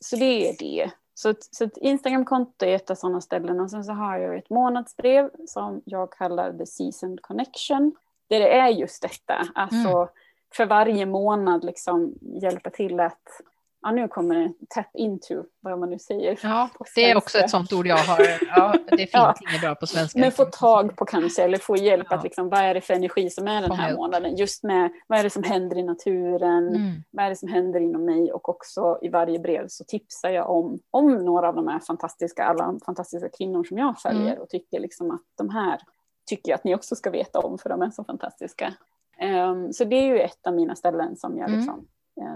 Så 0.00 0.16
det 0.16 0.48
är 0.50 0.56
det. 0.58 0.90
Så, 1.14 1.34
så 1.50 1.64
ett 1.64 1.76
Instagramkonto 1.76 2.66
är 2.66 2.74
ett 2.74 2.90
av 2.90 2.94
sådana 2.94 3.20
ställen 3.20 3.60
och 3.60 3.70
sen 3.70 3.84
så 3.84 3.92
har 3.92 4.18
jag 4.18 4.36
ett 4.38 4.50
månadsbrev 4.50 5.30
som 5.46 5.82
jag 5.84 6.12
kallar 6.12 6.52
The 6.52 6.66
Seasoned 6.66 7.22
Connection. 7.22 7.92
Där 8.28 8.40
det 8.40 8.52
är 8.58 8.68
just 8.68 9.02
detta, 9.02 9.48
alltså 9.54 9.88
Mm. 9.96 10.08
för 10.54 10.66
varje 10.66 11.06
månad 11.06 11.64
liksom 11.64 12.14
hjälpa 12.20 12.70
till 12.70 13.00
att, 13.00 13.40
ja 13.82 13.90
nu 13.90 14.08
kommer 14.08 14.34
det 14.34 14.52
tap 14.74 14.86
into, 14.94 15.44
vad 15.60 15.78
man 15.78 15.90
nu 15.90 15.98
säger. 15.98 16.38
Ja, 16.42 16.68
det 16.94 17.10
är 17.10 17.16
också 17.16 17.38
ett 17.38 17.50
sånt 17.50 17.72
ord 17.72 17.86
jag 17.86 17.96
har. 17.96 18.18
Ja, 18.56 18.74
det 18.90 18.96
finns 18.96 19.10
Ja. 19.12 19.34
inget 19.50 19.60
bra 19.60 19.74
på 19.74 19.86
svenska. 19.86 20.18
Men 20.18 20.32
få 20.32 20.44
tag 20.44 20.96
på 20.96 21.04
kanske, 21.04 21.42
eller 21.42 21.58
få 21.58 21.76
hjälp 21.76 22.06
Ja. 22.10 22.16
att 22.16 22.24
liksom, 22.24 22.48
vad 22.48 22.60
är 22.60 22.74
det 22.74 22.80
för 22.80 22.94
energi 22.94 23.30
som 23.30 23.48
är 23.48 23.62
den 23.62 23.70
här 23.72 23.94
månaden? 23.96 24.36
Just 24.36 24.62
med 24.62 24.90
vad 25.06 25.18
är 25.18 25.22
det 25.22 25.30
som 25.30 25.42
händer 25.42 25.78
i 25.78 25.82
naturen? 25.82 26.68
Mm. 26.68 26.92
vad 27.10 27.24
är 27.26 27.30
det 27.30 27.36
som 27.36 27.48
händer 27.48 27.80
inom 27.80 28.04
mig 28.04 28.32
och 28.32 28.48
också 28.48 28.98
i 29.02 29.08
varje 29.08 29.38
brev 29.38 29.64
så 29.68 29.84
tipsar 29.84 30.30
jag 30.30 30.50
om, 30.50 30.78
om 30.90 31.24
några 31.24 31.48
av 31.48 31.54
de 31.54 31.68
här 31.68 31.78
fantastiska, 31.78 32.44
alla 32.44 32.74
fantastiska 32.86 33.28
kvinnor 33.28 33.64
som 33.64 33.78
jag 33.78 33.98
följer 34.00 34.26
Mm. 34.32 34.38
och 34.42 34.48
tycker 34.48 34.80
liksom 34.80 35.10
att 35.10 35.22
de 35.38 35.48
här 35.50 35.80
tycker 36.26 36.50
jag 36.50 36.54
att 36.56 36.64
ni 36.64 36.74
också 36.74 36.96
ska 36.96 37.10
veta 37.10 37.38
om 37.40 37.58
för 37.58 37.68
de 37.68 37.82
är 37.82 37.90
så 37.90 38.04
fantastiska. 38.04 38.74
Ehm, 39.18 39.72
så 39.72 39.84
det 39.84 39.96
är 39.96 40.06
ju 40.06 40.20
ett 40.20 40.46
av 40.46 40.54
mina 40.54 40.74
ställen 40.74 41.16
som 41.16 41.38
jag 41.38 41.48
Mm. 41.48 41.58
liksom, 41.60 41.74
eh, 41.78 41.84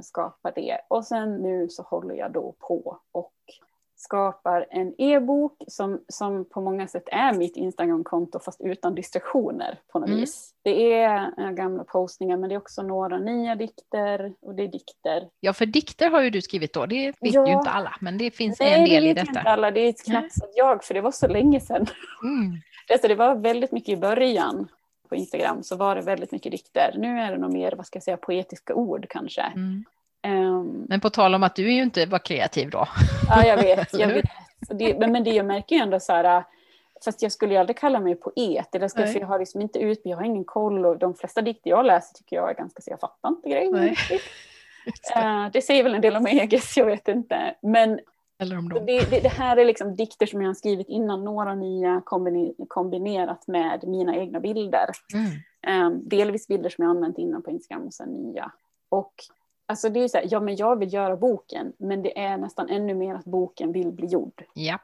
skapar 0.03 0.53
det. 0.55 0.79
Och 0.89 1.05
sen 1.05 1.37
nu 1.37 1.69
så 1.69 1.83
håller 1.83 2.15
jag 2.15 2.33
då 2.33 2.55
på 2.59 2.99
och 3.13 3.33
skapar 3.97 4.67
en 4.71 4.95
e-bok 4.99 5.63
som, 5.67 6.01
som 6.09 6.45
på 6.45 6.61
många 6.61 6.89
sätt 6.89 7.09
är 7.13 7.33
mitt 7.33 7.57
Instagramkonto 7.57 8.39
fast 8.39 8.61
utan 8.61 8.95
distraktioner 8.95 9.79
på 9.93 9.99
något 9.99 10.09
Mm. 10.09 10.21
vis. 10.21 10.55
Det 10.63 10.93
är 11.03 11.33
eh, 11.39 11.51
gamla 11.51 11.85
postningar 11.85 12.37
men 12.37 12.49
det 12.49 12.55
är 12.55 12.59
också 12.59 12.83
några 12.83 13.19
nya 13.19 13.55
dikter 13.55 14.33
och 14.41 14.55
det 14.55 14.63
är 14.63 14.69
dikter. 14.69 15.29
Ja, 15.41 15.53
för 15.53 15.67
dikter 15.67 16.11
har 16.11 16.23
ju 16.23 16.31
du 16.31 16.43
skrivit 16.43 16.73
då. 16.73 16.87
Det 16.87 17.07
vet 17.21 17.35
Ja. 17.35 17.47
ju 17.47 17.53
inte 17.53 17.71
alla, 17.71 17.95
men 18.01 18.19
det 18.19 18.31
finns 18.31 18.61
Nej, 18.61 18.75
en 18.75 18.85
det 18.85 18.91
del 18.91 19.05
i 19.05 19.09
vet 19.09 19.19
ju 19.19 19.21
detta. 19.25 19.39
inte 19.41 19.51
alla, 19.51 19.71
det 19.71 19.81
är 19.81 19.93
knappt 20.11 20.33
så 20.33 20.47
jag 20.55 20.85
för 20.85 20.95
det 20.95 21.01
var 21.01 21.11
så 21.13 21.29
länge 21.29 21.61
sedan. 21.61 21.87
Mm. 22.23 22.53
Alltså, 22.93 23.09
det 23.09 23.15
var 23.15 23.35
väldigt 23.35 23.73
mycket 23.73 23.89
i 23.89 23.97
början 23.97 24.69
på 25.13 25.17
Instagram 25.17 25.63
så 25.63 25.77
var 25.77 25.95
det 25.95 26.01
väldigt 26.01 26.33
mycket 26.33 26.53
dikter. 26.53 26.95
Nu 26.97 27.21
är 27.21 27.33
det 27.33 27.39
nog 27.39 27.53
mer, 27.53 27.73
vad 27.73 27.87
ska 27.87 27.97
jag 27.97 28.03
säga, 28.03 28.17
poetiska 28.17 28.75
ord 28.75 29.07
kanske. 29.09 29.43
Mm. 29.43 29.85
Um, 30.27 30.87
men 30.89 31.01
på 31.01 31.11
tal 31.11 31.35
om 31.35 31.43
att 31.43 31.57
du 31.57 31.73
ju 31.73 31.83
inte 31.83 32.07
var 32.07 32.19
kreativ 32.19 32.71
då. 32.71 32.89
Ja, 33.29 33.47
jag 33.47 33.57
vet. 33.57 33.99
Jag 33.99 34.09
vet. 34.15 34.25
Det, 34.69 34.99
men, 34.99 35.13
men 35.13 35.25
det 35.25 35.31
jag 35.31 35.47
märker 35.47 35.77
ju 35.77 35.83
ändå 35.83 36.01
så 36.01 36.13
här, 36.13 36.45
fast 37.05 37.23
jag 37.23 37.33
skulle 37.33 37.55
ju 37.55 37.61
aldrig 37.61 37.77
kalla 37.77 38.01
mig 38.01 38.15
poet, 38.15 38.75
eller 38.75 38.89
ska, 38.89 39.07
för 39.07 39.21
jag 39.21 39.27
har 39.27 39.39
liksom 39.39 39.61
inte 39.61 39.79
ut, 39.79 40.01
jag 40.05 40.17
har 40.17 40.25
ingen 40.25 40.45
koll 40.45 40.87
och 40.87 40.99
de 40.99 41.15
flesta 41.15 41.43
dikter 41.43 41.71
jag 41.71 41.87
läser 41.87 42.15
tycker 42.15 42.37
jag 42.37 42.51
är 42.51 42.55
ganska 42.55 42.83
så 42.83 42.91
jag 42.91 43.01
fattar 43.01 43.29
inte 43.29 43.49
grejen. 43.49 43.73
Det. 45.15 45.21
Uh, 45.21 45.51
det 45.53 45.63
säger 45.63 45.83
väl 45.83 45.95
en 45.95 46.01
del 46.01 46.17
om 46.17 46.23
mig, 46.23 46.49
jag 46.77 46.87
vet 46.87 47.09
inte. 47.09 47.55
Men 47.63 48.01
eller 48.43 48.59
om 48.59 48.69
de. 48.69 48.87
Det, 48.87 49.11
det, 49.11 49.21
det, 49.21 49.29
här 49.29 49.57
är 49.57 49.65
liksom 49.65 49.97
dikter 49.97 50.27
som 50.27 50.43
jag 50.43 50.49
har 50.49 50.55
skrivit 50.55 50.89
innan, 50.89 51.25
några 51.25 51.55
nya 51.55 52.03
kombinerat 52.69 53.47
med 53.47 53.85
mina 53.87 54.17
egna 54.17 54.41
bilder. 54.41 54.91
Mm. 55.15 55.87
Um, 55.87 56.09
delvis 56.09 56.49
bilder 56.49 56.71
som 56.71 56.85
jag 56.85 56.91
använt 56.91 57.19
innan 57.19 57.43
på 57.43 57.51
Instagram 57.51 57.87
och 57.87 57.95
sen 57.95 58.09
nya. 58.09 58.53
Och 58.89 59.13
alltså 59.67 59.89
det 59.89 60.01
är 60.01 60.09
så 60.09 60.19
här, 60.19 60.27
ja 60.31 60.41
men 60.41 60.57
jag 60.57 60.79
vill 60.79 60.93
göra 60.93 61.17
boken, 61.17 61.73
men 61.79 62.03
det 62.03 62.19
är 62.19 62.37
nästan 62.37 62.69
ännu 62.69 62.95
mer 62.95 63.15
att 63.15 63.25
boken 63.25 63.73
vill 63.73 63.93
bli 63.93 64.07
gjord. 64.07 64.45
Japp. 64.55 64.81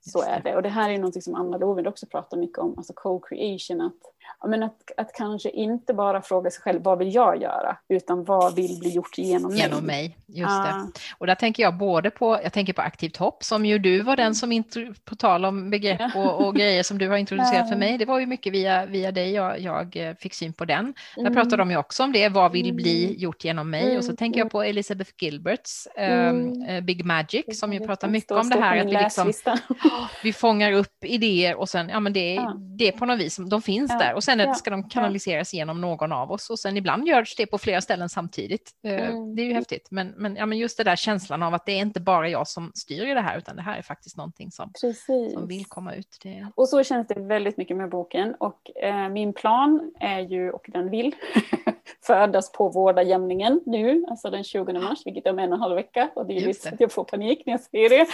Så 0.00 0.22
är 0.22 0.40
det. 0.40 0.56
Och 0.56 0.62
det 0.62 0.68
här 0.68 0.90
är 0.90 0.98
något 0.98 1.22
som 1.22 1.34
Anna 1.34 1.56
Lovind 1.56 1.88
också 1.88 2.06
pratar 2.06 2.36
mycket 2.36 2.58
om, 2.58 2.74
alltså 2.76 2.92
co-creation. 2.92 3.86
Att, 3.86 4.15
men 4.46 4.62
att, 4.62 4.92
att 4.96 5.12
kanske 5.12 5.50
inte 5.50 5.94
bara 5.94 6.22
fråga 6.22 6.50
sig 6.50 6.62
själv, 6.62 6.82
vad 6.82 6.98
vill 6.98 7.14
jag 7.14 7.42
göra? 7.42 7.76
Utan 7.88 8.24
vad 8.24 8.54
vill 8.54 8.78
bli 8.80 8.90
gjort 8.90 9.18
genom 9.18 9.50
mig? 9.50 9.60
Genom 9.60 9.86
mig, 9.86 10.16
just 10.26 10.50
ah. 10.50 10.62
det. 10.62 11.00
Och 11.18 11.26
där 11.26 11.34
tänker 11.34 11.62
jag 11.62 11.76
både 11.76 12.10
på, 12.10 12.40
jag 12.42 12.52
tänker 12.52 12.72
på 12.72 12.82
Aktivt 12.82 13.16
hopp, 13.16 13.44
som 13.44 13.66
ju 13.66 13.78
du 13.78 14.00
var 14.00 14.16
den 14.16 14.34
som, 14.34 14.64
på 15.04 15.14
tal 15.14 15.44
om 15.44 15.70
begrepp 15.70 16.16
och, 16.16 16.46
och 16.46 16.56
grejer 16.56 16.82
som 16.82 16.98
du 16.98 17.08
har 17.08 17.16
introducerat 17.16 17.68
för 17.68 17.76
mig, 17.76 17.98
det 17.98 18.04
var 18.04 18.20
ju 18.20 18.26
mycket 18.26 18.52
via, 18.52 18.86
via 18.86 19.12
dig 19.12 19.32
jag, 19.32 19.60
jag 19.60 19.96
eh, 19.96 20.14
fick 20.14 20.34
syn 20.34 20.52
på 20.52 20.64
den. 20.64 20.94
Där 21.14 21.22
mm. 21.22 21.34
pratar 21.34 21.56
de 21.56 21.70
ju 21.70 21.76
också 21.76 22.04
om 22.04 22.12
det, 22.12 22.28
vad 22.28 22.52
vill 22.52 22.74
bli 22.74 23.04
mm. 23.04 23.16
gjort 23.18 23.44
genom 23.44 23.70
mig? 23.70 23.84
Mm. 23.84 23.96
Och 23.96 24.04
så 24.04 24.10
mm. 24.10 24.16
tänker 24.16 24.40
jag 24.40 24.50
på 24.50 24.62
Elizabeth 24.62 25.10
Gilberts 25.18 25.88
um, 26.30 26.86
Big 26.86 27.04
Magic, 27.04 27.60
som 27.60 27.72
ju 27.72 27.86
pratar 27.86 28.08
mycket 28.08 28.32
om 28.32 28.50
det 28.50 28.60
här, 28.60 28.76
att 28.76 28.86
vi 28.86 28.92
liksom 28.92 29.32
vi 30.22 30.32
fångar 30.32 30.72
upp 30.72 31.04
idéer 31.04 31.54
och 31.54 31.68
sen, 31.68 31.88
ja 31.88 32.00
men 32.00 32.12
det, 32.12 32.34
ja. 32.34 32.54
det 32.78 32.88
är 32.88 32.92
på 32.92 33.06
något 33.06 33.18
vis, 33.18 33.36
de 33.36 33.62
finns 33.62 33.90
ja. 33.90 33.98
där 33.98 34.15
och 34.16 34.24
sen 34.24 34.38
ja. 34.38 34.54
ska 34.54 34.70
de 34.70 34.88
kanaliseras 34.88 35.54
genom 35.54 35.80
någon 35.80 36.12
av 36.12 36.32
oss 36.32 36.50
och 36.50 36.58
sen 36.58 36.76
ibland 36.76 37.08
görs 37.08 37.36
det 37.36 37.46
på 37.46 37.58
flera 37.58 37.80
ställen 37.80 38.08
samtidigt. 38.08 38.70
Eh, 38.84 39.08
mm. 39.08 39.36
Det 39.36 39.42
är 39.42 39.46
ju 39.46 39.54
häftigt, 39.54 39.88
men, 39.90 40.14
men, 40.16 40.36
ja, 40.36 40.46
men 40.46 40.58
just 40.58 40.78
det 40.78 40.84
där 40.84 40.96
känslan 40.96 41.42
av 41.42 41.54
att 41.54 41.66
det 41.66 41.72
är 41.72 41.80
inte 41.80 42.00
bara 42.00 42.28
jag 42.28 42.48
som 42.48 42.72
styr 42.74 43.14
det 43.14 43.20
här, 43.20 43.38
utan 43.38 43.56
det 43.56 43.62
här 43.62 43.78
är 43.78 43.82
faktiskt 43.82 44.16
någonting 44.16 44.50
som, 44.50 44.72
som 45.32 45.48
vill 45.48 45.64
komma 45.64 45.94
ut. 45.94 46.18
Det... 46.22 46.46
Och 46.54 46.68
så 46.68 46.84
känns 46.84 47.06
det 47.06 47.20
väldigt 47.20 47.56
mycket 47.56 47.76
med 47.76 47.90
boken 47.90 48.34
och 48.34 48.70
eh, 48.82 49.08
min 49.08 49.32
plan 49.32 49.92
är 50.00 50.20
ju, 50.20 50.50
och 50.50 50.66
den 50.68 50.90
vill, 50.90 51.14
födas 52.06 52.52
på 52.52 52.68
vårdagjämningen 52.68 53.60
nu, 53.66 54.04
alltså 54.08 54.30
den 54.30 54.44
20 54.44 54.72
mars, 54.72 54.98
vilket 55.04 55.26
är 55.26 55.30
om 55.30 55.38
en 55.38 55.48
och 55.48 55.56
en 55.56 55.60
halv 55.60 55.74
vecka. 55.74 56.10
Och 56.14 56.26
det 56.26 56.36
är 56.36 56.40
just 56.40 56.66
att 56.66 56.80
jag 56.80 56.92
får 56.92 57.04
panik 57.04 57.42
när 57.46 57.52
jag 57.52 57.60
säger 57.60 57.88
det. 57.88 58.06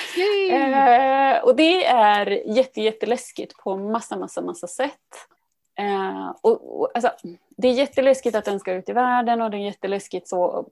Eh, 0.54 1.44
och 1.44 1.56
det 1.56 1.84
är 1.86 2.56
jätte, 2.56 2.80
jätteläskigt 2.80 3.56
på 3.56 3.76
massa, 3.76 4.16
massa, 4.16 4.42
massa 4.42 4.66
sätt. 4.66 4.98
Eh, 5.78 6.34
och, 6.40 6.80
och, 6.80 6.90
alltså, 6.94 7.10
det 7.56 7.68
är 7.68 7.72
jätteläskigt 7.72 8.36
att 8.36 8.44
den 8.44 8.60
ska 8.60 8.72
ut 8.72 8.88
i 8.88 8.92
världen 8.92 9.42
och 9.42 9.50
det 9.50 9.56
är 9.56 9.64
jätteläskigt 9.64 10.28
så. 10.28 10.68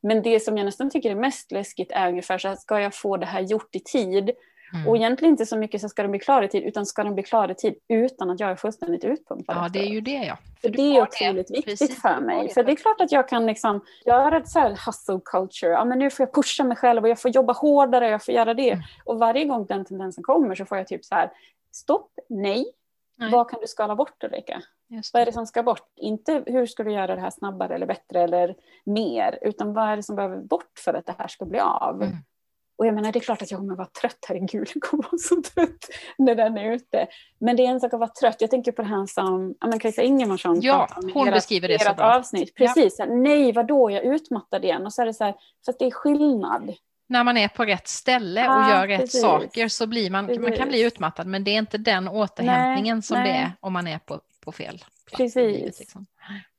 Men 0.00 0.22
det 0.22 0.40
som 0.40 0.56
jag 0.56 0.64
nästan 0.64 0.90
tycker 0.90 1.10
är 1.10 1.14
mest 1.14 1.52
läskigt 1.52 1.90
är 1.90 2.08
ungefär 2.08 2.38
så 2.38 2.48
här, 2.48 2.56
ska 2.56 2.80
jag 2.80 2.94
få 2.94 3.16
det 3.16 3.26
här 3.26 3.40
gjort 3.40 3.74
i 3.74 3.80
tid? 3.80 4.30
Mm. 4.74 4.88
Och 4.88 4.96
egentligen 4.96 5.32
inte 5.32 5.46
så 5.46 5.56
mycket 5.56 5.80
så 5.80 5.88
ska 5.88 6.02
den 6.02 6.10
bli 6.10 6.20
klar 6.20 6.42
i 6.42 6.48
tid, 6.48 6.62
utan 6.62 6.86
ska 6.86 7.04
den 7.04 7.14
bli 7.14 7.22
klar 7.22 7.50
i 7.50 7.54
tid 7.54 7.74
utan 7.88 8.30
att 8.30 8.40
jag 8.40 8.50
är 8.50 8.56
fullständigt 8.56 9.04
utpumpad. 9.04 9.56
Ja, 9.56 9.68
det 9.68 9.78
är 9.78 9.88
ju 9.88 10.00
det 10.00 10.10
ja. 10.10 10.38
För, 10.60 10.68
det 10.68 10.82
är 10.82 11.02
otroligt 11.02 11.48
det. 11.48 11.54
viktigt 11.54 11.78
Precis. 11.78 12.02
för 12.02 12.20
mig. 12.20 12.54
För 12.54 12.62
det 12.62 12.72
är 12.72 12.76
klart 12.76 13.00
att 13.00 13.12
jag 13.12 13.28
kan 13.28 13.46
liksom 13.46 13.80
göra 14.06 14.36
ett 14.36 14.48
så 14.48 14.58
här 14.58 14.78
hustle 14.86 15.20
culture. 15.24 15.72
Ja, 15.72 15.84
men 15.84 15.98
nu 15.98 16.10
får 16.10 16.26
jag 16.26 16.34
pusha 16.34 16.64
mig 16.64 16.76
själv 16.76 17.02
och 17.02 17.08
jag 17.08 17.20
får 17.20 17.30
jobba 17.30 17.52
hårdare, 17.52 18.08
jag 18.08 18.24
får 18.24 18.34
göra 18.34 18.54
det. 18.54 18.70
Mm. 18.70 18.84
Och 19.04 19.18
varje 19.18 19.44
gång 19.44 19.66
den 19.66 19.84
tendensen 19.84 20.24
kommer 20.24 20.54
så 20.54 20.64
får 20.64 20.78
jag 20.78 20.88
typ 20.88 21.04
så 21.04 21.14
här, 21.14 21.30
stopp, 21.72 22.10
nej. 22.28 22.72
Nej. 23.20 23.30
Vad 23.30 23.50
kan 23.50 23.60
du 23.60 23.66
skala 23.66 23.96
bort 23.96 24.24
Ulrika? 24.24 24.62
Vad 25.12 25.22
är 25.22 25.26
det 25.26 25.32
som 25.32 25.46
ska 25.46 25.62
bort? 25.62 25.92
Inte 25.96 26.42
hur 26.46 26.66
ska 26.66 26.84
du 26.84 26.92
göra 26.92 27.14
det 27.14 27.20
här 27.20 27.30
snabbare 27.30 27.74
eller 27.74 27.86
bättre 27.86 28.22
eller 28.22 28.54
mer, 28.84 29.38
utan 29.42 29.74
vad 29.74 29.88
är 29.88 29.96
det 29.96 30.02
som 30.02 30.16
behöver 30.16 30.36
bort 30.36 30.78
för 30.84 30.94
att 30.94 31.06
det 31.06 31.14
här 31.18 31.28
ska 31.28 31.44
bli 31.44 31.60
av? 31.60 32.02
Mm. 32.02 32.16
Och 32.80 32.86
jag 32.86 32.94
menar, 32.94 33.12
det 33.12 33.18
är 33.18 33.20
klart 33.20 33.42
att 33.42 33.50
jag 33.50 33.60
kommer 33.60 33.74
vara 33.74 33.88
trött, 34.00 34.18
herregud, 34.28 34.70
jag 34.74 34.82
kommer 34.82 35.02
vara 35.02 35.18
så 35.18 35.42
trött 35.42 35.88
när 36.18 36.34
den 36.34 36.58
är 36.58 36.72
ute. 36.72 37.06
Men 37.38 37.56
det 37.56 37.66
är 37.66 37.70
en 37.70 37.80
sak 37.80 37.94
att 37.94 38.00
vara 38.00 38.10
trött. 38.20 38.40
Jag 38.40 38.50
tänker 38.50 38.72
på 38.72 38.82
det 38.82 38.88
här 38.88 39.06
som 39.06 39.54
ja, 39.60 39.78
Kajsa 39.78 40.02
Ingemarsson 40.02 40.60
ja, 40.60 40.88
hon 41.14 41.28
ert, 41.28 41.34
beskriver 41.34 41.68
det 41.68 41.78
så 41.78 41.94
bra. 41.94 42.16
avsnitt. 42.16 42.54
Precis, 42.54 42.96
ja. 42.98 43.04
nej 43.04 43.52
vadå, 43.52 43.90
jag 43.90 44.04
är 44.04 44.14
utmattad 44.14 44.64
igen. 44.64 44.86
Och 44.86 44.92
så 44.92 45.02
är 45.02 45.06
det 45.06 45.14
så 45.14 45.24
här, 45.24 45.34
fast 45.66 45.78
det 45.78 45.84
är 45.84 45.90
skillnad. 45.90 46.74
När 47.10 47.24
man 47.24 47.36
är 47.36 47.48
på 47.48 47.64
rätt 47.64 47.88
ställe 47.88 48.48
och 48.48 48.54
ja, 48.54 48.70
gör 48.70 48.86
rätt 48.86 49.00
precis. 49.00 49.20
saker 49.20 49.68
så 49.68 49.86
blir 49.86 50.10
man, 50.10 50.26
precis. 50.26 50.42
man 50.42 50.52
kan 50.52 50.68
bli 50.68 50.86
utmattad, 50.86 51.26
men 51.26 51.44
det 51.44 51.50
är 51.50 51.58
inte 51.58 51.78
den 51.78 52.08
återhämtningen 52.08 52.96
nej, 52.96 53.02
som 53.02 53.18
nej. 53.18 53.32
det 53.32 53.38
är 53.38 53.52
om 53.60 53.72
man 53.72 53.86
är 53.86 53.98
på, 53.98 54.20
på 54.44 54.52
fel 54.52 54.84
plats. 55.06 55.34
Precis. 55.34 55.78
liksom. 55.78 56.06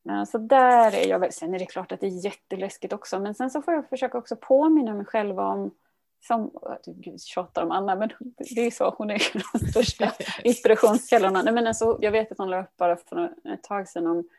Ja, 0.04 0.26
så 0.26 0.38
där 0.38 0.96
är 0.96 1.08
jag 1.08 1.34
sen 1.34 1.54
är 1.54 1.60
det 1.60 1.66
klart 1.66 1.92
att 1.92 2.00
det 2.00 2.08
är 2.08 2.26
jätteläskigt 2.26 2.94
också, 2.94 3.20
men 3.20 3.36
sen 3.36 3.50
så 3.50 3.62
får 3.62 3.74
jag 3.74 3.90
försöka 3.90 4.18
också 4.18 4.36
påminna 4.36 4.94
mig 4.94 5.06
själv 5.06 5.40
om 5.40 5.72
som, 6.28 6.52
gud 6.86 7.22
tjatar 7.22 7.64
om 7.64 7.72
Anna, 7.72 7.96
men 7.96 8.10
det 8.56 8.62
är 8.62 8.72
så, 8.72 8.96
hon 8.98 9.10
är 9.10 9.22
de 9.54 9.60
största 9.60 10.12
inspirationskällorna. 10.44 11.42
Nej, 11.42 11.54
men 11.54 11.68
alltså, 11.68 11.98
jag 12.02 12.12
vet 12.12 12.32
att 12.32 12.38
hon 12.38 12.50
la 12.50 12.62
upp 12.62 12.78
bara 12.78 12.98
för 12.98 13.34
ett 13.54 13.64
tag 13.64 13.88
sedan 13.88 14.08
om, 14.08 14.30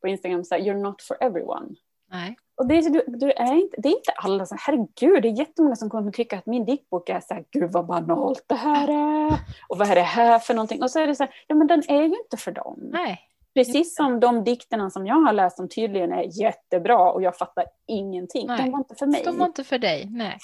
på 0.00 0.08
Instagram, 0.08 0.44
så 0.44 0.54
här, 0.54 0.62
you're 0.62 0.82
not 0.82 1.02
for 1.02 1.16
everyone. 1.20 1.74
Nej. 2.10 2.36
Och 2.56 2.66
det, 2.66 2.74
är, 2.78 2.90
du, 2.90 3.04
du 3.06 3.30
är 3.30 3.54
inte, 3.54 3.76
det 3.78 3.88
är 3.88 3.96
inte 3.96 4.12
alla, 4.16 4.46
så 4.46 4.56
herregud, 4.58 5.22
det 5.22 5.28
är 5.28 5.38
jättemånga 5.38 5.76
som 5.76 5.90
kommer 5.90 6.08
att 6.08 6.14
tycka 6.14 6.38
att 6.38 6.46
min 6.46 6.64
dickbok 6.64 7.08
är 7.08 7.20
så 7.20 7.34
här, 7.34 7.44
gud 7.50 7.72
vad 7.72 7.86
banalt 7.86 8.44
det 8.46 8.54
här 8.54 8.88
är, 8.88 9.38
och 9.68 9.78
vad 9.78 9.90
är 9.90 9.94
det 9.94 10.00
här 10.00 10.38
för 10.38 10.54
någonting? 10.54 10.82
Och 10.82 10.90
så 10.90 11.00
är 11.00 11.06
det 11.06 11.14
så 11.14 11.22
här, 11.22 11.34
ja 11.46 11.54
men 11.54 11.66
den 11.66 11.82
är 11.88 12.02
ju 12.02 12.16
inte 12.24 12.36
för 12.36 12.52
dem. 12.52 12.78
Nej. 12.92 13.20
Precis 13.54 13.96
som 13.96 14.20
de 14.20 14.44
dikterna 14.44 14.90
som 14.90 15.06
jag 15.06 15.14
har 15.14 15.32
läst 15.32 15.56
som 15.56 15.68
tydligen 15.68 16.12
är 16.12 16.40
jättebra 16.40 17.12
och 17.12 17.22
jag 17.22 17.36
fattar 17.36 17.64
ingenting. 17.86 18.46
Nej. 18.46 18.62
De 18.64 18.70
var 18.70 18.78
inte 18.78 18.94
för 18.94 19.06
mig. 19.06 19.22
De 19.24 19.38
var 19.38 19.46
inte 19.46 19.64
för 19.64 19.78
dig, 19.78 20.06
nej. 20.10 20.38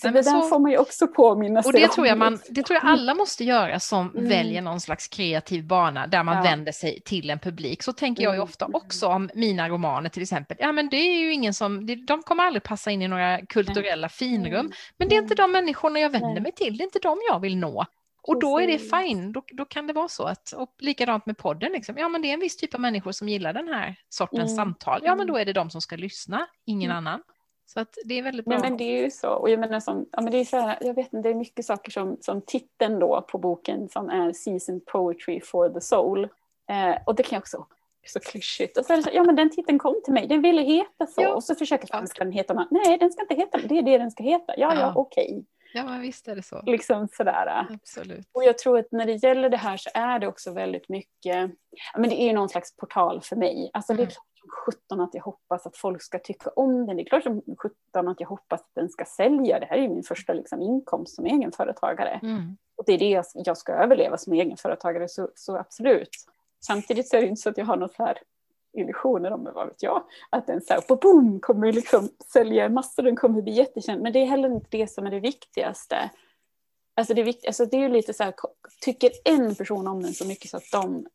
Så 0.00 0.08
det 0.08 0.22
där 0.22 0.22
så... 0.22 0.48
får 0.48 0.58
man 0.58 0.70
ju 0.70 0.78
också 0.78 1.08
påminna 1.08 1.62
sig 1.62 1.68
och 1.68 1.72
det 1.72 1.88
tror 1.88 2.06
jag 2.06 2.18
man, 2.18 2.40
Det 2.48 2.62
tror 2.62 2.78
jag 2.82 2.92
alla 2.92 3.14
måste 3.14 3.44
göra 3.44 3.80
som 3.80 4.10
mm. 4.10 4.28
väljer 4.28 4.62
någon 4.62 4.80
slags 4.80 5.08
kreativ 5.08 5.66
bana 5.66 6.06
där 6.06 6.22
man 6.22 6.36
ja. 6.36 6.42
vänder 6.42 6.72
sig 6.72 7.00
till 7.04 7.30
en 7.30 7.38
publik. 7.38 7.82
Så 7.82 7.92
tänker 7.92 8.22
jag 8.22 8.32
ju 8.32 8.36
mm. 8.36 8.44
ofta 8.44 8.68
också 8.72 9.06
om 9.06 9.30
mina 9.34 9.68
romaner 9.68 10.08
till 10.08 10.22
exempel. 10.22 10.56
Ja 10.60 10.72
men 10.72 10.88
det 10.88 10.96
är 10.96 11.18
ju 11.20 11.32
ingen 11.32 11.54
som, 11.54 11.86
de 12.06 12.22
kommer 12.22 12.44
aldrig 12.44 12.62
passa 12.62 12.90
in 12.90 13.02
i 13.02 13.08
några 13.08 13.46
kulturella 13.46 14.08
finrum. 14.08 14.60
Mm. 14.60 14.72
Men 14.98 15.08
det 15.08 15.14
är 15.14 15.22
inte 15.22 15.34
de 15.34 15.52
människorna 15.52 16.00
jag 16.00 16.10
vänder 16.10 16.40
mig 16.40 16.52
till, 16.52 16.76
det 16.76 16.82
är 16.82 16.86
inte 16.86 16.98
de 16.98 17.18
jag 17.30 17.40
vill 17.40 17.56
nå. 17.56 17.86
Och 18.22 18.40
då 18.40 18.58
är 18.58 18.66
det 18.66 18.78
fine, 18.78 19.32
då, 19.32 19.42
då 19.52 19.64
kan 19.64 19.86
det 19.86 19.92
vara 19.92 20.08
så 20.08 20.24
att, 20.24 20.52
och 20.52 20.74
likadant 20.78 21.26
med 21.26 21.38
podden, 21.38 21.72
liksom. 21.72 21.96
ja 21.98 22.08
men 22.08 22.22
det 22.22 22.28
är 22.28 22.34
en 22.34 22.40
viss 22.40 22.56
typ 22.56 22.74
av 22.74 22.80
människor 22.80 23.12
som 23.12 23.28
gillar 23.28 23.52
den 23.52 23.68
här 23.68 23.96
sortens 24.08 24.52
mm. 24.52 24.56
samtal, 24.56 25.00
ja 25.04 25.14
men 25.14 25.26
då 25.26 25.36
är 25.36 25.44
det 25.44 25.52
de 25.52 25.70
som 25.70 25.80
ska 25.80 25.96
lyssna, 25.96 26.46
ingen 26.66 26.90
mm. 26.90 26.96
annan. 26.96 27.22
Så 27.68 27.80
att 27.80 27.98
det 28.04 28.18
är 28.18 28.22
väldigt 28.22 28.46
bra. 28.46 28.58
Nej, 28.58 28.70
men 28.70 28.78
det 28.78 28.84
är 28.84 29.02
ju 29.02 29.10
så. 29.10 29.30
Och 29.30 29.50
jag 29.50 29.60
menar 29.60 29.80
som, 29.80 30.06
ja, 30.12 30.20
men 30.20 30.32
det 30.32 30.38
är 30.38 30.44
så 30.44 30.56
här, 30.56 30.78
jag 30.80 30.94
vet 30.94 31.12
inte, 31.12 31.28
det 31.28 31.34
är 31.34 31.34
mycket 31.34 31.64
saker 31.64 31.90
som, 31.90 32.16
som 32.20 32.42
titeln 32.42 32.98
då 32.98 33.26
på 33.28 33.38
boken 33.38 33.88
som 33.88 34.10
är 34.10 34.32
Season 34.32 34.80
Poetry 34.92 35.40
for 35.40 35.68
the 35.68 35.80
Soul. 35.80 36.24
Eh, 36.70 36.96
och 37.06 37.14
det 37.14 37.22
kan 37.22 37.36
jag 37.36 37.40
också, 37.40 37.66
så 38.06 38.20
klyschigt. 38.20 38.78
Och 38.78 38.84
så 38.84 39.02
ja 39.12 39.24
men 39.24 39.36
den 39.36 39.50
titeln 39.50 39.78
kom 39.78 40.00
till 40.04 40.12
mig, 40.12 40.26
den 40.26 40.42
ville 40.42 40.62
heta 40.62 41.06
så. 41.06 41.22
Ja. 41.22 41.34
Och 41.34 41.44
så 41.44 41.54
försöker 41.54 41.88
jag, 41.92 42.08
ska 42.08 42.24
den 42.24 42.32
heta 42.32 42.66
Nej, 42.70 42.98
den 42.98 43.12
ska 43.12 43.22
inte 43.22 43.34
heta 43.34 43.58
det 43.58 43.78
är 43.78 43.82
det 43.82 43.98
den 43.98 44.10
ska 44.10 44.22
heta. 44.22 44.54
Ja, 44.56 44.74
ja, 44.74 44.80
ja 44.80 44.92
okej. 44.96 45.24
Okay. 45.24 45.44
Ja, 45.74 45.84
men 45.84 46.00
visst 46.00 46.28
är 46.28 46.36
det 46.36 46.42
så. 46.42 46.62
Liksom 46.66 47.08
sådär. 47.12 47.66
Absolut. 47.70 48.28
Och 48.32 48.44
jag 48.44 48.58
tror 48.58 48.78
att 48.78 48.92
när 48.92 49.06
det 49.06 49.12
gäller 49.12 49.48
det 49.48 49.56
här 49.56 49.76
så 49.76 49.90
är 49.94 50.18
det 50.18 50.26
också 50.26 50.52
väldigt 50.52 50.88
mycket, 50.88 51.50
men 51.96 52.10
det 52.10 52.22
är 52.22 52.26
ju 52.26 52.32
någon 52.32 52.48
slags 52.48 52.76
portal 52.76 53.20
för 53.20 53.36
mig. 53.36 53.70
Alltså 53.72 53.92
mm. 53.92 54.04
det 54.04 54.10
är 54.10 54.14
klart 54.14 54.37
som 54.37 54.37
sjutton 54.48 55.00
att 55.00 55.14
jag 55.14 55.22
hoppas 55.22 55.66
att 55.66 55.76
folk 55.76 56.02
ska 56.02 56.18
tycka 56.18 56.50
om 56.50 56.86
den. 56.86 56.96
Det 56.96 57.02
är 57.02 57.04
klart 57.04 57.22
som 57.22 57.42
sjutton 57.58 58.08
att 58.08 58.20
jag 58.20 58.28
hoppas 58.28 58.60
att 58.60 58.74
den 58.74 58.88
ska 58.88 59.04
sälja. 59.04 59.60
Det 59.60 59.66
här 59.66 59.78
är 59.78 59.88
min 59.88 60.02
första 60.02 60.32
liksom, 60.32 60.62
inkomst 60.62 61.14
som 61.14 61.26
egenföretagare. 61.26 62.20
Mm. 62.22 62.56
Och 62.76 62.84
det 62.86 62.92
är 62.92 62.98
det 62.98 63.10
jag, 63.10 63.24
jag 63.34 63.58
ska 63.58 63.72
överleva 63.72 64.18
som 64.18 64.32
egenföretagare, 64.32 65.08
så, 65.08 65.28
så 65.34 65.56
absolut. 65.56 66.10
Samtidigt 66.60 67.08
så 67.08 67.16
är 67.16 67.20
det 67.20 67.26
inte 67.26 67.42
så 67.42 67.50
att 67.50 67.58
jag 67.58 67.64
har 67.64 67.76
något 67.76 67.96
här 67.98 68.18
illusioner 68.72 69.32
om, 69.32 69.48
vad 69.54 69.66
vet 69.66 69.82
jag, 69.82 70.02
att 70.30 70.46
den 70.46 70.60
så 70.60 70.74
här, 70.74 70.96
boom, 70.96 71.40
kommer 71.40 71.72
liksom 71.72 72.08
sälja 72.32 72.68
massor, 72.68 73.02
den 73.02 73.16
kommer 73.16 73.42
bli 73.42 73.52
jättekänd. 73.52 74.02
Men 74.02 74.12
det 74.12 74.18
är 74.18 74.26
heller 74.26 74.48
inte 74.48 74.66
det 74.70 74.86
som 74.86 75.06
är 75.06 75.10
det 75.10 75.20
viktigaste. 75.20 76.10
Alltså 76.94 77.14
det, 77.14 77.20
är 77.20 77.24
vikt, 77.24 77.46
alltså 77.46 77.66
det 77.66 77.76
är 77.76 77.80
ju 77.80 77.88
lite 77.88 78.14
så 78.14 78.24
här, 78.24 78.34
tycker 78.80 79.10
en 79.24 79.54
person 79.54 79.86
om 79.86 80.02
den 80.02 80.12
så 80.12 80.26
mycket 80.26 80.50
så 80.50 80.56
att 80.56 80.70
de 80.72 81.06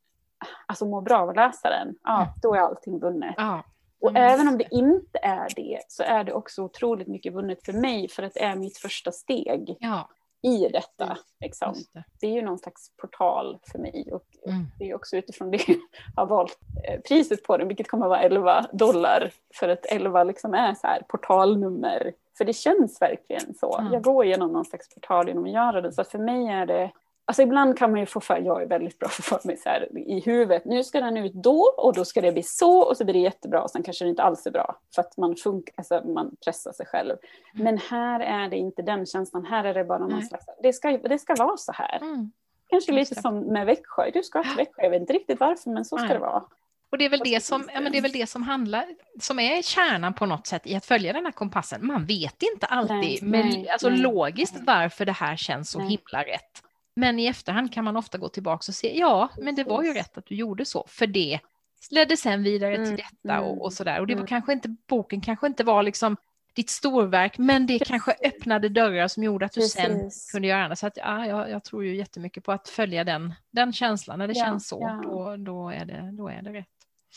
alltså 0.68 0.86
mår 0.86 1.02
bra 1.02 1.20
av 1.20 1.30
att 1.30 1.36
läsa 1.36 1.70
den, 1.70 1.96
ja, 2.04 2.22
mm. 2.22 2.34
då 2.42 2.56
är 2.56 2.60
allting 2.60 3.00
vunnet. 3.00 3.36
Ja. 3.38 3.64
Och 4.02 4.10
mm. 4.10 4.24
även 4.24 4.48
om 4.48 4.58
det 4.58 4.68
inte 4.72 5.20
är 5.22 5.48
det 5.56 5.80
så 5.88 6.04
är 6.04 6.24
det 6.24 6.34
också 6.34 6.64
otroligt 6.64 7.08
mycket 7.08 7.34
vunnet 7.34 7.66
för 7.66 7.74
mig 7.74 8.10
för 8.10 8.24
att 8.24 8.34
det 8.34 8.44
är 8.44 8.56
mitt 8.56 8.78
första 8.78 9.12
steg. 9.12 9.78
Ja. 9.80 10.10
i 10.42 10.68
detta. 10.68 11.18
Liksom. 11.40 11.74
det. 11.94 12.04
Det 12.22 12.28
är 12.28 12.32
ju 12.32 12.42
någon 12.42 12.60
slags 12.60 12.96
portal 12.98 13.60
för 13.72 13.80
mig 13.80 14.10
och 14.12 14.26
Mm. 14.48 14.66
det 14.80 14.90
är 14.90 14.96
också 14.96 15.18
utifrån 15.18 15.52
det 15.52 15.68
jag 15.68 15.76
har 16.16 16.26
valt 16.26 16.60
eh, 16.88 17.00
priset 17.02 17.44
på 17.44 17.58
den, 17.58 17.68
vilket 17.68 17.88
kommer 17.88 18.06
att 18.06 18.10
vara 18.10 18.22
11 18.22 18.66
dollar. 18.72 19.32
För 19.54 19.70
att 19.70 19.86
11 19.86 20.24
liksom 20.24 20.54
är 20.54 20.74
så 20.74 20.88
här 20.88 21.02
portalnummer. 21.08 22.14
För 22.38 22.46
det 22.46 22.54
känns 22.54 23.02
verkligen 23.02 23.54
så. 23.54 23.78
Mm. 23.78 23.94
Jag 23.94 24.04
går 24.04 24.26
igenom 24.26 24.54
någon 24.54 24.66
slags 24.66 24.94
portal 24.94 25.28
genom 25.28 25.44
att 25.44 25.52
göra 25.52 25.82
det. 25.82 25.92
Så 25.94 26.04
för 26.04 26.20
mig 26.20 26.48
är 26.48 26.66
det 26.66 26.92
Alltså 27.26 27.42
ibland 27.42 27.78
kan 27.78 27.92
man 27.92 28.00
ju 28.00 28.06
få 28.06 28.20
för, 28.20 28.38
jag 28.38 28.62
är 28.62 28.66
väldigt 28.66 29.00
bra 29.00 29.10
för 29.12 29.40
mig 29.44 29.58
så 29.58 29.70
här 29.70 29.98
i 29.98 30.20
huvudet, 30.20 30.66
nu 30.66 30.84
ska 30.84 31.02
den 31.02 31.18
ut 31.18 31.34
då 31.34 31.74
och 31.78 31.94
då 31.94 32.06
ska 32.06 32.22
det 32.22 32.32
bli 32.32 32.44
så 32.44 32.80
och 32.80 32.98
så 32.98 33.04
blir 33.04 33.14
det 33.14 33.20
jättebra 33.20 33.62
och 33.62 33.72
sen 33.72 33.84
kanske 33.84 34.06
det 34.06 34.10
inte 34.10 34.24
alls 34.24 34.46
är 34.46 34.52
bra 34.52 34.76
för 34.96 35.02
att 35.02 35.18
man, 35.18 35.36
funkar, 35.36 35.74
alltså 35.78 36.02
man 36.08 36.36
pressar 36.46 36.72
sig 36.72 36.86
själv. 36.86 37.16
Men 37.54 37.78
här 37.78 38.20
är 38.20 38.50
det 38.50 38.58
inte 38.58 38.82
den 38.82 39.06
känslan, 39.06 39.46
här 39.46 39.64
är 39.64 39.74
det 39.74 39.84
bara 39.84 40.00
någon 40.00 40.12
Nej. 40.12 40.24
slags, 40.24 40.46
det 40.64 40.74
ska, 40.74 40.98
det 40.98 41.20
ska 41.20 41.36
vara 41.36 41.58
så 41.58 41.72
här. 41.72 41.98
Mm. 42.02 42.32
Kanske 42.70 42.92
Just 42.92 43.12
lite 43.12 43.20
det. 43.20 43.22
som 43.22 43.40
med 43.40 43.66
Växjö, 43.66 44.12
du 44.14 44.24
ska 44.24 44.44
till 44.44 44.56
Växjö, 44.58 44.84
jag 44.84 44.90
vet 44.90 45.02
inte 45.02 45.14
riktigt 45.14 45.40
varför 45.40 45.70
men 45.70 45.86
så 45.86 45.98
ska 45.98 46.08
Nej. 46.08 46.14
det 46.14 46.20
vara. 46.20 46.44
Och 46.94 46.98
det 46.98 47.06
är 47.06 47.10
väl 47.10 47.22
det 47.24 47.44
som, 47.44 47.70
ja, 47.74 47.82
men 47.82 47.92
det 47.92 47.98
är 47.98 48.02
väl 48.02 48.12
det 48.12 48.30
som 48.30 48.44
handlar, 48.44 48.86
som 49.20 49.40
är 49.40 49.62
kärnan 49.62 50.14
på 50.14 50.26
något 50.26 50.48
sätt 50.48 50.68
i 50.68 50.76
att 50.76 50.86
följa 50.86 51.14
den 51.14 51.26
här 51.26 51.32
kompassen. 51.32 51.86
Man 51.86 52.06
vet 52.06 52.44
inte 52.54 52.66
alltid, 52.66 52.96
Nej, 52.96 53.20
men 53.22 53.46
nej, 53.50 53.70
alltså 53.70 53.90
nej, 53.90 54.00
logiskt 54.00 54.56
varför 54.60 55.06
det 55.06 55.12
här 55.12 55.36
känns 55.36 55.72
så 55.72 55.80
himla 55.80 56.24
rätt. 56.24 56.63
Men 56.96 57.20
i 57.20 57.26
efterhand 57.26 57.74
kan 57.74 57.84
man 57.84 57.98
ofta 57.98 58.18
gå 58.18 58.30
tillbaka 58.30 58.66
och 58.68 58.76
se, 58.76 59.00
ja, 59.00 59.30
men 59.38 59.56
det 59.56 59.64
var 59.64 59.84
ju 59.84 59.94
rätt 59.94 60.18
att 60.18 60.26
du 60.26 60.36
gjorde 60.36 60.66
så, 60.66 60.86
för 60.88 61.08
det 61.08 61.40
ledde 61.92 62.18
sen 62.18 62.44
vidare 62.44 62.76
Mm, 62.76 62.88
till 62.88 62.98
detta 62.98 63.34
mm, 63.34 63.50
och, 63.50 63.66
och 63.66 63.74
sådär. 63.74 64.00
Och 64.00 64.08
det 64.08 64.14
var 64.14 64.20
mm. 64.20 64.28
kanske 64.28 64.54
inte, 64.54 64.76
boken 64.88 65.22
kanske 65.22 65.48
inte 65.48 65.64
var 65.64 65.84
liksom 65.84 66.18
ditt 66.54 66.70
storverk, 66.70 67.38
men 67.38 67.68
det 67.68 67.80
kanske 67.80 68.16
öppnade 68.24 68.70
dörrar 68.70 69.08
som 69.08 69.24
gjorde 69.24 69.46
att 69.46 69.52
du 69.52 69.62
sen 69.62 70.00
Precis. 70.00 70.32
kunde 70.32 70.48
göra 70.48 70.66
annat. 70.66 70.80
Så 70.80 70.88
att, 70.88 70.98
ja, 70.98 71.26
jag, 71.26 71.50
jag 71.50 71.64
tror 71.64 71.86
ju 71.86 71.96
jättemycket 71.96 72.44
på 72.44 72.52
att 72.52 72.70
följa 72.70 73.04
den, 73.04 73.34
den 73.52 73.74
känslan. 73.74 74.20
När 74.20 74.28
det 74.28 74.34
Ja, 74.34 74.46
känns 74.46 74.68
så, 74.68 74.78
ja. 74.82 75.02
då, 75.04 75.36
då, 75.38 75.70
är 75.70 75.86
det, 75.86 76.10
då 76.14 76.28
är 76.28 76.42
det 76.42 76.54
rätt. 76.54 76.68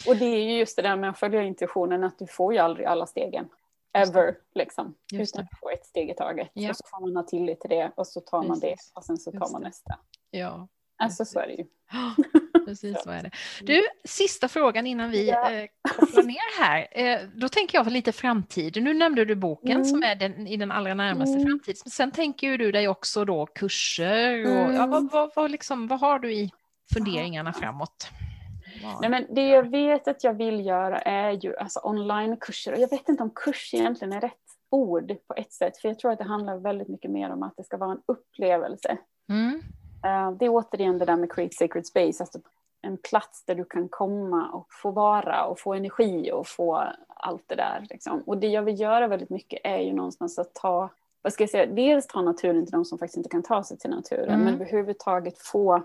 Och 0.07 0.17
det 0.17 0.25
är 0.25 0.45
ju 0.45 0.59
just 0.59 0.77
det 0.77 0.83
där 0.83 0.97
med 0.97 1.11
att 1.11 1.19
följa 1.19 1.43
intuitionen, 1.43 2.05
att 2.05 2.19
du 2.19 2.27
får 2.27 2.53
ju 2.53 2.59
aldrig 2.59 2.87
alla 2.87 3.07
stegen. 3.07 3.49
Det. 3.97 4.03
Ever, 4.03 4.35
liksom. 4.55 4.95
Just 5.13 5.35
Utan 5.35 5.45
det. 5.45 5.49
du 5.53 5.57
får 5.61 5.73
ett 5.73 5.87
steg 5.87 6.11
i 6.11 6.15
taget. 6.15 6.49
Ja. 6.53 6.71
Och 6.71 6.77
så 6.77 6.85
får 6.87 7.01
man 7.01 7.17
ha 7.17 7.23
tillit 7.23 7.61
till 7.61 7.71
det 7.71 7.93
och 7.97 8.07
så 8.07 8.21
tar 8.21 8.43
man 8.43 8.61
det 8.61 8.71
Precis. 8.71 8.93
och 8.95 9.05
sen 9.05 9.17
så 9.19 9.31
tar 9.33 9.39
Just 9.39 9.53
man 9.53 9.63
det. 9.63 9.69
nästa. 9.69 9.99
Ja. 10.31 10.69
Alltså 10.99 11.25
så 11.25 11.39
är 11.41 11.47
det 11.47 11.53
ju. 11.53 11.65
Precis 12.67 12.97
så 13.05 13.11
är 13.11 13.23
det. 13.23 13.31
Du, 13.67 13.83
sista 14.05 14.49
frågan 14.49 14.87
innan 14.87 15.11
vi 15.11 15.29
Ja. 15.29 15.51
eh, 15.51 15.67
kopplar 15.99 16.23
ner 16.23 16.61
här. 16.63 16.87
Eh, 16.91 17.21
då 17.35 17.49
tänker 17.49 17.79
jag 17.79 17.87
lite 17.93 18.13
framtid. 18.13 18.83
Nu 18.83 18.95
nämnde 18.95 19.25
du 19.25 19.35
boken 19.35 19.71
Mm. 19.71 19.85
som 19.85 20.03
är 20.03 20.15
den, 20.15 20.47
i 20.47 20.57
den 20.57 20.71
allra 20.73 20.95
närmaste 20.95 21.33
Mm. 21.35 21.47
framtid. 21.47 21.77
Men 21.85 21.91
sen 21.91 22.11
tänker 22.13 22.47
ju 22.47 22.57
du 22.57 22.73
dig 22.73 22.89
också 22.89 23.25
då 23.25 23.47
kurser 23.47 24.45
och 24.47 24.53
ja, 24.75 24.83
Mm. 24.85 24.91
vad, 24.91 25.11
vad, 25.13 25.31
vad, 25.37 25.51
liksom, 25.51 25.89
vad 25.89 26.01
har 26.01 26.19
du 26.19 26.35
i 26.35 26.51
funderingarna 26.95 27.53
Ja. 27.55 27.61
framåt? 27.61 28.09
Nej, 29.01 29.11
men 29.11 29.27
det 29.31 29.49
jag 29.49 29.71
vet 29.71 30.09
att 30.09 30.25
jag 30.25 30.35
vill 30.35 30.67
göra 30.67 30.99
är 30.99 31.31
ju 31.31 31.57
alltså 31.57 31.81
onlinekurser. 31.83 32.73
Och 32.73 32.79
jag 32.79 32.91
vet 32.91 33.09
inte 33.09 33.23
om 33.23 33.31
kurs 33.31 33.75
egentligen 33.75 34.13
är 34.13 34.21
rätt 34.21 34.33
ord 34.71 35.17
på 35.27 35.35
ett 35.35 35.53
sätt. 35.53 35.79
För 35.79 35.89
jag 35.89 35.99
tror 35.99 36.13
att 36.13 36.19
det 36.19 36.25
handlar 36.25 36.57
väldigt 36.57 36.89
mycket 36.89 37.11
mer 37.11 37.31
om 37.31 37.43
att 37.43 37.57
det 37.57 37.65
ska 37.65 37.77
vara 37.77 37.93
en 37.93 38.03
upplevelse. 38.07 38.99
Mm. 39.29 39.63
Eh, 40.05 40.31
det 40.39 40.45
är 40.45 40.51
återigen 40.51 40.99
det 40.99 41.05
där 41.05 41.17
med 41.17 41.33
Create 41.33 41.57
Sacred 41.57 41.87
Space. 41.87 42.23
Alltså 42.23 42.39
en 42.83 42.97
plats 42.97 43.45
där 43.45 43.55
du 43.55 43.65
kan 43.65 43.89
komma 43.89 44.51
och 44.51 44.67
få 44.83 44.91
vara 44.91 45.47
och 45.47 45.61
få 45.61 45.75
energi 45.75 46.33
och 46.33 46.47
få 46.47 46.85
allt 47.09 47.45
det 47.47 47.55
där. 47.55 47.87
Liksom. 47.91 48.23
Och 48.27 48.39
det 48.39 48.47
jag 48.47 48.63
vill 48.63 48.81
göra 48.81 49.09
väldigt 49.09 49.31
mycket 49.31 49.61
är 49.65 49.79
ju 49.79 49.93
någonstans 49.93 50.39
att 50.39 50.55
ta, 50.55 50.89
vad 51.23 51.33
ska 51.33 51.43
jag 51.43 51.51
säga, 51.51 51.67
dels 51.67 52.07
ta 52.07 52.23
naturen 52.23 52.67
till 52.67 52.73
de 52.73 52.85
som 52.85 52.99
faktiskt 52.99 53.17
inte 53.17 53.29
kan 53.29 53.43
ta 53.43 53.65
sig 53.65 53.79
till 53.79 53.91
naturen. 53.91 54.35
Mm. 54.35 54.45
Men 54.45 54.55
överhuvudtaget 54.55 55.39
få, 55.39 55.83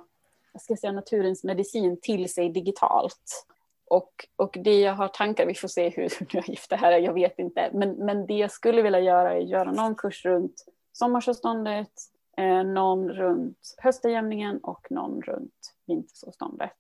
vad 0.52 0.62
ska 0.62 0.72
jag 0.72 0.80
säga, 0.80 0.94
naturens 0.94 1.44
medicin 1.44 1.98
till 2.02 2.34
sig 2.34 2.50
digitalt. 2.50 3.46
Och, 3.88 4.12
och 4.36 4.58
det 4.64 4.80
jag 4.80 4.94
har 4.94 5.08
tankar, 5.08 5.46
vi 5.46 5.56
får 5.56 5.68
se 5.68 5.90
hur 5.90 6.10
hur 6.34 6.50
gift 6.50 6.70
det 6.70 6.76
här 6.76 6.92
är, 6.92 7.00
jag 7.00 7.14
vet 7.14 7.40
inte. 7.40 7.70
Men, 7.74 7.92
men 7.92 8.26
det 8.26 8.38
jag 8.38 8.52
skulle 8.52 8.82
vilja 8.82 9.00
göra 9.00 9.34
är 9.34 9.42
att 9.42 9.50
göra 9.50 9.72
någon 9.72 9.96
kurs 9.96 10.26
runt 10.26 10.66
sommarsolståndet, 10.94 11.92
eh, 12.38 12.64
någon 12.64 13.10
runt 13.10 13.76
höstjämningen 13.78 14.58
och 14.58 14.88
någon 14.90 15.22
runt 15.22 15.74
vintersolståndet. 15.88 16.78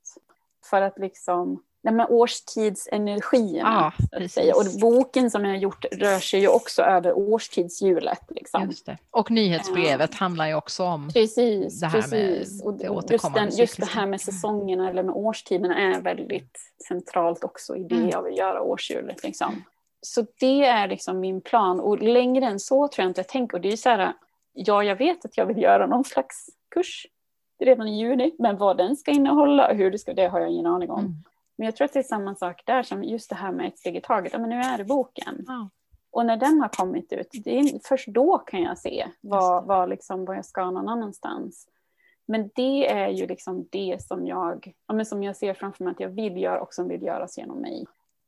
För 0.70 0.82
att 0.82 1.00
liksom, 1.00 1.64
nej 1.84 1.94
men 1.94 2.08
precis. 4.12 4.34
säga. 4.34 4.56
Och 4.56 4.66
boken 4.82 5.32
som 5.32 5.46
jag 5.46 5.52
har 5.52 5.58
gjort 5.58 5.86
rör 5.92 6.20
sig 6.20 6.40
ju 6.40 6.48
också 6.48 6.82
över 6.82 7.14
årstidshjulet. 7.14 8.22
Liksom. 8.30 8.66
Just. 8.66 8.88
Och 9.12 9.32
nyhetsbrevet 9.32 10.16
handlar 10.16 10.48
ju 10.48 10.56
också 10.56 10.84
om 10.84 11.10
Precis, 11.14 11.80
det 11.80 11.88
här 11.88 11.94
med 11.94 12.10
precis. 12.12 12.64
Och 12.64 12.74
det 12.74 12.84
just, 12.84 12.96
återkommande 12.96 13.50
den, 13.50 13.58
just 13.58 13.80
det 13.80 13.86
här 13.86 14.06
med 14.06 14.22
säsongerna 14.22 14.90
eller 14.90 15.04
med 15.04 15.16
årstiderna 15.16 15.80
är 15.80 16.02
väldigt 16.02 16.60
centralt 16.88 17.44
också 17.44 17.76
i 17.76 17.84
det 17.84 17.96
Mm. 17.96 18.10
jag 18.10 18.24
vill 18.24 18.38
göra 18.38 18.62
årshjulet. 18.62 19.24
Liksom. 19.24 19.64
Så 20.02 20.26
det 20.40 20.66
är 20.66 20.88
liksom 20.88 21.20
min 21.20 21.42
plan 21.42 21.80
och 21.80 22.02
längre 22.02 22.46
än 22.46 22.60
så 22.60 22.88
tror 22.88 23.04
jag 23.04 23.10
inte 23.10 23.20
jag 23.20 23.28
tänker. 23.28 23.58
Och 23.58 23.62
det 23.62 23.72
är 23.72 23.78
så 23.78 23.90
här, 23.90 24.14
ja 24.54 24.84
jag 24.84 24.96
vet 24.96 25.26
att 25.26 25.38
jag 25.38 25.46
vill 25.46 25.58
göra 25.58 25.88
någon 25.88 26.04
slags 26.04 26.50
kurs 26.70 27.08
redan 27.60 27.88
i 27.88 28.00
juni, 28.00 28.36
men 28.40 28.58
vad 28.58 28.78
den 28.78 28.96
ska 28.96 29.12
innehålla 29.12 29.70
och 29.70 29.76
hur 29.76 29.92
det 29.92 30.00
ska, 30.00 30.14
det 30.14 30.28
har 30.28 30.40
jag 30.40 30.50
ingen 30.50 30.66
aning 30.66 30.92
om. 30.92 31.00
Mm. 31.00 31.14
Men 31.56 31.66
jag 31.66 31.76
tror 31.76 31.86
att 31.86 31.94
det 31.94 32.00
är 32.00 32.04
samma 32.04 32.36
sak 32.36 32.62
där 32.66 32.84
som 32.84 33.04
just 33.04 33.30
det 33.30 33.36
här 33.36 33.52
med 33.52 33.68
ett 33.68 33.80
steg 33.80 33.96
i 33.96 34.02
taget. 34.02 34.34
Ja, 34.34 34.40
men 34.40 34.50
nu 34.50 34.56
är 34.56 34.78
det 34.78 34.84
boken. 34.84 35.46
Ja. 35.48 35.70
Och 36.12 36.26
när 36.26 36.38
den 36.38 36.62
har 36.62 36.70
kommit 36.70 37.14
ut, 37.14 37.30
det 37.44 37.60
är, 37.60 37.88
först 37.88 38.08
då 38.08 38.38
kan 38.38 38.62
jag 38.62 38.78
se 38.78 39.08
vad, 39.22 39.66
vad, 39.66 39.90
liksom, 39.90 40.26
vad 40.26 40.38
jag 40.38 40.46
ska 40.46 40.72
någon 40.72 40.90
annanstans. 40.90 41.68
Men 42.26 42.50
det 42.56 42.92
är 42.92 43.10
ju 43.10 43.28
liksom 43.28 43.68
det 43.72 43.98
som 44.02 44.28
jag, 44.28 44.74
ja, 44.88 44.94
men 44.94 45.06
som 45.06 45.24
jag 45.24 45.36
ser 45.36 45.54
framför 45.54 45.84
mig 45.84 45.92
att 45.92 46.00
jag 46.00 46.10
vill 46.10 46.38
göra 46.38 46.62
och 46.62 46.74
som 46.74 46.88
vill 46.88 47.02
göras 47.02 47.38
genom 47.38 47.58
mig. 47.58 47.86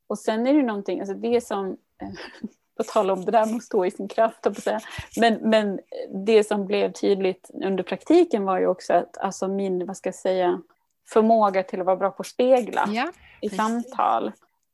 Och 0.07 0.19
sen 0.19 0.47
är 0.47 0.53
det 0.53 0.63
någonting, 0.63 0.99
alltså 0.99 1.15
det 1.15 1.41
som, 1.41 1.77
på 2.77 2.83
tal 2.83 3.11
om 3.11 3.25
det 3.25 3.31
där 3.31 3.45
med 3.45 3.55
att 3.55 3.63
stå 3.63 3.85
i 3.85 3.91
sin 3.91 4.07
kraft, 4.07 4.41
på 4.41 4.61
säga. 4.61 4.79
Men, 5.17 5.33
men 5.33 5.79
det 6.25 6.43
som 6.43 6.65
blev 6.65 6.91
tydligt 6.91 7.51
under 7.53 7.83
praktiken 7.83 8.45
var 8.45 8.59
ju 8.59 8.67
också 8.67 8.93
att 8.93 9.17
alltså 9.17 9.47
min, 9.47 9.85
vad 9.85 9.97
ska 9.97 10.07
jag 10.07 10.15
säga, 10.15 10.61
förmåga 11.05 11.63
till 11.63 11.79
att 11.79 11.85
vara 11.85 11.95
bra 11.97 12.11
på 12.11 12.21
att 12.21 12.27
spegla 12.27 12.85
Ja, 12.87 13.11
i 13.41 13.49
precis. 13.49 13.57
samtal. 13.57 14.31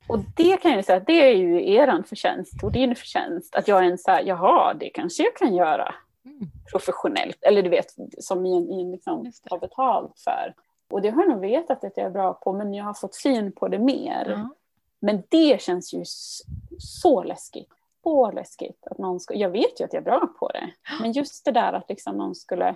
Och 0.07 0.19
det 0.35 0.57
kan 0.57 0.71
jag 0.71 0.85
säga, 0.85 0.97
att 0.97 1.05
det 1.07 1.13
är 1.31 1.35
ju 1.35 1.73
eran 1.73 2.03
förtjänst 2.03 2.63
och 2.63 2.71
din 2.71 2.95
förtjänst. 2.95 3.55
Att 3.55 3.67
jag 3.67 3.79
är 3.85 3.91
en 3.91 3.97
så 3.97 4.11
här, 4.11 4.23
jaha, 4.25 4.73
det 4.73 4.89
kanske 4.89 5.23
jag 5.23 5.35
kan 5.35 5.55
göra 5.55 5.95
Mm. 6.25 6.49
professionellt. 6.71 7.37
Eller 7.43 7.61
du 7.63 7.69
vet, 7.69 7.95
som 8.19 8.45
i 8.45 8.57
en, 8.57 8.69
i 8.71 8.81
en 8.81 8.91
liksom, 8.91 9.31
har 9.49 9.57
betalt 9.59 10.19
för. 10.19 10.53
Och 10.89 11.01
det 11.01 11.09
har 11.09 11.21
jag 11.23 11.29
nog 11.31 11.41
vetat 11.41 11.83
att 11.83 11.97
jag 11.97 12.05
är 12.05 12.09
bra 12.09 12.33
på, 12.33 12.53
men 12.53 12.73
jag 12.73 12.85
har 12.85 12.93
fått 12.93 13.15
syn 13.15 13.51
på 13.51 13.67
det 13.67 13.79
mer. 13.79 14.25
Ja. 14.29 14.49
Men 14.99 15.23
det 15.29 15.61
känns 15.61 15.93
ju 15.93 16.03
så 16.79 17.23
läskigt. 17.23 17.69
Så 18.03 18.31
läskigt 18.31 18.87
att 18.91 18.97
någon 18.97 19.19
ska, 19.19 19.33
jag 19.33 19.49
vet 19.49 19.79
ju 19.81 19.85
att 19.85 19.93
jag 19.93 20.01
är 20.01 20.05
bra 20.05 20.27
på 20.39 20.47
det. 20.47 20.69
Men 21.01 21.11
just 21.11 21.45
det 21.45 21.51
där 21.51 21.73
att 21.73 21.89
liksom 21.89 22.15
någon 22.17 22.35
skulle 22.35 22.75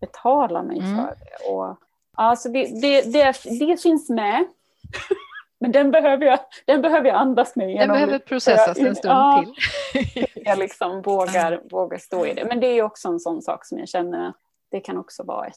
betala 0.00 0.62
mig 0.62 0.78
Mm. 0.78 0.96
för 0.96 1.14
det. 1.14 1.52
Och, 1.52 1.76
alltså 2.24 2.48
det, 2.48 2.80
det, 2.82 3.02
det, 3.12 3.34
det 3.58 3.82
finns 3.82 4.10
med. 4.10 4.44
Men 5.60 5.72
den 5.72 5.90
behöver 5.90 6.26
jag, 6.26 6.38
den 6.66 6.82
behöver 6.82 7.08
jag 7.08 7.16
andas 7.16 7.56
mig 7.56 7.66
Den 7.66 7.76
igenom. 7.76 7.94
behöver 7.94 8.18
processas 8.18 8.78
en 8.78 8.96
stund 8.96 9.14
Ja. 9.14 9.44
till. 9.92 10.26
Jag 10.34 10.58
liksom 10.58 11.02
vågar, 11.02 11.60
vågar 11.70 11.98
stå 11.98 12.26
i 12.26 12.34
det. 12.34 12.44
Men 12.44 12.60
det 12.60 12.66
är 12.66 12.82
också 12.82 13.08
en 13.08 13.20
sån 13.20 13.42
sak 13.42 13.66
som 13.66 13.78
jag 13.78 13.88
känner 13.88 14.28
att 14.28 14.36
det 14.70 14.80
kan 14.80 14.98
också 14.98 15.22
vara 15.22 15.46
ett, 15.46 15.54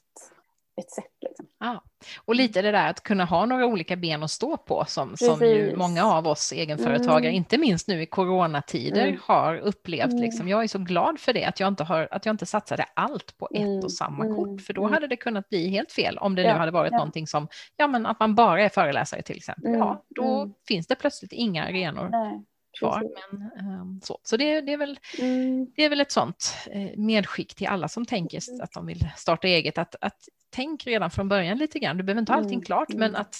ett 0.78 0.92
sätt. 0.92 1.06
Liksom. 1.22 1.46
Ja. 1.60 1.84
Och 2.26 2.36
lite 2.36 2.62
det 2.62 2.72
där 2.72 2.90
att 2.90 3.04
kunna 3.04 3.26
ha 3.26 3.46
några 3.46 3.66
olika 3.66 3.96
ben 3.96 4.24
att 4.24 4.32
stå 4.32 4.58
på 4.58 4.86
som, 4.88 5.18
som 5.18 5.40
ju 5.42 5.76
många 5.76 6.06
av 6.06 6.28
oss 6.28 6.52
egenföretagare, 6.52 7.28
Mm. 7.30 7.36
inte 7.36 7.58
minst 7.58 7.88
nu 7.88 8.02
i 8.02 8.06
coronatider, 8.06 9.08
Mm. 9.08 9.20
har 9.24 9.56
upplevt. 9.58 10.12
Mm. 10.12 10.22
Liksom. 10.22 10.48
Jag 10.48 10.64
är 10.64 10.68
så 10.68 10.80
glad 10.80 11.20
för 11.20 11.34
det, 11.34 11.46
att 11.46 11.60
jag 11.60 11.68
inte, 11.68 11.84
har, 11.84 12.08
att 12.12 12.26
jag 12.26 12.34
inte 12.34 12.46
satsade 12.46 12.86
allt 12.94 13.38
på 13.38 13.48
ett 13.54 13.62
Mm. 13.62 13.80
och 13.84 13.92
samma 13.92 14.26
Mm. 14.26 14.36
kort, 14.38 14.62
för 14.62 14.74
då 14.74 14.82
Mm. 14.82 14.94
hade 14.94 15.08
det 15.08 15.16
kunnat 15.18 15.50
bli 15.50 15.68
helt 15.70 15.92
fel 15.92 16.18
om 16.18 16.36
det 16.36 16.42
nu 16.44 16.48
Ja, 16.50 16.56
hade 16.56 16.72
varit 16.72 16.92
ja. 16.92 16.98
någonting 16.98 17.28
som, 17.28 17.48
ja 17.78 17.88
men 17.88 18.06
att 18.06 18.20
man 18.20 18.36
bara 18.36 18.62
är 18.64 18.70
föreläsare 18.70 19.22
till 19.22 19.38
exempel. 19.38 19.72
Ja, 19.74 20.04
då 20.10 20.52
finns 20.68 20.88
det 20.88 20.96
plötsligt 20.96 21.32
inga 21.34 21.64
arenor 21.66 22.10
Nej, 22.12 22.42
kvar. 22.80 23.04
Men, 23.32 23.42
ehm, 23.60 24.02
så 24.04 24.20
så 24.24 24.38
det, 24.38 24.62
det 24.62 24.74
är 24.74 24.78
väl 24.78 25.00
Mm. 25.20 25.68
det 25.76 25.84
är 25.86 25.90
väl 25.90 26.02
ett 26.02 26.12
sånt 26.12 26.54
eh, 26.72 26.98
medskick 26.98 27.56
till 27.56 27.68
alla 27.68 27.88
som 27.88 28.06
tänker 28.06 28.40
att 28.64 28.72
de 28.72 28.86
vill 28.86 29.10
starta 29.18 29.48
eget. 29.48 29.78
Att, 29.78 29.96
att 30.02 30.18
tänk 30.52 30.88
redan 30.88 31.12
från 31.12 31.30
början 31.30 31.58
lite 31.58 31.80
grann. 31.80 31.98
Du 31.98 32.04
behöver 32.04 32.20
inte 32.20 32.32
ha 32.32 32.38
allting 32.38 32.54
Mm, 32.54 32.66
klart, 32.66 32.90
men 32.90 33.10
mm. 33.10 33.22
att 33.22 33.36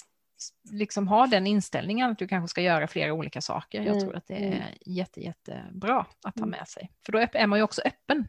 liksom 0.72 1.08
ha 1.08 1.28
den 1.28 1.48
inställningen 1.48 2.12
att 2.12 2.18
du 2.18 2.28
kanske 2.28 2.48
ska 2.48 2.62
göra 2.62 2.88
flera 2.88 3.14
olika 3.14 3.42
saker. 3.42 3.78
Jag 3.82 3.88
Mm, 3.88 4.00
tror 4.00 4.16
att 4.16 4.28
det 4.28 4.36
mm. 4.36 4.54
är 4.54 4.78
jätte, 4.86 5.22
jättebra 5.22 6.00
att 6.00 6.36
ha 6.40 6.46
Mm. 6.46 6.50
med 6.50 6.68
sig. 6.68 6.92
För 7.06 7.12
då 7.12 7.20
är 7.34 7.48
man 7.48 7.60
ju 7.60 7.64
också 7.64 7.82
öppen, 7.86 8.28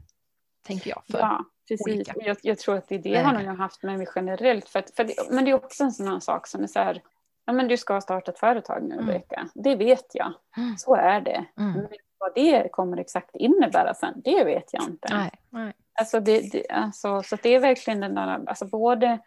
tänker 0.67 0.91
jag. 0.91 1.03
För. 1.11 1.19
Ja, 1.19 1.45
precis. 1.69 2.09
Jag, 2.17 2.37
jag 2.43 2.59
tror 2.59 2.77
att 2.77 2.89
det 2.89 2.95
är 2.95 2.99
det 2.99 3.09
jag 3.09 3.25
har 3.25 3.33
nog 3.43 3.57
haft 3.59 3.83
med 3.83 3.99
mig 3.99 4.07
generellt. 4.15 4.69
För 4.69 4.79
att, 4.79 4.91
för 4.97 5.05
det, 5.05 5.15
men 5.31 5.45
det 5.45 5.51
är 5.51 5.55
också 5.55 5.85
en 5.85 5.93
sån 5.93 6.07
här 6.07 6.21
sak 6.21 6.47
som 6.47 6.63
är 6.63 6.67
så 6.67 6.79
här, 6.79 7.03
ja 7.47 7.53
men 7.53 7.69
du 7.69 7.77
ska 7.77 8.01
starta 8.01 8.31
ett 8.31 8.39
företag 8.39 8.83
nu 8.83 8.95
Mm. 8.95 9.09
Ulrika. 9.09 9.49
Det 9.55 9.77
vet 9.77 10.07
jag, 10.15 10.33
Mm. 10.57 10.77
så 10.77 10.95
är 10.95 11.21
det. 11.21 11.45
Mm. 11.59 11.73
Men 11.73 11.89
vad 12.19 12.35
det 12.35 12.69
kommer 12.73 12.97
exakt 12.97 13.37
innebära 13.37 13.95
sen, 13.95 14.21
det 14.25 14.45
vet 14.45 14.73
jag 14.73 14.83
inte. 14.83 15.17
Nej, 15.17 15.31
nej. 15.51 15.73
Alltså 16.01 16.21
det, 16.21 16.53
det, 16.53 16.69
alltså, 16.71 17.23
så 17.23 17.37
det 17.43 17.55
är 17.55 17.61
verkligen 17.61 18.01
den 18.01 18.15
där, 18.15 18.41
alltså 18.47 18.65
både 18.65 19.19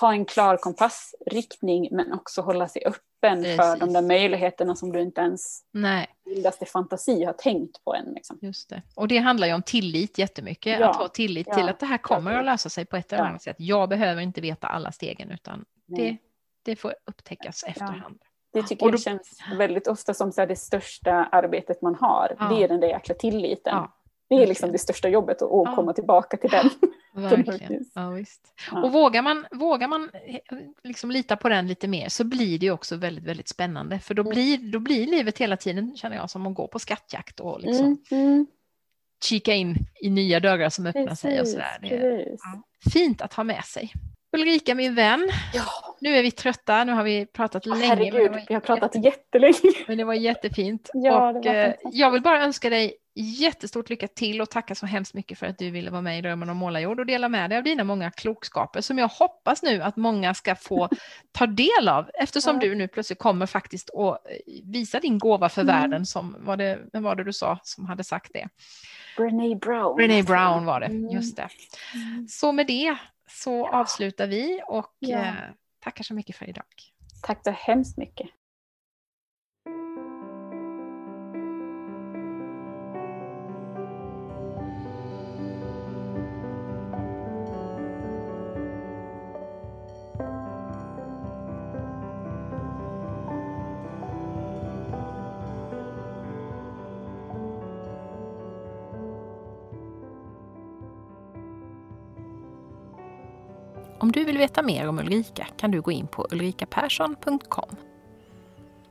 ha 0.00 0.12
en 0.12 0.24
klar 0.24 0.56
kompassriktning 0.56 1.88
men 1.90 2.12
också 2.12 2.42
hålla 2.42 2.68
sig 2.68 2.82
öppen 2.86 3.42
Precis. 3.42 3.56
för 3.56 3.76
de 3.76 3.92
där 3.92 4.02
möjligheterna 4.02 4.76
som 4.76 4.92
du 4.92 5.00
inte 5.00 5.20
ens 5.20 5.60
Nej. 5.72 6.08
vildaste 6.24 6.66
fantasi 6.66 7.24
har 7.24 7.32
tänkt 7.32 7.84
på 7.84 7.94
än. 7.94 8.12
Liksom. 8.14 8.38
Just 8.42 8.68
det. 8.68 8.82
Och 8.94 9.08
det 9.08 9.18
handlar 9.18 9.46
ju 9.46 9.54
om 9.54 9.62
tillit 9.62 10.18
jättemycket, 10.18 10.80
ja. 10.80 10.90
att 10.90 10.96
ha 10.96 11.08
tillit 11.08 11.46
ja. 11.50 11.54
till 11.54 11.68
att 11.68 11.80
det 11.80 11.86
här 11.86 11.98
kommer 11.98 12.34
att 12.34 12.44
lösa 12.44 12.68
sig 12.68 12.84
på 12.84 12.96
ett 12.96 13.12
eller 13.12 13.24
annat 13.24 13.42
sätt. 13.42 13.56
Jag 13.58 13.88
behöver 13.88 14.22
inte 14.22 14.40
veta 14.40 14.66
alla 14.66 14.92
stegen 14.92 15.30
utan 15.30 15.64
det, 15.86 16.16
det 16.62 16.76
får 16.76 16.94
upptäckas 17.06 17.64
efterhand. 17.66 18.18
Det 18.52 18.62
tycker 18.62 18.86
då, 18.86 18.92
jag 18.92 19.00
känns 19.00 19.40
väldigt 19.58 19.86
ofta 19.86 20.14
som 20.14 20.32
så 20.32 20.46
det 20.46 20.56
största 20.56 21.12
arbetet 21.12 21.82
man 21.82 21.94
har, 21.94 22.48
det 22.50 22.64
är 22.64 22.68
den 22.68 22.80
där 22.80 22.88
jäkla 22.88 23.14
tilliten. 23.14 23.86
Det 24.28 24.34
är 24.34 24.46
liksom 24.46 24.72
det 24.72 24.78
största 24.78 25.08
jobbet 25.08 25.42
att 25.42 25.48
ja. 25.50 25.74
komma 25.76 25.92
tillbaka 25.92 26.36
till 26.36 26.50
den. 26.50 26.70
Verkligen. 27.14 27.84
Ja, 27.94 28.10
visst. 28.10 28.54
Ja. 28.70 28.82
Och 28.82 28.92
vågar 28.92 29.22
man, 29.22 29.46
vågar 29.50 29.88
man 29.88 30.10
eh, 30.12 30.58
liksom 30.82 31.10
lita 31.10 31.36
på 31.36 31.48
den 31.48 31.66
lite 31.66 31.88
mer 31.88 32.08
så 32.08 32.24
blir 32.24 32.58
det 32.58 32.70
också 32.70 32.96
väldigt, 32.96 33.24
väldigt 33.24 33.48
spännande. 33.48 33.98
För 33.98 34.14
då 34.14 34.22
mm. 34.22 34.30
blir, 34.34 34.58
då 34.72 34.78
blir 34.78 35.06
livet 35.06 35.38
hela 35.38 35.56
tiden, 35.56 35.96
känner 35.96 36.16
jag, 36.16 36.30
som 36.30 36.46
att 36.46 36.54
gå 36.54 36.68
på 36.68 36.78
skattjakt 36.78 37.40
och 37.40 37.60
liksom 37.60 37.86
mm. 37.86 37.98
Mm. 38.10 38.46
kika 39.24 39.54
in 39.54 39.76
i 40.02 40.10
nya 40.10 40.40
dörrar 40.40 40.68
som 40.68 40.86
öppnar 40.86 41.06
precis, 41.06 41.20
sig 41.20 41.40
och 41.40 41.48
sådär. 41.48 41.78
Det 41.80 41.96
är, 41.96 42.36
ja, 42.38 42.62
fint 42.92 43.22
att 43.22 43.34
ha 43.34 43.44
med 43.44 43.64
sig. 43.64 43.92
Ulrika 44.34 44.74
min 44.74 44.94
vän, 44.94 45.30
ja. 45.52 45.64
nu 46.00 46.16
är 46.16 46.22
vi 46.22 46.30
trötta, 46.30 46.84
nu 46.84 46.92
har 46.92 47.04
vi 47.04 47.26
pratat 47.26 47.66
oh, 47.66 47.78
länge. 47.78 47.88
Herregud, 47.88 48.32
vi 48.48 48.54
har 48.54 48.60
pratat 48.60 49.04
jättelänge. 49.04 49.74
Men 49.88 49.98
det 49.98 50.04
var 50.04 50.14
jättefint. 50.14 50.90
Ja, 50.94 51.28
och, 51.28 51.44
var 51.44 51.54
eh, 51.54 51.74
jag 51.92 52.10
vill 52.10 52.22
bara 52.22 52.44
önska 52.44 52.70
dig 52.70 52.96
jättestort 53.14 53.90
lycka 53.90 54.08
till 54.08 54.40
och 54.40 54.50
tacka 54.50 54.74
så 54.74 54.86
hemskt 54.86 55.14
mycket 55.14 55.38
för 55.38 55.46
att 55.46 55.58
du 55.58 55.70
ville 55.70 55.90
vara 55.90 56.02
med 56.02 56.18
i 56.18 56.22
Drömmen 56.22 56.50
om 56.50 56.56
målarjord 56.56 57.00
och 57.00 57.06
dela 57.06 57.28
med 57.28 57.50
dig 57.50 57.58
av 57.58 57.64
dina 57.64 57.84
många 57.84 58.10
klokskaper 58.10 58.80
som 58.80 58.98
jag 58.98 59.08
hoppas 59.08 59.62
nu 59.62 59.82
att 59.82 59.96
många 59.96 60.34
ska 60.34 60.54
få 60.54 60.88
ta 61.32 61.46
del 61.46 61.88
av 61.88 62.10
eftersom 62.14 62.54
ja. 62.54 62.60
du 62.60 62.74
nu 62.74 62.88
plötsligt 62.88 63.18
kommer 63.18 63.46
faktiskt 63.46 63.90
att 63.90 64.30
eh, 64.30 64.62
visa 64.64 65.00
din 65.00 65.18
gåva 65.18 65.48
för 65.48 65.62
mm. 65.62 65.74
världen 65.74 66.06
som 66.06 66.36
var 66.38 66.56
det, 66.56 66.78
vem 66.92 67.02
var 67.02 67.16
det 67.16 67.24
du 67.24 67.32
sa 67.32 67.58
som 67.62 67.86
hade 67.86 68.04
sagt 68.04 68.32
det? 68.32 68.48
Brené 69.16 69.54
Brown. 69.54 69.96
Brené 69.96 70.22
Brown 70.22 70.64
var 70.64 70.80
det, 70.80 70.86
mm. 70.86 71.10
just 71.10 71.36
det. 71.36 71.48
Mm. 71.94 72.28
Så 72.28 72.52
med 72.52 72.66
det 72.66 72.96
så 73.42 73.68
avslutar 73.68 74.26
vi 74.26 74.62
och 74.66 74.96
ja. 74.98 75.18
eh, 75.18 75.34
tackar 75.80 76.04
så 76.04 76.14
mycket 76.14 76.36
för 76.36 76.48
idag. 76.48 76.64
Tack 77.22 77.44
så 77.44 77.50
hemskt 77.50 77.96
mycket. 77.96 78.26
Om 104.04 104.12
du 104.12 104.24
vill 104.24 104.38
veta 104.38 104.62
mer 104.62 104.88
om 104.88 104.98
Ulrika 104.98 105.46
kan 105.56 105.70
du 105.70 105.80
gå 105.80 105.92
in 105.92 106.06
på 106.06 106.26
ulrikapersson.com. 106.30 107.76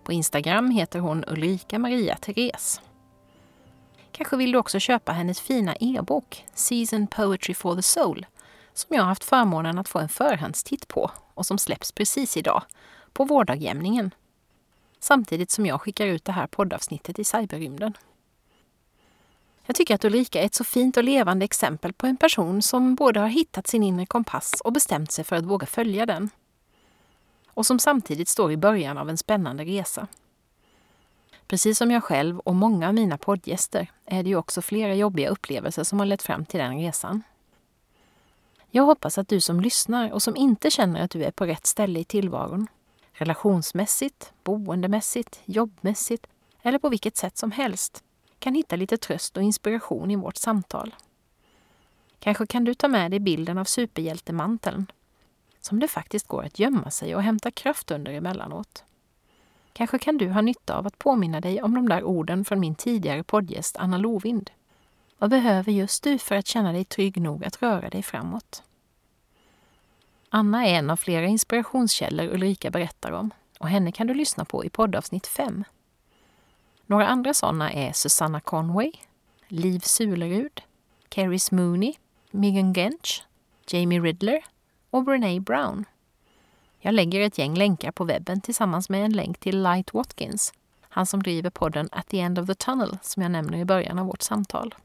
På 0.03 0.13
Instagram 0.13 0.69
heter 0.69 0.99
hon 0.99 1.23
Ulrika 1.27 1.79
Maria 1.79 2.15
Therese. 2.15 2.81
Kanske 4.11 4.37
vill 4.37 4.51
du 4.51 4.57
också 4.57 4.79
köpa 4.79 5.11
hennes 5.11 5.41
fina 5.41 5.75
e-bok 5.79 6.45
Season 6.53 7.07
Poetry 7.07 7.53
for 7.53 7.75
the 7.75 7.81
Soul 7.81 8.25
som 8.73 8.95
jag 8.95 9.01
har 9.01 9.07
haft 9.07 9.23
förmånen 9.23 9.77
att 9.77 9.89
få 9.89 9.99
en 9.99 10.09
förhandstitt 10.09 10.87
på 10.87 11.11
och 11.33 11.45
som 11.45 11.57
släpps 11.57 11.91
precis 11.91 12.37
idag 12.37 12.63
på 13.13 13.25
vårdagjämningen. 13.25 14.13
Samtidigt 14.99 15.51
som 15.51 15.65
jag 15.65 15.81
skickar 15.81 16.05
ut 16.07 16.25
det 16.25 16.31
här 16.31 16.47
poddavsnittet 16.47 17.19
i 17.19 17.23
cyberrymden. 17.23 17.93
Jag 19.65 19.75
tycker 19.75 19.95
att 19.95 20.05
Ulrika 20.05 20.41
är 20.41 20.45
ett 20.45 20.55
så 20.55 20.63
fint 20.63 20.97
och 20.97 21.03
levande 21.03 21.45
exempel 21.45 21.93
på 21.93 22.07
en 22.07 22.17
person 22.17 22.61
som 22.61 22.95
både 22.95 23.19
har 23.19 23.27
hittat 23.27 23.67
sin 23.67 23.83
inre 23.83 24.05
kompass 24.05 24.61
och 24.63 24.73
bestämt 24.73 25.11
sig 25.11 25.25
för 25.25 25.35
att 25.35 25.45
våga 25.45 25.67
följa 25.67 26.05
den. 26.05 26.29
Och 27.47 27.65
som 27.65 27.79
samtidigt 27.79 28.29
står 28.29 28.51
i 28.51 28.57
början 28.57 28.97
av 28.97 29.09
en 29.09 29.17
spännande 29.17 29.63
resa. 29.63 30.07
Precis 31.47 31.77
som 31.77 31.91
jag 31.91 32.03
själv 32.03 32.39
och 32.39 32.55
många 32.55 32.87
av 32.87 32.93
mina 32.93 33.17
poddgäster 33.17 33.91
är 34.05 34.23
det 34.23 34.29
ju 34.29 34.35
också 34.35 34.61
flera 34.61 34.95
jobbiga 34.95 35.29
upplevelser 35.29 35.83
som 35.83 35.99
har 35.99 36.05
lett 36.05 36.21
fram 36.21 36.45
till 36.45 36.59
den 36.59 36.77
resan. 36.77 37.23
Jag 38.71 38.83
hoppas 38.83 39.17
att 39.17 39.27
du 39.27 39.41
som 39.41 39.59
lyssnar 39.59 40.11
och 40.11 40.23
som 40.23 40.35
inte 40.35 40.71
känner 40.71 41.03
att 41.03 41.11
du 41.11 41.23
är 41.23 41.31
på 41.31 41.45
rätt 41.45 41.65
ställe 41.65 41.99
i 41.99 42.03
tillvaron, 42.03 42.67
relationsmässigt, 43.11 44.33
boendemässigt, 44.43 45.41
jobbmässigt 45.45 46.27
eller 46.61 46.79
på 46.79 46.89
vilket 46.89 47.17
sätt 47.17 47.37
som 47.37 47.51
helst, 47.51 48.03
kan 48.43 48.55
hitta 48.55 48.75
lite 48.75 48.97
tröst 48.97 49.37
och 49.37 49.43
inspiration 49.43 50.11
i 50.11 50.15
vårt 50.15 50.37
samtal. 50.37 50.95
Kanske 52.19 52.47
kan 52.47 52.63
du 52.63 52.73
ta 52.73 52.87
med 52.87 53.11
dig 53.11 53.19
bilden 53.19 53.57
av 53.57 53.65
superhjältemanteln, 53.65 54.91
som 55.59 55.79
det 55.79 55.87
faktiskt 55.87 56.27
går 56.27 56.43
att 56.43 56.59
gömma 56.59 56.91
sig 56.91 57.15
och 57.15 57.23
hämta 57.23 57.51
kraft 57.51 57.91
under 57.91 58.11
emellanåt. 58.11 58.83
Kanske 59.73 59.99
kan 59.99 60.17
du 60.17 60.29
ha 60.29 60.41
nytta 60.41 60.77
av 60.77 60.87
att 60.87 60.99
påminna 60.99 61.41
dig 61.41 61.61
om 61.61 61.75
de 61.75 61.89
där 61.89 62.03
orden 62.03 62.45
från 62.45 62.59
min 62.59 62.75
tidigare 62.75 63.23
poddgäst 63.23 63.77
Anna 63.77 63.97
Lovind. 63.97 64.51
Vad 65.17 65.29
behöver 65.29 65.71
just 65.71 66.03
du 66.03 66.17
för 66.17 66.35
att 66.35 66.47
känna 66.47 66.71
dig 66.71 66.85
trygg 66.85 67.21
nog 67.21 67.45
att 67.45 67.61
röra 67.61 67.89
dig 67.89 68.03
framåt? 68.03 68.63
Anna 70.29 70.67
är 70.67 70.73
en 70.73 70.89
av 70.89 70.97
flera 70.97 71.25
inspirationskällor 71.25 72.33
Ulrika 72.33 72.71
berättar 72.71 73.11
om 73.11 73.31
och 73.59 73.69
henne 73.69 73.91
kan 73.91 74.07
du 74.07 74.13
lyssna 74.13 74.45
på 74.45 74.65
i 74.65 74.69
poddavsnitt 74.69 75.27
5. 75.27 75.63
Några 76.85 77.07
andra 77.07 77.33
sådana 77.33 77.71
är 77.71 77.93
Susanna 77.93 78.39
Conway, 78.39 78.91
Liv 79.47 79.79
Sulerud, 79.79 80.61
Carrie 81.09 81.39
Mooney, 81.51 81.93
Megan 82.31 82.73
Gench, 82.73 83.23
Jamie 83.67 83.99
Riddler 83.99 84.45
och 84.89 85.03
Brené 85.03 85.39
Brown. 85.39 85.85
Jag 86.79 86.93
lägger 86.93 87.21
ett 87.21 87.37
gäng 87.37 87.55
länkar 87.55 87.91
på 87.91 88.03
webben 88.03 88.41
tillsammans 88.41 88.89
med 88.89 89.05
en 89.05 89.13
länk 89.13 89.37
till 89.37 89.63
Light 89.63 89.93
Watkins, 89.93 90.53
han 90.89 91.05
som 91.05 91.23
driver 91.23 91.49
podden 91.49 91.89
At 91.91 92.07
the 92.07 92.19
End 92.19 92.39
of 92.39 92.47
the 92.47 92.55
Tunnel 92.55 92.97
som 93.01 93.23
jag 93.23 93.31
nämner 93.31 93.57
i 93.57 93.65
början 93.65 93.99
av 93.99 94.05
vårt 94.05 94.21
samtal. 94.21 94.75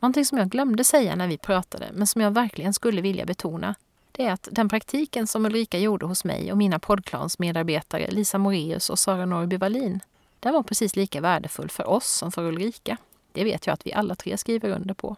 Någonting 0.00 0.24
som 0.24 0.38
jag 0.38 0.48
glömde 0.48 0.84
säga 0.84 1.16
när 1.16 1.28
vi 1.28 1.38
pratade, 1.38 1.90
men 1.92 2.06
som 2.06 2.20
jag 2.20 2.30
verkligen 2.30 2.74
skulle 2.74 3.00
vilja 3.00 3.24
betona, 3.24 3.74
det 4.12 4.24
är 4.24 4.32
att 4.32 4.48
den 4.52 4.68
praktiken 4.68 5.26
som 5.26 5.46
Ulrika 5.46 5.78
gjorde 5.78 6.06
hos 6.06 6.24
mig 6.24 6.52
och 6.52 6.58
mina 6.58 6.78
poddklans 6.78 7.38
medarbetare 7.38 8.10
Lisa 8.10 8.38
Moreus 8.38 8.90
och 8.90 8.98
Sara 8.98 9.26
Norrby 9.26 9.56
Wallin 9.56 10.00
den 10.40 10.54
var 10.54 10.62
precis 10.62 10.96
lika 10.96 11.20
värdefull 11.20 11.70
för 11.70 11.86
oss 11.86 12.06
som 12.06 12.32
för 12.32 12.44
Ulrika. 12.44 12.96
Det 13.32 13.44
vet 13.44 13.66
jag 13.66 13.74
att 13.74 13.86
vi 13.86 13.92
alla 13.92 14.14
tre 14.14 14.36
skriver 14.36 14.70
under 14.70 14.94
på. 14.94 15.16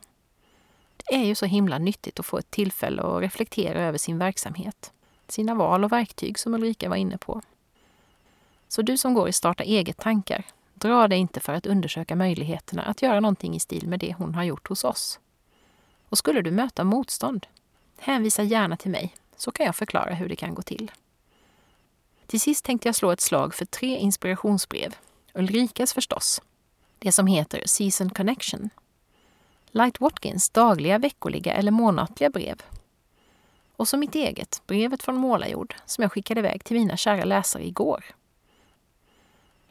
Det 0.97 1.15
är 1.15 1.25
ju 1.25 1.35
så 1.35 1.47
himla 1.47 1.79
nyttigt 1.79 2.21
att 2.21 2.27
få 2.27 2.39
ett 2.39 2.51
tillfälle 2.51 3.03
att 3.03 3.23
reflektera 3.23 3.83
över 3.83 3.99
sin 3.99 4.19
verksamhet, 4.19 4.93
sina 5.29 5.55
val 5.55 5.85
och 5.85 5.93
verktyg 5.93 6.39
som 6.39 6.55
Ulrika 6.55 6.89
var 6.89 6.97
inne 6.97 7.19
på. 7.19 7.43
Så 8.69 8.83
du 8.83 8.97
som 8.97 9.15
går 9.15 9.29
i 9.29 9.33
starta 9.33 9.65
eget-tankar, 9.65 10.45
dra 10.75 11.09
dig 11.09 11.19
inte 11.19 11.41
för 11.41 11.53
att 11.53 11.67
undersöka 11.67 12.17
möjligheterna 12.17 12.83
att 12.83 13.03
göra 13.03 13.21
någonting 13.21 13.55
i 13.55 13.61
stil 13.61 13.89
med 13.89 14.01
det 14.01 14.15
hon 14.19 14.35
har 14.35 14.45
gjort 14.45 14.69
hos 14.69 14.85
oss. 14.85 15.21
Och 16.09 16.19
skulle 16.19 16.43
du 16.43 16.51
möta 16.51 16.85
motstånd, 16.85 17.47
hänvisa 17.99 18.43
gärna 18.43 18.77
till 18.77 18.91
mig 18.91 19.15
så 19.37 19.51
kan 19.51 19.67
jag 19.67 19.77
förklara 19.77 20.15
hur 20.15 20.29
det 20.29 20.37
kan 20.37 20.55
gå 20.55 20.63
till. 20.63 20.91
Till 22.27 22.41
sist 22.41 22.65
tänkte 22.65 22.89
jag 22.89 22.95
slå 22.95 23.11
ett 23.11 23.21
slag 23.21 23.55
för 23.55 23.65
tre 23.65 23.97
inspirationsbrev 23.99 24.95
Ulrikas 25.35 25.93
förstås. 25.93 26.43
Det 26.99 27.13
som 27.13 27.27
heter 27.27 27.63
Season 27.67 28.11
Connection. 28.11 28.71
Light 29.71 30.01
Watkins 30.01 30.51
dagliga, 30.51 30.99
veckoliga 30.99 31.53
eller 31.55 31.71
månatliga 31.71 32.31
brev. 32.31 32.63
Och 33.77 33.89
så 33.89 33.97
mitt 33.97 34.15
eget, 34.15 34.63
brevet 34.67 35.03
från 35.03 35.17
Målarjord, 35.17 35.75
som 35.87 36.03
jag 36.03 36.13
skickade 36.13 36.41
iväg 36.41 36.65
till 36.65 36.79
mina 36.79 36.97
kära 36.97 37.25
läsare 37.25 37.67
igår. 37.67 38.05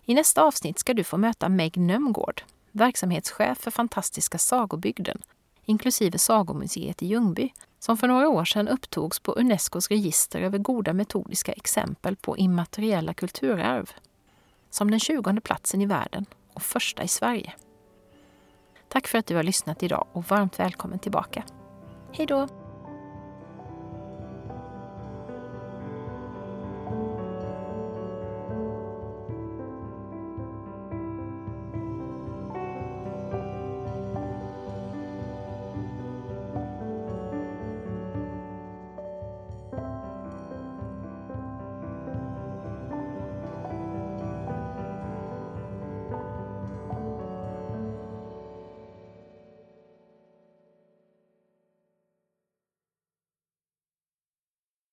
I 0.06 0.14
nästa 0.14 0.42
avsnitt 0.44 0.80
ska 0.80 0.94
du 0.94 1.04
få 1.04 1.18
möta 1.18 1.50
Meg 1.50 1.78
Nömgård, 1.78 2.44
verksamhetschef 2.72 3.58
för 3.58 3.72
Fantastiska 3.72 4.38
sagobygden, 4.38 5.22
inklusive 5.66 6.18
Sagomuseet 6.18 7.04
i 7.04 7.06
Ljungby, 7.06 7.54
som 7.80 7.98
för 7.98 8.08
några 8.08 8.30
år 8.30 8.46
sedan 8.46 8.68
upptogs 8.68 9.20
på 9.20 9.32
Unescos 9.32 9.88
register 9.90 10.42
över 10.42 10.58
goda 10.58 10.94
metodiska 10.94 11.52
exempel 11.52 12.16
på 12.16 12.38
immateriella 12.38 13.14
kulturarv 13.14 13.92
som 14.72 14.92
den 14.92 15.00
20 15.00 15.42
platsen 15.42 15.82
i 15.82 15.86
världen 15.86 16.26
och 16.54 16.62
första 16.62 17.04
i 17.04 17.08
Sverige. 17.08 17.54
Tack 18.88 19.08
för 19.08 19.18
att 19.18 19.26
du 19.26 19.36
har 19.36 19.44
lyssnat 19.44 19.84
idag 19.84 20.08
och 20.14 20.24
varmt 20.24 20.60
välkommen 20.60 21.00
tillbaka. 21.00 21.44
Hej 22.14 22.26
då! 22.26 22.61